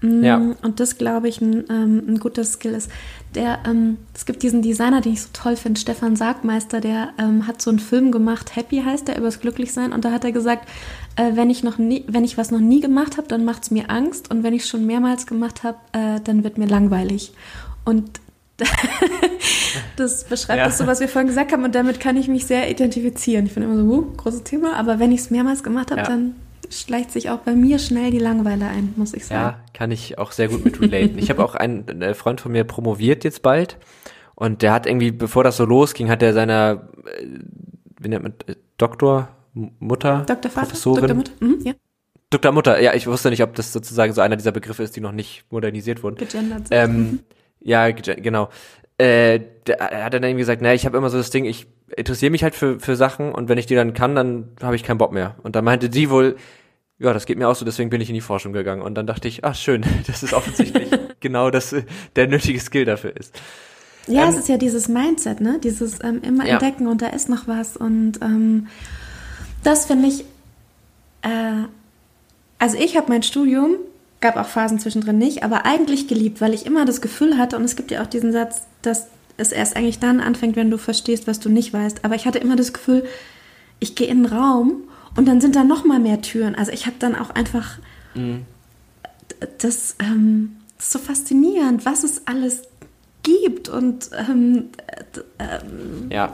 Mm, 0.00 0.24
ja. 0.24 0.36
Und 0.62 0.80
das, 0.80 0.96
glaube 0.96 1.28
ich, 1.28 1.40
ein, 1.40 1.64
ähm, 1.70 2.04
ein 2.06 2.18
guter 2.20 2.44
Skill 2.44 2.72
ist. 2.72 2.90
Der, 3.34 3.58
ähm, 3.66 3.98
es 4.14 4.26
gibt 4.26 4.42
diesen 4.42 4.62
Designer, 4.62 5.00
den 5.00 5.14
ich 5.14 5.22
so 5.22 5.28
toll 5.32 5.56
finde, 5.56 5.80
Stefan 5.80 6.16
Sargmeister, 6.16 6.80
der 6.80 7.10
ähm, 7.18 7.46
hat 7.46 7.60
so 7.60 7.70
einen 7.70 7.78
Film 7.80 8.12
gemacht, 8.12 8.54
Happy 8.56 8.82
heißt 8.82 9.08
der, 9.08 9.18
übers 9.18 9.40
Glücklichsein. 9.40 9.92
Und 9.92 10.04
da 10.04 10.12
hat 10.12 10.24
er 10.24 10.32
gesagt, 10.32 10.68
äh, 11.16 11.32
wenn 11.34 11.50
ich 11.50 11.62
noch 11.62 11.78
nie, 11.78 12.04
wenn 12.06 12.24
ich 12.24 12.38
was 12.38 12.50
noch 12.50 12.60
nie 12.60 12.80
gemacht 12.80 13.16
habe, 13.16 13.28
dann 13.28 13.44
macht 13.44 13.64
es 13.64 13.70
mir 13.70 13.90
Angst. 13.90 14.30
Und 14.30 14.42
wenn 14.42 14.54
ich 14.54 14.62
es 14.62 14.68
schon 14.68 14.86
mehrmals 14.86 15.26
gemacht 15.26 15.64
habe, 15.64 15.78
äh, 15.92 16.20
dann 16.22 16.44
wird 16.44 16.58
mir 16.58 16.66
langweilig. 16.66 17.32
Und 17.84 18.20
das 19.96 20.24
beschreibt 20.24 20.58
ja. 20.58 20.64
das 20.66 20.78
so, 20.78 20.86
was 20.86 21.00
wir 21.00 21.08
vorhin 21.08 21.28
gesagt 21.28 21.52
haben. 21.52 21.64
Und 21.64 21.74
damit 21.74 22.00
kann 22.00 22.16
ich 22.16 22.28
mich 22.28 22.46
sehr 22.46 22.70
identifizieren. 22.70 23.46
Ich 23.46 23.52
finde 23.52 23.68
immer 23.68 23.78
so, 23.78 23.84
uh, 23.84 24.12
großes 24.16 24.44
Thema. 24.44 24.74
Aber 24.74 24.98
wenn 24.98 25.12
ich 25.12 25.20
es 25.20 25.30
mehrmals 25.30 25.62
gemacht 25.62 25.90
habe, 25.90 26.02
ja. 26.02 26.06
dann 26.06 26.34
schleicht 26.70 27.10
sich 27.10 27.30
auch 27.30 27.38
bei 27.38 27.52
mir 27.54 27.78
schnell 27.78 28.10
die 28.10 28.18
Langeweile 28.18 28.66
ein, 28.66 28.94
muss 28.96 29.14
ich 29.14 29.26
sagen. 29.26 29.56
Ja, 29.56 29.64
kann 29.74 29.90
ich 29.90 30.18
auch 30.18 30.32
sehr 30.32 30.48
gut 30.48 30.64
mit 30.64 30.80
relaten. 30.80 31.18
ich 31.18 31.30
habe 31.30 31.44
auch 31.44 31.54
einen 31.54 32.02
äh, 32.02 32.14
Freund 32.14 32.40
von 32.40 32.52
mir 32.52 32.64
promoviert 32.64 33.24
jetzt 33.24 33.42
bald 33.42 33.76
und 34.34 34.62
der 34.62 34.72
hat 34.72 34.86
irgendwie, 34.86 35.10
bevor 35.10 35.44
das 35.44 35.56
so 35.56 35.64
losging, 35.64 36.08
hat 36.10 36.22
er 36.22 36.32
seiner, 36.32 36.88
äh, 37.04 37.26
wie 38.00 38.08
nennt 38.08 38.22
man, 38.22 38.34
äh, 38.46 38.54
Doktor, 38.76 39.28
Mutter, 39.54 40.24
Dr. 40.26 40.50
Vater, 40.50 40.66
Professorin, 40.66 41.02
Dr. 41.02 41.16
Mutter, 41.16 41.32
mhm, 41.40 41.58
ja. 41.64 41.72
Dr. 42.30 42.52
Mutter, 42.52 42.80
ja, 42.80 42.94
ich 42.94 43.06
wusste 43.06 43.30
nicht, 43.30 43.42
ob 43.42 43.54
das 43.54 43.72
sozusagen 43.72 44.12
so 44.12 44.20
einer 44.20 44.36
dieser 44.36 44.52
Begriffe 44.52 44.82
ist, 44.82 44.94
die 44.94 45.00
noch 45.00 45.12
nicht 45.12 45.44
modernisiert 45.50 46.02
wurden. 46.02 46.16
Gegendert 46.16 46.68
sind. 46.68 46.76
Ähm, 46.76 47.18
ja, 47.60 47.90
genau. 47.90 48.50
Äh, 48.98 49.40
er 49.66 50.04
hat 50.04 50.14
dann 50.14 50.22
irgendwie 50.22 50.42
gesagt, 50.42 50.60
naja, 50.60 50.74
ich 50.74 50.84
habe 50.84 50.98
immer 50.98 51.10
so 51.10 51.18
das 51.18 51.30
Ding, 51.30 51.44
ich 51.44 51.66
interessiere 51.96 52.30
mich 52.30 52.42
halt 52.42 52.54
für, 52.54 52.78
für 52.80 52.96
Sachen 52.96 53.32
und 53.32 53.48
wenn 53.48 53.58
ich 53.58 53.66
die 53.66 53.74
dann 53.74 53.94
kann, 53.94 54.14
dann 54.14 54.50
habe 54.62 54.76
ich 54.76 54.82
keinen 54.82 54.98
Bock 54.98 55.12
mehr. 55.12 55.36
Und 55.42 55.56
dann 55.56 55.64
meinte 55.64 55.90
sie 55.92 56.10
wohl, 56.10 56.36
ja, 56.98 57.12
das 57.12 57.26
geht 57.26 57.38
mir 57.38 57.48
auch 57.48 57.54
so, 57.54 57.64
deswegen 57.64 57.90
bin 57.90 58.00
ich 58.00 58.08
in 58.08 58.14
die 58.14 58.20
Forschung 58.20 58.52
gegangen. 58.52 58.82
Und 58.82 58.94
dann 58.94 59.06
dachte 59.06 59.28
ich, 59.28 59.44
ach 59.44 59.54
schön, 59.54 59.84
das 60.06 60.22
ist 60.22 60.34
offensichtlich 60.34 60.88
genau 61.20 61.50
das 61.50 61.74
der 62.16 62.26
nötige 62.26 62.60
Skill 62.60 62.84
dafür 62.84 63.16
ist. 63.16 63.40
Ja, 64.08 64.24
ähm, 64.24 64.30
es 64.30 64.36
ist 64.36 64.48
ja 64.48 64.56
dieses 64.56 64.88
Mindset, 64.88 65.40
ne? 65.40 65.60
Dieses 65.62 66.02
ähm, 66.02 66.20
immer 66.22 66.46
ja. 66.46 66.54
entdecken 66.54 66.86
und 66.88 67.02
da 67.02 67.08
ist 67.08 67.28
noch 67.28 67.46
was. 67.46 67.76
Und 67.76 68.20
ähm, 68.22 68.66
das 69.62 69.86
finde 69.86 70.08
ich, 70.08 70.24
äh, 71.22 71.66
also 72.58 72.76
ich 72.78 72.96
habe 72.96 73.10
mein 73.10 73.22
Studium, 73.22 73.76
gab 74.20 74.36
auch 74.36 74.46
Phasen 74.46 74.80
zwischendrin 74.80 75.18
nicht, 75.18 75.44
aber 75.44 75.64
eigentlich 75.64 76.08
geliebt, 76.08 76.40
weil 76.40 76.54
ich 76.54 76.66
immer 76.66 76.84
das 76.84 77.00
Gefühl 77.00 77.38
hatte, 77.38 77.56
und 77.56 77.64
es 77.64 77.76
gibt 77.76 77.92
ja 77.92 78.02
auch 78.02 78.06
diesen 78.06 78.32
Satz, 78.32 78.62
dass 78.82 79.06
es 79.36 79.52
erst 79.52 79.76
eigentlich 79.76 80.00
dann 80.00 80.20
anfängt, 80.20 80.56
wenn 80.56 80.70
du 80.70 80.78
verstehst, 80.78 81.28
was 81.28 81.38
du 81.38 81.48
nicht 81.48 81.72
weißt. 81.72 82.04
Aber 82.04 82.16
ich 82.16 82.26
hatte 82.26 82.38
immer 82.38 82.56
das 82.56 82.72
Gefühl, 82.72 83.04
ich 83.78 83.94
gehe 83.94 84.08
in 84.08 84.24
den 84.24 84.32
Raum 84.32 84.82
und 85.16 85.26
dann 85.26 85.40
sind 85.40 85.56
da 85.56 85.64
noch 85.64 85.84
mal 85.84 85.98
mehr 85.98 86.20
Türen. 86.20 86.54
Also 86.54 86.72
ich 86.72 86.86
habe 86.86 86.96
dann 86.98 87.14
auch 87.16 87.30
einfach 87.30 87.78
mhm. 88.14 88.46
das, 89.58 89.96
ähm, 90.00 90.56
das 90.76 90.86
ist 90.86 90.92
so 90.92 90.98
faszinierend, 90.98 91.84
was 91.84 92.04
es 92.04 92.26
alles 92.26 92.62
gibt 93.22 93.68
und 93.68 94.10
ähm, 94.16 94.70
ähm, 95.38 96.10
ja. 96.10 96.32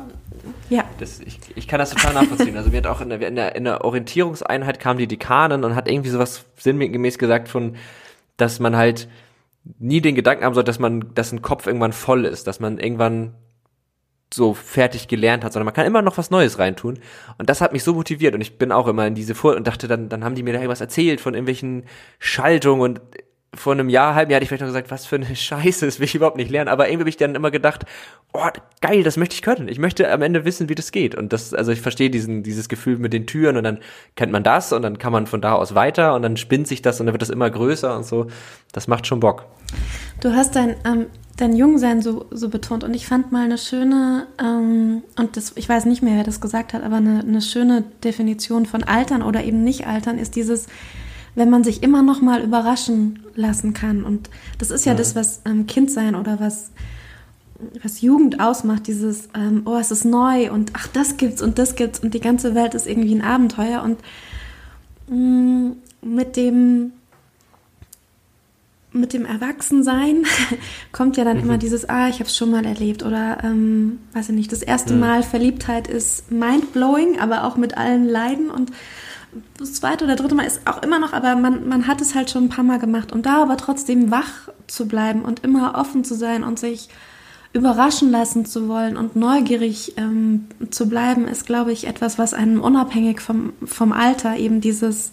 Ja. 0.69 0.85
Das, 0.99 1.21
ich, 1.21 1.39
ich 1.55 1.69
kann 1.69 1.79
das 1.79 1.91
total 1.91 2.15
nachvollziehen. 2.15 2.57
Also 2.57 2.71
wir 2.71 2.79
hatten 2.79 2.89
auch 2.89 3.01
in 3.01 3.09
der, 3.09 3.27
in, 3.27 3.35
der, 3.35 3.57
in 3.57 3.65
der 3.65 3.85
Orientierungseinheit 3.85 4.79
kam 4.79 4.99
die 4.99 5.07
Dekanin 5.07 5.65
und 5.65 5.75
hat 5.75 5.89
irgendwie 5.89 6.11
sowas 6.11 6.45
sinngemäß 6.57 7.19
gesagt 7.19 7.49
von, 7.49 7.77
dass 8.37 8.61
man 8.61 8.77
halt 8.77 9.09
nie 9.79 10.01
den 10.01 10.15
Gedanken 10.15 10.45
haben 10.45 10.55
sollte, 10.55 10.69
dass 10.69 10.79
man, 10.79 11.15
dass 11.15 11.33
ein 11.33 11.43
Kopf 11.43 11.67
irgendwann 11.67 11.93
voll 11.93 12.25
ist, 12.27 12.47
dass 12.47 12.61
man 12.61 12.79
irgendwann 12.79 13.35
so 14.35 14.53
fertig 14.55 15.09
gelernt 15.09 15.45
hat, 15.45 15.53
sondern 15.53 15.67
man 15.67 15.75
kann 15.75 15.87
immer 15.87 16.03
noch 16.03 16.19
was 16.19 16.31
Neues 16.31 16.59
reintun. 16.59 16.99
Und 17.39 17.49
das 17.49 17.61
hat 17.61 17.73
mich 17.73 17.85
so 17.85 17.95
motiviert 17.95 18.35
und 18.35 18.41
ich 18.41 18.59
bin 18.59 18.73
auch 18.73 18.89
immer 18.89 19.07
in 19.07 19.15
diese 19.15 19.35
Vor 19.35 19.55
und 19.55 19.67
dachte 19.67 19.87
dann, 19.89 20.09
dann 20.09 20.25
haben 20.25 20.35
die 20.35 20.43
mir 20.43 20.53
da 20.53 20.59
irgendwas 20.59 20.81
erzählt 20.81 21.21
von 21.21 21.35
irgendwelchen 21.35 21.85
Schaltungen 22.19 22.81
und 22.83 23.01
vor 23.57 23.73
einem 23.73 23.89
Jahr, 23.89 24.17
halben 24.17 24.31
Jahr 24.31 24.39
hätte 24.39 24.45
ich 24.45 24.49
vielleicht 24.49 24.63
noch 24.63 24.69
gesagt, 24.69 24.91
was 24.91 25.07
für 25.07 25.17
eine 25.17 25.37
Scheiße, 25.37 25.87
das 25.87 25.99
will 25.99 26.07
ich 26.07 26.15
überhaupt 26.15 26.37
nicht 26.37 26.51
lernen. 26.51 26.69
Aber 26.69 26.89
irgendwie 26.89 27.03
habe 27.03 27.09
ich 27.09 27.17
dann 27.17 27.35
immer 27.35 27.53
gedacht, 27.53 27.85
oh, 28.33 28.49
geil, 28.81 29.03
das 29.03 29.17
möchte 29.17 29.35
ich 29.35 29.43
können. 29.43 29.69
Ich 29.69 29.79
möchte 29.79 30.11
am 30.11 30.23
Ende 30.23 30.45
wissen, 30.45 30.69
wie 30.69 30.75
das 30.75 30.91
geht. 30.93 31.15
Und 31.15 31.33
das, 31.33 31.55
also 31.55 31.73
ich 31.73 31.81
verstehe 31.81 32.11
diesen, 32.11 32.43
dieses 32.43 32.69
Gefühl 32.69 32.99
mit 32.99 33.13
den 33.13 33.27
Türen 33.27 33.57
und 33.57 33.65
dann 33.65 33.79
kennt 34.17 34.33
man 34.33 34.43
das 34.43 34.73
und 34.73 34.83
dann 34.83 34.99
kann 34.99 35.13
man 35.13 35.27
von 35.27 35.41
da 35.41 35.53
aus 35.53 35.75
weiter 35.75 36.15
und 36.15 36.23
dann 36.23 36.37
spinnt 36.37 36.67
sich 36.67 36.83
das 36.83 37.01
und 37.01 37.07
dann 37.07 37.15
wird 37.15 37.23
das 37.23 37.31
immer 37.31 37.49
größer 37.49 37.97
und 37.97 38.05
so. 38.05 38.27
Das 38.73 38.89
macht 38.89 39.07
schon 39.07 39.21
Bock. 39.21 39.47
Du 40.21 40.33
hast 40.33 40.57
dein, 40.57 40.77
ähm, 40.85 41.07
dein 41.37 41.57
Jungsein 41.57 42.01
so, 42.01 42.27
so 42.31 42.49
betont 42.49 42.85
und 42.85 42.95
ich 42.95 43.07
fand 43.07 43.33
mal 43.33 43.45
eine 43.45 43.59
schöne, 43.59 44.27
ähm, 44.39 45.03
und 45.17 45.37
das, 45.37 45.53
ich 45.57 45.69
weiß 45.69 45.85
nicht 45.87 46.03
mehr, 46.03 46.17
wer 46.17 46.25
das 46.25 46.41
gesagt 46.41 46.73
hat, 46.73 46.83
aber 46.83 46.97
eine, 46.97 47.21
eine 47.21 47.43
schöne 47.43 47.83
Definition 48.05 48.67
von 48.67 48.85
Altern 48.85 49.23
oder 49.23 49.43
eben 49.43 49.65
nicht 49.65 49.87
Altern 49.87 50.19
ist 50.19 50.37
dieses, 50.37 50.67
wenn 51.35 51.51
man 51.51 51.65
sich 51.65 51.83
immer 51.83 52.03
noch 52.03 52.21
mal 52.21 52.43
überraschen 52.43 53.25
lassen 53.35 53.75
kann. 53.75 54.05
Und 54.05 54.31
das 54.59 54.71
ist 54.71 54.85
ja, 54.85 54.93
ja. 54.93 54.99
das, 54.99 55.17
was 55.17 55.43
ähm, 55.45 55.67
Kindsein 55.67 56.15
oder 56.15 56.39
was, 56.39 56.71
was 57.83 58.01
Jugend 58.01 58.41
ausmacht, 58.41 58.87
dieses, 58.87 59.29
ähm, 59.35 59.63
oh, 59.65 59.77
es 59.77 59.91
ist 59.91 60.05
neu 60.05 60.53
und 60.53 60.73
ach, 60.75 60.87
das 60.89 61.17
gibt's 61.17 61.43
und 61.43 61.59
das 61.59 61.75
gibt's 61.75 61.99
und 61.99 62.15
die 62.15 62.21
ganze 62.21 62.55
Welt 62.55 62.75
ist 62.75 62.87
irgendwie 62.87 63.15
ein 63.15 63.23
Abenteuer. 63.23 63.83
Und 63.83 63.99
mh, 65.09 65.17
mm, 65.17 65.77
mit 66.03 66.37
dem 66.37 66.93
mit 68.95 69.13
dem 69.13 69.27
Erwachsensein 69.27 70.25
kommt 70.93 71.17
ja 71.17 71.25
dann 71.25 71.39
mhm. 71.39 71.43
immer 71.43 71.59
dieses, 71.59 71.89
ah, 71.89 72.09
ich 72.09 72.15
habe 72.17 72.25
es 72.25 72.37
schon 72.37 72.51
mal 72.51 72.65
erlebt 72.65 73.03
oder, 73.03 73.39
ähm, 73.43 73.99
weiß 74.13 74.31
ich 74.31 74.35
nicht, 74.35 74.53
das 74.53 74.63
erste 74.63 74.95
mhm. 74.95 75.01
Mal 75.01 75.23
Verliebtheit 75.23 75.89
ist 75.89 76.31
mindblowing, 76.31 77.19
aber 77.19 77.45
auch 77.45 77.57
mit 77.57 77.77
allen 77.77 78.07
Leiden 78.07 78.51
und 78.51 78.71
das 79.59 79.75
zweite 79.75 80.05
oder 80.05 80.15
dritte 80.15 80.37
Mal 80.37 80.47
ist 80.47 80.61
auch 80.67 80.83
immer 80.83 81.01
noch, 81.01 81.13
aber 81.13 81.35
man, 81.35 81.69
man 81.69 81.87
hat 81.89 82.01
es 82.01 82.15
halt 82.15 82.31
schon 82.31 82.45
ein 82.45 82.49
paar 82.49 82.65
Mal 82.65 82.79
gemacht. 82.79 83.11
Und 83.11 83.27
da 83.27 83.43
aber 83.43 83.57
trotzdem 83.57 84.13
wach 84.13 84.49
zu 84.69 84.87
bleiben 84.87 85.23
und 85.23 85.41
immer 85.41 85.75
offen 85.77 86.05
zu 86.05 86.15
sein 86.15 86.45
und 86.45 86.61
sich 86.61 86.89
überraschen 87.53 88.11
lassen 88.11 88.47
zu 88.47 88.69
wollen 88.69 88.97
und 88.97 89.17
neugierig 89.17 89.95
ähm, 89.97 90.47
zu 90.71 90.89
bleiben, 90.89 91.27
ist, 91.27 91.47
glaube 91.47 91.73
ich, 91.73 91.87
etwas, 91.87 92.19
was 92.19 92.35
einem 92.35 92.61
unabhängig 92.61 93.21
vom, 93.21 93.53
vom 93.65 93.93
Alter 93.93 94.37
eben 94.37 94.61
dieses 94.61 95.13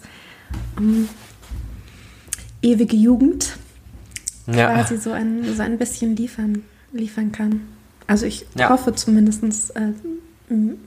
ähm, 0.78 1.08
ewige 2.62 2.96
Jugend 2.96 3.56
ja. 4.46 4.72
quasi 4.72 4.96
so 4.96 5.12
ein, 5.12 5.54
so 5.54 5.62
ein 5.62 5.78
bisschen 5.78 6.16
liefern, 6.16 6.64
liefern 6.92 7.32
kann. 7.32 7.62
Also 8.06 8.26
ich 8.26 8.46
ja. 8.56 8.68
hoffe 8.68 8.94
zumindest, 8.94 9.74
äh, 9.76 9.92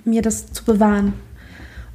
mir 0.04 0.22
das 0.22 0.52
zu 0.52 0.64
bewahren. 0.64 1.14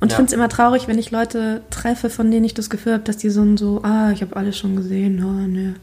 Und 0.01 0.09
ja. 0.09 0.13
ich 0.13 0.17
finde 0.17 0.31
es 0.31 0.33
immer 0.33 0.49
traurig, 0.49 0.89
wenn 0.89 0.99
ich 0.99 1.11
Leute 1.11 1.63
treffe, 1.71 2.09
von 2.09 2.31
denen 2.31 2.45
ich 2.45 2.55
das 2.55 2.71
Gefühl 2.71 2.95
habe, 2.95 3.05
dass 3.05 3.19
die 3.19 3.31
so, 3.31 3.57
so 3.57 3.83
ah, 3.83 4.11
ich 4.13 4.23
habe 4.23 4.35
alles 4.37 4.57
schon 4.57 4.77
gesehen, 4.77 5.23
oh, 5.23 5.47
ne. 5.47 5.75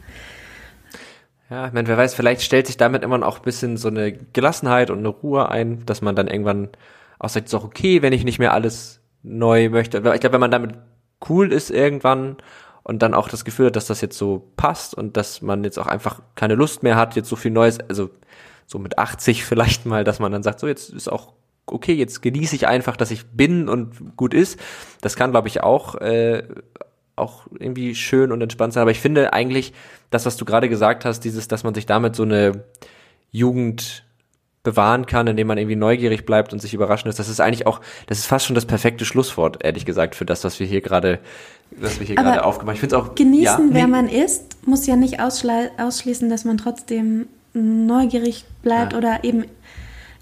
Ja, 1.50 1.66
ich 1.66 1.72
meine, 1.72 1.88
wer 1.88 1.96
weiß, 1.96 2.14
vielleicht 2.14 2.42
stellt 2.42 2.66
sich 2.66 2.76
damit 2.76 3.02
immer 3.02 3.24
auch 3.26 3.38
ein 3.38 3.44
bisschen 3.44 3.76
so 3.78 3.88
eine 3.88 4.12
Gelassenheit 4.12 4.90
und 4.90 4.98
eine 4.98 5.08
Ruhe 5.08 5.48
ein, 5.48 5.86
dass 5.86 6.02
man 6.02 6.14
dann 6.14 6.28
irgendwann 6.28 6.68
auch 7.18 7.30
sagt, 7.30 7.46
ist 7.46 7.54
auch 7.54 7.64
okay, 7.64 8.02
wenn 8.02 8.12
ich 8.12 8.24
nicht 8.24 8.38
mehr 8.38 8.52
alles 8.52 9.00
neu 9.22 9.70
möchte. 9.70 9.98
Ich 9.98 10.20
glaube, 10.20 10.34
wenn 10.34 10.40
man 10.40 10.50
damit 10.50 10.74
cool 11.28 11.50
ist 11.52 11.70
irgendwann 11.70 12.36
und 12.88 13.02
dann 13.02 13.14
auch 13.14 13.28
das 13.28 13.44
Gefühl 13.44 13.66
hat, 13.66 13.76
dass 13.76 13.86
das 13.86 14.00
jetzt 14.00 14.16
so 14.18 14.50
passt 14.56 14.94
und 14.94 15.16
dass 15.16 15.42
man 15.42 15.62
jetzt 15.62 15.78
auch 15.78 15.86
einfach 15.86 16.22
keine 16.34 16.54
Lust 16.54 16.82
mehr 16.82 16.96
hat, 16.96 17.16
jetzt 17.16 17.28
so 17.28 17.36
viel 17.36 17.50
Neues, 17.50 17.78
also 17.80 18.10
so 18.66 18.78
mit 18.78 18.98
80 18.98 19.44
vielleicht 19.46 19.86
mal, 19.86 20.02
dass 20.04 20.18
man 20.18 20.32
dann 20.32 20.42
sagt, 20.42 20.58
so 20.58 20.66
jetzt 20.66 20.90
ist 20.90 21.08
auch 21.08 21.34
okay, 21.66 21.92
jetzt 21.92 22.22
genieße 22.22 22.56
ich 22.56 22.66
einfach, 22.66 22.96
dass 22.96 23.10
ich 23.10 23.26
bin 23.26 23.68
und 23.68 24.16
gut 24.16 24.32
ist. 24.32 24.58
Das 25.02 25.16
kann, 25.16 25.32
glaube 25.32 25.48
ich, 25.48 25.62
auch, 25.62 25.96
äh, 25.96 26.44
auch 27.14 27.46
irgendwie 27.58 27.94
schön 27.94 28.32
und 28.32 28.40
entspannt 28.40 28.72
sein. 28.72 28.80
Aber 28.80 28.90
ich 28.90 29.00
finde 29.00 29.34
eigentlich, 29.34 29.74
das, 30.08 30.24
was 30.24 30.38
du 30.38 30.46
gerade 30.46 30.70
gesagt 30.70 31.04
hast, 31.04 31.20
dieses, 31.20 31.46
dass 31.46 31.64
man 31.64 31.74
sich 31.74 31.84
damit 31.84 32.16
so 32.16 32.22
eine 32.22 32.64
Jugend 33.30 34.06
bewahren 34.62 35.06
kann, 35.06 35.26
indem 35.26 35.46
man 35.46 35.56
irgendwie 35.56 35.76
neugierig 35.76 36.26
bleibt 36.26 36.52
und 36.52 36.58
sich 36.58 36.74
überraschen 36.74 37.08
ist. 37.08 37.18
Das 37.18 37.28
ist 37.28 37.40
eigentlich 37.40 37.66
auch, 37.66 37.80
das 38.06 38.18
ist 38.18 38.26
fast 38.26 38.46
schon 38.46 38.54
das 38.54 38.66
perfekte 38.66 39.04
Schlusswort, 39.04 39.64
ehrlich 39.64 39.86
gesagt, 39.86 40.14
für 40.14 40.26
das, 40.26 40.44
was 40.44 40.60
wir 40.60 40.66
hier 40.66 40.80
gerade, 40.80 41.20
was 41.70 41.98
wir 41.98 42.06
hier 42.06 42.16
gerade 42.16 42.44
aufgemacht. 42.44 42.74
Ich 42.74 42.80
finde 42.80 42.98
auch 42.98 43.14
genießen, 43.14 43.68
ja, 43.68 43.74
wer 43.74 43.86
nee. 43.86 43.90
man 43.90 44.08
ist, 44.08 44.66
muss 44.66 44.86
ja 44.86 44.96
nicht 44.96 45.20
ausschließen, 45.20 46.28
dass 46.28 46.44
man 46.44 46.58
trotzdem 46.58 47.26
neugierig 47.54 48.44
bleibt 48.62 48.92
ja. 48.92 48.98
oder 48.98 49.24
eben 49.24 49.44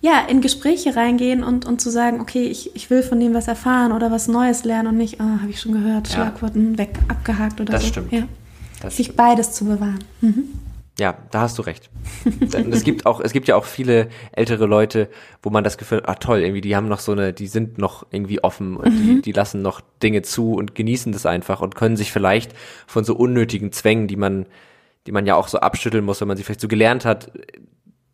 ja, 0.01 0.21
in 0.29 0.41
Gespräche 0.41 0.95
reingehen 0.95 1.43
und, 1.43 1.65
und 1.65 1.81
zu 1.81 1.91
sagen, 1.91 2.21
okay, 2.21 2.45
ich, 2.45 2.77
ich 2.77 2.91
will 2.91 3.03
von 3.03 3.19
dem 3.19 3.35
was 3.35 3.49
erfahren 3.49 3.93
oder 3.93 4.11
was 4.11 4.29
Neues 4.29 4.65
lernen 4.65 4.89
und 4.89 4.97
nicht, 4.99 5.21
oh, 5.21 5.41
habe 5.41 5.51
ich 5.51 5.61
schon 5.61 5.73
gehört, 5.73 6.09
Schlagworten 6.09 6.73
ja. 6.73 6.79
weg, 6.79 6.99
abgehakt 7.09 7.61
oder 7.61 7.73
das 7.73 7.83
so. 7.83 7.89
Stimmt. 7.89 8.13
Ja. 8.13 8.23
Das 8.83 8.97
Sich 8.97 9.07
stimmt. 9.07 9.17
beides 9.17 9.53
zu 9.53 9.65
bewahren. 9.65 10.05
Mhm. 10.21 10.45
Ja, 10.99 11.19
da 11.31 11.43
hast 11.43 11.59
du 11.59 11.63
recht. 11.63 11.91
es 12.71 12.83
gibt 12.83 13.05
auch, 13.05 13.21
es 13.21 13.33
gibt 13.33 13.49
ja 13.49 13.57
auch 13.57 13.67
viele 13.67 14.09
ältere 14.33 14.65
Leute, 14.65 15.11
wo 15.43 15.51
man 15.51 15.63
das 15.63 15.77
Gefühl, 15.77 16.03
ah 16.07 16.15
toll, 16.15 16.41
irgendwie, 16.41 16.63
die 16.63 16.75
haben 16.75 16.89
noch 16.89 17.01
so 17.01 17.13
eine, 17.13 17.35
die 17.35 17.49
sind 17.49 17.77
noch 17.77 18.07
irgendwie 18.11 18.43
offen 18.43 18.77
und 18.79 18.95
mhm. 18.95 19.17
die, 19.17 19.23
die 19.23 19.33
lassen 19.33 19.61
noch 19.61 19.83
Dinge 20.03 20.23
zu 20.23 20.55
und 20.55 20.75
genießen 20.75 21.13
das 21.13 21.27
einfach 21.27 21.61
und 21.61 21.75
können 21.75 21.99
sich 21.99 22.13
vielleicht 22.13 22.53
von 22.87 23.05
so 23.05 23.15
unnötigen 23.15 23.73
Zwängen, 23.73 24.09
die 24.09 24.17
man, 24.17 24.47
die 25.07 25.13
man 25.13 25.27
ja 25.27 25.35
auch 25.35 25.49
so 25.49 25.59
abschütteln 25.59 26.05
muss, 26.05 26.23
wenn 26.23 26.29
man 26.29 26.39
sie 26.39 26.45
vielleicht 26.45 26.63
so 26.63 26.69
gelernt 26.69 27.05
hat, 27.05 27.31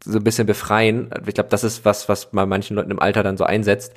so 0.05 0.19
ein 0.19 0.25
bisschen 0.25 0.49
befreien. 0.49 1.11
Ich 1.25 1.35
glaube, 1.35 1.51
das 1.51 1.63
ist 1.63 1.85
was, 1.85 2.09
was 2.09 2.33
bei 2.33 2.47
manchen 2.47 2.75
Leuten 2.75 2.91
im 2.91 2.99
Alter 2.99 3.23
dann 3.23 3.37
so 3.37 3.45
einsetzt. 3.45 3.95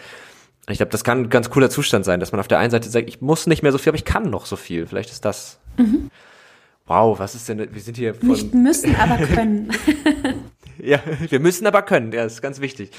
Ich 0.70 0.78
glaube, 0.78 0.92
das 0.92 1.04
kann 1.04 1.22
ein 1.22 1.30
ganz 1.30 1.50
cooler 1.50 1.72
Zustand 1.72 2.06
sein, 2.06 2.20
dass 2.20 2.32
man 2.32 2.40
auf 2.40 2.48
der 2.48 2.60
einen 2.60 2.72
Seite 2.72 2.90
sagt, 2.90 3.10
ich 3.10 3.22
muss 3.22 3.48
nicht 3.48 3.64
mehr 3.64 3.72
so 3.72 3.80
viel, 3.80 3.90
aber 3.90 3.98
ich 3.98 4.06
kann 4.06 4.30
noch 4.30 4.46
so 4.46 4.56
viel. 4.56 4.86
Vielleicht 4.86 5.10
ist 5.10 5.26
das. 5.26 5.60
Mhm. 5.78 6.12
Wow, 6.88 7.18
was 7.18 7.34
ist 7.34 7.50
denn? 7.50 7.74
Wir 7.74 7.82
sind 7.82 7.98
hier 7.98 8.14
von 8.14 8.30
Nicht 8.30 8.54
müssen, 8.54 8.96
aber 8.96 9.18
können. 9.26 9.72
ja, 10.78 11.00
wir 11.30 11.40
müssen 11.40 11.66
aber 11.66 11.82
können. 11.82 12.12
Ja, 12.12 12.24
das 12.24 12.34
ist 12.34 12.42
ganz 12.42 12.62
wichtig. 12.62 12.92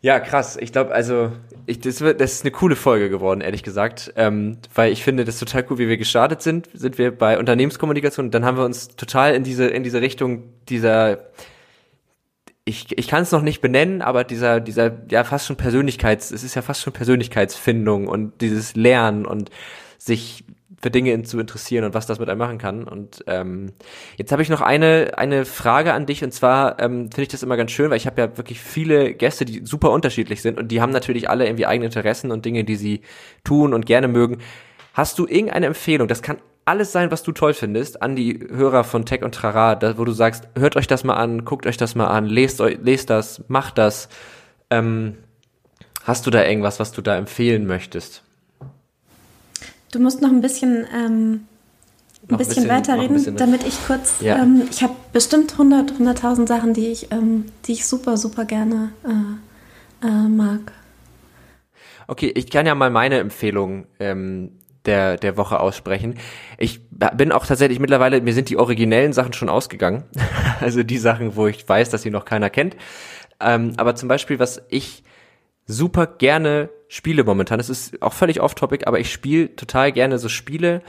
Ja, 0.00 0.20
krass. 0.20 0.56
Ich 0.60 0.70
glaube, 0.70 0.92
also, 0.92 1.32
ich, 1.66 1.80
das, 1.80 2.00
wird, 2.00 2.20
das 2.20 2.34
ist 2.34 2.44
eine 2.44 2.52
coole 2.52 2.76
Folge 2.76 3.10
geworden, 3.10 3.40
ehrlich 3.40 3.64
gesagt. 3.64 4.12
Ähm, 4.14 4.58
weil 4.72 4.92
ich 4.92 5.02
finde, 5.02 5.24
das 5.24 5.40
total 5.40 5.66
cool, 5.68 5.78
wie 5.78 5.88
wir 5.88 5.96
gestartet 5.96 6.42
sind. 6.42 6.68
Sind 6.72 6.98
wir 6.98 7.10
bei 7.10 7.38
Unternehmenskommunikation. 7.38 8.30
Dann 8.30 8.44
haben 8.44 8.56
wir 8.56 8.64
uns 8.64 8.94
total 8.94 9.34
in 9.34 9.42
diese, 9.42 9.66
in 9.66 9.82
diese 9.82 10.00
Richtung 10.00 10.44
dieser, 10.68 11.18
ich, 12.64 12.96
ich 12.96 13.08
kann 13.08 13.22
es 13.22 13.32
noch 13.32 13.42
nicht 13.42 13.60
benennen, 13.60 14.02
aber 14.02 14.22
dieser, 14.22 14.60
dieser, 14.60 14.92
ja, 15.10 15.24
fast 15.24 15.46
schon 15.46 15.56
Persönlichkeits, 15.56 16.30
es 16.30 16.44
ist 16.44 16.54
ja 16.54 16.62
fast 16.62 16.82
schon 16.82 16.92
Persönlichkeitsfindung 16.92 18.06
und 18.06 18.40
dieses 18.40 18.76
Lernen 18.76 19.26
und 19.26 19.50
sich 19.98 20.44
für 20.80 20.90
Dinge 20.90 21.22
zu 21.22 21.38
interessieren 21.38 21.84
und 21.84 21.94
was 21.94 22.06
das 22.06 22.18
mit 22.18 22.28
einem 22.28 22.38
machen 22.38 22.58
kann. 22.58 22.84
Und 22.84 23.24
ähm, 23.26 23.72
jetzt 24.16 24.32
habe 24.32 24.42
ich 24.42 24.48
noch 24.48 24.60
eine 24.60 25.12
eine 25.16 25.44
Frage 25.44 25.92
an 25.92 26.06
dich 26.06 26.22
und 26.22 26.32
zwar 26.32 26.78
ähm, 26.80 27.10
finde 27.10 27.22
ich 27.22 27.28
das 27.28 27.42
immer 27.42 27.56
ganz 27.56 27.70
schön, 27.70 27.90
weil 27.90 27.96
ich 27.96 28.06
habe 28.06 28.20
ja 28.20 28.36
wirklich 28.36 28.60
viele 28.60 29.14
Gäste, 29.14 29.44
die 29.44 29.62
super 29.64 29.90
unterschiedlich 29.90 30.42
sind 30.42 30.58
und 30.58 30.68
die 30.68 30.80
haben 30.80 30.92
natürlich 30.92 31.30
alle 31.30 31.46
irgendwie 31.46 31.66
eigene 31.66 31.86
Interessen 31.86 32.30
und 32.30 32.44
Dinge, 32.44 32.64
die 32.64 32.76
sie 32.76 33.00
tun 33.44 33.72
und 33.72 33.86
gerne 33.86 34.08
mögen. 34.08 34.38
Hast 34.92 35.18
du 35.18 35.26
irgendeine 35.26 35.66
Empfehlung? 35.66 36.08
Das 36.08 36.22
kann 36.22 36.38
alles 36.66 36.90
sein, 36.90 37.10
was 37.10 37.22
du 37.22 37.32
toll 37.32 37.54
findest, 37.54 38.02
an 38.02 38.16
die 38.16 38.40
Hörer 38.50 38.84
von 38.84 39.06
Tech 39.06 39.22
und 39.22 39.34
Trara, 39.34 39.76
da, 39.76 39.98
wo 39.98 40.04
du 40.04 40.12
sagst, 40.12 40.48
hört 40.58 40.76
euch 40.76 40.88
das 40.88 41.04
mal 41.04 41.14
an, 41.14 41.44
guckt 41.44 41.64
euch 41.66 41.76
das 41.76 41.94
mal 41.94 42.08
an, 42.08 42.26
lest, 42.26 42.60
euch, 42.60 42.78
lest 42.82 43.08
das, 43.08 43.44
macht 43.48 43.78
das. 43.78 44.08
Ähm, 44.68 45.16
hast 46.02 46.26
du 46.26 46.30
da 46.30 46.44
irgendwas, 46.44 46.80
was 46.80 46.90
du 46.90 47.02
da 47.02 47.16
empfehlen 47.16 47.66
möchtest? 47.66 48.24
Du 49.96 50.02
musst 50.02 50.20
noch 50.20 50.28
ein 50.28 50.42
bisschen, 50.42 50.86
ähm, 50.94 51.46
ein 52.28 52.36
bisschen, 52.36 52.64
bisschen 52.64 52.68
weiterreden, 52.68 53.36
damit 53.38 53.66
ich 53.66 53.78
kurz, 53.86 54.20
ja. 54.20 54.36
ähm, 54.42 54.68
ich 54.70 54.82
habe 54.82 54.94
bestimmt 55.14 55.52
100, 55.52 55.92
100.000 55.92 56.46
Sachen, 56.46 56.74
die 56.74 56.88
ich, 56.88 57.10
ähm, 57.12 57.46
die 57.64 57.72
ich 57.72 57.86
super, 57.86 58.18
super 58.18 58.44
gerne 58.44 58.92
äh, 59.06 60.06
äh, 60.06 60.28
mag. 60.28 60.70
Okay, 62.08 62.30
ich 62.36 62.50
kann 62.50 62.66
ja 62.66 62.74
mal 62.74 62.90
meine 62.90 63.20
Empfehlung 63.20 63.86
ähm, 63.98 64.58
der, 64.84 65.16
der 65.16 65.38
Woche 65.38 65.60
aussprechen. 65.60 66.16
Ich 66.58 66.82
bin 66.90 67.32
auch 67.32 67.46
tatsächlich 67.46 67.80
mittlerweile, 67.80 68.20
mir 68.20 68.34
sind 68.34 68.50
die 68.50 68.58
originellen 68.58 69.14
Sachen 69.14 69.32
schon 69.32 69.48
ausgegangen. 69.48 70.04
also 70.60 70.82
die 70.82 70.98
Sachen, 70.98 71.36
wo 71.36 71.46
ich 71.46 71.66
weiß, 71.66 71.88
dass 71.88 72.02
sie 72.02 72.10
noch 72.10 72.26
keiner 72.26 72.50
kennt. 72.50 72.76
Ähm, 73.40 73.72
aber 73.78 73.94
zum 73.94 74.10
Beispiel, 74.10 74.38
was 74.38 74.60
ich 74.68 75.04
super 75.64 76.06
gerne 76.06 76.68
Spiele 76.88 77.24
momentan. 77.24 77.60
Es 77.60 77.68
ist 77.68 78.00
auch 78.02 78.12
völlig 78.12 78.40
off-topic, 78.40 78.86
aber 78.86 79.00
ich 79.00 79.12
spiele 79.12 79.54
total 79.56 79.92
gerne 79.92 80.18
so 80.18 80.28
Spiele, 80.28 80.82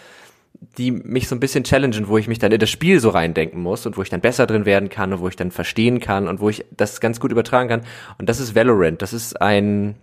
die 0.77 0.91
mich 0.91 1.27
so 1.27 1.35
ein 1.35 1.39
bisschen 1.39 1.63
challengen, 1.63 2.07
wo 2.07 2.17
ich 2.17 2.27
mich 2.27 2.39
dann 2.39 2.51
in 2.51 2.59
das 2.59 2.69
Spiel 2.69 2.99
so 2.99 3.09
reindenken 3.09 3.61
muss 3.61 3.85
und 3.85 3.97
wo 3.97 4.01
ich 4.01 4.09
dann 4.09 4.21
besser 4.21 4.47
drin 4.47 4.65
werden 4.65 4.89
kann 4.89 5.13
und 5.13 5.19
wo 5.19 5.27
ich 5.27 5.35
dann 5.35 5.51
verstehen 5.51 5.99
kann 5.99 6.27
und 6.27 6.39
wo 6.39 6.49
ich 6.49 6.65
das 6.71 6.99
ganz 6.99 7.19
gut 7.19 7.31
übertragen 7.31 7.69
kann. 7.69 7.81
Und 8.17 8.29
das 8.29 8.39
ist 8.39 8.55
Valorant. 8.55 9.01
Das 9.01 9.13
ist 9.13 9.39
ein 9.41 9.95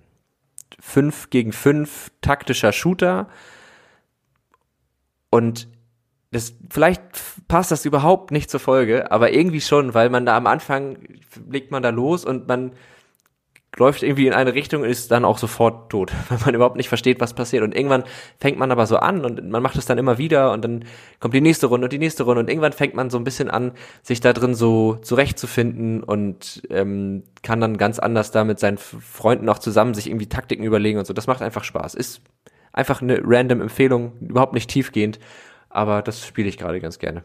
5 0.80 1.30
gegen 1.30 1.53
5 1.53 2.11
taktischer 2.20 2.72
Shooter. 2.72 3.28
Und 5.30 5.68
das, 6.30 6.55
vielleicht 6.70 7.03
passt 7.49 7.70
das 7.70 7.84
überhaupt 7.84 8.30
nicht 8.30 8.51
zur 8.51 8.61
Folge, 8.61 9.11
aber 9.12 9.32
irgendwie 9.32 9.61
schon, 9.61 9.95
weil 9.95 10.11
man 10.11 10.26
da 10.26 10.36
am 10.36 10.47
Anfang 10.47 10.99
legt 11.49 11.70
man 11.70 11.82
da 11.82 11.90
los 11.90 12.24
und 12.24 12.49
man 12.49 12.72
läuft 13.77 14.03
irgendwie 14.03 14.27
in 14.27 14.33
eine 14.33 14.55
Richtung 14.55 14.83
und 14.83 14.89
ist 14.89 15.11
dann 15.11 15.25
auch 15.25 15.39
sofort 15.39 15.91
tot, 15.91 16.12
weil 16.29 16.39
man 16.45 16.55
überhaupt 16.55 16.77
nicht 16.77 16.89
versteht, 16.89 17.20
was 17.20 17.35
passiert. 17.35 17.62
Und 17.62 17.75
irgendwann 17.75 18.05
fängt 18.41 18.59
man 18.59 18.70
aber 18.70 18.87
so 18.87 18.97
an 18.97 19.25
und 19.25 19.49
man 19.49 19.62
macht 19.62 19.77
es 19.77 19.87
dann 19.87 19.99
immer 19.99 20.18
wieder 20.18 20.53
und 20.53 20.64
dann 20.64 20.85
kommt 21.20 21.35
die 21.35 21.41
nächste 21.41 21.66
Runde 21.66 21.87
und 21.87 21.93
die 21.93 21.99
nächste 21.99 22.25
Runde 22.25 22.41
und 22.41 22.49
irgendwann 22.49 22.72
fängt 22.72 22.95
man 22.95 23.11
so 23.11 23.18
ein 23.18 23.25
bisschen 23.25 23.51
an, 23.51 23.72
sich 24.03 24.20
da 24.20 24.33
drin 24.33 24.55
so 24.55 24.97
zurechtzufinden 24.97 26.03
und 26.03 26.62
ähm, 26.70 27.25
kann 27.43 27.61
dann 27.61 27.77
ganz 27.77 27.99
anders 27.99 28.31
da 28.31 28.45
mit 28.45 28.59
seinen 28.59 28.79
Freunden 28.79 29.49
auch 29.49 29.59
zusammen 29.59 29.95
sich 29.95 30.09
irgendwie 30.09 30.29
Taktiken 30.29 30.64
überlegen 30.64 30.99
und 30.99 31.07
so. 31.07 31.12
Das 31.12 31.27
macht 31.27 31.43
einfach 31.43 31.64
Spaß. 31.64 31.95
Ist 31.95 32.22
einfach 32.72 33.03
eine 33.03 33.20
random 33.25 33.61
Empfehlung, 33.61 34.12
überhaupt 34.20 34.53
nicht 34.53 34.68
tiefgehend, 34.68 35.18
aber 35.70 36.03
das 36.03 36.27
spiele 36.27 36.49
ich 36.49 36.59
gerade 36.59 36.81
ganz 36.81 36.99
gerne. 36.99 37.22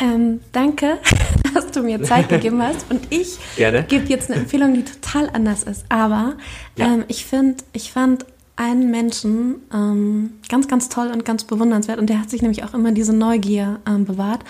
Ähm, 0.00 0.40
danke, 0.52 0.98
dass 1.70 1.82
du 1.82 1.88
mir 1.88 2.02
Zeit 2.02 2.28
gegeben 2.28 2.62
hast. 2.62 2.90
Und 2.90 3.00
ich 3.10 3.38
gebe 3.56 4.06
jetzt 4.06 4.30
eine 4.30 4.40
Empfehlung, 4.40 4.74
die 4.74 4.84
total 4.84 5.30
anders 5.30 5.62
ist. 5.64 5.84
Aber 5.88 6.34
ja. 6.76 6.86
ähm, 6.86 7.04
ich 7.08 7.24
finde, 7.24 7.62
ich 7.72 7.92
fand 7.92 8.26
einen 8.56 8.90
Menschen 8.90 9.62
ähm, 9.72 10.32
ganz, 10.48 10.68
ganz 10.68 10.88
toll 10.88 11.10
und 11.12 11.24
ganz 11.24 11.44
bewundernswert. 11.44 11.98
Und 11.98 12.10
der 12.10 12.20
hat 12.20 12.30
sich 12.30 12.42
nämlich 12.42 12.64
auch 12.64 12.74
immer 12.74 12.92
diese 12.92 13.14
Neugier 13.14 13.80
ähm, 13.88 14.04
bewahrt. 14.04 14.44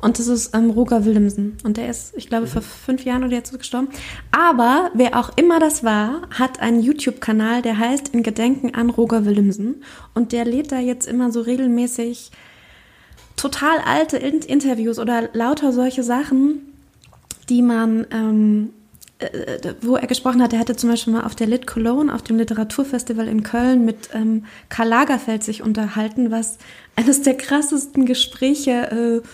Und 0.00 0.18
das 0.18 0.28
ist 0.28 0.54
ähm, 0.54 0.70
Roger 0.70 1.04
Willemsen. 1.04 1.58
Und 1.62 1.76
der 1.76 1.88
ist, 1.90 2.14
ich 2.16 2.28
glaube, 2.28 2.46
vor 2.46 2.62
fünf 2.62 3.04
Jahren 3.04 3.22
oder 3.22 3.34
jetzt 3.34 3.56
gestorben. 3.56 3.88
Aber 4.30 4.90
wer 4.94 5.18
auch 5.18 5.30
immer 5.36 5.60
das 5.60 5.84
war, 5.84 6.22
hat 6.30 6.60
einen 6.60 6.80
YouTube-Kanal, 6.82 7.60
der 7.60 7.78
heißt 7.78 8.08
In 8.14 8.22
Gedenken 8.22 8.74
an 8.74 8.88
Roger 8.88 9.26
Willemsen. 9.26 9.82
Und 10.14 10.32
der 10.32 10.46
lädt 10.46 10.72
da 10.72 10.78
jetzt 10.78 11.06
immer 11.06 11.30
so 11.30 11.42
regelmäßig 11.42 12.30
total 13.40 13.78
alte 13.78 14.18
Interviews 14.18 14.98
oder 14.98 15.30
lauter 15.32 15.72
solche 15.72 16.02
Sachen, 16.02 16.74
die 17.48 17.62
man, 17.62 18.06
ähm, 18.10 18.70
äh, 19.18 19.72
wo 19.80 19.96
er 19.96 20.06
gesprochen 20.06 20.42
hat. 20.42 20.52
Er 20.52 20.58
hatte 20.58 20.76
zum 20.76 20.90
Beispiel 20.90 21.14
mal 21.14 21.24
auf 21.24 21.34
der 21.34 21.46
Lit 21.46 21.66
Cologne, 21.66 22.14
auf 22.14 22.20
dem 22.20 22.36
Literaturfestival 22.36 23.28
in 23.28 23.42
Köln 23.42 23.86
mit 23.86 24.10
ähm, 24.12 24.44
Karl 24.68 24.88
Lagerfeld 24.88 25.42
sich 25.42 25.62
unterhalten, 25.62 26.30
was 26.30 26.58
eines 26.96 27.22
der 27.22 27.34
krassesten 27.34 28.04
Gespräche 28.04 29.22
äh, 29.22 29.26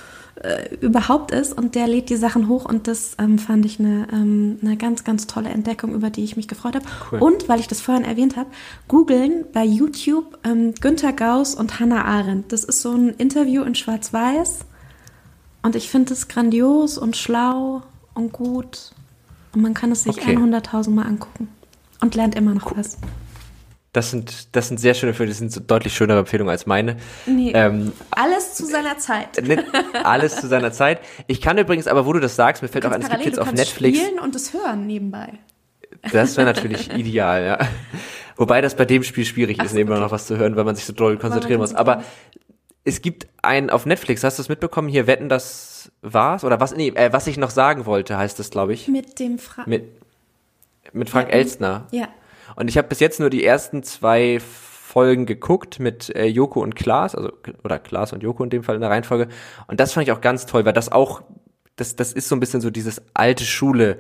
äh, 0.43 0.75
überhaupt 0.77 1.31
ist 1.31 1.53
und 1.57 1.75
der 1.75 1.87
lädt 1.87 2.11
die 2.11 2.17
Sachen 2.17 2.49
hoch 2.49 2.65
und 2.65 2.89
das 2.89 3.17
ähm, 3.19 3.39
fand 3.39 3.65
ich 3.65 3.81
eine, 3.81 4.07
ähm, 4.13 4.59
eine 4.63 4.77
ganz, 4.77 5.03
ganz 5.03 5.27
tolle 5.27 5.49
Entdeckung, 5.49 5.95
über 5.95 6.11
die 6.11 6.25
ich 6.25 6.37
mich 6.37 6.47
gefreut 6.47 6.75
habe. 6.75 6.85
Cool. 7.11 7.19
Und 7.21 7.49
weil 7.49 7.61
ich 7.61 7.69
das 7.69 7.81
vorhin 7.81 8.05
erwähnt 8.05 8.37
habe, 8.37 8.51
googeln 8.87 9.47
bei 9.53 9.65
YouTube 9.65 10.39
ähm, 10.45 10.75
Günter 10.81 11.13
Gauss 11.13 11.55
und 11.55 11.81
Hannah 11.81 12.05
Arendt. 12.05 12.53
Das 12.53 12.65
ist 12.65 12.83
so 12.83 12.93
ein 12.93 13.11
Interview 13.11 13.63
in 13.63 13.75
Schwarz-Weiß 13.75 14.61
und 15.63 15.75
ich 15.75 15.89
finde 15.89 16.13
es 16.13 16.29
grandios 16.29 16.99
und 16.99 17.17
schlau 17.17 17.83
und 18.15 18.33
gut 18.33 18.93
und 19.55 19.63
man 19.63 19.75
kann 19.75 19.91
es 19.91 20.05
sich 20.05 20.19
okay. 20.19 20.37
100.000 20.37 20.91
Mal 20.91 21.07
angucken 21.07 21.49
und 22.01 22.15
lernt 22.15 22.35
immer 22.35 22.53
noch 22.53 22.73
cool. 22.73 22.77
was. 22.77 22.99
Das 23.97 24.11
sind, 24.11 24.55
das 24.55 24.69
sind 24.69 24.79
sehr 24.79 24.93
schöne 24.93 25.11
Empfehlungen, 25.11 25.31
das 25.31 25.39
sind 25.39 25.53
so 25.53 25.61
deutlich 25.61 25.95
schönere 25.95 26.19
Empfehlungen 26.19 26.51
als 26.51 26.67
meine. 26.67 26.99
Nee, 27.25 27.53
ähm, 27.55 27.93
alles 28.11 28.55
zu 28.55 28.67
seiner 28.67 28.99
Zeit. 28.99 29.43
Alles 30.05 30.37
zu 30.37 30.49
seiner 30.49 30.71
Zeit. 30.71 31.01
Ich 31.29 31.41
kann 31.41 31.57
übrigens, 31.57 31.87
aber 31.87 32.05
wo 32.05 32.13
du 32.13 32.21
das 32.21 32.37
sagst, 32.37 32.61
mir 32.61 32.69
fällt 32.69 32.85
auch 32.85 32.91
ein, 32.91 33.01
es 33.01 33.09
gibt 33.09 33.25
jetzt 33.25 33.39
auf 33.39 33.51
Netflix. 33.53 33.99
spielen 33.99 34.19
und 34.19 34.37
es 34.37 34.53
hören 34.53 34.87
nebenbei. 34.87 35.39
Das 36.13 36.37
wäre 36.37 36.47
natürlich 36.47 36.93
ideal, 36.95 37.43
ja. 37.43 37.59
Wobei 38.37 38.61
das 38.61 38.77
bei 38.77 38.85
dem 38.85 39.03
Spiel 39.03 39.25
schwierig 39.25 39.63
ist, 39.63 39.71
so, 39.71 39.77
nebenbei 39.77 39.95
okay. 39.95 40.05
noch 40.05 40.13
was 40.13 40.27
zu 40.27 40.37
hören, 40.37 40.57
weil 40.57 40.65
man 40.65 40.77
sich 40.77 40.85
so 40.85 40.93
doll 40.93 41.17
konzentrieren 41.17 41.59
muss. 41.59 41.75
Aber 41.75 42.05
es 42.85 43.01
gibt 43.01 43.27
ein 43.41 43.71
auf 43.71 43.87
Netflix, 43.87 44.23
hast 44.25 44.39
du 44.39 44.43
es 44.43 44.51
mitbekommen? 44.51 44.89
Hier 44.89 45.07
wetten, 45.07 45.31
das 45.31 45.91
war's 46.03 46.45
oder 46.45 46.61
was? 46.61 46.77
Nee, 46.77 46.89
äh, 46.89 47.15
was 47.15 47.27
ich 47.29 47.39
noch 47.39 47.51
sagen 47.51 47.87
wollte, 47.87 48.19
heißt 48.19 48.39
das, 48.39 48.51
glaube 48.51 48.75
ich. 48.75 48.89
Mit 48.89 49.19
dem 49.19 49.39
Fra 49.39 49.63
mit 49.65 49.85
mit 50.93 51.11
Frank 51.11 51.29
ja, 51.29 51.35
Elstner. 51.35 51.87
Ja. 51.91 52.09
Und 52.55 52.69
ich 52.69 52.79
habe 52.79 52.89
bis 52.89 53.01
jetzt 53.01 53.21
nur 53.21 53.31
die 53.31 53.45
ersten 53.45 53.83
zwei 53.83 54.39
Folgen 54.41 55.27
geguckt 55.27 55.79
mit 55.79 56.15
äh, 56.15 56.27
Joko 56.27 56.63
und 56.63 56.75
Klaas, 56.77 57.15
also 57.15 57.33
oder 57.65 57.79
Klaas 57.79 58.13
und 58.13 58.23
Joko 58.23 58.45
in 58.45 58.51
dem 58.51 58.63
Fall 58.63 58.77
in 58.77 58.81
der 58.81 58.91
Reihenfolge. 58.91 59.29
Und 59.67 59.81
das 59.81 59.93
fand 59.93 60.07
ich 60.07 60.13
auch 60.13 60.21
ganz 60.21 60.47
toll, 60.47 60.65
weil 60.65 60.73
das 60.73 60.91
auch, 60.91 61.23
das, 61.77 61.97
das 61.97 62.13
ist 62.13 62.29
so 62.29 62.37
ein 62.37 62.41
bisschen 62.41 62.61
so 62.61 62.71
dieses 62.71 63.03
alte 63.13 63.45
Schule, 63.45 63.99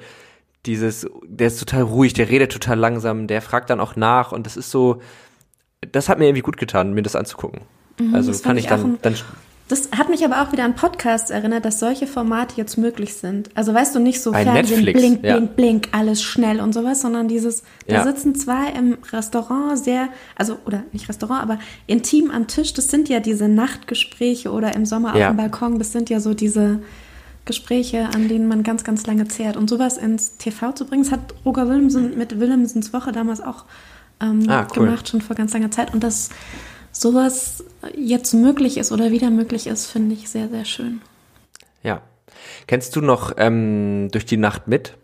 dieses, 0.64 1.07
der 1.26 1.49
ist 1.49 1.59
total 1.59 1.82
ruhig, 1.82 2.14
der 2.14 2.28
redet 2.28 2.53
total 2.53 2.78
langsam, 2.78 3.26
der 3.26 3.42
fragt 3.42 3.70
dann 3.70 3.80
auch 3.80 3.97
nach 3.97 4.32
und 4.32 4.47
das 4.47 4.57
ist 4.57 4.70
so, 4.70 5.01
das 5.92 6.09
hat 6.09 6.18
mir 6.18 6.26
irgendwie 6.26 6.42
gut 6.42 6.57
getan, 6.57 6.94
mir 6.94 7.03
das 7.03 7.16
anzugucken. 7.16 7.62
Mhm, 8.01 8.14
also 8.14 8.30
das 8.30 8.40
fand 8.40 8.59
ich 8.59 8.66
dann, 8.66 8.99
dann 9.03 9.16
das 9.68 9.90
hat 9.90 10.08
mich 10.08 10.24
aber 10.24 10.42
auch 10.42 10.52
wieder 10.52 10.64
an 10.64 10.76
Podcasts 10.76 11.30
erinnert, 11.30 11.64
dass 11.64 11.80
solche 11.80 12.06
Formate 12.06 12.56
jetzt 12.56 12.78
möglich 12.78 13.14
sind. 13.14 13.50
Also 13.56 13.74
weißt 13.74 13.96
du, 13.96 13.98
nicht 13.98 14.22
so 14.22 14.30
Bei 14.30 14.44
Fernsehen, 14.44 14.84
Netflix, 14.84 15.00
blink, 15.00 15.22
blink, 15.22 15.40
ja. 15.40 15.46
blink, 15.46 15.88
alles 15.90 16.22
schnell 16.22 16.60
und 16.60 16.72
sowas, 16.72 17.00
sondern 17.00 17.26
dieses, 17.26 17.64
da 17.88 17.96
ja. 17.96 18.04
sitzen 18.04 18.36
zwei 18.36 18.68
im 18.70 18.98
Restaurant 19.12 19.76
sehr, 19.76 20.08
also, 20.36 20.58
oder 20.66 20.84
nicht 20.92 21.08
Restaurant, 21.08 21.42
aber 21.42 21.58
intim 21.88 22.30
am 22.30 22.46
Tisch. 22.46 22.74
Das 22.74 22.88
sind 22.88 23.08
ja 23.08 23.18
diese 23.18 23.48
Nachtgespräche 23.48 24.52
oder 24.52 24.72
im 24.76 24.86
Sommer 24.86 25.16
ja. 25.16 25.26
auf 25.26 25.34
dem 25.34 25.36
Balkon. 25.36 25.78
Das 25.80 25.90
sind 25.90 26.10
ja 26.10 26.20
so 26.20 26.32
diese 26.32 26.78
Gespräche, 27.44 28.08
an 28.14 28.28
denen 28.28 28.46
man 28.46 28.62
ganz, 28.62 28.84
ganz 28.84 29.04
lange 29.06 29.26
zehrt. 29.26 29.56
Und 29.56 29.68
sowas 29.68 29.98
ins 29.98 30.36
TV 30.36 30.72
zu 30.72 30.84
bringen, 30.84 31.02
das 31.02 31.12
hat 31.12 31.34
Roger 31.44 31.68
Willemsen 31.68 32.16
mit 32.16 32.38
Willemsens 32.38 32.92
Woche 32.92 33.10
damals 33.10 33.40
auch 33.40 33.64
ähm, 34.20 34.44
ah, 34.48 34.66
cool. 34.76 34.84
gemacht, 34.84 35.08
schon 35.08 35.20
vor 35.20 35.34
ganz 35.34 35.52
langer 35.52 35.72
Zeit. 35.72 35.92
Und 35.92 36.04
das 36.04 36.30
sowas 37.01 37.64
jetzt 37.97 38.32
möglich 38.34 38.78
ist 38.78 38.92
oder 38.92 39.11
wieder 39.11 39.30
möglich 39.30 39.66
ist, 39.66 39.86
finde 39.86 40.14
ich 40.14 40.28
sehr, 40.28 40.49
sehr 40.49 40.64
schön. 40.64 41.01
Ja. 41.82 42.03
Kennst 42.66 42.97
du 42.97 43.01
noch 43.01 43.32
ähm, 43.36 44.09
Durch 44.12 44.26
die 44.26 44.36
Nacht 44.36 44.68
mit? 44.68 44.97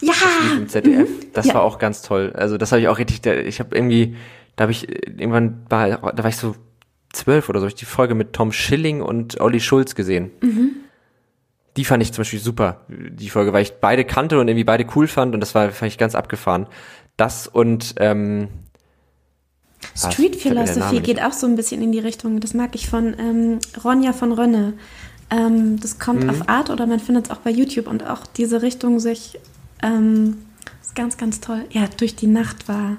Ja! 0.00 0.12
Das 0.12 0.58
im 0.58 0.68
ZDF. 0.68 1.08
Mhm. 1.08 1.26
Das 1.32 1.46
ja. 1.46 1.54
war 1.54 1.62
auch 1.62 1.78
ganz 1.78 2.02
toll. 2.02 2.32
Also 2.34 2.58
das 2.58 2.72
habe 2.72 2.80
ich 2.80 2.88
auch 2.88 2.98
richtig, 2.98 3.24
ich 3.26 3.60
habe 3.60 3.76
irgendwie, 3.76 4.16
da 4.56 4.62
habe 4.62 4.72
ich 4.72 4.88
irgendwann, 5.06 5.64
war, 5.68 5.88
da 5.88 6.22
war 6.22 6.30
ich 6.30 6.36
so 6.36 6.54
zwölf 7.12 7.48
oder 7.48 7.60
so, 7.60 7.64
habe 7.64 7.70
ich 7.70 7.78
die 7.78 7.84
Folge 7.84 8.14
mit 8.14 8.32
Tom 8.32 8.52
Schilling 8.52 9.02
und 9.02 9.40
Olli 9.40 9.60
Schulz 9.60 9.94
gesehen. 9.94 10.30
Mhm. 10.40 10.70
Die 11.76 11.84
fand 11.84 12.02
ich 12.02 12.12
zum 12.12 12.22
Beispiel 12.22 12.38
super, 12.38 12.80
die 12.88 13.28
Folge, 13.28 13.52
weil 13.52 13.62
ich 13.62 13.74
beide 13.74 14.04
kannte 14.04 14.40
und 14.40 14.48
irgendwie 14.48 14.64
beide 14.64 14.86
cool 14.94 15.06
fand 15.06 15.34
und 15.34 15.40
das 15.40 15.54
war, 15.54 15.70
fand 15.70 15.92
ich 15.92 15.98
ganz 15.98 16.14
abgefahren. 16.14 16.66
Das 17.18 17.46
und 17.46 17.94
ähm, 17.98 18.48
Street 19.94 20.36
Philosophy 20.36 21.00
geht 21.00 21.22
auch 21.22 21.32
so 21.32 21.46
ein 21.46 21.56
bisschen 21.56 21.82
in 21.82 21.92
die 21.92 21.98
Richtung. 21.98 22.40
Das 22.40 22.54
mag 22.54 22.74
ich 22.74 22.88
von 22.88 23.14
ähm, 23.18 23.58
Ronja 23.82 24.12
von 24.12 24.32
Rönne. 24.32 24.74
Ähm, 25.30 25.80
das 25.80 25.98
kommt 25.98 26.24
mhm. 26.24 26.30
auf 26.30 26.48
Art 26.48 26.70
oder 26.70 26.86
man 26.86 27.00
findet 27.00 27.26
es 27.26 27.30
auch 27.30 27.38
bei 27.38 27.50
YouTube 27.50 27.86
und 27.86 28.06
auch 28.06 28.26
diese 28.26 28.62
Richtung 28.62 29.00
sich 29.00 29.38
ähm, 29.82 30.38
ist 30.82 30.94
ganz, 30.94 31.16
ganz 31.16 31.40
toll. 31.40 31.64
Ja, 31.70 31.88
durch 31.96 32.14
die 32.14 32.26
Nacht 32.26 32.68
war. 32.68 32.98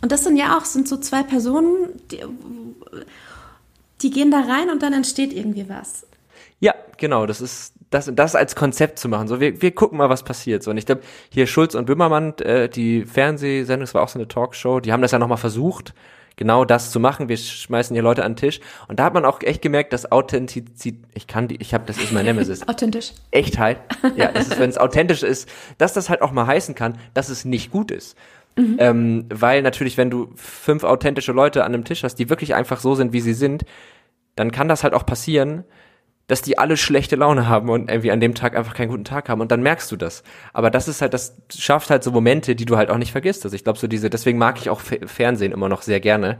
Und 0.00 0.12
das 0.12 0.24
sind 0.24 0.36
ja 0.36 0.56
auch, 0.56 0.64
sind 0.64 0.88
so 0.88 0.96
zwei 0.96 1.22
Personen, 1.22 1.88
die, 2.10 2.20
die 4.02 4.10
gehen 4.10 4.30
da 4.30 4.40
rein 4.40 4.70
und 4.70 4.82
dann 4.82 4.92
entsteht 4.92 5.32
irgendwie 5.32 5.68
was. 5.68 6.06
Genau. 7.02 7.26
Das 7.26 7.40
ist 7.40 7.74
das, 7.90 8.12
das 8.14 8.36
als 8.36 8.54
Konzept 8.54 8.96
zu 9.00 9.08
machen. 9.08 9.26
So, 9.26 9.40
wir, 9.40 9.60
wir 9.60 9.74
gucken 9.74 9.98
mal, 9.98 10.08
was 10.08 10.22
passiert. 10.22 10.62
So, 10.62 10.70
und 10.70 10.76
ich 10.76 10.86
glaube, 10.86 11.00
hier 11.30 11.48
Schulz 11.48 11.74
und 11.74 11.84
Böhmermann, 11.84 12.38
äh, 12.38 12.68
die 12.68 13.04
Fernsehsendung, 13.04 13.80
das 13.80 13.92
war 13.92 14.04
auch 14.04 14.08
so 14.08 14.20
eine 14.20 14.28
Talkshow, 14.28 14.78
die 14.78 14.92
haben 14.92 15.02
das 15.02 15.10
ja 15.10 15.18
nochmal 15.18 15.36
versucht, 15.36 15.94
genau 16.36 16.64
das 16.64 16.92
zu 16.92 17.00
machen. 17.00 17.28
Wir 17.28 17.36
schmeißen 17.38 17.92
hier 17.92 18.04
Leute 18.04 18.24
an 18.24 18.34
den 18.34 18.36
Tisch. 18.36 18.60
Und 18.86 19.00
da 19.00 19.04
hat 19.06 19.14
man 19.14 19.24
auch 19.24 19.42
echt 19.42 19.62
gemerkt, 19.62 19.92
dass 19.92 20.12
Authentizität, 20.12 21.02
ich 21.12 21.26
kann 21.26 21.48
die, 21.48 21.56
ich 21.56 21.74
habe, 21.74 21.82
das 21.88 21.98
ist 21.98 22.12
mein 22.12 22.24
Nemesis. 22.24 22.62
Authentisch. 22.68 23.14
Echtheit. 23.32 23.78
Ja, 24.14 24.30
das 24.30 24.46
ist, 24.46 24.60
wenn 24.60 24.70
es 24.70 24.78
authentisch 24.78 25.24
ist, 25.24 25.48
dass 25.78 25.92
das 25.92 26.08
halt 26.08 26.22
auch 26.22 26.30
mal 26.30 26.46
heißen 26.46 26.76
kann, 26.76 26.98
dass 27.14 27.30
es 27.30 27.44
nicht 27.44 27.72
gut 27.72 27.90
ist. 27.90 28.16
Mhm. 28.54 28.76
Ähm, 28.78 29.24
weil 29.28 29.62
natürlich, 29.62 29.98
wenn 29.98 30.08
du 30.08 30.30
fünf 30.36 30.84
authentische 30.84 31.32
Leute 31.32 31.64
an 31.64 31.74
einem 31.74 31.84
Tisch 31.84 32.04
hast, 32.04 32.14
die 32.20 32.30
wirklich 32.30 32.54
einfach 32.54 32.78
so 32.78 32.94
sind, 32.94 33.12
wie 33.12 33.20
sie 33.20 33.34
sind, 33.34 33.64
dann 34.36 34.52
kann 34.52 34.68
das 34.68 34.84
halt 34.84 34.94
auch 34.94 35.04
passieren, 35.04 35.64
dass 36.26 36.42
die 36.42 36.58
alle 36.58 36.76
schlechte 36.76 37.16
Laune 37.16 37.48
haben 37.48 37.68
und 37.68 37.90
irgendwie 37.90 38.12
an 38.12 38.20
dem 38.20 38.34
Tag 38.34 38.56
einfach 38.56 38.74
keinen 38.74 38.88
guten 38.88 39.04
Tag 39.04 39.28
haben 39.28 39.40
und 39.40 39.50
dann 39.50 39.62
merkst 39.62 39.90
du 39.90 39.96
das. 39.96 40.22
Aber 40.52 40.70
das 40.70 40.88
ist 40.88 41.02
halt, 41.02 41.14
das 41.14 41.36
schafft 41.54 41.90
halt 41.90 42.04
so 42.04 42.10
Momente, 42.10 42.54
die 42.54 42.64
du 42.64 42.76
halt 42.76 42.90
auch 42.90 42.98
nicht 42.98 43.12
vergisst. 43.12 43.44
Also 43.44 43.56
ich 43.56 43.64
glaube 43.64 43.78
so 43.78 43.86
diese, 43.86 44.08
deswegen 44.08 44.38
mag 44.38 44.58
ich 44.58 44.70
auch 44.70 44.80
Fernsehen 44.80 45.52
immer 45.52 45.68
noch 45.68 45.82
sehr 45.82 46.00
gerne, 46.00 46.38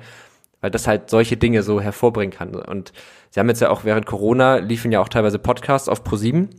weil 0.60 0.70
das 0.70 0.86
halt 0.86 1.10
solche 1.10 1.36
Dinge 1.36 1.62
so 1.62 1.80
hervorbringen 1.80 2.32
kann. 2.32 2.54
Und 2.54 2.92
sie 3.30 3.40
haben 3.40 3.48
jetzt 3.48 3.60
ja 3.60 3.70
auch 3.70 3.84
während 3.84 4.06
Corona 4.06 4.56
liefen 4.56 4.92
ja 4.92 5.00
auch 5.00 5.08
teilweise 5.08 5.38
Podcasts 5.38 5.88
auf 5.88 6.04
ProSieben, 6.04 6.50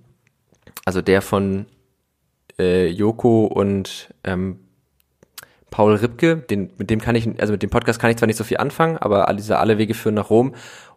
also 0.86 1.02
der 1.02 1.22
von 1.22 1.66
äh, 2.60 2.88
Joko 2.88 3.46
und 3.46 4.14
ähm, 4.24 4.60
Paul 5.74 5.96
Ripke, 5.96 6.38
den, 6.38 6.70
mit 6.78 6.92
dem 6.92 7.02
kann 7.02 7.16
ich, 7.16 7.28
also 7.42 7.52
mit 7.52 7.64
dem 7.64 7.72
Podcast 7.72 8.00
kann 8.00 8.12
ich 8.12 8.18
zwar 8.18 8.28
nicht 8.28 8.38
so 8.38 8.44
viel 8.44 8.58
anfangen, 8.58 8.98
aber 8.98 9.26
diese 9.34 9.58
alle 9.58 9.80
Wege 9.80 9.96
führen 9.96 10.14
nach 10.14 10.30
Rom. 10.30 10.54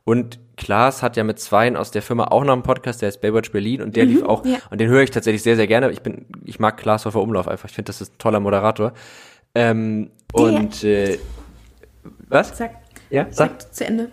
Und 0.09 0.39
Klaas 0.57 1.03
hat 1.03 1.17
ja 1.17 1.25
mit 1.25 1.41
zweien 1.41 1.77
aus 1.77 1.91
der 1.91 2.01
Firma 2.01 2.29
auch 2.29 2.45
noch 2.45 2.53
einen 2.53 2.63
Podcast, 2.63 3.03
der 3.03 3.09
ist 3.09 3.21
Baywatch 3.21 3.51
Berlin 3.51 3.83
und 3.83 3.97
der 3.97 4.05
Mhm, 4.07 4.11
lief 4.13 4.23
auch, 4.23 4.47
ja. 4.47 4.59
und 4.71 4.81
den 4.81 4.89
höre 4.89 5.03
ich 5.03 5.11
tatsächlich 5.11 5.43
sehr, 5.43 5.57
sehr 5.57 5.67
gerne. 5.67 5.91
Ich 5.91 6.01
bin, 6.01 6.27
ich 6.45 6.61
mag 6.61 6.77
Klaas 6.77 7.05
Hofer 7.07 7.21
Umlauf 7.21 7.49
einfach. 7.49 7.69
Ich 7.69 7.75
finde, 7.75 7.89
das 7.89 8.01
ist 8.01 8.13
ein 8.15 8.19
toller 8.19 8.39
Moderator. 8.41 8.93
Ähm, 9.55 10.11
und 10.33 10.85
äh, 10.85 11.19
was? 12.29 12.57
Sag, 12.57 12.71
Ja, 13.11 13.27
sag. 13.31 13.61
sag 13.63 13.75
zu 13.75 13.85
Ende. 13.85 14.11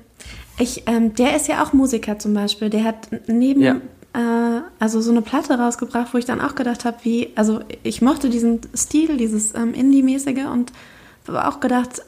Ich, 0.58 0.84
ähm, 0.88 1.14
der 1.14 1.36
ist 1.36 1.48
ja 1.48 1.64
auch 1.64 1.74
Musiker 1.74 2.18
zum 2.18 2.34
Beispiel. 2.34 2.70
Der 2.72 2.84
hat 2.86 3.10
neben, 3.28 3.62
Ja. 3.62 3.76
äh, 4.16 4.62
also 4.80 5.00
so 5.00 5.12
eine 5.12 5.22
Platte 5.22 5.58
rausgebracht, 5.60 6.14
wo 6.14 6.18
ich 6.18 6.26
dann 6.26 6.42
auch 6.42 6.56
gedacht 6.56 6.86
habe, 6.86 6.98
wie, 7.04 7.30
also 7.36 7.60
ich 7.84 8.02
mochte 8.02 8.30
diesen 8.32 8.62
Stil, 8.76 9.18
dieses 9.18 9.54
ähm, 9.56 9.74
Indie-mäßige 9.76 10.46
und 10.52 10.72
habe 11.28 11.48
auch 11.48 11.60
gedacht, 11.60 12.02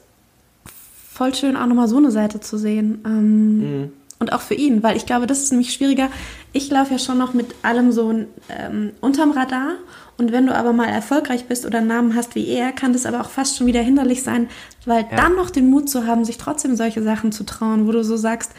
voll 1.15 1.33
schön 1.33 1.55
auch 1.55 1.65
nochmal 1.65 1.87
so 1.87 1.97
eine 1.97 2.11
Seite 2.11 2.39
zu 2.41 2.57
sehen. 2.57 2.99
Ähm, 3.05 3.91
Und 4.19 4.31
auch 4.31 4.41
für 4.41 4.53
ihn, 4.53 4.81
weil 4.81 4.95
ich 4.95 5.05
glaube, 5.05 5.27
das 5.27 5.41
ist 5.43 5.51
nämlich 5.51 5.73
schwieriger. 5.73 6.07
Ich 6.53 6.69
laufe 6.71 6.93
ja 6.93 6.99
schon 6.99 7.17
noch 7.17 7.33
mit 7.33 7.47
allem 7.63 7.91
so 7.91 8.09
ähm, 8.11 8.91
unterm 9.01 9.31
Radar. 9.31 9.73
Und 10.17 10.31
wenn 10.31 10.47
du 10.47 10.55
aber 10.55 10.71
mal 10.71 10.85
erfolgreich 10.87 11.45
bist 11.47 11.65
oder 11.65 11.79
einen 11.79 11.87
Namen 11.87 12.15
hast 12.15 12.35
wie 12.35 12.47
er, 12.47 12.71
kann 12.71 12.93
das 12.93 13.05
aber 13.05 13.19
auch 13.19 13.29
fast 13.29 13.57
schon 13.57 13.67
wieder 13.67 13.81
hinderlich 13.81 14.23
sein, 14.23 14.47
weil 14.85 15.01
Ja. 15.11 15.17
dann 15.17 15.35
noch 15.35 15.49
den 15.49 15.69
Mut 15.69 15.89
zu 15.89 16.07
haben, 16.07 16.23
sich 16.23 16.37
trotzdem 16.37 16.77
solche 16.77 17.03
Sachen 17.03 17.33
zu 17.33 17.43
trauen, 17.43 17.87
wo 17.87 17.91
du 17.91 18.03
so 18.05 18.15
sagst, 18.15 18.51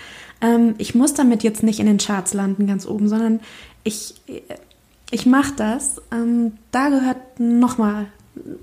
ähm, 0.42 0.74
ich 0.76 0.94
muss 0.94 1.14
damit 1.14 1.42
jetzt 1.42 1.62
nicht 1.62 1.80
in 1.80 1.86
den 1.86 1.96
Charts 1.98 2.34
landen 2.34 2.66
ganz 2.66 2.86
oben, 2.86 3.08
sondern 3.08 3.40
ich, 3.84 4.14
ich 5.10 5.24
mache 5.24 5.54
das. 5.56 6.02
Ähm, 6.12 6.52
da 6.72 6.90
gehört 6.90 7.16
nochmal, 7.38 8.06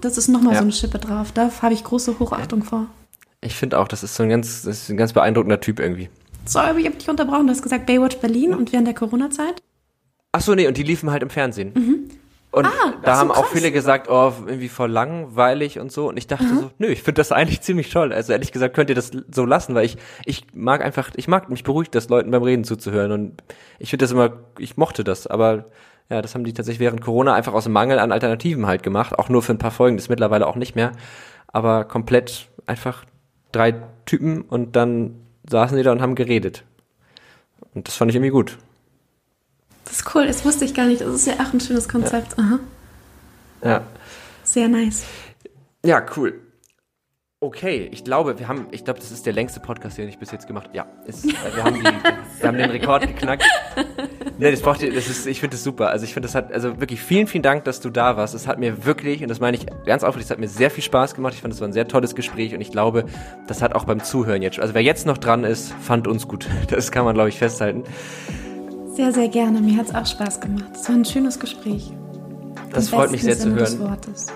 das 0.01 0.19
ist 0.19 0.27
nochmal 0.27 0.53
Ja. 0.53 0.59
so 0.59 0.63
eine 0.65 0.73
Schippe 0.73 0.99
drauf. 0.99 1.31
Da 1.31 1.49
habe 1.63 1.73
ich 1.73 1.83
große 1.83 2.19
Hochachtung 2.19 2.61
vor. 2.63 2.85
Ich 3.43 3.55
finde 3.55 3.79
auch, 3.79 3.87
das 3.87 4.03
ist 4.03 4.15
so 4.15 4.23
ein 4.23 4.29
ganz, 4.29 4.63
das 4.63 4.83
ist 4.83 4.89
ein 4.89 4.97
ganz 4.97 5.13
beeindruckender 5.13 5.59
Typ 5.59 5.79
irgendwie. 5.79 6.09
So, 6.45 6.59
aber 6.59 6.79
ich 6.79 6.85
habe 6.85 6.95
dich 6.95 7.09
unterbrochen. 7.09 7.47
Du 7.47 7.51
hast 7.51 7.61
gesagt 7.61 7.85
Baywatch 7.85 8.17
Berlin 8.17 8.53
und 8.53 8.71
während 8.71 8.87
der 8.87 8.95
Corona-Zeit. 8.95 9.61
Ach 10.31 10.41
so, 10.41 10.55
nee, 10.55 10.67
und 10.67 10.77
die 10.77 10.83
liefen 10.83 11.11
halt 11.11 11.23
im 11.23 11.29
Fernsehen. 11.29 12.09
Und 12.51 12.65
Ah, 12.67 12.93
da 13.01 13.11
ach 13.11 13.15
so, 13.15 13.19
haben 13.21 13.31
auch 13.31 13.45
viele 13.47 13.71
gesagt, 13.71 14.09
oh, 14.09 14.31
irgendwie 14.45 14.69
voll 14.69 14.91
langweilig 14.91 15.79
und 15.79 15.91
so. 15.91 16.07
Und 16.09 16.17
ich 16.17 16.27
dachte 16.27 16.47
so, 16.47 16.71
nö, 16.77 16.87
ich 16.87 17.01
finde 17.01 17.19
das 17.19 17.31
eigentlich 17.31 17.61
ziemlich 17.61 17.89
toll. 17.89 18.13
Also 18.13 18.33
ehrlich 18.33 18.51
gesagt 18.51 18.75
könnt 18.75 18.89
ihr 18.89 18.95
das 18.95 19.11
so 19.31 19.45
lassen, 19.45 19.73
weil 19.73 19.85
ich, 19.85 19.97
ich 20.25 20.45
mag 20.53 20.83
einfach, 20.83 21.11
ich 21.15 21.27
mag 21.27 21.49
mich 21.49 21.63
beruhigt, 21.63 21.95
das 21.95 22.09
Leuten 22.09 22.29
beim 22.31 22.43
Reden 22.43 22.63
zuzuhören. 22.63 23.11
Und 23.11 23.43
ich 23.79 23.89
finde 23.89 24.03
das 24.03 24.11
immer, 24.11 24.33
ich 24.59 24.77
mochte 24.77 25.03
das. 25.03 25.27
Aber 25.27 25.65
ja, 26.09 26.21
das 26.21 26.35
haben 26.35 26.43
die 26.43 26.53
tatsächlich 26.53 26.79
während 26.79 27.01
Corona 27.01 27.33
einfach 27.33 27.53
aus 27.53 27.63
dem 27.63 27.73
Mangel 27.73 27.99
an 27.99 28.11
Alternativen 28.11 28.67
halt 28.67 28.83
gemacht. 28.83 29.17
Auch 29.17 29.29
nur 29.29 29.41
für 29.41 29.53
ein 29.53 29.57
paar 29.59 29.71
Folgen, 29.71 29.97
das 29.97 30.09
mittlerweile 30.09 30.45
auch 30.45 30.55
nicht 30.55 30.75
mehr. 30.75 30.91
Aber 31.47 31.85
komplett 31.85 32.49
einfach 32.65 33.05
drei 33.53 33.75
Typen 34.05 34.41
und 34.41 34.75
dann 34.75 35.15
saßen 35.49 35.77
die 35.77 35.83
da 35.83 35.93
und 35.93 36.01
haben 36.01 36.15
geredet. 36.15 36.63
Und 37.73 37.87
das 37.87 37.95
fand 37.95 38.11
ich 38.11 38.15
irgendwie 38.15 38.31
gut. 38.31 38.57
Das 39.85 39.93
ist 39.93 40.15
cool, 40.15 40.27
das 40.27 40.43
wusste 40.43 40.65
ich 40.65 40.73
gar 40.73 40.85
nicht. 40.85 41.01
Das 41.01 41.13
ist 41.13 41.27
ja 41.27 41.33
auch 41.35 41.53
ein 41.53 41.59
schönes 41.59 41.87
Konzept. 41.87 42.37
Aha. 42.37 42.59
Ja. 43.63 43.83
Sehr 44.43 44.67
nice. 44.67 45.05
Ja, 45.85 46.05
cool. 46.17 46.39
Okay, 47.43 47.89
ich 47.91 48.05
glaube, 48.05 48.39
wir 48.39 48.47
haben, 48.47 48.67
ich 48.71 48.85
glaube, 48.85 49.01
das 49.01 49.11
ist 49.11 49.25
der 49.25 49.33
längste 49.33 49.59
Podcast, 49.59 49.97
den 49.97 50.07
ich 50.07 50.17
bis 50.17 50.31
jetzt 50.31 50.47
gemacht 50.47 50.67
habe. 50.67 50.77
Ja, 50.77 50.85
es, 51.05 51.25
äh, 51.25 51.33
wir, 51.53 51.65
haben 51.65 51.75
die, 51.75 51.83
wir 52.39 52.47
haben 52.47 52.57
den 52.57 52.69
Rekord 52.69 53.05
geknackt. 53.05 53.43
Nee, 54.37 54.49
das 54.49 54.61
braucht 54.61 54.81
ihr, 54.81 54.93
das 54.93 55.09
ist, 55.09 55.27
ich 55.27 55.41
finde 55.41 55.57
das 55.57 55.63
super. 55.65 55.89
Also 55.89 56.05
ich 56.05 56.13
finde, 56.13 56.27
das 56.27 56.35
hat, 56.35 56.53
also 56.53 56.79
wirklich 56.79 57.01
vielen, 57.01 57.27
vielen 57.27 57.41
Dank, 57.43 57.65
dass 57.65 57.81
du 57.81 57.89
da 57.89 58.15
warst. 58.15 58.33
Es 58.33 58.47
hat 58.47 58.59
mir 58.59 58.85
wirklich, 58.85 59.23
und 59.23 59.27
das 59.27 59.41
meine 59.41 59.57
ich 59.57 59.65
ganz 59.85 60.05
aufrichtig, 60.05 60.27
es 60.27 60.31
hat 60.31 60.39
mir 60.39 60.47
sehr 60.47 60.71
viel 60.71 60.85
Spaß 60.85 61.15
gemacht. 61.15 61.33
Ich 61.33 61.41
fand, 61.41 61.53
es 61.53 61.59
war 61.59 61.67
ein 61.67 61.73
sehr 61.73 61.85
tolles 61.85 62.15
Gespräch 62.15 62.55
und 62.55 62.61
ich 62.61 62.71
glaube, 62.71 63.03
das 63.45 63.61
hat 63.61 63.75
auch 63.75 63.83
beim 63.83 64.01
Zuhören 64.01 64.41
jetzt, 64.41 64.61
also 64.61 64.73
wer 64.73 64.81
jetzt 64.81 65.05
noch 65.05 65.17
dran 65.17 65.43
ist, 65.43 65.73
fand 65.81 66.07
uns 66.07 66.29
gut. 66.29 66.47
Das 66.69 66.93
kann 66.93 67.03
man, 67.03 67.13
glaube 67.13 67.27
ich, 67.27 67.37
festhalten. 67.37 67.83
Sehr, 68.95 69.11
sehr 69.11 69.27
gerne. 69.27 69.59
Mir 69.59 69.75
hat 69.75 69.87
es 69.87 69.93
auch 69.93 70.05
Spaß 70.05 70.39
gemacht. 70.39 70.71
Es 70.75 70.87
war 70.87 70.95
ein 70.95 71.03
schönes 71.03 71.37
Gespräch. 71.37 71.91
Das 72.71 72.85
Im 72.85 72.97
freut 72.97 73.11
mich 73.11 73.21
sehr 73.21 73.31
besten 73.31 73.43
zu 73.43 73.49
Sinne 73.49 73.59
des 73.61 73.77
hören. 73.77 73.89
Wortes. 73.89 74.27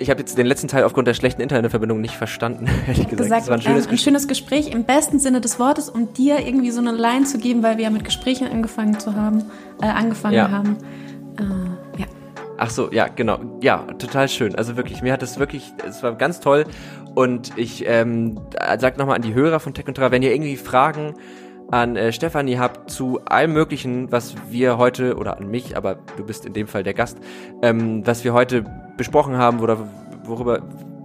Ich 0.00 0.08
habe 0.08 0.20
jetzt 0.20 0.38
den 0.38 0.46
letzten 0.46 0.66
Teil 0.66 0.84
aufgrund 0.84 1.06
der 1.08 1.14
schlechten 1.14 1.42
Internetverbindung 1.42 2.00
nicht 2.00 2.16
verstanden, 2.16 2.66
ehrlich 2.86 3.06
gesagt. 3.06 3.18
gesagt, 3.18 3.42
das 3.42 3.48
war 3.48 3.56
ein 3.56 3.62
schönes 3.62 3.86
ein 3.86 3.98
schönes 3.98 4.26
Gespräch 4.26 4.72
im 4.72 4.84
besten 4.84 5.18
Sinne 5.18 5.42
des 5.42 5.58
Wortes, 5.58 5.90
um 5.90 6.14
dir 6.14 6.38
irgendwie 6.38 6.70
so 6.70 6.80
eine 6.80 6.92
Line 6.92 7.26
zu 7.26 7.36
geben, 7.38 7.62
weil 7.62 7.76
wir 7.76 7.84
ja 7.84 7.90
mit 7.90 8.04
Gesprächen 8.04 8.48
angefangen 8.48 8.98
zu 8.98 9.14
haben, 9.14 9.44
äh, 9.82 9.86
angefangen 9.86 10.34
Ja. 10.36 10.50
haben. 10.50 10.78
Äh, 11.38 12.00
ja. 12.00 12.06
Ach 12.56 12.70
so, 12.70 12.90
ja, 12.90 13.08
genau. 13.08 13.40
Ja, 13.60 13.84
total 13.98 14.28
schön. 14.30 14.54
Also 14.54 14.78
wirklich, 14.78 15.02
mir 15.02 15.12
hat 15.12 15.22
es 15.22 15.38
wirklich, 15.38 15.70
es 15.86 16.02
war 16.02 16.14
ganz 16.14 16.40
toll. 16.40 16.64
Und 17.14 17.52
ich 17.56 17.84
ähm, 17.86 18.40
sag 18.78 18.96
nochmal 18.96 19.16
an 19.16 19.22
die 19.22 19.34
Hörer 19.34 19.60
von 19.60 19.74
Tech 19.74 19.86
und 19.86 19.94
Terra, 19.94 20.10
wenn 20.10 20.22
ihr 20.22 20.32
irgendwie 20.32 20.56
Fragen 20.56 21.14
an 21.70 21.96
äh, 21.96 22.12
Stefanie 22.12 22.58
habt 22.58 22.90
zu 22.90 23.20
allem 23.26 23.52
Möglichen, 23.52 24.10
was 24.10 24.34
wir 24.48 24.78
heute, 24.78 25.16
oder 25.16 25.36
an 25.36 25.50
mich, 25.50 25.76
aber 25.76 25.96
du 26.16 26.24
bist 26.24 26.46
in 26.46 26.52
dem 26.52 26.66
Fall 26.66 26.82
der 26.82 26.94
Gast, 26.94 27.18
ähm, 27.62 28.06
was 28.06 28.24
wir 28.24 28.32
heute 28.32 28.64
besprochen 29.00 29.36
haben 29.38 29.60
oder 29.60 29.78
worüber, 30.24 30.60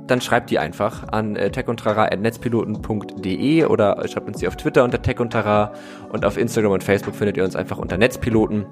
dann 0.05 0.19
schreibt 0.19 0.49
die 0.49 0.59
einfach 0.59 1.07
an 1.07 1.37
äh, 1.37 1.49
techundtrara.netzpiloten.de 1.49 3.63
oder 3.63 4.05
schreibt 4.09 4.27
uns 4.27 4.39
die 4.39 4.49
auf 4.49 4.57
Twitter 4.57 4.83
unter 4.83 5.01
Tech 5.01 5.21
und 5.21 5.31
Trara 5.31 5.71
und 6.09 6.25
auf 6.25 6.37
Instagram 6.37 6.73
und 6.73 6.83
Facebook 6.83 7.15
findet 7.15 7.37
ihr 7.37 7.45
uns 7.45 7.55
einfach 7.55 7.77
unter 7.77 7.97
Netzpiloten. 7.97 8.65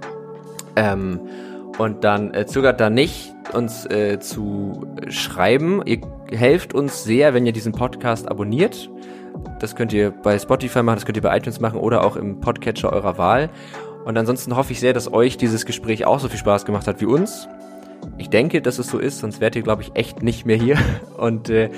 Ähm, 0.76 1.22
und 1.78 2.04
dann 2.04 2.34
äh, 2.34 2.46
zögert 2.46 2.82
da 2.82 2.90
nicht, 2.90 3.34
uns 3.54 3.86
äh, 3.86 4.20
zu 4.20 4.86
schreiben. 5.08 5.82
Ihr 5.86 6.02
helft 6.32 6.74
uns 6.74 7.06
sehr, 7.06 7.34
wenn 7.34 7.46
ihr 7.46 7.54
diesen 7.54 7.72
Podcast 7.72 8.30
abonniert. 8.30 8.90
Das 9.60 9.78
könnt 9.78 9.94
ihr 9.94 10.12
bei 10.12 10.38
Spotify 10.38 10.84
machen, 10.84 10.98
das 10.98 11.06
könnt 11.06 11.16
ihr 11.16 11.24
bei 11.24 11.38
iTunes 11.38 11.62
machen 11.62 11.80
oder 11.80 12.04
auch 12.04 12.18
im 12.18 12.42
Podcatcher 12.42 12.92
eurer 12.92 13.18
Wahl. 13.18 13.50
Und 14.04 14.18
ansonsten 14.18 14.58
hoffe 14.58 14.74
ich 14.74 14.82
sehr, 14.82 14.92
dass 14.92 15.14
euch 15.14 15.38
dieses 15.38 15.66
Gespräch 15.66 16.06
auch 16.06 16.20
so 16.20 16.28
viel 16.28 16.40
Spaß 16.40 16.66
gemacht 16.66 16.88
hat 16.88 17.00
wie 17.00 17.06
uns. 17.06 17.48
Ich 18.18 18.30
denke, 18.30 18.62
dass 18.62 18.80
es 18.80 18.88
so 18.88 19.00
ist, 19.00 19.20
sonst 19.20 19.42
wärt 19.42 19.56
ihr, 19.56 19.62
glaube 19.62 19.82
ich, 19.82 19.92
echt 19.96 20.24
nicht 20.24 20.46
mehr 20.46 20.58
hier. 20.58 20.78
Und 21.18 21.50
äh, 21.50 21.70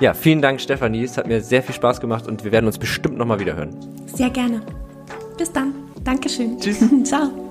ja, 0.00 0.14
vielen 0.14 0.42
Dank, 0.42 0.60
Stefanie. 0.60 1.02
Es 1.02 1.16
hat 1.16 1.26
mir 1.26 1.40
sehr 1.40 1.62
viel 1.62 1.74
Spaß 1.74 2.00
gemacht 2.00 2.28
und 2.28 2.44
wir 2.44 2.52
werden 2.52 2.66
uns 2.66 2.78
bestimmt 2.78 3.18
nochmal 3.18 3.40
wieder 3.40 3.56
hören. 3.56 3.74
Sehr 4.06 4.30
gerne. 4.30 4.62
Bis 5.36 5.52
dann. 5.52 5.74
Dankeschön. 6.04 6.58
Tschüss. 6.60 6.84
Ciao. 7.04 7.47